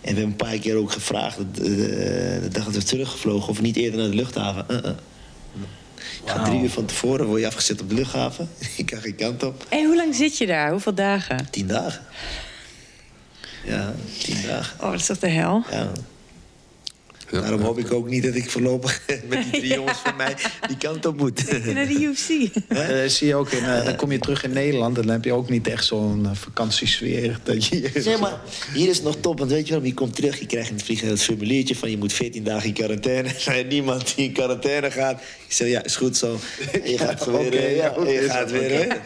En 0.00 0.14
we 0.14 0.20
hebben 0.20 0.24
een 0.24 0.36
paar 0.48 0.58
keer 0.58 0.76
ook 0.76 0.92
gevraagd, 0.92 1.38
eh, 1.38 1.44
de 1.64 2.48
dag 2.52 2.64
dat 2.64 2.74
we 2.74 2.82
teruggevlogen, 2.82 3.48
of 3.48 3.60
niet 3.60 3.76
eerder 3.76 4.00
naar 4.00 4.08
de 4.10 4.16
luchthaven. 4.16 4.66
Gaat 6.24 6.44
drie 6.44 6.62
uur 6.62 6.70
van 6.70 6.86
tevoren, 6.86 7.26
word 7.26 7.40
je 7.40 7.46
afgezet 7.46 7.80
op 7.80 7.88
de 7.88 7.94
luchthaven. 7.94 8.48
Ik 8.76 8.86
kan 8.86 9.00
geen 9.00 9.16
kant 9.16 9.42
op. 9.42 9.66
En 9.68 9.86
hoe 9.86 9.96
lang 9.96 10.14
zit 10.14 10.38
je 10.38 10.46
daar? 10.46 10.70
Hoeveel 10.70 10.94
dagen? 10.94 11.50
Tien 11.50 11.66
dagen. 11.66 12.02
Ja, 13.64 13.94
tien 14.18 14.42
dagen. 14.46 14.84
Oh, 14.84 14.90
dat 14.90 15.00
is 15.00 15.06
toch 15.06 15.18
de 15.18 15.28
hel? 15.28 15.64
Ja. 15.70 15.90
Daarom 17.40 17.60
hoop 17.60 17.78
ik 17.78 17.92
ook 17.92 18.08
niet 18.08 18.22
dat 18.22 18.34
ik 18.34 18.50
voorlopig 18.50 19.00
met 19.28 19.42
die 19.42 19.60
drie 19.60 19.74
jongens 19.80 19.98
van 19.98 20.16
mij 20.16 20.36
die 20.66 20.76
kant 20.76 21.06
op 21.06 21.16
moet. 21.16 21.64
Naar 21.74 21.86
de 21.86 22.00
UFC. 22.00 22.28
Eh, 22.68 23.08
zie 23.08 23.26
je 23.26 23.34
ook 23.34 23.50
in, 23.50 23.64
eh, 23.64 23.84
dan 23.84 23.96
kom 23.96 24.12
je 24.12 24.18
terug 24.18 24.44
in 24.44 24.52
Nederland, 24.52 24.94
dan 24.94 25.08
heb 25.08 25.24
je 25.24 25.32
ook 25.32 25.48
niet 25.48 25.66
echt 25.66 25.84
zo'n 25.84 26.26
eh, 26.26 26.30
vakantiesfeer. 26.34 27.38
Dat 27.42 27.66
je, 27.66 27.90
Nee, 28.04 28.16
maar 28.16 28.40
hier 28.72 28.88
is 28.88 28.96
het 28.96 29.04
nog 29.04 29.16
top, 29.20 29.38
want 29.38 29.50
weet 29.50 29.66
je 29.66 29.74
wel, 29.74 29.82
je 29.82 29.94
komt 29.94 30.14
terug, 30.14 30.38
je 30.38 30.46
krijgt 30.46 30.68
in 30.68 30.74
het 30.74 30.84
vliegtuig 30.84 31.12
het 31.12 31.22
formuliertje 31.22 31.76
van 31.76 31.90
je 31.90 31.96
moet 31.96 32.12
14 32.12 32.44
dagen 32.44 32.68
in 32.68 32.74
quarantaine. 32.74 33.28
Er 33.28 33.56
is 33.56 33.64
niemand 33.68 34.16
die 34.16 34.26
in 34.26 34.32
quarantaine 34.32 34.90
gaat. 34.90 35.20
Ik 35.20 35.52
zeg, 35.52 35.68
ja, 35.68 35.84
is 35.84 35.96
goed 35.96 36.16
zo. 36.16 36.38
En 36.72 36.90
je 36.90 36.98
gaat 36.98 37.22
gewoon 37.22 37.46
Oké, 37.46 37.50
weer, 37.50 37.76
ja, 37.76 37.94
je 38.06 38.28
gaat 38.28 38.50
weer? 38.50 39.00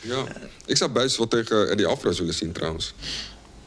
Ja. 0.00 0.24
Ik 0.66 0.76
zou 0.76 0.90
Buis 0.90 1.16
wel 1.16 1.28
tegen 1.28 1.70
Eddie 1.70 1.86
Alvarez 1.86 2.18
willen 2.18 2.34
zien 2.34 2.52
trouwens. 2.52 2.94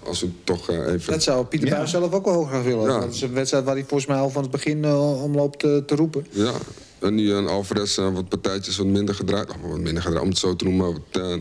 Als 0.04 0.22
we 0.22 0.30
toch 0.44 0.70
eh, 0.70 0.94
even... 0.94 1.12
Dat 1.14 1.24
zou 1.24 1.46
Pieter 1.46 1.68
Ja. 1.68 1.74
Buijs 1.76 1.92
zelf 1.92 2.14
ook 2.14 2.26
wel 2.26 2.34
heel 2.34 2.44
graag 2.46 2.64
willen. 2.64 2.92
Ja. 2.92 3.00
Dat 3.00 3.14
is 3.14 3.22
een 3.22 3.34
wedstrijd 3.34 3.64
waar 3.66 3.74
hij 3.76 3.84
volgens 3.88 4.10
mij 4.10 4.18
al 4.20 4.30
van 4.30 4.42
het 4.42 4.52
begin 4.52 4.78
uh, 4.84 5.24
om 5.24 5.36
loopt 5.36 5.60
te, 5.60 5.84
te 5.86 5.96
roepen. 5.96 6.26
Ja, 6.30 6.52
en 7.00 7.16
nu 7.16 7.32
een 7.32 7.48
Alvarez 7.48 7.98
eh, 7.98 8.14
wat 8.14 8.30
partijtjes 8.30 8.78
wat 8.78 8.86
minder 8.88 9.16
gedraaid, 9.16 9.50
of 9.50 9.56
wat 9.70 9.80
minder 9.80 10.02
gedraaid, 10.04 10.24
om 10.24 10.30
het 10.30 10.38
zo 10.38 10.56
te 10.56 10.64
noemen, 10.64 10.86
wat, 10.94 11.22
eh, 11.24 11.34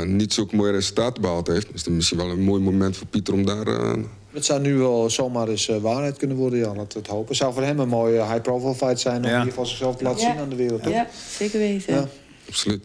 eh, 0.00 0.06
niet 0.06 0.32
zulke 0.32 0.56
mooie 0.56 0.72
resultaten 0.72 1.22
behaald 1.22 1.46
heeft. 1.46 1.72
Dus 1.72 1.84
misschien 1.88 2.18
wel 2.18 2.28
een 2.30 2.40
mooi 2.42 2.62
moment 2.62 2.96
voor 2.96 3.06
Pieter 3.06 3.34
om 3.34 3.46
daar... 3.46 3.66
eh, 3.66 3.92
Het 4.30 4.44
zou 4.44 4.60
nu 4.60 4.74
wel 4.76 5.10
zomaar 5.10 5.48
eens 5.48 5.68
eh, 5.68 5.76
waarheid 5.80 6.16
kunnen 6.16 6.36
worden, 6.36 6.58
ja, 6.58 6.66
laten 6.66 6.92
we 6.92 6.98
het 6.98 7.06
hopen. 7.06 7.28
Het 7.28 7.36
zou 7.36 7.52
voor 7.54 7.62
hem 7.62 7.78
een 7.78 7.88
mooie 7.88 8.22
high-profile 8.24 8.74
fight 8.74 9.00
zijn 9.00 9.16
om 9.16 9.22
Ja. 9.22 9.28
in 9.28 9.34
ieder 9.36 9.48
geval 9.48 9.66
zichzelf 9.66 9.96
te 9.96 10.04
laten 10.04 10.20
zien 10.20 10.36
aan 10.38 10.48
de 10.48 10.56
wereld. 10.56 10.82
toch? 10.82 10.92
Ja, 10.92 11.08
zeker 11.38 11.58
weten. 11.58 11.94
Ja. 11.94 12.08
absoluut. 12.48 12.82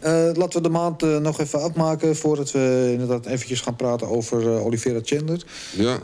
Eh, 0.00 0.30
laten 0.34 0.52
we 0.52 0.60
de 0.60 0.68
maand 0.68 1.02
eh, 1.02 1.16
nog 1.16 1.40
even 1.40 1.62
afmaken 1.62 2.16
voordat 2.16 2.50
we 2.50 2.88
inderdaad 2.92 3.26
eventjes 3.26 3.60
gaan 3.60 3.76
praten 3.76 4.08
over 4.08 4.42
eh, 4.56 4.64
Oliveira 4.66 5.00
Chandler. 5.02 5.42
Ja, 5.70 5.98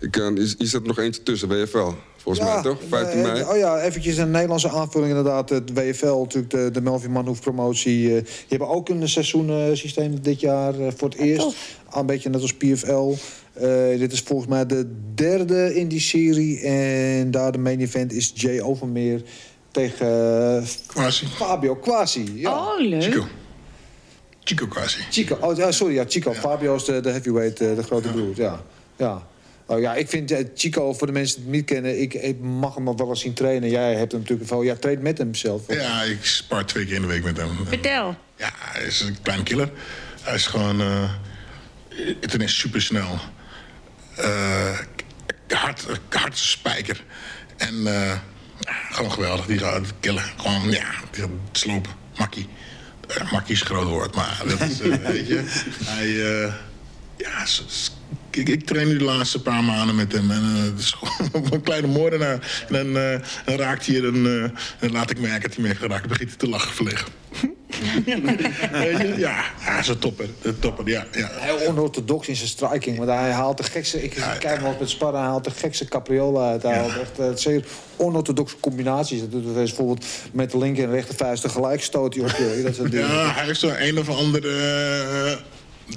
ik, 0.00 0.14
hier 0.14 0.54
hier 0.58 0.66
zit 0.68 0.86
nog 0.86 0.98
eentje 0.98 1.22
tussen, 1.22 1.48
WFL. 1.48 1.90
Volgens 2.22 2.44
mij 2.46 2.62
toch? 2.62 2.78
15 2.88 3.18
eh, 3.18 3.32
mei. 3.32 3.42
Oh 3.42 3.56
ja, 3.56 3.80
eventjes 3.80 4.16
een 4.16 4.30
Nederlandse 4.30 4.70
aanvulling 4.70 5.10
inderdaad. 5.10 5.48
Het 5.48 5.72
WFL, 5.74 6.06
natuurlijk 6.18 6.50
de, 6.50 6.70
de 6.72 6.80
Melvin 6.80 7.10
Manhoef 7.10 7.40
promotie. 7.40 8.16
eh, 8.16 8.24
die 8.24 8.46
hebben 8.48 8.68
ook 8.68 8.88
een 8.88 9.08
seizoensysteem 9.08 10.22
dit 10.22 10.40
jaar 10.40 10.80
eh, 10.80 10.92
voor 10.96 11.08
het 11.08 11.18
eerst. 11.18 11.56
Een 11.90 12.06
beetje 12.06 12.28
net 12.30 12.42
als 12.42 12.54
PFL. 12.54 13.14
Eh, 13.52 13.98
dit 13.98 14.12
is 14.12 14.20
volgens 14.20 14.48
mij 14.48 14.66
de 14.66 14.90
derde 15.14 15.74
in 15.74 15.88
die 15.88 16.00
serie. 16.00 16.60
En 16.60 17.30
daar 17.30 17.52
de 17.52 17.58
main 17.58 17.80
event 17.80 18.12
is 18.12 18.32
Jay 18.34 18.60
Overmeer 18.60 19.22
tegen 19.70 20.64
Quasi. 20.86 21.26
Fabio 21.26 21.74
Quasi. 21.74 22.32
Ja. 22.34 22.50
Oh, 22.52 22.80
leuk. 22.80 23.22
Chico. 24.44 24.66
Quasi. 24.66 24.98
Chico, 25.10 25.38
oh, 25.40 25.56
ja, 25.56 25.72
sorry, 25.72 25.94
ja, 25.94 26.04
Chico. 26.08 26.32
Fabio 26.32 26.74
is 26.74 26.84
de, 26.84 27.00
de 27.00 27.10
heavyweight, 27.10 27.60
eh, 27.60 27.76
de 27.76 27.82
grote 27.82 28.08
broer. 28.08 28.32
Ja. 28.36 28.60
Ja. 28.96 29.26
Oh, 29.66 29.80
ja, 29.80 29.94
ik 29.94 30.08
vind 30.08 30.30
eh, 30.30 30.46
Chico, 30.54 30.92
voor 30.92 31.06
de 31.06 31.12
mensen 31.12 31.36
die 31.36 31.44
het 31.46 31.54
niet 31.54 31.64
kennen... 31.64 32.00
Ik, 32.00 32.14
ik 32.14 32.40
mag 32.40 32.74
hem 32.74 32.84
nog 32.84 32.98
wel 32.98 33.08
eens 33.08 33.20
zien 33.20 33.34
trainen. 33.34 33.70
Jij 33.70 33.94
hebt 33.94 34.12
hem 34.12 34.20
natuurlijk 34.20 34.50
wel... 34.50 34.62
Ja, 34.62 34.74
traint 34.74 35.02
met 35.02 35.18
hem 35.18 35.34
zelf. 35.34 35.62
Ja, 35.68 36.02
ik 36.02 36.24
spar 36.24 36.66
twee 36.66 36.84
keer 36.84 36.94
in 36.94 37.00
de 37.00 37.06
week 37.06 37.24
met 37.24 37.36
hem. 37.36 37.50
Vertel. 37.66 38.16
Ja, 38.36 38.50
hij 38.58 38.84
is 38.84 39.00
een 39.00 39.16
klein 39.22 39.42
killer. 39.42 39.70
Hij 40.22 40.34
is 40.34 40.46
gewoon... 40.46 40.80
eh 40.80 41.10
ten 42.20 42.40
is 42.40 42.58
super 42.58 42.82
snel. 42.82 43.18
hard, 45.48 45.86
hard 46.08 46.38
spijker. 46.38 47.04
En 47.56 47.86
eh, 47.86 48.18
gewoon 48.90 49.12
geweldig. 49.12 49.46
Die 49.46 49.58
gaat 49.58 49.92
killen. 50.00 50.22
Gewoon, 50.36 50.70
ja, 50.70 50.90
die 51.10 51.22
gaat 51.22 51.30
slopen. 51.52 51.92
Makkie. 52.16 52.48
Makkie 53.30 53.54
is 53.54 53.60
een 53.60 53.66
groot 53.66 53.88
woord, 53.88 54.14
maar 54.14 54.42
dat 54.46 54.60
is, 54.60 54.80
eh, 54.80 54.94
weet 55.12 55.26
je... 55.26 55.42
Hij... 55.84 56.42
eh, 56.42 56.52
ja, 57.16 57.46
ik, 58.30 58.48
ik 58.48 58.66
train 58.66 58.88
nu 58.88 58.98
de 58.98 59.04
laatste 59.04 59.42
paar 59.42 59.64
maanden 59.64 59.96
met 59.96 60.12
hem. 60.12 60.30
En 60.30 60.42
eh, 60.42 60.62
het 60.62 60.78
is 60.78 60.90
gewoon 60.92 61.46
een 61.52 61.62
kleine 61.62 61.86
moordenaar. 61.86 62.66
En 62.68 62.92
dan, 63.44 63.56
raakt 63.56 63.86
hij 63.86 63.96
en 63.96 64.52
dan 64.80 64.90
laat 64.90 65.10
ik 65.10 65.20
merken 65.20 65.48
dat 65.48 65.54
hij 65.54 65.68
me 65.68 65.74
geraakt. 65.74 66.00
Dan 66.00 66.08
begint 66.08 66.28
hij 66.28 66.38
te 66.38 66.48
lachen 66.48 66.74
verlegen. 66.74 67.06
Ja, 69.16 69.44
hij 69.58 69.80
is 69.80 69.88
een 69.88 69.98
topper. 69.98 70.28
Een 70.42 70.58
topper, 70.58 70.88
ja. 70.88 71.06
ja. 71.12 71.28
Heel 71.32 71.66
onorthodox 71.66 72.28
in 72.28 72.36
zijn 72.36 72.48
striking. 72.48 72.98
Want 72.98 73.10
hij 73.10 73.30
haalt 73.30 73.56
de 73.56 73.62
gekste... 73.62 74.02
Ik 74.02 74.16
kijk 74.38 74.60
nog 74.60 74.68
eens 74.70 74.78
met 74.78 74.90
sparren. 74.90 75.20
Hij 75.20 75.28
haalt 75.28 75.44
de 75.44 75.50
gekste 75.50 75.84
capriola 75.84 76.50
uit. 76.50 76.62
Hij 76.62 76.78
haalt 76.78 76.98
echt 76.98 77.18
eh, 77.18 77.26
zeer 77.34 77.64
onorthodoxe 77.96 78.56
combinaties. 78.60 79.20
Dat 79.20 79.30
doet 79.30 79.44
hij 79.44 79.52
bijvoorbeeld 79.52 80.04
met 80.32 80.50
de 80.50 80.58
linker 80.58 80.84
en 80.84 80.90
rechter 80.90 81.14
vuist 81.14 81.42
tegelijk 81.42 81.82
stoot 81.82 82.14
hij 82.14 82.24
op 82.24 82.30
je. 82.30 82.60
Dat 82.64 82.74
soort. 82.74 82.92
Ja, 82.92 83.32
hij 83.32 83.44
heeft 83.44 83.60
zo 83.60 83.72
een 83.78 83.98
of 83.98 84.08
andere... 84.08 84.48
eh, 84.48 85.36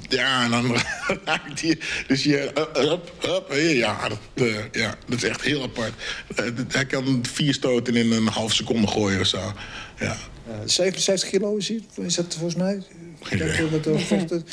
ja, 0.08 0.44
en 0.44 0.50
dan 0.50 0.76
raakt 1.24 1.60
hij... 1.60 1.78
Dus 2.06 2.24
je... 2.24 2.50
uh, 2.58 2.64
hup, 2.88 3.12
hup, 3.20 3.50
eh, 3.50 3.76
ja, 3.76 4.08
dat, 4.08 4.18
eh, 4.34 4.54
ja, 4.72 4.94
dat 5.06 5.22
is 5.22 5.28
echt 5.28 5.40
heel 5.42 5.62
apart. 5.62 5.92
Eh, 6.36 6.44
dat- 6.56 6.72
hij 6.72 6.86
kan 6.86 7.24
vier 7.32 7.54
stoten 7.54 7.96
in 7.96 8.12
een 8.12 8.26
half 8.28 8.52
seconde 8.54 8.86
gooien 8.86 9.20
of 9.20 9.26
zo. 9.26 9.52
Ja. 9.98 10.16
Eh, 10.48 10.54
77 10.64 11.28
kilo 11.30 11.56
is, 11.56 11.68
hij, 11.68 11.80
is 11.96 12.14
dat 12.14 12.34
volgens 12.34 12.54
mij? 12.54 12.82
Geen 13.22 13.38
idee. 13.48 13.70
met 13.70 13.84
de 13.84 13.98
vechten. 13.98 14.46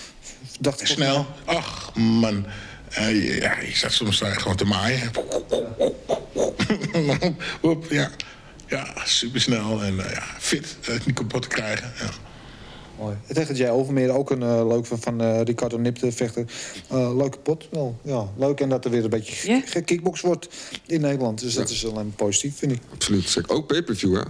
Dacht 0.60 0.82
ik 0.82 0.88
Snel. 0.88 1.28
Ach, 1.46 1.96
man. 1.96 2.46
Eh, 2.90 3.38
ja, 3.40 3.60
je 3.60 3.72
staat 3.76 3.92
soms 3.92 4.22
eh, 4.22 4.38
gewoon 4.38 4.56
te 4.58 4.66
maaien. 4.66 5.12
Ja. 7.90 8.10
Ja, 8.68 8.94
supersnel 9.06 9.84
en 9.84 10.06
eh, 10.06 10.12
ja, 10.12 10.24
fit. 10.40 10.78
eh, 10.88 10.96
niet 11.06 11.16
kapot 11.16 11.42
te 11.42 11.48
krijgen. 11.48 11.92
Ja. 12.00 12.10
Mooi. 13.02 13.16
Tegen 13.34 13.56
Jay 13.56 13.70
Overmeer 13.70 14.10
ook 14.10 14.32
een 14.32 14.42
eh, 14.44 14.68
leuk 14.68 14.86
van, 14.86 15.00
van 15.00 15.22
eh, 15.22 15.42
Ricardo 15.42 15.78
Nipte 15.78 16.12
vechter. 16.12 16.46
Eh, 16.88 17.16
leuke 17.18 17.38
pot. 17.38 17.68
Wel, 17.72 18.00
ja, 18.04 18.28
leuk. 18.38 18.60
En 18.60 18.70
dat 18.70 18.86
er 18.86 18.92
weer 18.92 19.04
een 19.04 19.10
beetje 19.10 19.52
Ja. 19.52 19.62
gekickbox 19.66 20.22
wordt 20.22 20.48
in 20.86 21.02
Nederland. 21.02 21.40
Dus 21.40 21.54
dat 21.54 21.70
is 21.70 21.88
alleen 21.88 22.14
positief, 22.16 22.58
vind 22.58 22.72
ik. 22.72 22.80
Absoluut. 22.94 23.30
Zeker. 23.30 23.52
Ook 23.56 23.68
pay-per-view, 23.68 24.16
hè? 24.16 24.22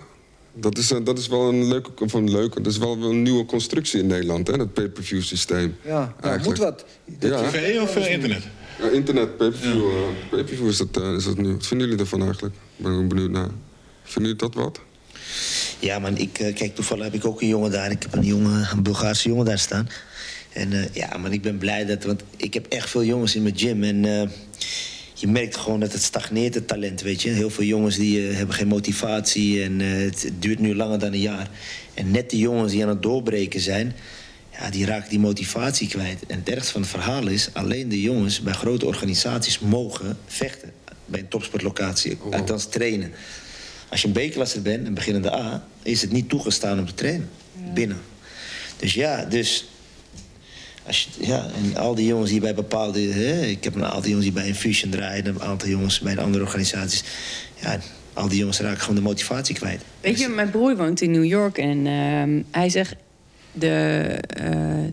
Dat 0.53 0.77
is, 0.77 0.87
dat 1.03 1.17
is 1.17 1.27
wel 1.27 1.49
een 1.49 1.67
leuke, 1.67 1.89
of 2.03 2.13
een 2.13 2.31
leuke, 2.31 2.61
dat 2.61 2.71
is 2.71 2.77
wel 2.77 2.91
een 3.03 3.21
nieuwe 3.21 3.45
constructie 3.45 3.99
in 3.99 4.07
Nederland, 4.07 4.47
hè? 4.47 4.57
Dat 4.57 4.73
pay-per-view 4.73 5.21
systeem. 5.21 5.75
Ja, 5.85 6.15
ja 6.21 6.39
moet 6.43 6.57
wat. 6.57 6.85
Ja. 7.19 7.41
TV 7.49 7.79
of 7.81 7.95
internet? 7.95 8.43
Ja, 8.79 8.89
internet, 8.89 9.37
pay-per-view. 9.37 9.85
eh, 9.89 10.29
pay-per-view 10.29 10.67
is 10.67 10.77
dat, 10.77 10.97
is 11.17 11.23
dat 11.23 11.37
nu. 11.37 11.51
Wat 11.53 11.67
vinden 11.67 11.87
jullie 11.87 12.01
ervan 12.03 12.21
eigenlijk? 12.23 12.55
Ik 12.75 12.83
ben 12.83 13.07
benieuwd 13.07 13.29
naar. 13.31 13.49
Vinden 14.03 14.31
jullie 14.31 14.53
dat 14.53 14.63
wat? 14.63 14.79
Ja, 15.79 15.99
man, 15.99 16.17
ik, 16.17 16.39
eh, 16.39 16.55
kijk, 16.55 16.75
toevallig 16.75 17.03
heb 17.03 17.13
ik 17.13 17.25
ook 17.25 17.41
een 17.41 17.47
jongen 17.47 17.71
daar. 17.71 17.91
Ik 17.91 18.01
heb 18.01 18.13
een 18.13 18.23
jongen, 18.23 18.67
een 18.71 18.83
Bulgaarse 18.83 19.29
jongen 19.29 19.45
daar 19.45 19.59
staan. 19.59 19.89
En 20.53 20.73
eh, 20.73 20.93
ja, 20.93 21.17
man, 21.17 21.31
ik 21.31 21.41
ben 21.41 21.57
blij 21.57 21.85
dat... 21.85 22.03
Want 22.03 22.23
ik 22.37 22.53
heb 22.53 22.65
echt 22.67 22.89
veel 22.89 23.03
jongens 23.03 23.35
in 23.35 23.41
mijn 23.43 23.57
gym. 23.57 23.83
En 23.83 24.05
eh, 24.05 24.29
je 25.13 25.27
merkt 25.27 25.57
gewoon 25.57 25.79
dat 25.79 25.93
het 25.93 26.03
stagneert, 26.03 26.53
het 26.53 26.67
talent, 26.67 27.01
weet 27.01 27.21
je. 27.21 27.29
Heel 27.29 27.49
veel 27.49 27.63
jongens 27.63 27.95
die 27.95 28.21
hebben 28.21 28.55
geen 28.55 28.67
motivatie. 28.67 29.63
En 29.63 29.79
het 29.79 30.31
duurt 30.39 30.59
nu 30.59 30.75
langer 30.75 30.99
dan 30.99 31.13
een 31.13 31.19
jaar. 31.19 31.49
En 31.93 32.11
net 32.11 32.29
die 32.29 32.39
jongens 32.39 32.71
die 32.71 32.83
aan 32.83 32.89
het 32.89 33.01
doorbreken 33.01 33.59
zijn... 33.59 33.95
Ja, 34.51 34.69
die 34.69 34.85
raken 34.85 35.09
die 35.09 35.19
motivatie 35.19 35.87
kwijt. 35.87 36.25
En 36.27 36.39
het 36.39 36.49
ergste 36.49 36.71
van 36.71 36.81
het 36.81 36.89
verhaal 36.89 37.27
is... 37.27 37.49
alleen 37.53 37.89
de 37.89 38.01
jongens 38.01 38.41
bij 38.41 38.53
grote 38.53 38.85
organisaties 38.85 39.59
mogen 39.59 40.17
vechten. 40.27 40.71
Bij 41.05 41.19
een 41.19 41.27
topsportlocatie, 41.27 42.17
althans 42.31 42.65
trainen. 42.65 43.11
Als 43.91 44.01
je 44.01 44.07
een 44.07 44.29
B-klasser 44.29 44.61
bent, 44.61 44.87
een 44.87 44.93
beginnende 44.93 45.33
A... 45.33 45.63
is 45.83 46.01
het 46.01 46.11
niet 46.11 46.29
toegestaan 46.29 46.79
om 46.79 46.85
te 46.85 46.93
trainen. 46.93 47.29
Binnen. 47.73 47.97
Dus 48.77 48.93
ja, 48.93 49.25
dus... 49.25 49.69
Als 50.83 51.01
je, 51.01 51.27
ja, 51.27 51.49
en 51.63 51.77
al 51.77 51.95
die 51.95 52.05
jongens 52.05 52.29
die 52.29 52.39
bij 52.39 52.55
bepaalde... 52.55 52.99
Hè, 52.99 53.41
ik 53.41 53.63
heb 53.63 53.75
een 53.75 53.85
aantal 53.85 54.09
jongens 54.09 54.23
die 54.23 54.31
bij 54.31 54.47
Infusion 54.47 54.91
draaien... 54.91 55.25
een 55.25 55.41
aantal 55.41 55.69
jongens 55.69 55.99
bij 55.99 56.15
de 56.15 56.21
andere 56.21 56.43
organisaties. 56.43 57.03
Ja, 57.61 57.79
al 58.13 58.27
die 58.27 58.39
jongens 58.39 58.59
raken 58.59 58.79
gewoon 58.79 58.95
de 58.95 59.01
motivatie 59.01 59.55
kwijt. 59.55 59.81
Weet 60.01 60.19
je, 60.19 60.27
mijn 60.27 60.49
broer 60.49 60.77
woont 60.77 61.01
in 61.01 61.11
New 61.11 61.25
York 61.25 61.57
en 61.57 61.87
ehm, 61.87 62.41
hij 62.51 62.69
zegt... 62.69 62.95
De, 63.53 64.17
eh, 64.27 64.91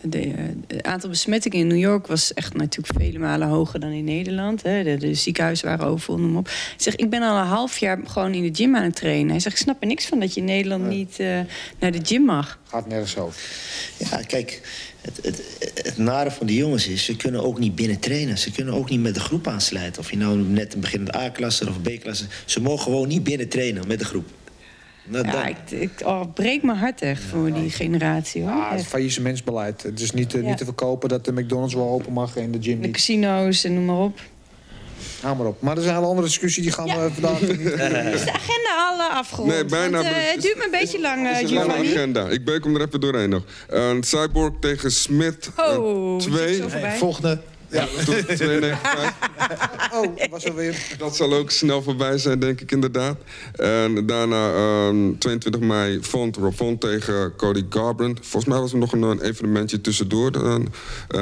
de, 0.00 0.20
eh, 0.20 0.44
het 0.66 0.82
aantal 0.82 1.10
besmettingen 1.10 1.58
in 1.58 1.66
New 1.66 1.78
York 1.78 2.06
was 2.06 2.34
echt 2.34 2.54
natuurlijk 2.54 2.98
vele 2.98 3.18
malen 3.18 3.48
hoger 3.48 3.80
dan 3.80 3.90
in 3.90 4.04
Nederland. 4.04 4.62
Hè. 4.62 4.82
De, 4.82 4.96
de 4.96 5.14
ziekenhuizen 5.14 5.68
waren 5.68 5.86
overvol, 5.86 6.18
noem 6.18 6.36
op. 6.36 6.46
Hij 6.46 6.54
zegt, 6.76 7.00
ik 7.00 7.10
ben 7.10 7.22
al 7.22 7.38
een 7.38 7.46
half 7.46 7.78
jaar 7.78 7.98
gewoon 8.04 8.34
in 8.34 8.42
de 8.42 8.62
gym 8.62 8.76
aan 8.76 8.82
het 8.82 8.96
trainen. 8.96 9.30
Hij 9.30 9.40
zegt, 9.40 9.56
ik 9.56 9.62
snap 9.62 9.76
er 9.80 9.86
niks 9.86 10.06
van 10.06 10.20
dat 10.20 10.34
je 10.34 10.40
in 10.40 10.46
Nederland 10.46 10.88
niet 10.88 11.18
eh, 11.18 11.40
naar 11.78 11.92
de 11.92 12.00
gym 12.02 12.22
mag. 12.22 12.58
Gaat 12.64 12.88
nergens 12.88 13.16
over. 13.16 13.40
Ja, 13.96 14.22
kijk, 14.22 14.60
het, 15.00 15.18
het, 15.22 15.42
het 15.82 15.96
nare 15.96 16.30
van 16.30 16.46
die 16.46 16.56
jongens 16.56 16.86
is... 16.86 17.04
ze 17.04 17.16
kunnen 17.16 17.44
ook 17.44 17.58
niet 17.58 17.74
binnen 17.74 17.98
trainen. 17.98 18.38
Ze 18.38 18.50
kunnen 18.50 18.74
ook 18.74 18.90
niet 18.90 19.00
met 19.00 19.14
de 19.14 19.20
groep 19.20 19.46
aansluiten. 19.46 20.02
Of 20.02 20.10
je 20.10 20.16
nou 20.16 20.38
net 20.38 20.74
een 20.74 20.80
beginnende 20.80 21.18
A-klasse 21.18 21.68
of 21.68 21.82
B-klasse... 21.82 22.24
ze 22.44 22.60
mogen 22.60 22.82
gewoon 22.82 23.08
niet 23.08 23.24
binnen 23.24 23.48
trainen 23.48 23.86
met 23.86 23.98
de 23.98 24.04
groep. 24.04 24.26
Nou, 25.08 25.26
Ja, 25.26 25.46
ik, 25.46 25.56
ik 25.70 25.90
oh, 26.04 26.20
het 26.20 26.34
breekt 26.34 26.62
mijn 26.62 26.78
hart 26.78 27.02
echt 27.02 27.22
voor 27.22 27.52
die 27.52 27.70
generatie. 27.70 28.42
Hoor. 28.42 28.50
Ah, 28.50 28.70
het 28.70 28.86
faillissementsbeleid. 28.86 29.82
Het 29.82 30.00
is 30.00 30.10
niet, 30.10 30.34
eh, 30.34 30.42
Ja. 30.42 30.48
niet 30.48 30.56
te 30.56 30.64
verkopen 30.64 31.08
dat 31.08 31.24
de 31.24 31.32
McDonald's 31.32 31.74
wel 31.74 31.88
open 31.88 32.12
mag 32.12 32.36
en 32.36 32.50
de 32.50 32.58
gym 32.62 32.80
De 32.80 32.86
niet. 32.86 32.96
casino's 32.96 33.64
en 33.64 33.74
noem 33.74 33.84
maar 33.84 33.96
op. 33.98 34.20
Hou 35.20 35.36
maar 35.36 35.46
op. 35.46 35.60
Maar 35.62 35.74
dat 35.74 35.84
is 35.84 35.90
een 35.90 35.96
hele 35.96 36.06
andere 36.06 36.26
discussie. 36.26 36.62
Die 36.62 36.72
gaan 36.72 36.86
we 36.86 37.08
vandaag 37.12 37.40
niet... 37.48 37.50
Is 38.14 38.24
de 38.24 38.32
agenda 38.32 38.90
al 38.90 38.98
eh, 39.10 39.16
afgerond? 39.16 39.48
Nee, 39.50 39.64
bijna. 39.64 39.96
Want, 40.02 40.04
eh, 40.14 40.32
het 40.32 40.42
duurt 40.42 40.56
me 40.56 40.64
een 40.64 40.70
beetje 40.70 41.00
lang, 41.00 41.28
Het 41.34 41.42
is 41.44 41.50
een 41.50 41.70
agenda. 41.72 42.28
Ik 42.28 42.44
beuk 42.44 42.64
hem 42.64 42.74
er 42.74 42.86
even 42.86 43.00
doorheen 43.00 43.28
nog. 43.30 43.42
Eh, 43.68 43.90
Cyborg 44.00 44.52
tegen 44.60 44.90
Smith. 44.92 45.50
Oh, 45.56 46.18
twee. 46.18 46.48
zit 46.54 46.62
zo 46.62 46.68
voorbij. 46.68 46.96
volgende. 46.96 47.38
Ja, 47.70 47.80
dat 47.80 48.14
is 48.14 48.24
295. 48.36 49.90
Oh, 49.92 50.30
was 50.30 50.44
er 50.44 50.54
weer. 50.54 50.86
Dat 50.98 51.16
zal 51.16 51.34
ook 51.34 51.50
snel 51.50 51.82
voorbij 51.82 52.18
zijn, 52.18 52.38
denk 52.38 52.60
ik 52.60 52.72
inderdaad. 52.72 53.16
En 53.56 54.06
daarna 54.06 54.52
ehm, 54.52 55.18
22 55.18 55.60
mei 55.60 55.98
Font, 56.02 56.36
Rob 56.36 56.54
Font 56.54 56.80
tegen 56.80 57.32
Cody 57.36 57.64
Garbrandt. 57.70 58.20
Volgens 58.22 58.44
mij 58.52 58.60
was 58.60 58.72
er 58.72 58.78
nog 58.78 58.92
een, 58.92 59.02
een 59.02 59.20
evenementje 59.22 59.80
tussendoor. 59.80 60.30
Eh, 60.30 60.54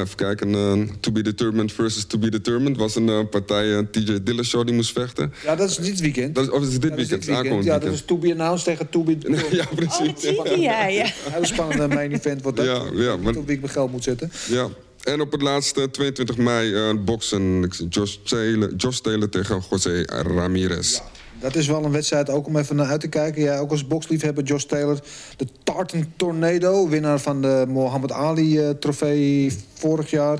even 0.02 0.16
kijken, 0.16 0.54
eh, 0.54 0.94
To 1.00 1.12
Be 1.12 1.22
Determined 1.22 1.72
versus 1.72 2.04
To 2.04 2.18
Be 2.18 2.30
Determined. 2.30 2.76
was 2.76 2.94
een 2.96 3.08
eh, 3.08 3.18
partij, 3.30 3.72
een 3.72 3.90
TJ 3.90 4.18
Dillashaw 4.22 4.66
die 4.66 4.74
moest 4.74 4.92
vechten. 4.92 5.32
Ja, 5.44 5.56
dat 5.56 5.70
is 5.70 5.76
dit 5.76 6.00
weekend. 6.00 6.34
Dat 6.34 6.44
is, 6.44 6.50
of 6.50 6.62
is 6.66 6.72
het 6.72 6.82
dit 6.82 6.90
Ja, 6.90 6.96
dat 6.96 7.04
is 7.04 7.08
weekend? 7.10 7.26
dit 7.26 7.42
weekend. 7.42 7.64
Ja, 7.64 7.78
dat 7.78 7.92
is 7.92 8.02
To 8.04 8.16
Be 8.18 8.30
Announced 8.32 8.64
tegen 8.64 8.88
To 8.88 9.02
Be... 9.02 9.16
Ja, 9.50 9.64
precies. 9.74 9.98
Oh, 9.98 10.36
dat 10.36 10.48
zie 10.48 10.56
je, 10.56 10.62
ja, 10.62 11.06
hele 11.30 11.46
spannende 11.46 11.88
main 11.94 12.12
event 12.12 12.42
wordt 12.42 12.56
dat. 12.56 12.66
Ja, 12.66 12.82
ja, 12.94 13.16
maar- 13.16 13.36
Op 13.36 13.46
wie 13.46 13.54
ik 13.54 13.60
mijn 13.60 13.72
geld 13.72 13.90
moet 13.92 14.04
zetten. 14.04 14.32
Ja. 14.48 14.68
En 15.06 15.20
op 15.20 15.32
het 15.32 15.42
laatste, 15.42 15.90
22 15.90 16.36
mei, 16.36 16.74
eh 16.74 17.04
boksen. 17.04 17.70
Josh 17.88 18.16
Taylor, 18.24 18.74
Josh 18.74 18.98
Taylor 18.98 19.28
tegen 19.28 19.62
José 19.70 20.02
Ramirez. 20.06 21.00
Dat 21.40 21.54
is 21.54 21.66
wel 21.66 21.84
een 21.84 21.90
wedstrijd 21.90 22.30
ook 22.30 22.46
om 22.46 22.56
even 22.56 22.76
naar 22.76 22.86
uit 22.86 23.00
te 23.00 23.08
kijken. 23.08 23.42
Jij 23.42 23.60
ook 23.60 23.70
als 23.70 23.86
boksliefhebber, 23.86 24.44
Josh 24.44 24.64
Taylor. 24.64 24.98
De 25.36 25.46
Tartan 25.62 26.12
Tornado, 26.16 26.88
winnaar 26.88 27.20
van 27.20 27.42
de 27.42 27.64
Mohammed 27.68 28.12
Ali-trofee 28.12 29.52
vorig 29.74 30.10
jaar. 30.10 30.38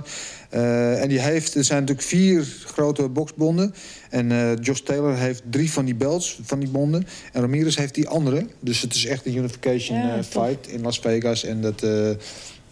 Eh, 0.51 1.03
en 1.03 1.09
die 1.09 1.21
heeft, 1.21 1.55
er 1.55 1.65
zijn 1.65 1.81
natuurlijk 1.81 2.09
vier 2.09 2.47
grote 2.65 3.09
boksbonden. 3.09 3.75
En 4.11 4.33
eh, 4.33 4.57
Josh 4.61 4.81
Taylor 4.81 5.17
heeft 5.17 5.43
drie 5.51 5.73
van 5.73 5.85
die 5.85 5.95
belts, 5.95 6.41
van 6.43 6.59
die 6.59 6.69
bonden. 6.69 7.07
En 7.33 7.41
Ramirez 7.41 7.77
heeft 7.77 7.95
die 7.95 8.09
andere. 8.09 8.47
Dus 8.61 8.81
het 8.81 8.95
is 8.95 9.07
echt 9.07 9.27
een 9.27 9.37
unification 9.37 9.99
Ja, 9.99 10.17
eh, 10.17 10.23
fight 10.23 10.67
in 10.67 10.83
Las 10.83 10.99
Vegas. 10.99 11.45
En 11.45 11.61
dat 11.61 11.83
eh 11.83 12.11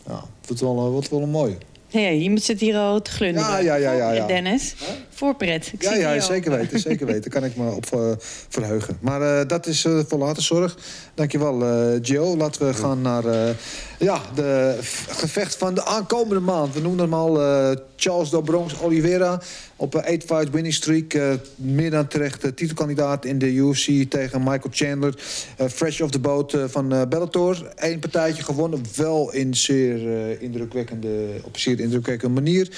ja, 0.06 0.24
wordt, 0.46 0.60
wel, 0.60 0.76
eh, 0.76 0.90
wordt 0.90 1.10
wel 1.10 1.22
een 1.22 1.30
mooie. 1.30 1.56
Ja, 2.02 2.10
iemand 2.10 2.42
zit 2.42 2.60
hier 2.60 2.76
al 2.76 3.02
te 3.02 3.10
glunderen. 3.10 3.64
Ja, 3.64 3.76
ja, 3.76 3.76
ja, 3.76 3.92
ja, 3.92 4.12
ja. 4.12 4.26
Dennis, 4.26 4.74
voorpret. 5.14 5.70
Ik 5.72 5.82
Ja, 5.82 5.90
zie 5.92 6.00
ja, 6.00 6.20
zeker 6.20 6.50
weten, 6.58 6.78
zeker 6.90 7.06
weten. 7.06 7.30
Daar 7.30 7.40
kan 7.40 7.50
ik 7.50 7.56
me 7.56 7.70
op 7.70 7.86
eh, 7.92 8.10
verheugen. 8.48 8.96
Maar 9.00 9.40
eh, 9.40 9.48
dat 9.48 9.66
is 9.66 9.84
eh, 9.84 9.98
voor 10.08 10.18
later 10.18 10.42
zorg. 10.42 10.76
Dankjewel, 11.14 11.62
eh 11.62 11.98
Joe. 12.02 12.36
Laten 12.36 12.66
we 12.66 12.74
gaan 12.74 13.02
naar 13.02 13.24
eh, 13.24 13.54
ja, 13.98 14.20
de 14.34 14.78
gevecht 15.08 15.56
van 15.56 15.74
de 15.74 15.84
aankomende 15.84 16.40
maand. 16.40 16.74
We 16.74 16.80
noemden 16.80 17.04
hem 17.04 17.14
al 17.14 17.40
eh, 17.42 17.70
Charles 17.96 18.30
Dobronx 18.30 18.80
Oliveira. 18.80 19.40
Op 19.76 19.94
een 19.94 20.20
8-fight 20.20 20.50
winning 20.50 20.74
streak. 20.74 21.12
eh, 21.14 21.32
meer 21.56 21.90
dan 21.90 22.06
terecht 22.08 22.56
titelkandidaat 22.56 23.24
in 23.24 23.38
de 23.38 23.52
UFC 23.52 24.10
tegen 24.10 24.38
Michael 24.38 24.70
Chandler. 24.70 25.14
Fresh 25.70 26.00
off 26.00 26.10
the 26.10 26.18
boat 26.18 26.54
eh, 26.54 26.64
van 26.66 26.88
Bellator. 27.08 27.72
Eén 27.76 27.98
partijtje 27.98 28.42
gewonnen. 28.42 28.82
Wel 28.96 29.32
in 29.32 29.54
zeer 29.54 29.96
eh, 30.30 30.42
indrukwekkende, 30.42 31.08
op 31.44 31.54
een 31.54 31.60
zeer 31.60 31.80
indrukwekkende 31.80 32.34
manier. 32.34 32.68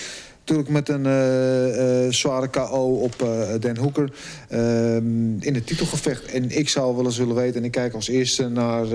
Natuurlijk 0.46 0.74
met 0.74 0.88
een 0.88 1.06
eh, 1.06 2.04
eh, 2.04 2.12
zware 2.12 2.48
KO 2.48 2.98
op 3.02 3.22
eh 3.22 3.60
Den 3.60 3.76
Hoeker 3.76 4.12
ehm, 4.48 5.40
in 5.40 5.54
het 5.54 5.66
titelgevecht. 5.66 6.24
En 6.24 6.58
ik 6.58 6.68
zou 6.68 6.96
wel 6.96 7.04
eens 7.04 7.16
willen 7.16 7.34
weten, 7.34 7.60
en 7.60 7.64
ik 7.64 7.70
kijk 7.70 7.94
als 7.94 8.08
eerste 8.08 8.48
naar 8.48 8.86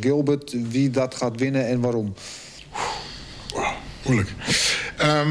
Gilbert... 0.00 0.54
wie 0.68 0.90
dat 0.90 1.14
gaat 1.14 1.40
winnen 1.40 1.66
en 1.66 1.80
waarom. 1.80 2.14
Moeilijk. 4.04 4.32
Ehm, 4.96 5.30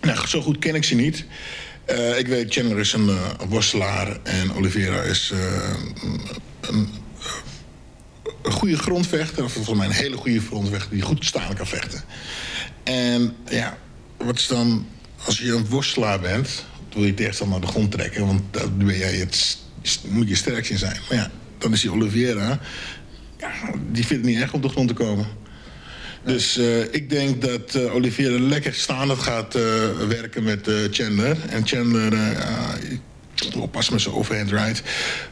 nou, 0.00 0.26
zo 0.26 0.40
goed 0.40 0.58
ken 0.58 0.74
ik 0.74 0.84
ze 0.84 0.94
niet. 0.94 1.24
Ik 2.16 2.26
weet, 2.26 2.52
Chandler 2.52 2.78
is 2.78 2.92
een 2.92 3.08
eh, 3.08 3.30
worstelaar 3.48 4.18
en 4.22 4.54
Oliveira 4.54 5.02
is 5.02 5.32
een, 6.60 6.88
een 8.42 8.52
goede 8.52 8.78
grondvechter. 8.78 9.44
Of 9.44 9.52
volgens 9.52 9.78
mij 9.78 9.86
een 9.86 9.92
hele 9.92 10.16
goede 10.16 10.40
grondvechter 10.40 10.90
die 10.90 11.02
goed 11.02 11.24
staan 11.24 11.54
kan 11.54 11.66
vechten. 11.66 12.04
En 12.84 13.36
ja, 13.50 13.78
wat 14.16 14.38
is 14.38 14.46
dan, 14.46 14.86
als 15.24 15.38
je 15.38 15.52
een 15.52 15.66
worstelaar 15.66 16.20
bent, 16.20 16.64
wil 16.94 17.04
je 17.04 17.14
tegenstander 17.14 17.58
naar 17.58 17.66
de 17.66 17.72
grond 17.72 17.90
trekken. 17.90 18.26
Want 18.26 18.42
daar 18.50 18.72
ben 18.72 18.98
jij 18.98 19.14
het, 19.14 19.58
moet 20.08 20.28
je 20.28 20.34
sterkst 20.34 20.70
in 20.70 20.78
zijn. 20.78 20.96
Maar 21.08 21.18
ja, 21.18 21.30
dan 21.58 21.72
is 21.72 21.80
die 21.80 21.92
Oliveira, 21.92 22.60
ja, 23.38 23.50
die 23.90 24.06
vindt 24.06 24.24
het 24.24 24.34
niet 24.34 24.42
erg 24.42 24.52
op 24.52 24.62
de 24.62 24.68
grond 24.68 24.88
te 24.88 24.94
komen. 24.94 25.26
Dus 26.24 26.56
eh, 26.56 26.80
ik 26.80 27.10
denk 27.10 27.42
dat 27.42 27.74
eh 27.74 27.94
Oliveira 27.94 28.38
lekker 28.40 28.74
staande 28.74 29.16
gaat 29.16 29.54
eh, 29.54 29.62
werken 30.08 30.42
met 30.42 30.70
Chandler. 30.90 31.36
En 31.48 31.66
Chandler, 31.66 32.12
ik 32.82 33.00
met 33.90 34.00
zijn 34.00 34.14
overhand 34.14 34.50
right. 34.50 34.82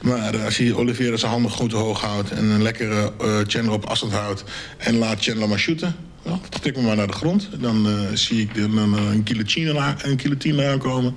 Maar 0.03 0.45
als 0.45 0.57
hij 0.57 0.73
Oliveira 0.73 1.17
zijn 1.17 1.31
handen 1.31 1.51
goed 1.51 1.73
hoog 1.73 2.01
houdt... 2.01 2.31
en 2.31 2.45
een 2.45 2.63
lekkere 2.63 3.13
Chandler 3.47 3.75
op 3.75 3.85
afstand 3.85 4.13
houdt... 4.13 4.45
en 4.77 4.97
laat 4.97 5.23
Chandler 5.23 5.49
maar 5.49 5.59
shooten... 5.59 5.97
Ja, 6.25 6.39
trek 6.49 6.77
me 6.77 6.83
maar 6.83 6.97
naar 6.97 7.07
de 7.07 7.13
grond. 7.13 7.49
Dan 7.61 7.87
eh, 7.87 8.17
zie 8.17 8.41
ik 8.41 8.55
dan, 8.55 8.79
eh, 8.79 9.13
een 9.13 9.23
guillotine, 9.25 9.95
een 10.03 10.21
guillotine 10.21 10.67
aankomen. 10.69 11.15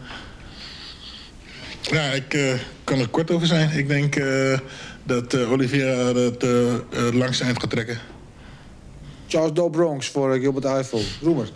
Ja, 1.81 2.01
ik 2.03 2.33
eh, 2.33 2.53
kan 2.83 2.99
er 2.99 3.07
kort 3.07 3.31
over 3.31 3.47
zijn. 3.47 3.71
Ik 3.71 3.87
denk 3.87 4.15
eh, 4.15 4.59
dat 5.03 5.33
eh, 5.33 5.51
Oliveira 5.51 6.13
het 6.19 7.13
langste 7.13 7.43
eind 7.43 7.59
gaat 7.59 7.69
trekken. 7.69 7.97
Charles 9.27 9.53
Dobronx 9.53 10.07
voor 10.09 10.33
eh, 10.33 10.41
Gilbert 10.41 10.65
Eiffel. 10.65 11.01
Roemer. 11.21 11.49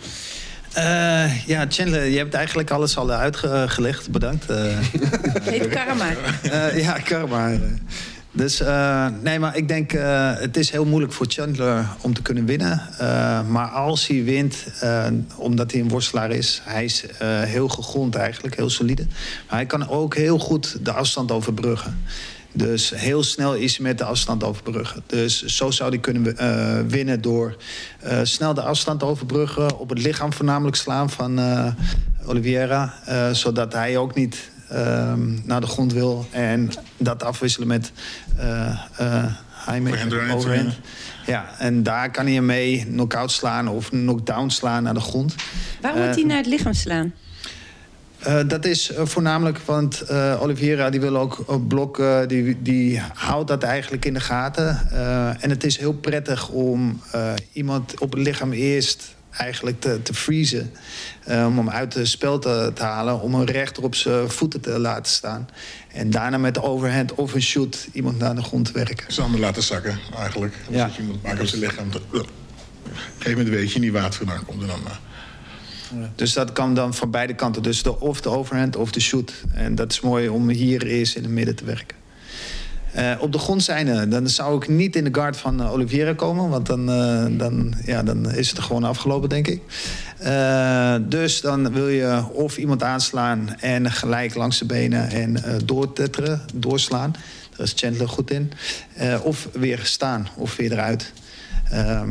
Eh, 0.73 1.45
ja, 1.47 1.65
Chandler, 1.69 2.05
je 2.05 2.17
hebt 2.17 2.33
eigenlijk 2.33 2.71
alles 2.71 2.97
al 2.97 3.11
uitgelegd. 3.11 4.09
Bedankt. 4.11 4.49
Eh, 4.49 4.77
Heet 5.51 5.67
karma. 5.67 6.09
Eh, 6.41 6.81
ja, 6.83 6.91
karma. 6.93 7.51
Dus 8.39 8.61
eh, 8.61 9.07
nee, 9.21 9.39
maar 9.39 9.57
ik 9.57 9.67
denk 9.67 9.93
eh, 9.93 10.31
het 10.35 10.57
is 10.57 10.69
heel 10.69 10.85
moeilijk 10.85 11.13
voor 11.13 11.25
Chandler 11.29 11.87
om 12.01 12.13
te 12.13 12.21
kunnen 12.21 12.45
winnen. 12.45 12.81
Eh, 12.97 13.47
maar 13.47 13.67
als 13.67 14.07
hij 14.07 14.23
wint, 14.23 14.55
omdat 15.35 15.71
hij 15.71 15.81
een 15.81 15.89
worstelaar 15.89 16.31
is, 16.31 16.61
hij 16.63 16.83
is 16.83 17.03
heel 17.45 17.67
gegrond 17.67 18.15
eigenlijk, 18.15 18.55
heel 18.55 18.69
solide. 18.69 19.05
Maar 19.47 19.55
hij 19.55 19.65
kan 19.65 19.89
ook 19.89 20.15
heel 20.15 20.39
goed 20.39 20.85
de 20.85 20.91
afstand 20.91 21.31
overbruggen. 21.31 22.01
Dus 22.51 22.89
heel 22.95 23.23
snel 23.23 23.55
is 23.55 23.77
hij 23.77 23.85
met 23.85 23.97
de 23.97 24.03
afstand 24.03 24.43
overbruggen. 24.43 25.03
Dus 25.05 25.45
zo 25.45 25.71
zou 25.71 25.89
hij 25.89 25.99
kunnen 25.99 26.35
winnen 26.89 27.21
door 27.21 27.55
snel 28.23 28.53
de 28.53 28.61
afstand 28.61 29.03
overbruggen, 29.03 29.79
op 29.79 29.89
het 29.89 29.99
lichaam 29.99 30.33
voornamelijk 30.33 30.75
slaan 30.75 31.09
van 31.09 31.39
eh, 31.39 31.71
Oliveira, 32.25 32.93
zodat 33.31 33.73
hij 33.73 33.97
ook 33.97 34.15
niet 34.15 34.49
ehm, 34.69 35.29
naar 35.43 35.61
de 35.61 35.67
grond 35.67 35.93
wil. 35.93 36.25
En 36.31 36.69
dat 36.97 37.23
afwisselen 37.23 37.67
met 37.67 37.91
eh 38.37 38.69
eh, 38.97 39.25
high 39.67 40.33
Overhand. 40.33 40.79
Ja, 41.25 41.45
en 41.57 41.83
daar 41.83 42.11
kan 42.11 42.25
hij 42.25 42.33
hem 42.33 42.45
mee 42.45 42.85
knock-out 42.85 43.31
slaan 43.31 43.67
of 43.67 43.89
knock-down 43.89 44.49
slaan 44.49 44.83
naar 44.83 44.93
de 44.93 44.99
grond. 44.99 45.35
Waarom 45.81 45.99
moet 45.99 46.09
Eh, 46.09 46.15
hij 46.15 46.23
naar 46.23 46.37
het 46.37 46.45
lichaam 46.45 46.73
slaan? 46.73 47.13
eh, 48.19 48.39
dat 48.47 48.65
is 48.65 48.91
eh, 48.91 49.05
voornamelijk, 49.05 49.57
want 49.57 50.01
eh 50.01 50.41
Oliveira 50.41 50.89
die 50.89 50.99
wil 50.99 51.17
ook 51.17 51.43
eh, 51.49 51.55
blokken, 51.67 52.27
die, 52.27 52.61
die 52.61 53.01
houdt 53.13 53.47
dat 53.47 53.63
eigenlijk 53.63 54.05
in 54.05 54.13
de 54.13 54.19
gaten. 54.19 54.87
Eh, 54.91 55.43
en 55.43 55.49
het 55.49 55.63
is 55.63 55.77
heel 55.77 55.93
prettig 55.93 56.49
om 56.49 57.01
eh, 57.11 57.33
iemand 57.53 57.99
op 57.99 58.11
het 58.11 58.21
lichaam 58.21 58.51
eerst 58.51 59.15
eigenlijk 59.39 59.79
te, 59.81 60.01
te 60.01 60.13
freezen. 60.13 60.71
eh, 61.25 61.45
om 61.45 61.57
hem 61.57 61.69
uit 61.69 61.93
het 61.93 62.07
spel 62.07 62.39
te, 62.39 62.71
te 62.73 62.83
halen, 62.83 63.21
om 63.21 63.35
hem 63.35 63.43
rechter 63.45 63.83
op 63.83 63.95
zijn 63.95 64.29
voeten 64.29 64.61
te 64.61 64.79
laten 64.79 65.11
staan. 65.11 65.47
En 65.91 66.09
daarna 66.09 66.37
met 66.37 66.53
de 66.53 66.63
overhand 66.63 67.15
of 67.15 67.33
een 67.33 67.41
shoot 67.41 67.87
iemand 67.93 68.17
naar 68.19 68.35
de 68.35 68.41
grond 68.43 68.65
te 68.65 68.71
werken. 68.71 69.15
Handen 69.21 69.39
laten 69.39 69.63
zakken, 69.63 69.99
eigenlijk. 70.17 70.55
Ja. 70.69 70.77
Ja. 70.77 70.89
je 70.97 71.03
moet 71.03 71.23
maken 71.23 71.41
op 71.41 71.47
zijn 71.47 71.61
lichaam. 71.61 71.87
Op 71.87 72.13
een 72.13 72.25
gegeven 73.17 73.37
moment 73.37 73.49
weet 73.55 73.71
je 73.71 73.79
niet 73.79 73.91
waar 73.91 74.03
het 74.03 74.15
vandaan 74.15 74.45
komt. 74.45 74.61
En 74.61 74.67
dan, 74.67 74.79
eh, 74.87 76.07
Dus 76.15 76.33
dat 76.33 76.53
kan 76.53 76.73
dan 76.73 76.93
van 76.93 77.11
beide 77.11 77.35
kanten. 77.35 77.63
Dus 77.63 77.83
de, 77.83 77.99
of 77.99 78.21
de 78.21 78.29
overhand 78.29 78.75
of 78.75 78.91
de 78.91 78.99
shoot. 78.99 79.33
En 79.53 79.75
dat 79.75 79.91
is 79.91 80.01
mooi 80.01 80.29
om 80.29 80.49
hier 80.49 80.85
eerst 80.85 81.15
in 81.15 81.23
het 81.23 81.31
midden 81.31 81.55
te 81.55 81.65
werken. 81.65 81.97
Eh, 82.93 83.11
op 83.19 83.31
de 83.31 83.37
grond 83.37 83.63
zijnde, 83.63 84.07
dan 84.07 84.29
zou 84.29 84.55
ik 84.55 84.67
niet 84.67 84.95
in 84.95 85.03
de 85.03 85.13
guard 85.13 85.37
van 85.37 85.61
eh, 85.61 85.71
Oliveira 85.71 86.13
komen. 86.13 86.49
Want 86.49 86.65
dan, 86.65 86.91
eh, 86.91 87.25
dan, 87.37 87.73
ja, 87.85 88.03
dan 88.03 88.31
is 88.31 88.49
het 88.49 88.57
er 88.57 88.63
gewoon 88.63 88.83
afgelopen, 88.83 89.29
denk 89.29 89.47
ik. 89.47 89.61
Eh, 90.17 90.95
dus 91.01 91.41
dan 91.41 91.73
wil 91.73 91.87
je 91.87 92.23
of 92.33 92.57
iemand 92.57 92.83
aanslaan 92.83 93.55
en 93.59 93.91
gelijk 93.91 94.35
langs 94.35 94.59
de 94.59 94.65
benen 94.65 95.09
en 95.09 95.43
eh 95.43 95.53
doortetteren, 95.65 96.41
doorslaan. 96.53 97.13
Daar 97.59 97.67
is 97.67 97.73
Chandler 97.75 98.09
goed 98.09 98.31
in. 98.31 98.51
Eh, 98.93 99.19
of 99.23 99.49
weer 99.53 99.79
staan 99.83 100.27
of 100.35 100.55
weer 100.55 100.71
eruit. 100.71 101.13
Ehm, 101.69 102.09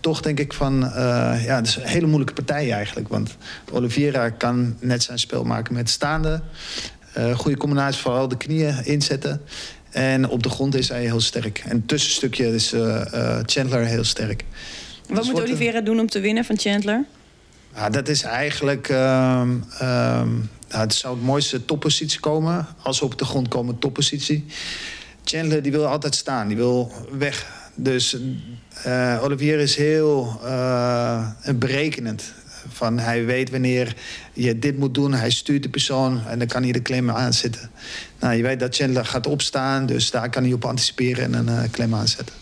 toch 0.00 0.20
denk 0.20 0.38
ik 0.38 0.52
van, 0.52 0.84
eh, 0.84 1.44
ja, 1.44 1.56
het 1.56 1.66
is 1.66 1.76
een 1.76 1.82
hele 1.82 2.06
moeilijke 2.06 2.34
partij 2.34 2.72
eigenlijk. 2.72 3.08
Want 3.08 3.36
Oliveira 3.72 4.30
kan 4.30 4.76
net 4.80 5.02
zijn 5.02 5.18
spel 5.18 5.44
maken 5.44 5.74
met 5.74 5.90
staande. 5.90 6.40
Eh, 7.12 7.38
goede 7.38 7.56
combinatie, 7.56 8.00
vooral 8.00 8.28
de 8.28 8.36
knieën 8.36 8.84
inzetten. 8.84 9.40
En 9.94 10.28
op 10.28 10.42
de 10.42 10.48
grond 10.48 10.74
is 10.74 10.88
hij 10.88 11.02
heel 11.02 11.20
sterk. 11.20 11.58
En 11.58 11.76
het 11.76 11.88
tussenstukje 11.88 12.54
is 12.54 12.72
eh, 12.72 13.12
eh, 13.12 13.42
Chandler 13.46 13.84
heel 13.84 14.04
sterk. 14.04 14.44
Wat 14.48 15.08
Dus 15.08 15.16
moet 15.16 15.24
wordt 15.24 15.38
een- 15.38 15.42
Oliveira 15.54 15.80
doen 15.80 16.00
om 16.00 16.08
te 16.08 16.20
winnen 16.20 16.44
van 16.44 16.58
Chandler? 16.58 17.04
Ja, 17.74 17.90
dat 17.90 18.08
is 18.08 18.22
eigenlijk. 18.22 18.88
ehm, 18.88 19.50
ehm, 19.78 20.28
nou, 20.68 20.82
het 20.82 20.94
zou 20.94 21.14
het 21.14 21.24
mooiste 21.24 21.64
toppositie 21.64 22.20
komen. 22.20 22.66
Als 22.82 22.96
ze 22.98 23.04
op 23.04 23.18
de 23.18 23.24
grond 23.24 23.48
komen, 23.48 23.78
toppositie. 23.78 24.44
Chandler 25.24 25.62
die 25.62 25.72
wil 25.72 25.86
altijd 25.86 26.14
staan, 26.14 26.48
die 26.48 26.56
wil 26.56 26.92
weg. 27.18 27.46
Dus 27.74 28.16
eh 28.84 29.18
Olivier 29.22 29.58
is 29.58 29.76
heel 29.76 30.40
eh, 30.44 31.28
berekenend. 31.54 32.22
Van 32.72 32.98
hij 32.98 33.24
weet 33.24 33.50
wanneer 33.50 33.94
je 34.34 34.58
dit 34.58 34.78
moet 34.78 34.94
doen. 34.94 35.12
Hij 35.12 35.30
stuurt 35.30 35.62
de 35.62 35.68
persoon 35.68 36.26
en 36.26 36.38
dan 36.38 36.48
kan 36.48 36.62
hij 36.62 36.72
de 36.72 36.82
klem 36.82 37.10
aanzetten. 37.10 37.70
Nou, 38.20 38.34
je 38.34 38.42
weet 38.42 38.60
dat 38.60 38.76
Chandler 38.76 39.04
gaat 39.04 39.26
opstaan, 39.26 39.86
dus 39.86 40.10
daar 40.10 40.30
kan 40.30 40.42
hij 40.42 40.52
op 40.52 40.64
anticiperen 40.64 41.34
en 41.34 41.48
een 41.48 41.88
uh, 41.88 41.98
aanzetten. 41.98 42.34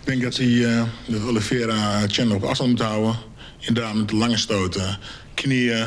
Ik 0.00 0.06
denk 0.06 0.22
dat 0.22 0.36
hij 0.36 0.46
uh, 0.46 0.82
de 1.06 1.20
Oliveira 1.20 2.00
Chandler 2.06 2.36
op 2.36 2.42
afstand 2.42 2.70
moet 2.70 2.80
houden. 2.80 3.16
Inderdaad 3.58 3.94
met 3.94 4.08
de 4.08 4.16
lange 4.16 4.36
stoten, 4.36 4.98
knieën, 5.34 5.86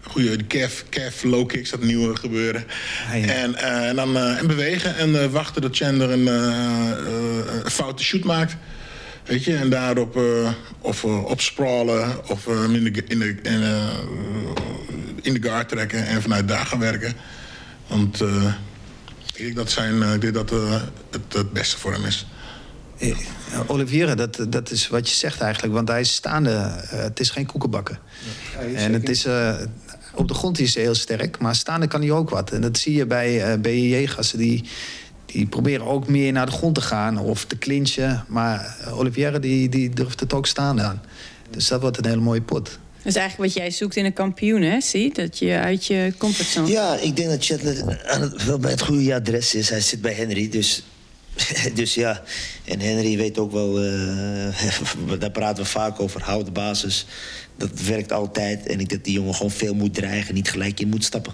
goede 0.00 0.36
de 0.36 0.46
calf, 0.46 0.84
calf 0.90 1.22
low 1.22 1.46
kicks, 1.46 1.70
dat 1.70 1.82
nieuwe 1.82 2.16
gebeuren. 2.16 2.64
Ah, 3.10 3.24
ja. 3.24 3.32
en, 3.32 3.50
uh, 3.50 3.88
en, 3.88 3.96
dan 3.96 4.16
uh, 4.16 4.38
en 4.38 4.46
bewegen 4.46 4.96
en 4.96 5.10
uh, 5.10 5.24
wachten 5.24 5.62
dat 5.62 5.76
Chandler 5.76 6.10
een, 6.10 6.26
een 6.26 7.70
foute 7.70 8.02
shoot 8.02 8.24
maakt. 8.24 8.56
Weet 9.24 9.44
je, 9.44 9.56
en 9.56 9.70
daarop 9.70 10.20
of 10.80 11.04
opsprawlen 11.04 12.28
of 12.28 12.46
in, 12.46 12.84
de, 12.84 13.04
in, 13.08 13.18
de, 13.18 13.36
in, 13.42 13.62
in 15.22 15.34
de 15.34 15.42
guard 15.42 15.68
trekken 15.68 16.06
en 16.06 16.22
vanuit 16.22 16.48
daar 16.48 16.66
gaan 16.66 16.78
werken. 16.78 17.14
Want 17.86 18.20
ik 19.34 19.36
denk 19.36 19.56
dat, 19.56 19.70
zijn, 19.70 20.02
ik 20.02 20.20
denk 20.20 20.34
dat 20.34 20.50
het 21.10 21.34
het 21.34 21.52
beste 21.52 21.78
voor 21.78 21.92
hem 21.92 22.04
is. 22.04 22.26
Olivier, 23.66 24.16
dat, 24.16 24.46
dat 24.48 24.70
is 24.70 24.88
wat 24.88 25.08
je 25.08 25.14
zegt 25.14 25.40
eigenlijk. 25.40 25.74
Want 25.74 25.88
hij 25.88 26.00
is 26.00 26.14
staande. 26.14 26.50
Uh, 26.50 26.90
het 26.90 27.20
is 27.20 27.30
geen 27.30 27.46
koekenbakken. 27.46 27.98
Ja, 28.52 28.78
en 28.78 28.92
het 28.92 29.08
is, 29.08 29.26
uh, 29.26 29.54
op 30.14 30.28
de 30.28 30.34
grond 30.34 30.58
is 30.58 30.74
hij 30.74 30.82
heel 30.82 30.94
sterk, 30.94 31.38
maar 31.38 31.54
staande 31.54 31.86
kan 31.86 32.00
hij 32.00 32.10
ook 32.10 32.30
wat. 32.30 32.50
En 32.50 32.60
dat 32.60 32.78
zie 32.78 32.94
je 32.94 33.06
bij 33.06 33.52
uh, 33.52 33.60
BJJ-gasten. 33.60 34.38
Die, 34.38 34.68
die 35.26 35.46
proberen 35.46 35.86
ook 35.86 36.08
meer 36.08 36.32
naar 36.32 36.46
de 36.46 36.52
grond 36.52 36.74
te 36.74 36.80
gaan 36.80 37.18
of 37.18 37.44
te 37.44 37.58
clinchen. 37.58 38.24
Maar 38.28 38.76
Olivier 38.90 39.40
die, 39.40 39.68
die 39.68 39.90
durft 39.90 40.20
het 40.20 40.32
ook 40.32 40.46
staande 40.46 40.82
aan. 40.82 41.02
Dus 41.50 41.68
dat 41.68 41.80
wordt 41.80 41.98
een 41.98 42.06
hele 42.06 42.20
mooie 42.20 42.42
pot. 42.42 42.78
Dat 43.02 43.12
is 43.12 43.14
eigenlijk 43.14 43.52
wat 43.54 43.62
jij 43.62 43.70
zoekt 43.70 43.96
in 43.96 44.04
een 44.04 44.12
kampioen, 44.12 44.62
hè? 44.62 44.80
Zie? 44.80 45.14
Dat 45.14 45.38
je 45.38 45.58
uit 45.58 45.86
je 45.86 46.12
comfortzone... 46.18 46.68
Ja, 46.68 46.96
ik 46.96 47.16
denk 47.16 47.28
dat 47.28 47.44
Chandler 47.44 48.06
aan 48.06 48.20
het, 48.20 48.44
wel 48.44 48.58
bij 48.58 48.70
het 48.70 48.82
goede 48.82 49.14
adres 49.14 49.54
is. 49.54 49.70
Hij 49.70 49.80
zit 49.80 50.00
bij 50.00 50.12
Henry, 50.12 50.48
dus 50.48 50.82
dus 51.74 51.94
ja, 51.94 52.22
en 52.64 52.80
Henry 52.80 53.16
weet 53.16 53.38
ook 53.38 53.52
wel, 53.52 53.84
uh, 53.84 54.62
daar 55.18 55.30
praten 55.30 55.62
we 55.62 55.70
vaak 55.70 56.00
over, 56.00 56.22
houden 56.22 56.52
basis. 56.52 57.06
Dat 57.56 57.80
werkt 57.80 58.12
altijd. 58.12 58.66
En 58.66 58.72
ik 58.72 58.76
denk 58.78 58.90
dat 58.90 59.04
die 59.04 59.14
jongen 59.14 59.34
gewoon 59.34 59.50
veel 59.50 59.74
moet 59.74 59.94
dreigen, 59.94 60.34
niet 60.34 60.50
gelijk 60.50 60.80
in 60.80 60.88
moet 60.88 61.04
stappen. 61.04 61.32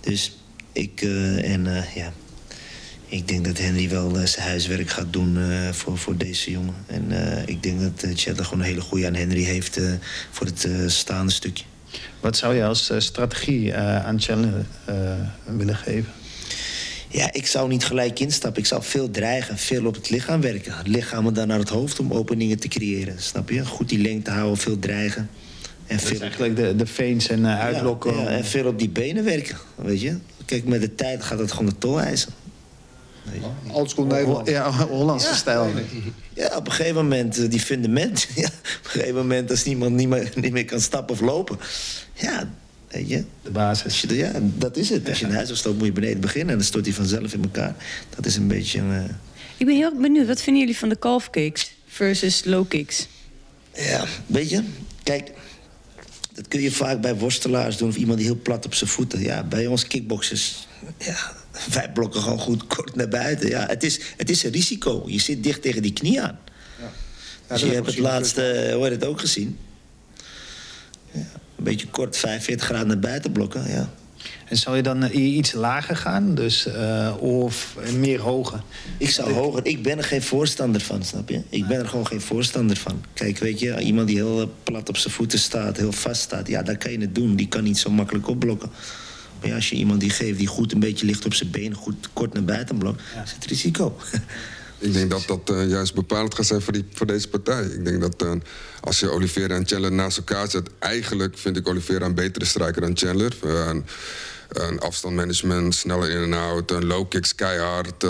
Dus 0.00 0.36
ik, 0.72 1.00
uh, 1.02 1.52
en 1.52 1.66
uh, 1.66 1.94
ja, 1.94 2.12
ik 3.10 3.28
denk 3.28 3.44
dat 3.44 3.58
Henry 3.58 3.88
wel 3.88 4.26
zijn 4.26 4.46
huiswerk 4.46 4.90
gaat 4.90 5.12
doen 5.12 5.38
voor, 5.72 5.98
voor 5.98 6.16
deze 6.16 6.50
jongen. 6.50 6.74
En 6.86 7.12
ik 7.46 7.62
denk 7.62 7.80
dat 7.80 8.04
uh, 8.04 8.10
Chandler 8.14 8.44
gewoon 8.44 8.60
een 8.60 8.70
hele 8.70 8.80
goede 8.80 9.06
aan 9.06 9.14
Henry 9.14 9.42
heeft 9.42 9.80
voor 10.30 10.46
het 10.46 10.68
staande 10.86 11.32
stukje. 11.32 11.64
Wat 12.20 12.36
zou 12.36 12.54
je 12.54 12.64
als 12.64 12.92
strategie 12.98 13.74
aan 13.76 14.20
Chandler 14.20 14.64
willen 15.44 15.76
geven? 15.76 16.12
Ja, 17.08 17.32
ik 17.32 17.46
zou 17.46 17.68
niet 17.68 17.84
gelijk 17.84 18.20
instappen. 18.20 18.60
Ik 18.60 18.68
zou 18.68 18.82
veel 18.82 19.10
dreigen, 19.10 19.58
veel 19.58 19.86
op 19.86 19.94
het 19.94 20.10
lichaam 20.10 20.40
werken. 20.40 20.76
Het 20.76 20.86
lichaam 20.86 21.34
dan 21.34 21.46
naar 21.46 21.58
het 21.58 21.68
hoofd 21.68 22.00
om 22.00 22.12
openingen 22.12 22.58
te 22.58 22.68
creëren. 22.68 23.14
Snap 23.18 23.50
je? 23.50 23.66
Goed 23.66 23.88
die 23.88 23.98
lengte 23.98 24.30
houden, 24.30 24.58
veel 24.58 24.78
dreigen. 24.78 25.30
En 25.86 25.96
dat 25.96 26.04
veel... 26.04 26.14
is 26.14 26.20
eigenlijk 26.20 26.56
de, 26.56 26.76
de 26.76 26.86
veens 26.86 27.28
en 27.28 27.46
uitlokken. 27.46 28.14
Ja, 28.14 28.26
en 28.26 28.44
veel 28.44 28.66
op 28.66 28.78
die 28.78 28.88
benen 28.88 29.24
werken, 29.24 29.56
weet 29.74 30.00
je. 30.00 30.16
Kijk, 30.44 30.64
met 30.64 30.80
de 30.80 30.94
tijd 30.94 31.22
gaat 31.22 31.38
het 31.38 31.52
gewoon 31.52 31.66
de 31.66 31.78
tol 31.78 32.00
eisen. 32.00 32.32
Oldschool 33.72 34.04
Nederland. 34.04 34.48
Ja, 34.48 34.72
Hollandse 34.86 35.28
ja. 35.28 35.34
stijl. 35.34 35.70
Ja, 36.34 36.56
op 36.56 36.66
een 36.66 36.72
gegeven 36.72 36.94
moment, 36.94 37.38
uh, 37.38 37.50
die 37.50 37.60
fundament. 37.60 38.28
Ja, 38.34 38.46
op 38.46 38.84
een 38.84 38.90
gegeven 38.90 39.14
moment 39.14 39.50
als 39.50 39.64
niemand 39.64 39.94
niet 39.94 40.08
meer, 40.08 40.32
niet 40.34 40.52
meer 40.52 40.64
kan 40.64 40.80
stappen 40.80 41.14
of 41.14 41.20
lopen. 41.20 41.58
Ja, 42.14 42.48
Weet 42.90 43.08
je? 43.08 43.24
De 43.42 43.50
basis. 43.50 44.00
Je, 44.00 44.16
ja, 44.16 44.32
dat 44.42 44.76
is 44.76 44.88
het. 44.88 45.08
Als 45.08 45.18
je 45.18 45.26
een 45.26 45.34
huis 45.34 45.50
afstoot, 45.50 45.76
moet 45.76 45.86
je 45.86 45.92
beneden 45.92 46.20
beginnen. 46.20 46.50
En 46.50 46.56
dan 46.56 46.66
stort 46.66 46.84
hij 46.84 46.94
vanzelf 46.94 47.34
in 47.34 47.42
elkaar. 47.42 47.74
Dat 48.14 48.26
is 48.26 48.36
een 48.36 48.48
beetje... 48.48 48.80
Uh... 48.80 49.04
Ik 49.56 49.66
ben 49.66 49.76
heel 49.76 49.94
benieuwd. 50.00 50.26
Wat 50.26 50.42
vinden 50.42 50.62
jullie 50.62 50.78
van 50.78 50.88
de 50.88 50.98
calf 50.98 51.30
kicks 51.30 51.72
versus 51.86 52.44
low 52.44 52.68
kicks? 52.68 53.08
Ja, 53.74 54.06
weet 54.26 54.50
je... 54.50 54.62
Kijk, 55.02 55.30
dat 56.32 56.48
kun 56.48 56.60
je 56.60 56.72
vaak 56.72 57.00
bij 57.00 57.16
worstelaars 57.16 57.76
doen... 57.76 57.88
of 57.88 57.96
iemand 57.96 58.18
die 58.18 58.26
heel 58.26 58.40
plat 58.42 58.66
op 58.66 58.74
zijn 58.74 58.90
voeten. 58.90 59.20
Ja, 59.20 59.42
bij 59.44 59.66
ons 59.66 59.86
kickboxers... 59.86 60.66
Ja, 60.98 61.32
wij 61.72 61.90
blokken 61.92 62.20
gewoon 62.20 62.38
goed 62.38 62.66
kort 62.66 62.94
naar 62.94 63.08
buiten. 63.08 63.48
Ja, 63.48 63.66
het, 63.66 63.82
is, 63.82 64.00
het 64.16 64.30
is 64.30 64.42
een 64.42 64.52
risico. 64.52 65.02
Je 65.06 65.20
zit 65.20 65.42
dicht 65.42 65.62
tegen 65.62 65.82
die 65.82 65.92
knie 65.92 66.22
aan. 66.22 66.38
Ja. 66.78 67.54
dus 67.54 67.60
je 67.60 67.66
hebt 67.66 67.86
het 67.86 67.98
laatste... 67.98 68.70
Hoor 68.74 68.84
je 68.84 68.90
het 68.90 69.04
ook 69.04 69.20
gezien? 69.20 69.58
Ja 71.12 71.26
een 71.60 71.66
beetje 71.66 71.86
kort 71.86 72.16
45 72.16 72.66
graden 72.66 72.86
naar 72.86 72.98
buiten 72.98 73.32
blokken. 73.32 73.70
Ja. 73.70 73.90
En 74.48 74.56
zou 74.56 74.76
je 74.76 74.82
dan 74.82 75.04
uh, 75.04 75.36
iets 75.36 75.52
lager 75.52 75.96
gaan? 75.96 76.34
Dus, 76.34 76.66
uh, 76.66 77.14
of 77.18 77.76
meer 77.96 78.20
hoger? 78.20 78.62
Ik 78.98 79.10
zou 79.10 79.32
hoger. 79.32 79.66
Ik 79.66 79.82
ben 79.82 79.98
er 79.98 80.04
geen 80.04 80.22
voorstander 80.22 80.80
van, 80.80 81.04
snap 81.04 81.28
je? 81.28 81.42
Ik 81.48 81.66
ben 81.66 81.78
er 81.78 81.88
gewoon 81.88 82.06
geen 82.06 82.20
voorstander 82.20 82.76
van. 82.76 83.04
Kijk, 83.14 83.38
weet 83.38 83.60
je, 83.60 83.80
iemand 83.80 84.06
die 84.06 84.16
heel 84.16 84.40
eh, 84.40 84.46
plat 84.62 84.88
op 84.88 84.96
zijn 84.96 85.14
voeten 85.14 85.38
staat, 85.38 85.76
heel 85.76 85.92
vast 85.92 86.20
staat, 86.20 86.48
ja, 86.48 86.62
dan 86.62 86.76
kan 86.76 86.92
je 86.92 87.00
het 87.00 87.14
doen. 87.14 87.36
Die 87.36 87.48
kan 87.48 87.64
niet 87.64 87.78
zo 87.78 87.90
makkelijk 87.90 88.28
opblokken. 88.28 88.70
Maar 89.40 89.48
ja, 89.48 89.54
als 89.54 89.68
je 89.68 89.76
iemand 89.76 90.00
die 90.00 90.10
geeft 90.10 90.38
die 90.38 90.46
goed 90.46 90.72
een 90.72 90.80
beetje 90.80 91.06
ligt 91.06 91.24
op 91.24 91.34
zijn 91.34 91.50
been, 91.50 91.74
goed 91.74 92.08
kort 92.12 92.32
naar 92.32 92.44
buiten 92.44 92.78
blokt, 92.78 93.02
ja. 93.14 93.22
is 93.22 93.32
het 93.32 93.44
risico. 93.44 93.96
Ik 94.80 94.92
denk 94.92 95.10
dat 95.10 95.24
dat 95.26 95.50
uh, 95.50 95.68
juist 95.68 95.94
bepalend 95.94 96.34
gaat 96.34 96.46
zijn 96.46 96.60
voor, 96.60 96.72
die, 96.72 96.84
voor 96.92 97.06
deze 97.06 97.28
partij. 97.28 97.64
Ik 97.64 97.84
denk 97.84 98.00
dat 98.00 98.22
uh, 98.22 98.32
als 98.80 99.00
je 99.00 99.10
Oliveira 99.10 99.54
en 99.54 99.66
Chandler 99.66 99.92
naast 99.92 100.16
elkaar 100.16 100.50
zet... 100.50 100.68
eigenlijk 100.78 101.38
vind 101.38 101.56
ik 101.56 101.68
Oliveira 101.68 102.06
een 102.06 102.14
betere 102.14 102.44
strijker 102.44 102.80
dan 102.80 102.96
Chandler. 102.96 103.36
Uh, 103.44 103.66
een, 103.66 103.84
een 104.48 104.78
afstandmanagement, 104.78 105.74
sneller 105.74 106.10
in 106.10 106.22
en 106.22 106.32
out, 106.32 106.70
een 106.70 106.86
low 106.86 107.08
kicks 107.08 107.34
keihard. 107.34 108.02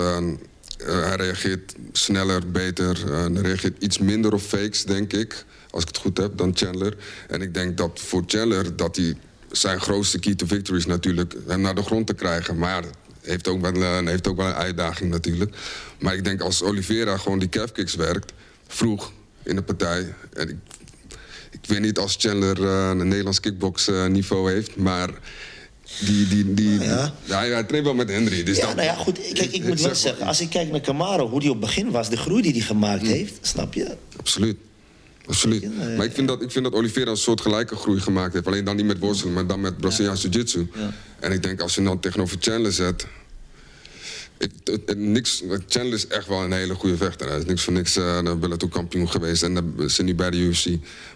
hij 0.83 1.15
reageert 1.15 1.75
sneller, 1.91 2.51
beter. 2.51 3.11
hij 3.11 3.41
reageert 3.41 3.83
iets 3.83 3.97
minder 3.97 4.33
op 4.33 4.41
fakes, 4.41 4.83
denk 4.83 5.13
ik. 5.13 5.45
Als 5.69 5.81
ik 5.81 5.87
het 5.87 5.97
goed 5.97 6.17
heb, 6.17 6.37
dan 6.37 6.51
Chandler. 6.55 6.97
En 7.27 7.41
ik 7.41 7.53
denk 7.53 7.77
dat 7.77 7.99
voor 7.99 8.23
Chandler 8.27 8.75
dat 8.75 8.95
hij 8.95 9.15
zijn 9.51 9.81
grootste 9.81 10.19
key 10.19 10.35
to 10.35 10.45
victory 10.45 10.77
is 10.77 10.85
natuurlijk 10.85 11.35
hem 11.47 11.61
naar 11.61 11.75
de 11.75 11.83
grond 11.83 12.07
te 12.07 12.13
krijgen. 12.13 12.57
Maar 12.57 12.83
heeft 13.21 13.47
ook, 13.47 13.61
wel, 13.61 13.75
uh, 13.75 14.07
heeft 14.07 14.27
ook 14.27 14.37
wel 14.37 14.47
een 14.47 14.53
uitdaging 14.53 15.11
natuurlijk. 15.11 15.55
Maar 15.99 16.13
ik 16.13 16.23
denk 16.23 16.41
als 16.41 16.63
Oliveira 16.63 17.17
gewoon 17.17 17.39
die 17.39 17.49
calfkicks 17.49 17.95
werkt, 17.95 18.33
vroeg 18.67 19.11
in 19.43 19.55
de 19.55 19.61
partij. 19.61 20.13
En 20.33 20.49
ik, 20.49 20.57
ik 21.51 21.59
weet 21.67 21.79
niet 21.79 21.97
als 21.97 22.15
Chandler 22.19 22.59
uh, 22.59 22.89
een 22.89 23.07
Nederlands 23.07 23.39
kickbox 23.39 23.87
uh, 23.87 24.05
niveau 24.05 24.51
heeft, 24.51 24.75
maar 24.75 25.09
die, 25.99 26.27
die, 26.27 26.53
die, 26.53 26.77
nou 26.77 26.83
ja. 26.83 27.13
ja, 27.23 27.53
hij 27.53 27.63
traint 27.63 27.85
wel 27.85 27.95
met 27.95 28.09
Henry. 28.09 28.43
Dus 28.43 28.57
ja, 28.57 28.65
dat, 28.65 28.75
nou 28.75 28.87
ja, 28.87 28.95
goed. 28.95 29.19
Kijk, 29.33 29.51
ik 29.59 29.63
moet 29.63 29.81
wel 29.81 29.95
zeggen, 29.95 30.25
als 30.25 30.41
ik 30.41 30.49
kijk 30.49 30.71
naar 30.71 30.81
Camaro, 30.81 31.29
hoe 31.29 31.39
die 31.39 31.49
op 31.49 31.55
het 31.55 31.65
begin 31.65 31.91
was, 31.91 32.09
de 32.09 32.17
groei 32.17 32.41
die 32.41 32.51
hij 32.51 32.61
gemaakt 32.61 33.07
heeft, 33.07 33.33
snap 33.41 33.73
je? 33.73 33.97
Absoluut. 34.17 34.57
Absoluut. 35.31 35.95
Maar 35.97 36.05
ik 36.05 36.11
vind, 36.11 36.27
dat, 36.27 36.41
ik 36.41 36.51
vind 36.51 36.65
dat 36.65 36.73
Oliveira 36.73 37.11
een 37.11 37.17
soort 37.17 37.41
gelijke 37.41 37.75
groei 37.75 37.99
gemaakt 37.99 38.33
heeft. 38.33 38.47
Alleen 38.47 38.63
dan 38.63 38.75
niet 38.75 38.85
met 38.85 38.99
worstelen, 38.99 39.33
maar 39.33 39.47
dan 39.47 39.61
met 39.61 39.77
Braziliaanse 39.77 40.29
Jiu-Jitsu. 40.29 40.69
Ja. 40.73 40.93
En 41.19 41.31
ik 41.31 41.43
denk 41.43 41.61
als 41.61 41.75
je 41.75 41.83
dan 41.83 41.99
tegenover 41.99 42.37
Chandler 42.39 42.71
zet. 42.71 43.07
Ik, 44.37 44.95
niks, 44.95 45.43
Chandler 45.67 45.93
is 45.93 46.07
echt 46.07 46.27
wel 46.27 46.43
een 46.43 46.51
hele 46.51 46.73
goede 46.73 46.97
vechter. 46.97 47.27
Hij 47.27 47.37
is 47.37 47.45
niks 47.45 47.63
voor 47.63 47.73
niks 47.73 47.97
uh, 47.97 48.33
Bellator 48.39 48.69
kampioen 48.69 49.09
geweest 49.09 49.43
en 49.43 49.73
is 49.77 49.99
nu 49.99 50.15
bij 50.15 50.29
de 50.29 50.37
UFC. 50.37 50.65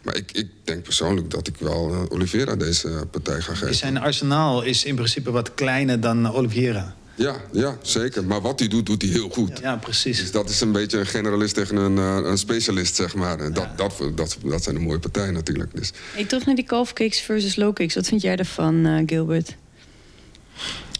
Maar 0.04 0.16
ik, 0.16 0.32
ik 0.32 0.48
denk 0.64 0.84
persoonlijk 0.84 1.30
dat 1.30 1.48
ik 1.48 1.56
wel 1.60 1.92
uh, 1.92 2.02
Oliveira 2.10 2.56
deze 2.56 3.08
partij 3.12 3.42
ga 3.42 3.54
geven. 3.54 3.76
Zijn 3.76 3.98
arsenaal 3.98 4.64
is 4.64 4.84
in 4.84 4.96
principe 4.96 5.32
wat 5.32 5.54
kleiner 5.54 6.00
dan 6.00 6.32
Oliveira. 6.32 6.96
Ja, 7.16 7.36
ja, 7.52 7.78
zeker. 7.82 8.26
Maar 8.26 8.42
wat 8.42 8.60
hij 8.60 8.68
doet, 8.68 8.86
doet 8.86 9.02
hij 9.02 9.12
heel 9.12 9.30
goed. 9.30 9.60
Ja, 9.62 9.76
precies. 9.76 10.20
Dus 10.20 10.32
dat 10.32 10.50
is 10.50 10.62
een 10.62 10.72
beetje 10.72 11.00
een 11.00 11.06
generalist 11.06 11.56
tegen 11.56 11.76
een, 11.76 11.98
uh, 11.98 12.30
een 12.30 12.38
specialist, 12.38 12.96
zeg 12.96 13.16
maar. 13.16 13.40
En 13.40 13.54
dat, 13.54 13.78
dat, 13.78 14.02
dat, 14.16 14.38
dat 14.44 14.64
zijn 14.64 14.76
de 14.76 14.82
mooie 14.82 15.00
partijen 15.00 15.34
natuurlijk. 15.34 15.76
Dus. 15.76 15.92
Hey, 16.14 16.26
toch 16.26 16.46
naar 16.46 16.56
die 16.56 16.66
calf 16.66 16.94
kicks 16.94 17.20
versus 17.20 17.56
low 17.56 17.74
kicks. 17.74 17.96
Wat 17.96 18.08
vind 18.08 18.22
jij 18.22 18.36
ervan, 18.36 18.86
uh, 18.86 19.04
Gilbert? 19.06 19.56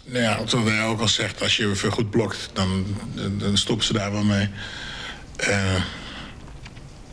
Nou 0.04 0.22
ja, 0.22 0.46
zoals 0.46 0.68
hij 0.68 0.84
ook 0.84 1.00
al 1.00 1.08
zegt, 1.08 1.42
als 1.42 1.56
je 1.56 1.74
veel 1.74 1.90
goed 1.90 2.10
blokt, 2.10 2.50
dan, 2.52 2.86
dan 3.38 3.56
stoppen 3.58 3.86
ze 3.86 3.92
daar 3.92 4.12
wel 4.12 4.24
mee. 4.24 4.48
Uh, 5.48 5.84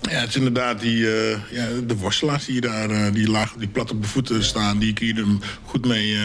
ja, 0.01 0.19
het 0.19 0.29
is 0.29 0.35
inderdaad 0.35 0.79
die, 0.79 0.97
uh, 0.97 1.51
ja, 1.51 1.67
de 1.87 1.95
worstelaars 1.95 2.45
die 2.45 2.61
daar 2.61 3.13
die 3.13 3.29
laag, 3.29 3.53
die 3.53 3.67
plat 3.67 3.91
op 3.91 4.01
de 4.01 4.07
voeten 4.07 4.43
staan, 4.43 4.79
die 4.79 4.93
kun 4.93 5.07
je 5.07 5.13
er 5.13 5.25
goed 5.65 5.85
mee 5.85 6.15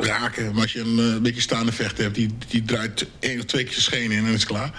raken. 0.00 0.52
Maar 0.52 0.62
als 0.62 0.72
je 0.72 0.80
een, 0.80 0.98
een 0.98 1.22
beetje 1.22 1.40
staande 1.40 1.72
vechter 1.72 2.02
hebt, 2.02 2.14
die, 2.14 2.30
die 2.48 2.62
draait 2.62 3.06
één 3.18 3.38
of 3.38 3.44
twee 3.44 3.64
keer 3.64 3.72
zijn 3.72 3.84
schenen 3.84 4.16
in 4.16 4.26
en 4.26 4.32
is 4.32 4.46
klaar. 4.46 4.70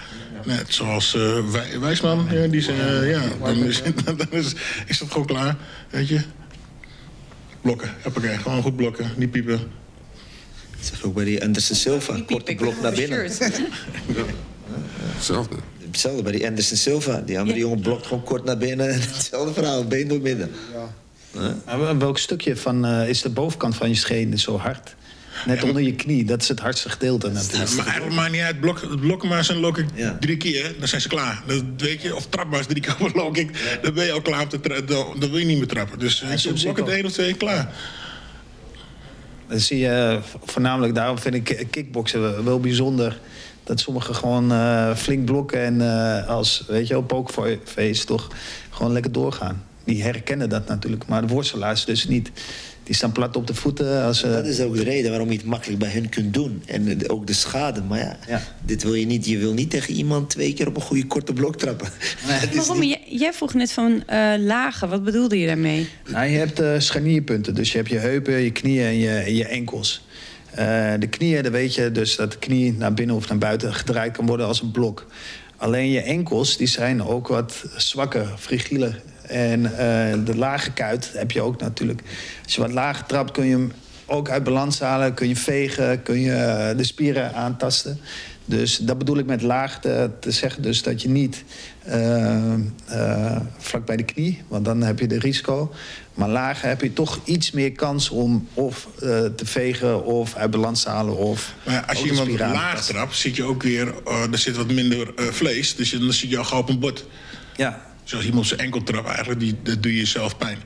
Net 0.44 0.74
zoals 0.74 1.14
uh, 1.14 1.50
Wij, 1.50 1.78
Wijsman, 1.80 2.26
ja, 2.30 2.46
die 2.46 2.60
zijn, 2.60 2.78
uh, 2.78 3.10
ja, 3.10 3.22
dan, 3.44 3.64
is, 3.64 3.82
dan 4.04 4.18
is, 4.30 4.54
is 4.86 4.98
dat 4.98 5.10
gewoon 5.10 5.26
klaar, 5.26 5.56
weet 5.90 6.08
je. 6.08 6.20
Blokken, 7.60 7.94
hoppakee, 8.02 8.38
gewoon 8.38 8.62
goed 8.62 8.76
blokken, 8.76 9.10
niet 9.16 9.30
piepen. 9.30 9.58
Dat 10.76 10.86
zeg 10.86 11.02
ook 11.02 11.14
bij 11.14 11.24
die 11.24 11.44
Anderson 11.44 11.76
Silva, 11.76 12.20
korte 12.26 12.54
blok 12.54 12.80
naar 12.82 12.92
binnen. 12.92 13.20
Hetzelfde. 15.14 15.56
Hetzelfde 15.86 16.22
bij 16.22 16.32
die 16.32 16.46
Anderson 16.46 16.76
Silva. 16.76 17.22
Die 17.26 17.38
andere 17.38 17.58
jongen 17.58 17.80
blokt 17.80 18.06
gewoon 18.06 18.22
kort 18.22 18.44
naar 18.44 18.58
binnen. 18.58 18.94
Hetzelfde 19.00 19.52
verhaal, 19.52 19.84
been 19.84 20.08
door 20.08 20.20
midden. 20.20 20.50
Ja. 20.72 21.56
Maar 21.66 21.98
welk 21.98 22.18
stukje 22.18 22.56
van 22.56 22.84
eh, 22.84 23.08
is 23.08 23.22
de 23.22 23.30
bovenkant 23.30 23.76
van 23.76 23.88
je 23.88 23.94
scheen 23.94 24.38
zo 24.38 24.58
hard? 24.58 24.94
Net 25.46 25.62
onder 25.62 25.82
je 25.82 25.94
knie, 25.94 26.24
dat 26.24 26.42
is 26.42 26.48
het 26.48 26.60
hardste 26.60 26.90
gedeelte 26.90 27.30
natuurlijk. 27.30 27.74
Maar 27.74 27.86
eigenlijk 27.86 28.16
maakt 28.16 28.32
niet 28.32 28.40
uit. 28.40 28.60
Blok, 28.60 29.00
blok 29.00 29.24
maar 29.24 29.44
zijn 29.44 29.58
lok 29.58 29.78
ik 29.78 29.86
drie 30.20 30.36
keer, 30.36 30.74
dan 30.78 30.88
zijn 30.88 31.00
ze 31.00 31.08
klaar. 31.08 31.42
Dat 31.46 31.62
weet 31.76 32.02
je, 32.02 32.16
of 32.16 32.26
trap 32.26 32.48
maar 32.48 32.58
eens 32.58 32.66
drie 32.66 32.80
keer 32.80 33.36
ik, 33.42 33.78
dan 33.82 33.94
ben 33.94 34.04
je 34.04 34.12
al 34.12 34.22
klaar 34.22 34.42
om 34.42 34.48
te 34.48 34.60
trappen. 34.60 34.86
Dan, 34.86 35.20
dan 35.20 35.30
wil 35.30 35.38
je 35.38 35.44
niet 35.44 35.58
meer 35.58 35.66
trappen. 35.66 35.98
Dus 35.98 36.22
uh, 36.22 36.28
zich 36.34 36.62
blok 36.62 36.76
het 36.76 36.88
één 36.88 37.04
of 37.04 37.12
twee, 37.12 37.34
klaar. 37.34 37.74
Dan 39.48 39.60
zie 39.60 39.78
je 39.78 40.18
voornamelijk, 40.44 40.94
daarom 40.94 41.18
vind 41.18 41.34
ik 41.34 41.66
kickboksen 41.70 42.44
wel 42.44 42.60
bijzonder. 42.60 43.18
Dat 43.64 43.80
sommigen 43.80 44.14
gewoon 44.14 44.52
eh, 44.52 44.94
flink 44.94 45.24
blokken 45.24 45.60
en 45.60 45.80
eh, 45.80 46.28
als, 46.28 46.64
weet 46.68 46.86
je 46.86 46.94
wel, 46.94 47.02
pokerface 47.02 48.04
toch 48.04 48.28
gewoon 48.70 48.92
lekker 48.92 49.12
doorgaan. 49.12 49.64
Die 49.84 50.02
herkennen 50.02 50.48
dat 50.48 50.68
natuurlijk, 50.68 51.06
maar 51.06 51.20
de 51.20 51.32
worstelaars 51.32 51.84
dus 51.84 52.08
niet. 52.08 52.30
Die 52.84 52.94
staan 52.94 53.12
plat 53.12 53.36
op 53.36 53.46
de 53.46 53.54
voeten. 53.54 54.04
Als, 54.04 54.22
eh, 54.22 54.30
Dat 54.32 54.46
is 54.46 54.60
ook 54.60 54.76
de 54.76 54.82
reden 54.82 55.10
waarom 55.10 55.30
je 55.30 55.36
het 55.36 55.46
makkelijk 55.46 55.78
bij 55.78 55.90
hun 55.90 56.08
kunt 56.08 56.34
doen. 56.34 56.62
En 56.66 57.10
ook 57.10 57.26
de 57.26 57.32
schade. 57.32 57.82
Maar 57.82 58.18
ja, 58.28 58.42
dit 58.64 58.82
wil 58.82 58.94
je 58.94 59.06
niet. 59.06 59.26
Je 59.26 59.38
wil 59.38 59.52
niet 59.52 59.70
tegen 59.70 59.94
iemand 59.94 60.30
twee 60.30 60.52
keer 60.52 60.66
op 60.66 60.76
een 60.76 60.82
goede 60.82 61.06
korte 61.06 61.32
blok 61.32 61.56
trappen. 61.56 61.88
Waarom? 62.54 62.82
Jij, 62.82 63.02
jij 63.08 63.32
vroeg 63.32 63.54
net 63.54 63.72
van 63.72 64.02
eh, 64.06 64.32
lagen. 64.38 64.88
Wat 64.88 65.04
bedoelde 65.04 65.38
je 65.38 65.46
daarmee? 65.46 65.88
Nou, 66.10 66.26
je 66.26 66.38
hebt 66.38 66.60
eh 66.60 66.74
scharnierpunten. 66.78 67.54
Dus 67.54 67.72
je 67.72 67.76
hebt 67.76 67.90
je 67.90 67.98
heupen, 67.98 68.34
je 68.34 68.50
knieën 68.50 68.86
en 68.86 68.98
je, 68.98 69.10
en 69.10 69.34
je 69.34 69.44
enkels. 69.46 70.04
Eh, 70.50 70.92
de 70.98 71.06
knieën, 71.06 71.42
dan 71.42 71.52
weet 71.52 71.74
je 71.74 71.92
dus 71.92 72.16
dat 72.16 72.32
de 72.32 72.38
knie 72.38 72.72
naar 72.72 72.94
binnen 72.94 73.16
of 73.16 73.28
naar 73.28 73.38
buiten 73.38 73.74
gedraaid 73.74 74.12
kan 74.12 74.26
worden 74.26 74.46
als 74.46 74.62
een 74.62 74.70
blok. 74.70 75.06
Alleen 75.56 75.90
je 75.90 76.00
enkels, 76.00 76.56
die 76.56 76.66
zijn 76.66 77.02
ook 77.02 77.28
wat 77.28 77.64
zwakker, 77.76 78.26
fragieler. 78.38 79.02
En 79.26 79.64
eh, 79.64 80.18
de 80.24 80.36
lage 80.36 80.72
kuit 80.72 81.10
heb 81.14 81.30
je 81.30 81.42
ook 81.42 81.60
natuurlijk. 81.60 82.02
Als 82.44 82.54
je 82.54 82.60
wat 82.60 82.72
lager 82.72 83.06
trapt, 83.06 83.30
kun 83.30 83.44
je 83.44 83.52
hem 83.52 83.72
ook 84.06 84.30
uit 84.30 84.44
balans 84.44 84.80
halen. 84.80 85.14
Kun 85.14 85.28
je 85.28 85.36
vegen, 85.36 86.02
kun 86.02 86.20
je 86.20 86.32
eh, 86.32 86.76
de 86.76 86.84
spieren 86.84 87.34
aantasten. 87.34 88.00
Dus 88.44 88.76
dat 88.76 88.98
bedoel 88.98 89.18
ik 89.18 89.26
met 89.26 89.42
laag 89.42 89.80
te, 89.80 90.10
te 90.20 90.30
zeggen. 90.30 90.62
Dus 90.62 90.82
dat 90.82 91.02
je 91.02 91.08
niet 91.08 91.44
eh, 91.82 92.52
vlak 93.58 93.86
bij 93.86 93.96
de 93.96 94.02
knie, 94.02 94.42
want 94.48 94.64
dan 94.64 94.82
heb 94.82 94.98
je 94.98 95.06
de 95.06 95.18
risico. 95.18 95.72
Maar 96.14 96.28
lager 96.28 96.68
heb 96.68 96.80
je 96.80 96.92
toch 96.92 97.20
iets 97.24 97.50
meer 97.50 97.72
kans 97.72 98.10
om 98.10 98.48
of 98.54 98.88
te 99.36 99.44
vegen 99.44 100.04
of 100.04 100.34
uit 100.34 100.50
balans 100.50 100.82
te 100.82 100.88
halen. 100.88 101.16
Of 101.16 101.54
Maar 101.66 101.84
als 101.84 101.98
je 101.98 102.10
iemand 102.10 102.38
laag 102.38 102.84
trapt, 102.84 103.16
zit 103.16 103.36
je 103.36 103.44
ook 103.44 103.62
weer... 103.62 103.94
er 104.32 104.38
zit 104.38 104.56
wat 104.56 104.70
minder 104.70 105.12
vlees, 105.16 105.76
dus 105.76 105.90
dan 105.90 106.12
zit 106.12 106.30
je 106.30 106.38
al 106.38 106.44
gauw 106.44 106.60
op 106.60 106.68
een 106.68 106.78
bord. 106.78 107.04
Ja. 107.56 107.91
Zoals 108.04 108.24
iemand 108.24 108.46
zijn 108.46 108.60
enkel 108.60 108.82
trapt, 108.82 109.08
eigenlijk, 109.08 109.40
die, 109.40 109.56
dat 109.62 109.82
doe 109.82 109.92
je 109.92 109.98
jezelf 109.98 110.36
pijn. 110.36 110.58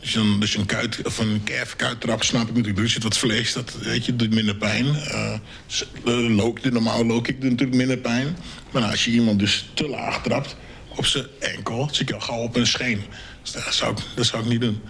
Dus 0.00 0.12
dan, 0.12 0.40
dus 0.40 0.54
een 0.54 0.66
kuit 0.66 1.06
of 1.06 1.18
een 1.18 1.40
calf 1.44 1.76
kuit 1.76 2.00
trap, 2.00 2.22
snap 2.22 2.48
ik 2.48 2.54
natuurlijk. 2.54 2.78
Er 2.78 2.88
zit 2.88 3.02
wat 3.02 3.18
vlees, 3.18 3.52
dat 3.52 3.78
weet 3.78 4.06
je, 4.06 4.16
doet 4.16 4.34
minder 4.34 4.56
pijn. 4.56 4.86
Eh 4.94 5.34
eh, 6.04 6.54
de 6.62 6.70
normaal 6.70 7.04
low 7.06 7.22
kick 7.22 7.40
doet 7.40 7.50
natuurlijk 7.50 7.78
minder 7.78 7.96
pijn. 7.96 8.36
Maar 8.70 8.80
nou, 8.80 8.92
als 8.92 9.04
je 9.04 9.10
iemand 9.10 9.38
dus 9.38 9.70
te 9.74 9.88
laag 9.88 10.22
trapt 10.22 10.56
op 10.96 11.06
zijn 11.06 11.26
enkel, 11.38 11.88
zit 11.92 12.08
je 12.08 12.14
al 12.14 12.20
gauw 12.20 12.42
op 12.42 12.56
een 12.56 12.66
scheen. 12.66 13.02
Dus 13.42 13.52
dat 13.52 13.74
zou 13.74 13.92
ik, 13.92 13.98
dat 14.14 14.26
zou 14.26 14.42
ik 14.42 14.48
niet 14.48 14.60
doen. 14.60 14.80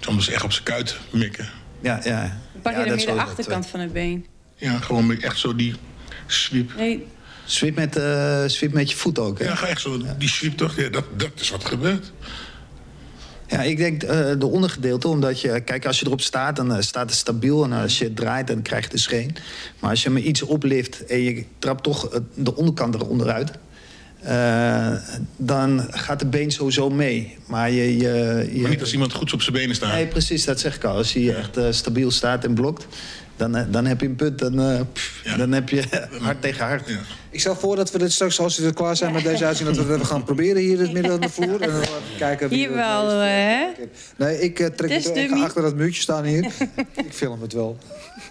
Soms 0.00 0.28
echt 0.28 0.44
op 0.44 0.52
zijn 0.52 0.64
kuit 0.64 0.96
mikken. 1.10 1.48
Ja, 1.80 2.00
ja. 2.04 2.40
Pak 2.62 2.72
je 2.72 2.78
Ja, 2.78 2.84
dan 2.84 2.96
dat 2.96 2.96
meer 2.96 3.06
de 3.06 3.12
dat, 3.12 3.28
achterkant 3.28 3.66
van 3.66 3.80
het 3.80 3.92
been? 3.92 4.26
Ja, 4.56 4.78
gewoon 4.78 5.06
met 5.06 5.22
echt 5.22 5.38
zo 5.38 5.56
die 5.56 5.74
sweep. 6.26 6.74
Nee, 6.76 7.06
Sweep 7.46 7.74
met, 7.74 7.92
sweep 8.50 8.72
met 8.72 8.90
je 8.90 8.96
voet 8.96 9.18
ook. 9.18 9.38
Hè? 9.38 9.44
Ja, 9.44 9.54
ga 9.54 9.66
echt 9.66 9.80
zo, 9.80 10.02
die 10.18 10.28
sweep 10.28 10.56
toch, 10.56 10.76
ja, 10.76 10.88
dat, 10.88 11.04
dat 11.16 11.30
is 11.34 11.50
wat 11.50 11.64
gebeurt. 11.64 12.12
Ja, 13.48 13.62
ik 13.62 13.76
denk 13.76 14.02
eh, 14.02 14.30
de 14.38 14.46
ondergedeelte, 14.46 15.08
omdat 15.08 15.40
je... 15.40 15.60
Kijk, 15.60 15.86
als 15.86 16.00
je 16.00 16.06
erop 16.06 16.20
staat, 16.20 16.56
dan 16.56 16.74
eh, 16.74 16.80
staat 16.80 17.10
het 17.10 17.18
stabiel. 17.18 17.64
En 17.64 17.72
als 17.72 17.98
je 17.98 18.04
het 18.04 18.16
draait, 18.16 18.46
dan 18.46 18.62
krijg 18.62 18.84
je 18.84 18.90
de 18.90 18.98
scheen. 18.98 19.36
Maar 19.78 19.90
als 19.90 20.02
je 20.02 20.08
hem 20.08 20.18
iets 20.18 20.42
oplift 20.42 21.04
en 21.04 21.22
je 21.22 21.44
trapt 21.58 21.82
toch 21.82 22.20
de 22.34 22.56
onderkant 22.56 22.94
eronder 22.94 23.30
uit... 23.30 23.50
dan 25.36 25.86
gaat 25.90 26.18
de 26.18 26.26
been 26.26 26.50
sowieso 26.50 26.90
mee. 26.90 27.38
Maar, 27.46 27.70
je, 27.70 27.96
je, 27.96 28.48
je... 28.52 28.60
Maar 28.60 28.70
niet 28.70 28.80
als 28.80 28.92
iemand 28.92 29.12
goed 29.12 29.32
op 29.32 29.42
zijn 29.42 29.56
benen 29.56 29.74
staat. 29.74 29.92
Nee, 29.92 30.06
precies, 30.06 30.44
dat 30.44 30.60
zeg 30.60 30.76
ik 30.76 30.84
al. 30.84 30.96
Als 30.96 31.12
hij 31.12 31.34
echt 31.34 31.58
stabiel 31.70 32.10
staat 32.10 32.44
en 32.44 32.54
blokt... 32.54 32.86
Dan, 33.36 33.56
eh, 33.56 33.64
dan 33.70 33.86
heb 33.86 34.00
je 34.00 34.06
een 34.06 34.16
punt, 34.16 34.38
dan, 34.38 34.60
eh, 34.60 34.80
pff, 34.92 35.22
dan 35.36 35.52
heb 35.52 35.68
je 35.68 35.82
hard 36.20 36.42
tegen 36.42 36.66
hard. 36.66 36.88
Ik 37.30 37.40
stel 37.40 37.56
voor 37.56 37.76
dat 37.76 37.90
we 37.90 37.98
dit 37.98 38.12
straks, 38.12 38.38
als 38.40 38.58
we 38.58 38.66
er 38.66 38.74
klaar 38.74 38.96
zijn 38.96 39.12
met 39.12 39.24
deze 39.24 39.44
uitzending... 39.44 39.76
dat 39.76 39.86
we 39.86 39.92
het 39.92 40.00
even 40.02 40.14
gaan 40.14 40.24
proberen 40.24 40.62
hier 40.62 40.72
in 40.72 40.80
het 40.80 40.92
midden 40.92 41.10
van 41.10 41.20
de 41.20 41.28
vloer. 41.28 41.60
En 41.60 41.70
dan 41.70 41.80
even 41.80 41.92
kijken 42.18 42.48
wie 42.48 42.58
hier 42.58 42.68
er 42.68 42.74
wel, 42.74 43.08
hè? 43.08 43.66
Nee, 44.16 44.40
ik 44.40 44.60
eh, 44.60 44.66
trek 44.66 44.90
Het 44.90 45.16
ik 45.16 45.28
ga 45.28 45.42
achter 45.42 45.62
dat 45.62 45.74
muurtje 45.74 46.02
staan 46.02 46.24
hier. 46.24 46.44
ik 47.06 47.12
film 47.12 47.42
het 47.42 47.52
wel. 47.52 47.78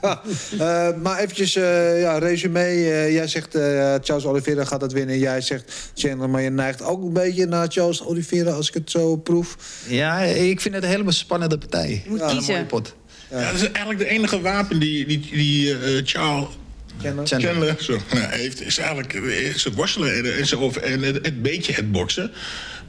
Eh, 0.01 0.87
maar 1.01 1.19
eventjes, 1.19 1.55
eh 1.55 2.01
ja, 2.01 2.17
resume. 2.17 2.59
Eh, 2.59 3.13
jij 3.13 3.27
zegt 3.27 3.55
eh, 3.55 3.61
Charles 4.01 4.25
Oliveira 4.25 4.65
gaat 4.65 4.79
dat 4.79 4.91
winnen. 4.93 5.19
Jij 5.19 5.41
zegt 5.41 5.91
Chandler, 5.95 6.29
maar 6.29 6.41
je 6.41 6.49
neigt 6.49 6.81
ook 6.81 7.03
een 7.03 7.13
beetje 7.13 7.45
naar 7.45 7.67
Charles 7.69 8.03
Oliveira... 8.03 8.51
als 8.51 8.67
ik 8.67 8.73
het 8.73 8.91
zo 8.91 9.15
proef. 9.15 9.57
Ja, 9.87 10.19
ik 10.21 10.61
vind 10.61 10.75
het 10.75 10.83
een 10.83 10.89
hele 10.89 11.11
spannende 11.11 11.57
partij. 11.57 12.03
moet 12.07 12.19
Ja, 12.19 12.29
een 12.29 12.35
kiezen. 12.37 12.53
mooie 12.53 12.65
pot. 12.65 12.95
Ja, 13.29 13.51
dat 13.51 13.61
is 13.61 13.71
eigenlijk 13.71 13.99
de 13.99 14.09
enige 14.09 14.41
wapen 14.41 14.79
die, 14.79 15.05
die, 15.05 15.19
die 15.31 15.71
eh, 15.71 16.01
Charles 16.03 16.47
Chandler. 17.01 17.27
Chandler. 17.27 17.75
Zo, 17.79 17.97
nou, 18.13 18.25
heeft. 18.25 18.61
Is 18.61 18.77
eigenlijk 18.77 19.13
eh, 19.13 19.39
is 19.39 19.63
het 19.63 19.75
worstelen 19.75 20.15
en, 20.15 20.25
en, 20.25 20.83
en 20.83 21.01
het, 21.01 21.25
het 21.25 21.41
beetje 21.41 21.73
het 21.73 21.91
boksen. 21.91 22.31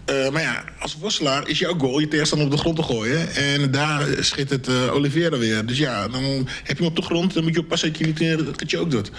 Eh, 0.07 0.29
maar 0.31 0.43
ja, 0.43 0.65
als 0.79 0.97
worstelaar 0.97 1.49
is 1.49 1.59
jouw 1.59 1.79
goal 1.79 1.99
je 1.99 2.09
tegenstander 2.09 2.47
op 2.47 2.53
de 2.53 2.59
grond 2.59 2.77
te 2.77 2.83
gooien. 2.83 3.35
En 3.35 3.71
daar 3.71 4.07
schiet 4.21 4.51
het 4.51 4.69
eh 4.69 4.95
Oliveira 4.95 5.39
weer. 5.39 5.67
Dus 5.67 5.79
ja, 5.79 6.09
dan 6.09 6.23
heb 6.63 6.77
je 6.77 6.83
hem 6.83 6.87
op 6.87 6.97
de 6.97 7.03
grond. 7.03 7.35
Dan 7.35 7.43
moet 7.43 7.55
je 7.55 7.61
oppassen 7.61 7.89
dat 7.89 7.99
je 7.99 8.07
niet 8.07 8.21
eh, 8.21 8.47
dat 8.59 8.71
je 8.71 8.79
ook 8.79 8.91
doet. 8.91 9.11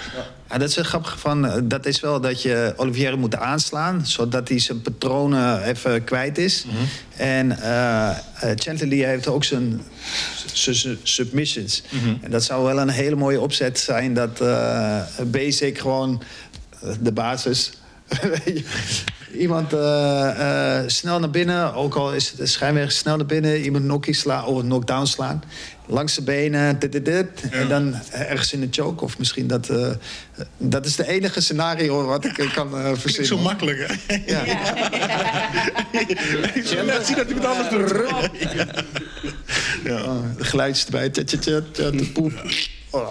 Ja, 0.50 0.58
dat 0.58 0.70
is 0.70 0.76
het 0.76 0.86
grappige 0.86 1.18
van, 1.18 1.68
dat 1.68 1.86
is 1.86 2.00
wel 2.00 2.22
dat 2.22 2.42
je 2.42 2.74
Olivier 2.76 3.18
moet 3.18 3.36
aanslaan, 3.36 4.06
zodat 4.06 4.48
hij 4.48 4.60
zijn 4.60 4.82
patronen 4.82 5.64
even 5.64 6.04
kwijt 6.04 6.38
is. 6.38 6.66
En 7.16 7.60
eh 7.62 8.10
eh, 8.10 8.52
Chandler 8.56 8.88
Lee 8.88 9.06
heeft 9.06 9.28
ook 9.28 9.44
zijn 9.44 9.82
submissions. 11.04 11.84
En 12.22 12.32
dat 12.32 12.44
zou 12.44 12.64
wel 12.64 12.80
een 12.80 12.90
hele 12.90 13.16
mooie 13.16 13.42
opzet 13.42 13.80
zijn 13.80 14.14
dat 14.14 14.44
basic 15.32 15.80
gewoon 15.80 16.22
de 17.00 17.12
basis. 17.12 17.72
Iemand 19.38 19.74
eh, 19.74 20.80
eh, 20.80 20.88
snel 20.88 21.20
naar 21.20 21.30
binnen, 21.30 21.74
ook 21.74 21.96
al 21.96 22.14
is 22.14 22.34
het 22.38 22.50
schijnweg 22.50 22.92
snel 22.92 23.18
naar 23.18 23.26
binnen. 23.26 23.62
Iemand 23.62 23.84
knockie 23.84 24.14
slaan 24.14 24.46
of 24.46 24.60
een 24.60 24.66
knockdown 24.66 25.06
slaan. 25.06 25.44
Langs 25.86 26.16
de 26.16 26.22
benen, 26.22 26.80
dit, 26.80 26.92
dit, 26.92 27.06
dit. 27.06 27.28
En 27.52 27.68
dan 27.68 27.96
ergens 28.12 28.54
in 28.54 28.60
de 28.60 28.68
choke. 28.72 29.04
Of 29.04 29.18
misschien 29.18 29.48
dat... 29.48 29.70
eh, 29.70 29.90
dat 30.58 30.86
is 30.86 30.96
de 30.96 31.08
enige 31.08 31.42
scenario 31.42 32.06
wat 32.06 32.26
ik 32.26 32.50
kan 32.54 32.78
eh, 32.78 32.92
verzinnen. 32.94 33.28
zo 33.28 33.38
makkelijk, 33.38 33.86
hè? 33.88 34.16
Ja. 34.26 34.44
Laat 36.84 37.06
zien 37.06 37.16
dat 37.16 37.30
ik 37.30 37.36
het 37.36 37.46
anders 37.46 37.70
doe. 37.70 38.30
Ja. 39.84 40.04
Oh, 40.04 40.24
erbij. 40.86 41.10
Tja, 41.10 41.24
tja, 41.24 41.38
tja, 41.38 41.62
tja, 41.72 41.90
de 41.92 42.06
poep. 42.14 42.32
Oh, 42.90 43.10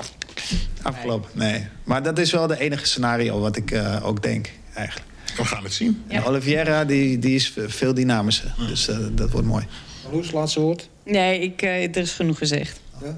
afgelopen. 0.82 1.30
Nee. 1.32 1.66
Maar 1.84 2.02
dat 2.02 2.18
is 2.18 2.32
wel 2.32 2.46
de 2.46 2.58
enige 2.58 2.86
scenario 2.86 3.40
wat 3.40 3.56
ik 3.56 3.70
eh, 3.70 4.06
ook 4.06 4.22
denk, 4.22 4.50
eigenlijk. 4.76 5.06
We 5.36 5.44
gaan 5.44 5.62
het 5.62 5.72
zien. 5.72 6.02
En 6.08 6.24
Oliviera, 6.24 6.84
die, 6.84 7.18
die 7.18 7.34
is 7.34 7.54
veel 7.66 7.94
dynamischer. 7.94 8.54
Dus 8.68 8.88
eh, 8.88 8.98
dat 9.12 9.30
wordt 9.30 9.46
mooi. 9.46 9.66
Loes, 10.12 10.32
laatste 10.32 10.60
woord. 10.60 10.88
Nee, 11.04 11.40
ik, 11.40 11.62
eh, 11.62 11.82
er 11.82 11.96
is 11.96 12.12
genoeg 12.12 12.38
gezegd. 12.38 12.80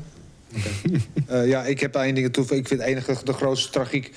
Eh, 1.26 1.48
ja, 1.48 1.64
ik 1.64 1.80
heb 1.80 1.93
daar 1.93 2.05
één 2.05 2.14
ding 2.14 2.32
toe. 2.32 2.44
Ik 2.44 2.68
vind 2.68 2.80
het 2.80 2.80
enige, 2.80 3.16
de 3.24 3.32
grootste 3.32 3.70
tragiek 3.70 4.12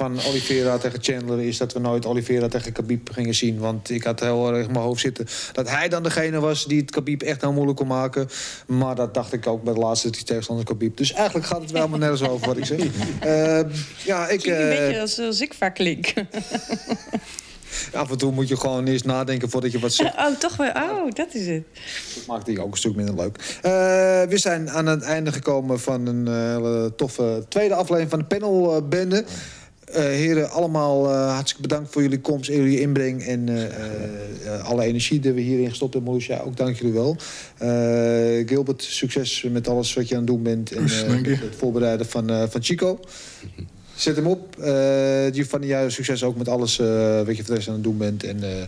van 0.00 0.20
Oliveira 0.26 0.78
tegen 0.78 1.02
Chandler... 1.02 1.40
is 1.40 1.58
dat 1.58 1.72
we 1.72 1.78
nooit 1.78 2.06
Oliveira 2.06 2.48
tegen 2.48 2.72
Khabib 2.72 3.10
gingen 3.12 3.34
zien. 3.34 3.58
Want 3.58 3.90
ik 3.90 4.04
had 4.04 4.20
heel 4.20 4.54
erg 4.54 4.66
in 4.66 4.72
mijn 4.72 4.84
hoofd 4.84 5.00
zitten... 5.00 5.26
dat 5.52 5.68
hij 5.68 5.88
dan 5.88 6.02
degene 6.02 6.40
was 6.40 6.64
die 6.64 6.80
het 6.80 6.90
Khabib 6.90 7.22
echt 7.22 7.40
heel 7.40 7.52
moeilijk 7.52 7.76
kon 7.76 7.86
maken. 7.86 8.28
Maar 8.66 8.94
dat 8.94 9.14
dacht 9.14 9.32
ik 9.32 9.46
ook 9.46 9.62
bij 9.62 9.74
de 9.74 9.80
laatste 9.80 10.10
die 10.10 10.24
tegenstander 10.24 10.64
Khabib. 10.64 10.96
Dus 10.96 11.12
eigenlijk 11.12 11.46
gaat 11.46 11.60
het 11.60 11.70
wel 11.70 11.80
helemaal 11.80 12.08
nergens 12.08 12.28
over 12.28 12.46
wat 12.46 12.56
ik 12.56 12.64
zeg. 12.64 12.78
Eh, 13.20 13.60
ja, 14.04 14.28
ik... 14.28 14.44
Een 14.44 14.54
eh, 14.54 14.78
beetje 14.78 15.00
als, 15.00 15.18
als 15.18 15.40
ik 15.40 15.54
vaak 15.54 15.74
klink. 15.74 16.12
af 17.92 18.10
en 18.10 18.18
toe 18.18 18.32
moet 18.32 18.48
je 18.48 18.56
gewoon 18.56 18.86
eerst 18.86 19.04
nadenken 19.04 19.50
voordat 19.50 19.72
je 19.72 19.78
wat 19.78 19.92
zegt. 19.92 20.16
Oh, 20.16 20.38
toch 20.38 20.56
wel. 20.56 20.70
Oh, 20.70 21.10
dat 21.12 21.34
is 21.34 21.46
het. 21.46 21.64
Dat 22.14 22.26
maakt 22.26 22.46
die 22.46 22.62
ook 22.62 22.70
een 22.70 22.78
stuk 22.78 22.94
minder 22.96 23.14
leuk. 23.14 23.58
Eh, 23.62 23.70
we 24.28 24.38
zijn 24.38 24.70
aan 24.70 24.86
het 24.86 25.02
einde 25.02 25.32
gekomen 25.32 25.80
van 25.80 26.06
een 26.06 26.26
eh, 26.26 26.34
hele 26.34 26.92
toffe 26.96 27.44
tweede 27.48 27.74
aflevering 27.74 28.10
van 28.10 28.18
de 28.18 28.24
panelbende. 28.24 29.24
Eh 29.92 30.02
heren, 30.02 30.50
allemaal 30.50 31.10
eh, 31.10 31.32
hartstikke 31.32 31.62
bedankt 31.62 31.92
voor 31.92 32.02
jullie 32.02 32.20
komst 32.20 32.50
en 32.50 32.56
jullie 32.56 32.80
inbreng... 32.80 33.22
en 33.22 33.48
eh, 33.48 33.64
eh, 33.64 34.64
alle 34.64 34.84
energie 34.84 35.20
die 35.20 35.32
we 35.32 35.40
hierin 35.40 35.68
gestopt 35.68 35.94
hebben. 35.94 36.12
Marusha, 36.12 36.40
ook 36.40 36.56
dank 36.56 36.76
jullie 36.76 36.92
wel. 36.92 37.16
Eh, 37.58 38.48
Gilbert, 38.48 38.82
succes 38.82 39.46
met 39.50 39.68
alles 39.68 39.94
wat 39.94 40.08
je 40.08 40.14
aan 40.14 40.20
het 40.20 40.30
doen 40.30 40.42
bent... 40.42 40.72
en 40.72 40.84
eh, 40.84 41.40
het 41.40 41.56
voorbereiden 41.56 42.06
van, 42.06 42.30
eh, 42.30 42.42
van 42.48 42.62
Chico. 42.62 43.00
Zet 43.94 44.16
hem 44.16 44.26
op. 44.26 44.58
Eh 44.58 45.26
Giovanni, 45.32 45.66
jij 45.66 45.90
succes 45.90 46.22
ook 46.22 46.36
met 46.36 46.48
alles 46.48 46.78
eh, 46.78 47.20
wat 47.22 47.36
je 47.36 47.42
voor 47.42 47.44
de 47.44 47.54
rest 47.54 47.68
aan 47.68 47.74
het 47.74 47.82
doen 47.82 47.98
bent. 47.98 48.24
En 48.24 48.42
eh, 48.42 48.66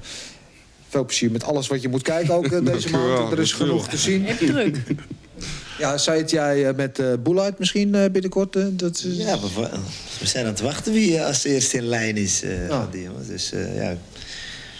veel 0.88 1.04
plezier 1.04 1.30
met 1.30 1.44
alles 1.44 1.66
wat 1.68 1.82
je 1.82 1.88
moet 1.88 2.02
kijken 2.02 2.34
ook 2.34 2.64
deze 2.66 2.90
maand. 2.90 3.32
Er 3.32 3.38
is 3.38 3.52
genoeg 3.52 3.88
te 3.88 3.96
zien. 3.96 4.24
Heb 4.24 4.38
je 4.38 4.46
druk? 4.46 4.76
Ja, 5.82 5.98
zei 5.98 6.18
het 6.20 6.30
jij 6.30 6.68
eh, 6.68 6.74
met 6.74 6.98
eh 6.98 7.06
Boeluit 7.22 7.58
misschien 7.58 7.94
eh, 7.94 8.10
binnenkort? 8.10 8.56
eh, 8.56 8.64
dat 8.70 8.96
is... 8.96 9.16
Ja, 9.16 9.38
we, 9.40 10.26
zijn 10.26 10.44
aan 10.46 10.50
het 10.52 10.60
wachten 10.60 10.92
wie 10.92 11.22
als 11.22 11.44
eerste 11.44 11.76
in 11.76 11.82
lijn 11.84 12.16
is 12.16 12.42
eh, 12.42 12.68
Ja. 12.68 12.80
van 12.82 12.88
die 12.90 13.02
jongens. 13.02 13.26
Dus 13.26 13.52
eh, 13.52 13.76
ja, 13.76 13.96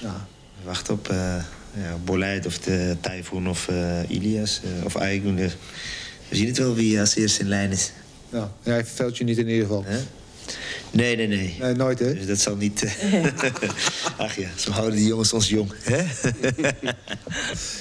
Ja. 0.01 0.27
we 0.61 0.65
wachten 0.65 0.95
op 0.95 1.09
eh 1.09 1.35
ja, 1.75 2.41
of 2.47 2.59
de 2.59 2.97
Typhoon 3.01 3.49
of 3.49 3.69
eh, 3.69 3.99
Ilias 4.09 4.61
eh, 4.65 4.85
of 4.85 4.97
Aykun. 4.97 5.37
Dus 5.37 5.53
we 6.29 6.37
zien 6.37 6.47
het 6.47 6.59
wel 6.59 6.75
wie 6.75 7.01
als 7.01 7.15
eerste 7.17 7.41
in 7.41 7.49
lijn 7.49 7.71
is. 7.71 7.93
Ja, 8.31 8.53
hij 8.63 8.85
verveelt 8.85 9.17
je 9.19 9.25
niet 9.25 9.39
in 9.39 9.49
ieder 9.49 9.63
geval. 9.67 9.85
Hè? 9.87 9.99
Nee, 10.91 11.17
nee, 11.17 11.27
nee. 11.27 11.57
Nee, 11.61 11.75
nooit 11.75 11.99
hè? 11.99 12.15
Dus 12.15 12.27
dat 12.27 12.39
zal 12.41 12.57
niet... 12.57 12.97
Ach 14.17 14.37
ja, 14.37 14.49
zo 14.57 14.71
houden 14.71 14.97
die 14.97 15.07
jongens 15.07 15.33
ons 15.33 15.49
jong. 15.49 15.73
Hè? 15.83 15.99
In 15.99 16.85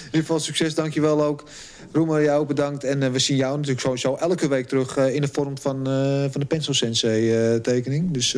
ieder 0.05 0.19
geval 0.19 0.39
succes, 0.39 0.75
dankjewel 0.75 1.23
ook. 1.23 1.43
Roemer, 1.91 2.23
jou 2.23 2.41
ook 2.41 2.47
bedankt. 2.47 2.83
En 2.83 3.03
eh, 3.03 3.11
we 3.11 3.19
zien 3.19 3.37
jou 3.37 3.53
natuurlijk 3.53 3.81
sowieso 3.81 4.15
elke 4.15 4.47
week 4.47 4.67
terug 4.67 4.97
eh, 4.97 5.15
in 5.15 5.21
de 5.21 5.29
vorm 5.31 5.57
van, 5.57 5.87
eh, 5.87 6.25
van 6.31 6.41
de 6.41 6.45
Pencil 6.45 6.73
Sensei 6.73 7.61
tekening. 7.61 8.11
Dus 8.11 8.37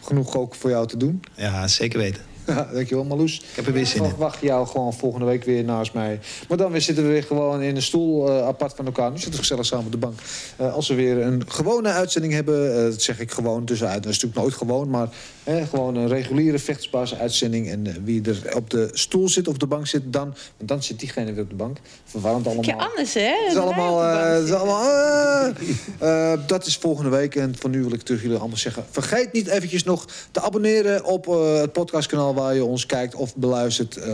genoeg 0.00 0.36
ook 0.36 0.54
voor 0.54 0.70
jou 0.70 0.86
te 0.86 0.96
doen. 0.96 1.22
Ja, 1.34 1.68
zeker 1.68 1.98
weten. 1.98 2.31
Ja, 2.52 2.68
dankjewel 2.72 3.04
Marloes. 3.04 3.38
Ik 3.38 3.56
heb 3.56 3.66
er 3.66 3.72
weer 3.72 3.86
zin 3.86 4.04
in. 4.04 4.16
Wacht 4.16 4.40
jou 4.40 4.66
gewoon 4.66 4.92
volgende 4.92 5.26
week 5.26 5.44
weer 5.44 5.64
naast 5.64 5.92
mij. 5.92 6.20
Maar 6.48 6.58
dan 6.58 6.72
weer 6.72 6.80
zitten 6.80 7.04
we 7.04 7.10
weer 7.10 7.22
gewoon 7.22 7.62
in 7.62 7.76
een 7.76 7.82
stoel 7.82 8.28
eh, 8.28 8.46
apart 8.46 8.74
van 8.74 8.86
elkaar. 8.86 9.10
Nu 9.10 9.16
zitten 9.16 9.32
we 9.32 9.38
gezellig 9.38 9.66
samen 9.66 9.84
op 9.84 9.92
de 9.92 9.98
bank. 9.98 10.18
Eh, 10.56 10.74
als 10.74 10.88
we 10.88 10.94
weer 10.94 11.18
een 11.18 11.42
gewone 11.48 11.88
uitzending 11.88 12.32
hebben, 12.32 12.76
eh, 12.76 12.82
dat 12.82 13.02
zeg 13.02 13.20
ik 13.20 13.30
gewoon 13.30 13.64
tussenuit. 13.64 14.02
Dat 14.02 14.12
is 14.12 14.20
natuurlijk 14.20 14.40
nooit 14.40 14.54
gewoon, 14.54 14.90
maar 14.90 15.08
eh, 15.44 15.68
gewoon 15.68 15.96
een 15.96 16.08
reguliere 16.08 16.58
vechtsbare 16.58 17.16
uitzending. 17.16 17.68
En 17.68 18.04
wie 18.04 18.22
er 18.22 18.56
op 18.56 18.70
de 18.70 18.88
stoel 18.92 19.28
zit 19.28 19.48
of 19.48 19.54
op 19.54 19.60
de 19.60 19.66
bank 19.66 19.86
zit, 19.86 20.02
dan, 20.12 20.34
want 20.56 20.68
dan 20.68 20.82
zit 20.82 20.98
diegene 20.98 21.32
weer 21.32 21.42
op 21.42 21.50
de 21.50 21.56
bank. 21.56 21.78
Verwarrend 22.04 22.46
allemaal. 22.46 22.64
Ja, 22.64 22.74
anders 22.74 23.14
hè? 23.14 23.20
Het 23.20 23.48
is 23.48 23.54
Dat 23.54 23.62
allemaal, 23.62 24.04
eh, 24.04 24.32
het 24.32 24.44
is 24.44 24.52
allemaal 24.52 24.90
dat 26.46 26.66
is 26.66 26.76
volgende 26.76 27.10
week. 27.10 27.34
En 27.34 27.56
voor 27.58 27.70
nu 27.70 27.82
wil 27.82 27.92
ik 27.92 28.02
terug 28.02 28.22
jullie 28.22 28.36
allemaal 28.36 28.56
zeggen. 28.56 28.84
Vergeet 28.90 29.32
niet 29.32 29.46
eventjes 29.46 29.84
nog 29.84 30.06
te 30.30 30.40
abonneren 30.40 31.04
op 31.04 31.28
eh, 31.28 31.60
het 31.60 31.72
podcastkanaal 31.72 32.31
waar 32.34 32.54
je 32.54 32.64
ons 32.64 32.86
kijkt 32.86 33.14
of 33.14 33.36
beluistert. 33.36 33.96
eh, 33.96 34.04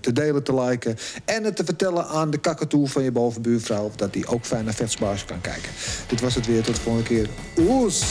te 0.00 0.12
delen, 0.12 0.42
te 0.42 0.54
liken. 0.54 0.96
En 1.24 1.44
het 1.44 1.56
te 1.56 1.64
vertellen 1.64 2.06
aan 2.06 2.30
de 2.30 2.38
kakatoe 2.38 2.88
van 2.88 3.02
je 3.02 3.12
bovenbuurvrouw. 3.12 3.90
Dat 3.96 4.12
die 4.12 4.26
ook 4.26 4.44
fijn 4.44 4.64
naar 4.64 4.74
kan 5.24 5.40
kijken. 5.40 5.70
Dit 6.06 6.20
was 6.20 6.34
het 6.34 6.46
weer. 6.46 6.62
Tot 6.62 6.74
de 6.74 6.80
volgende 6.80 7.08
keer. 7.08 7.28
Oes! 7.58 8.04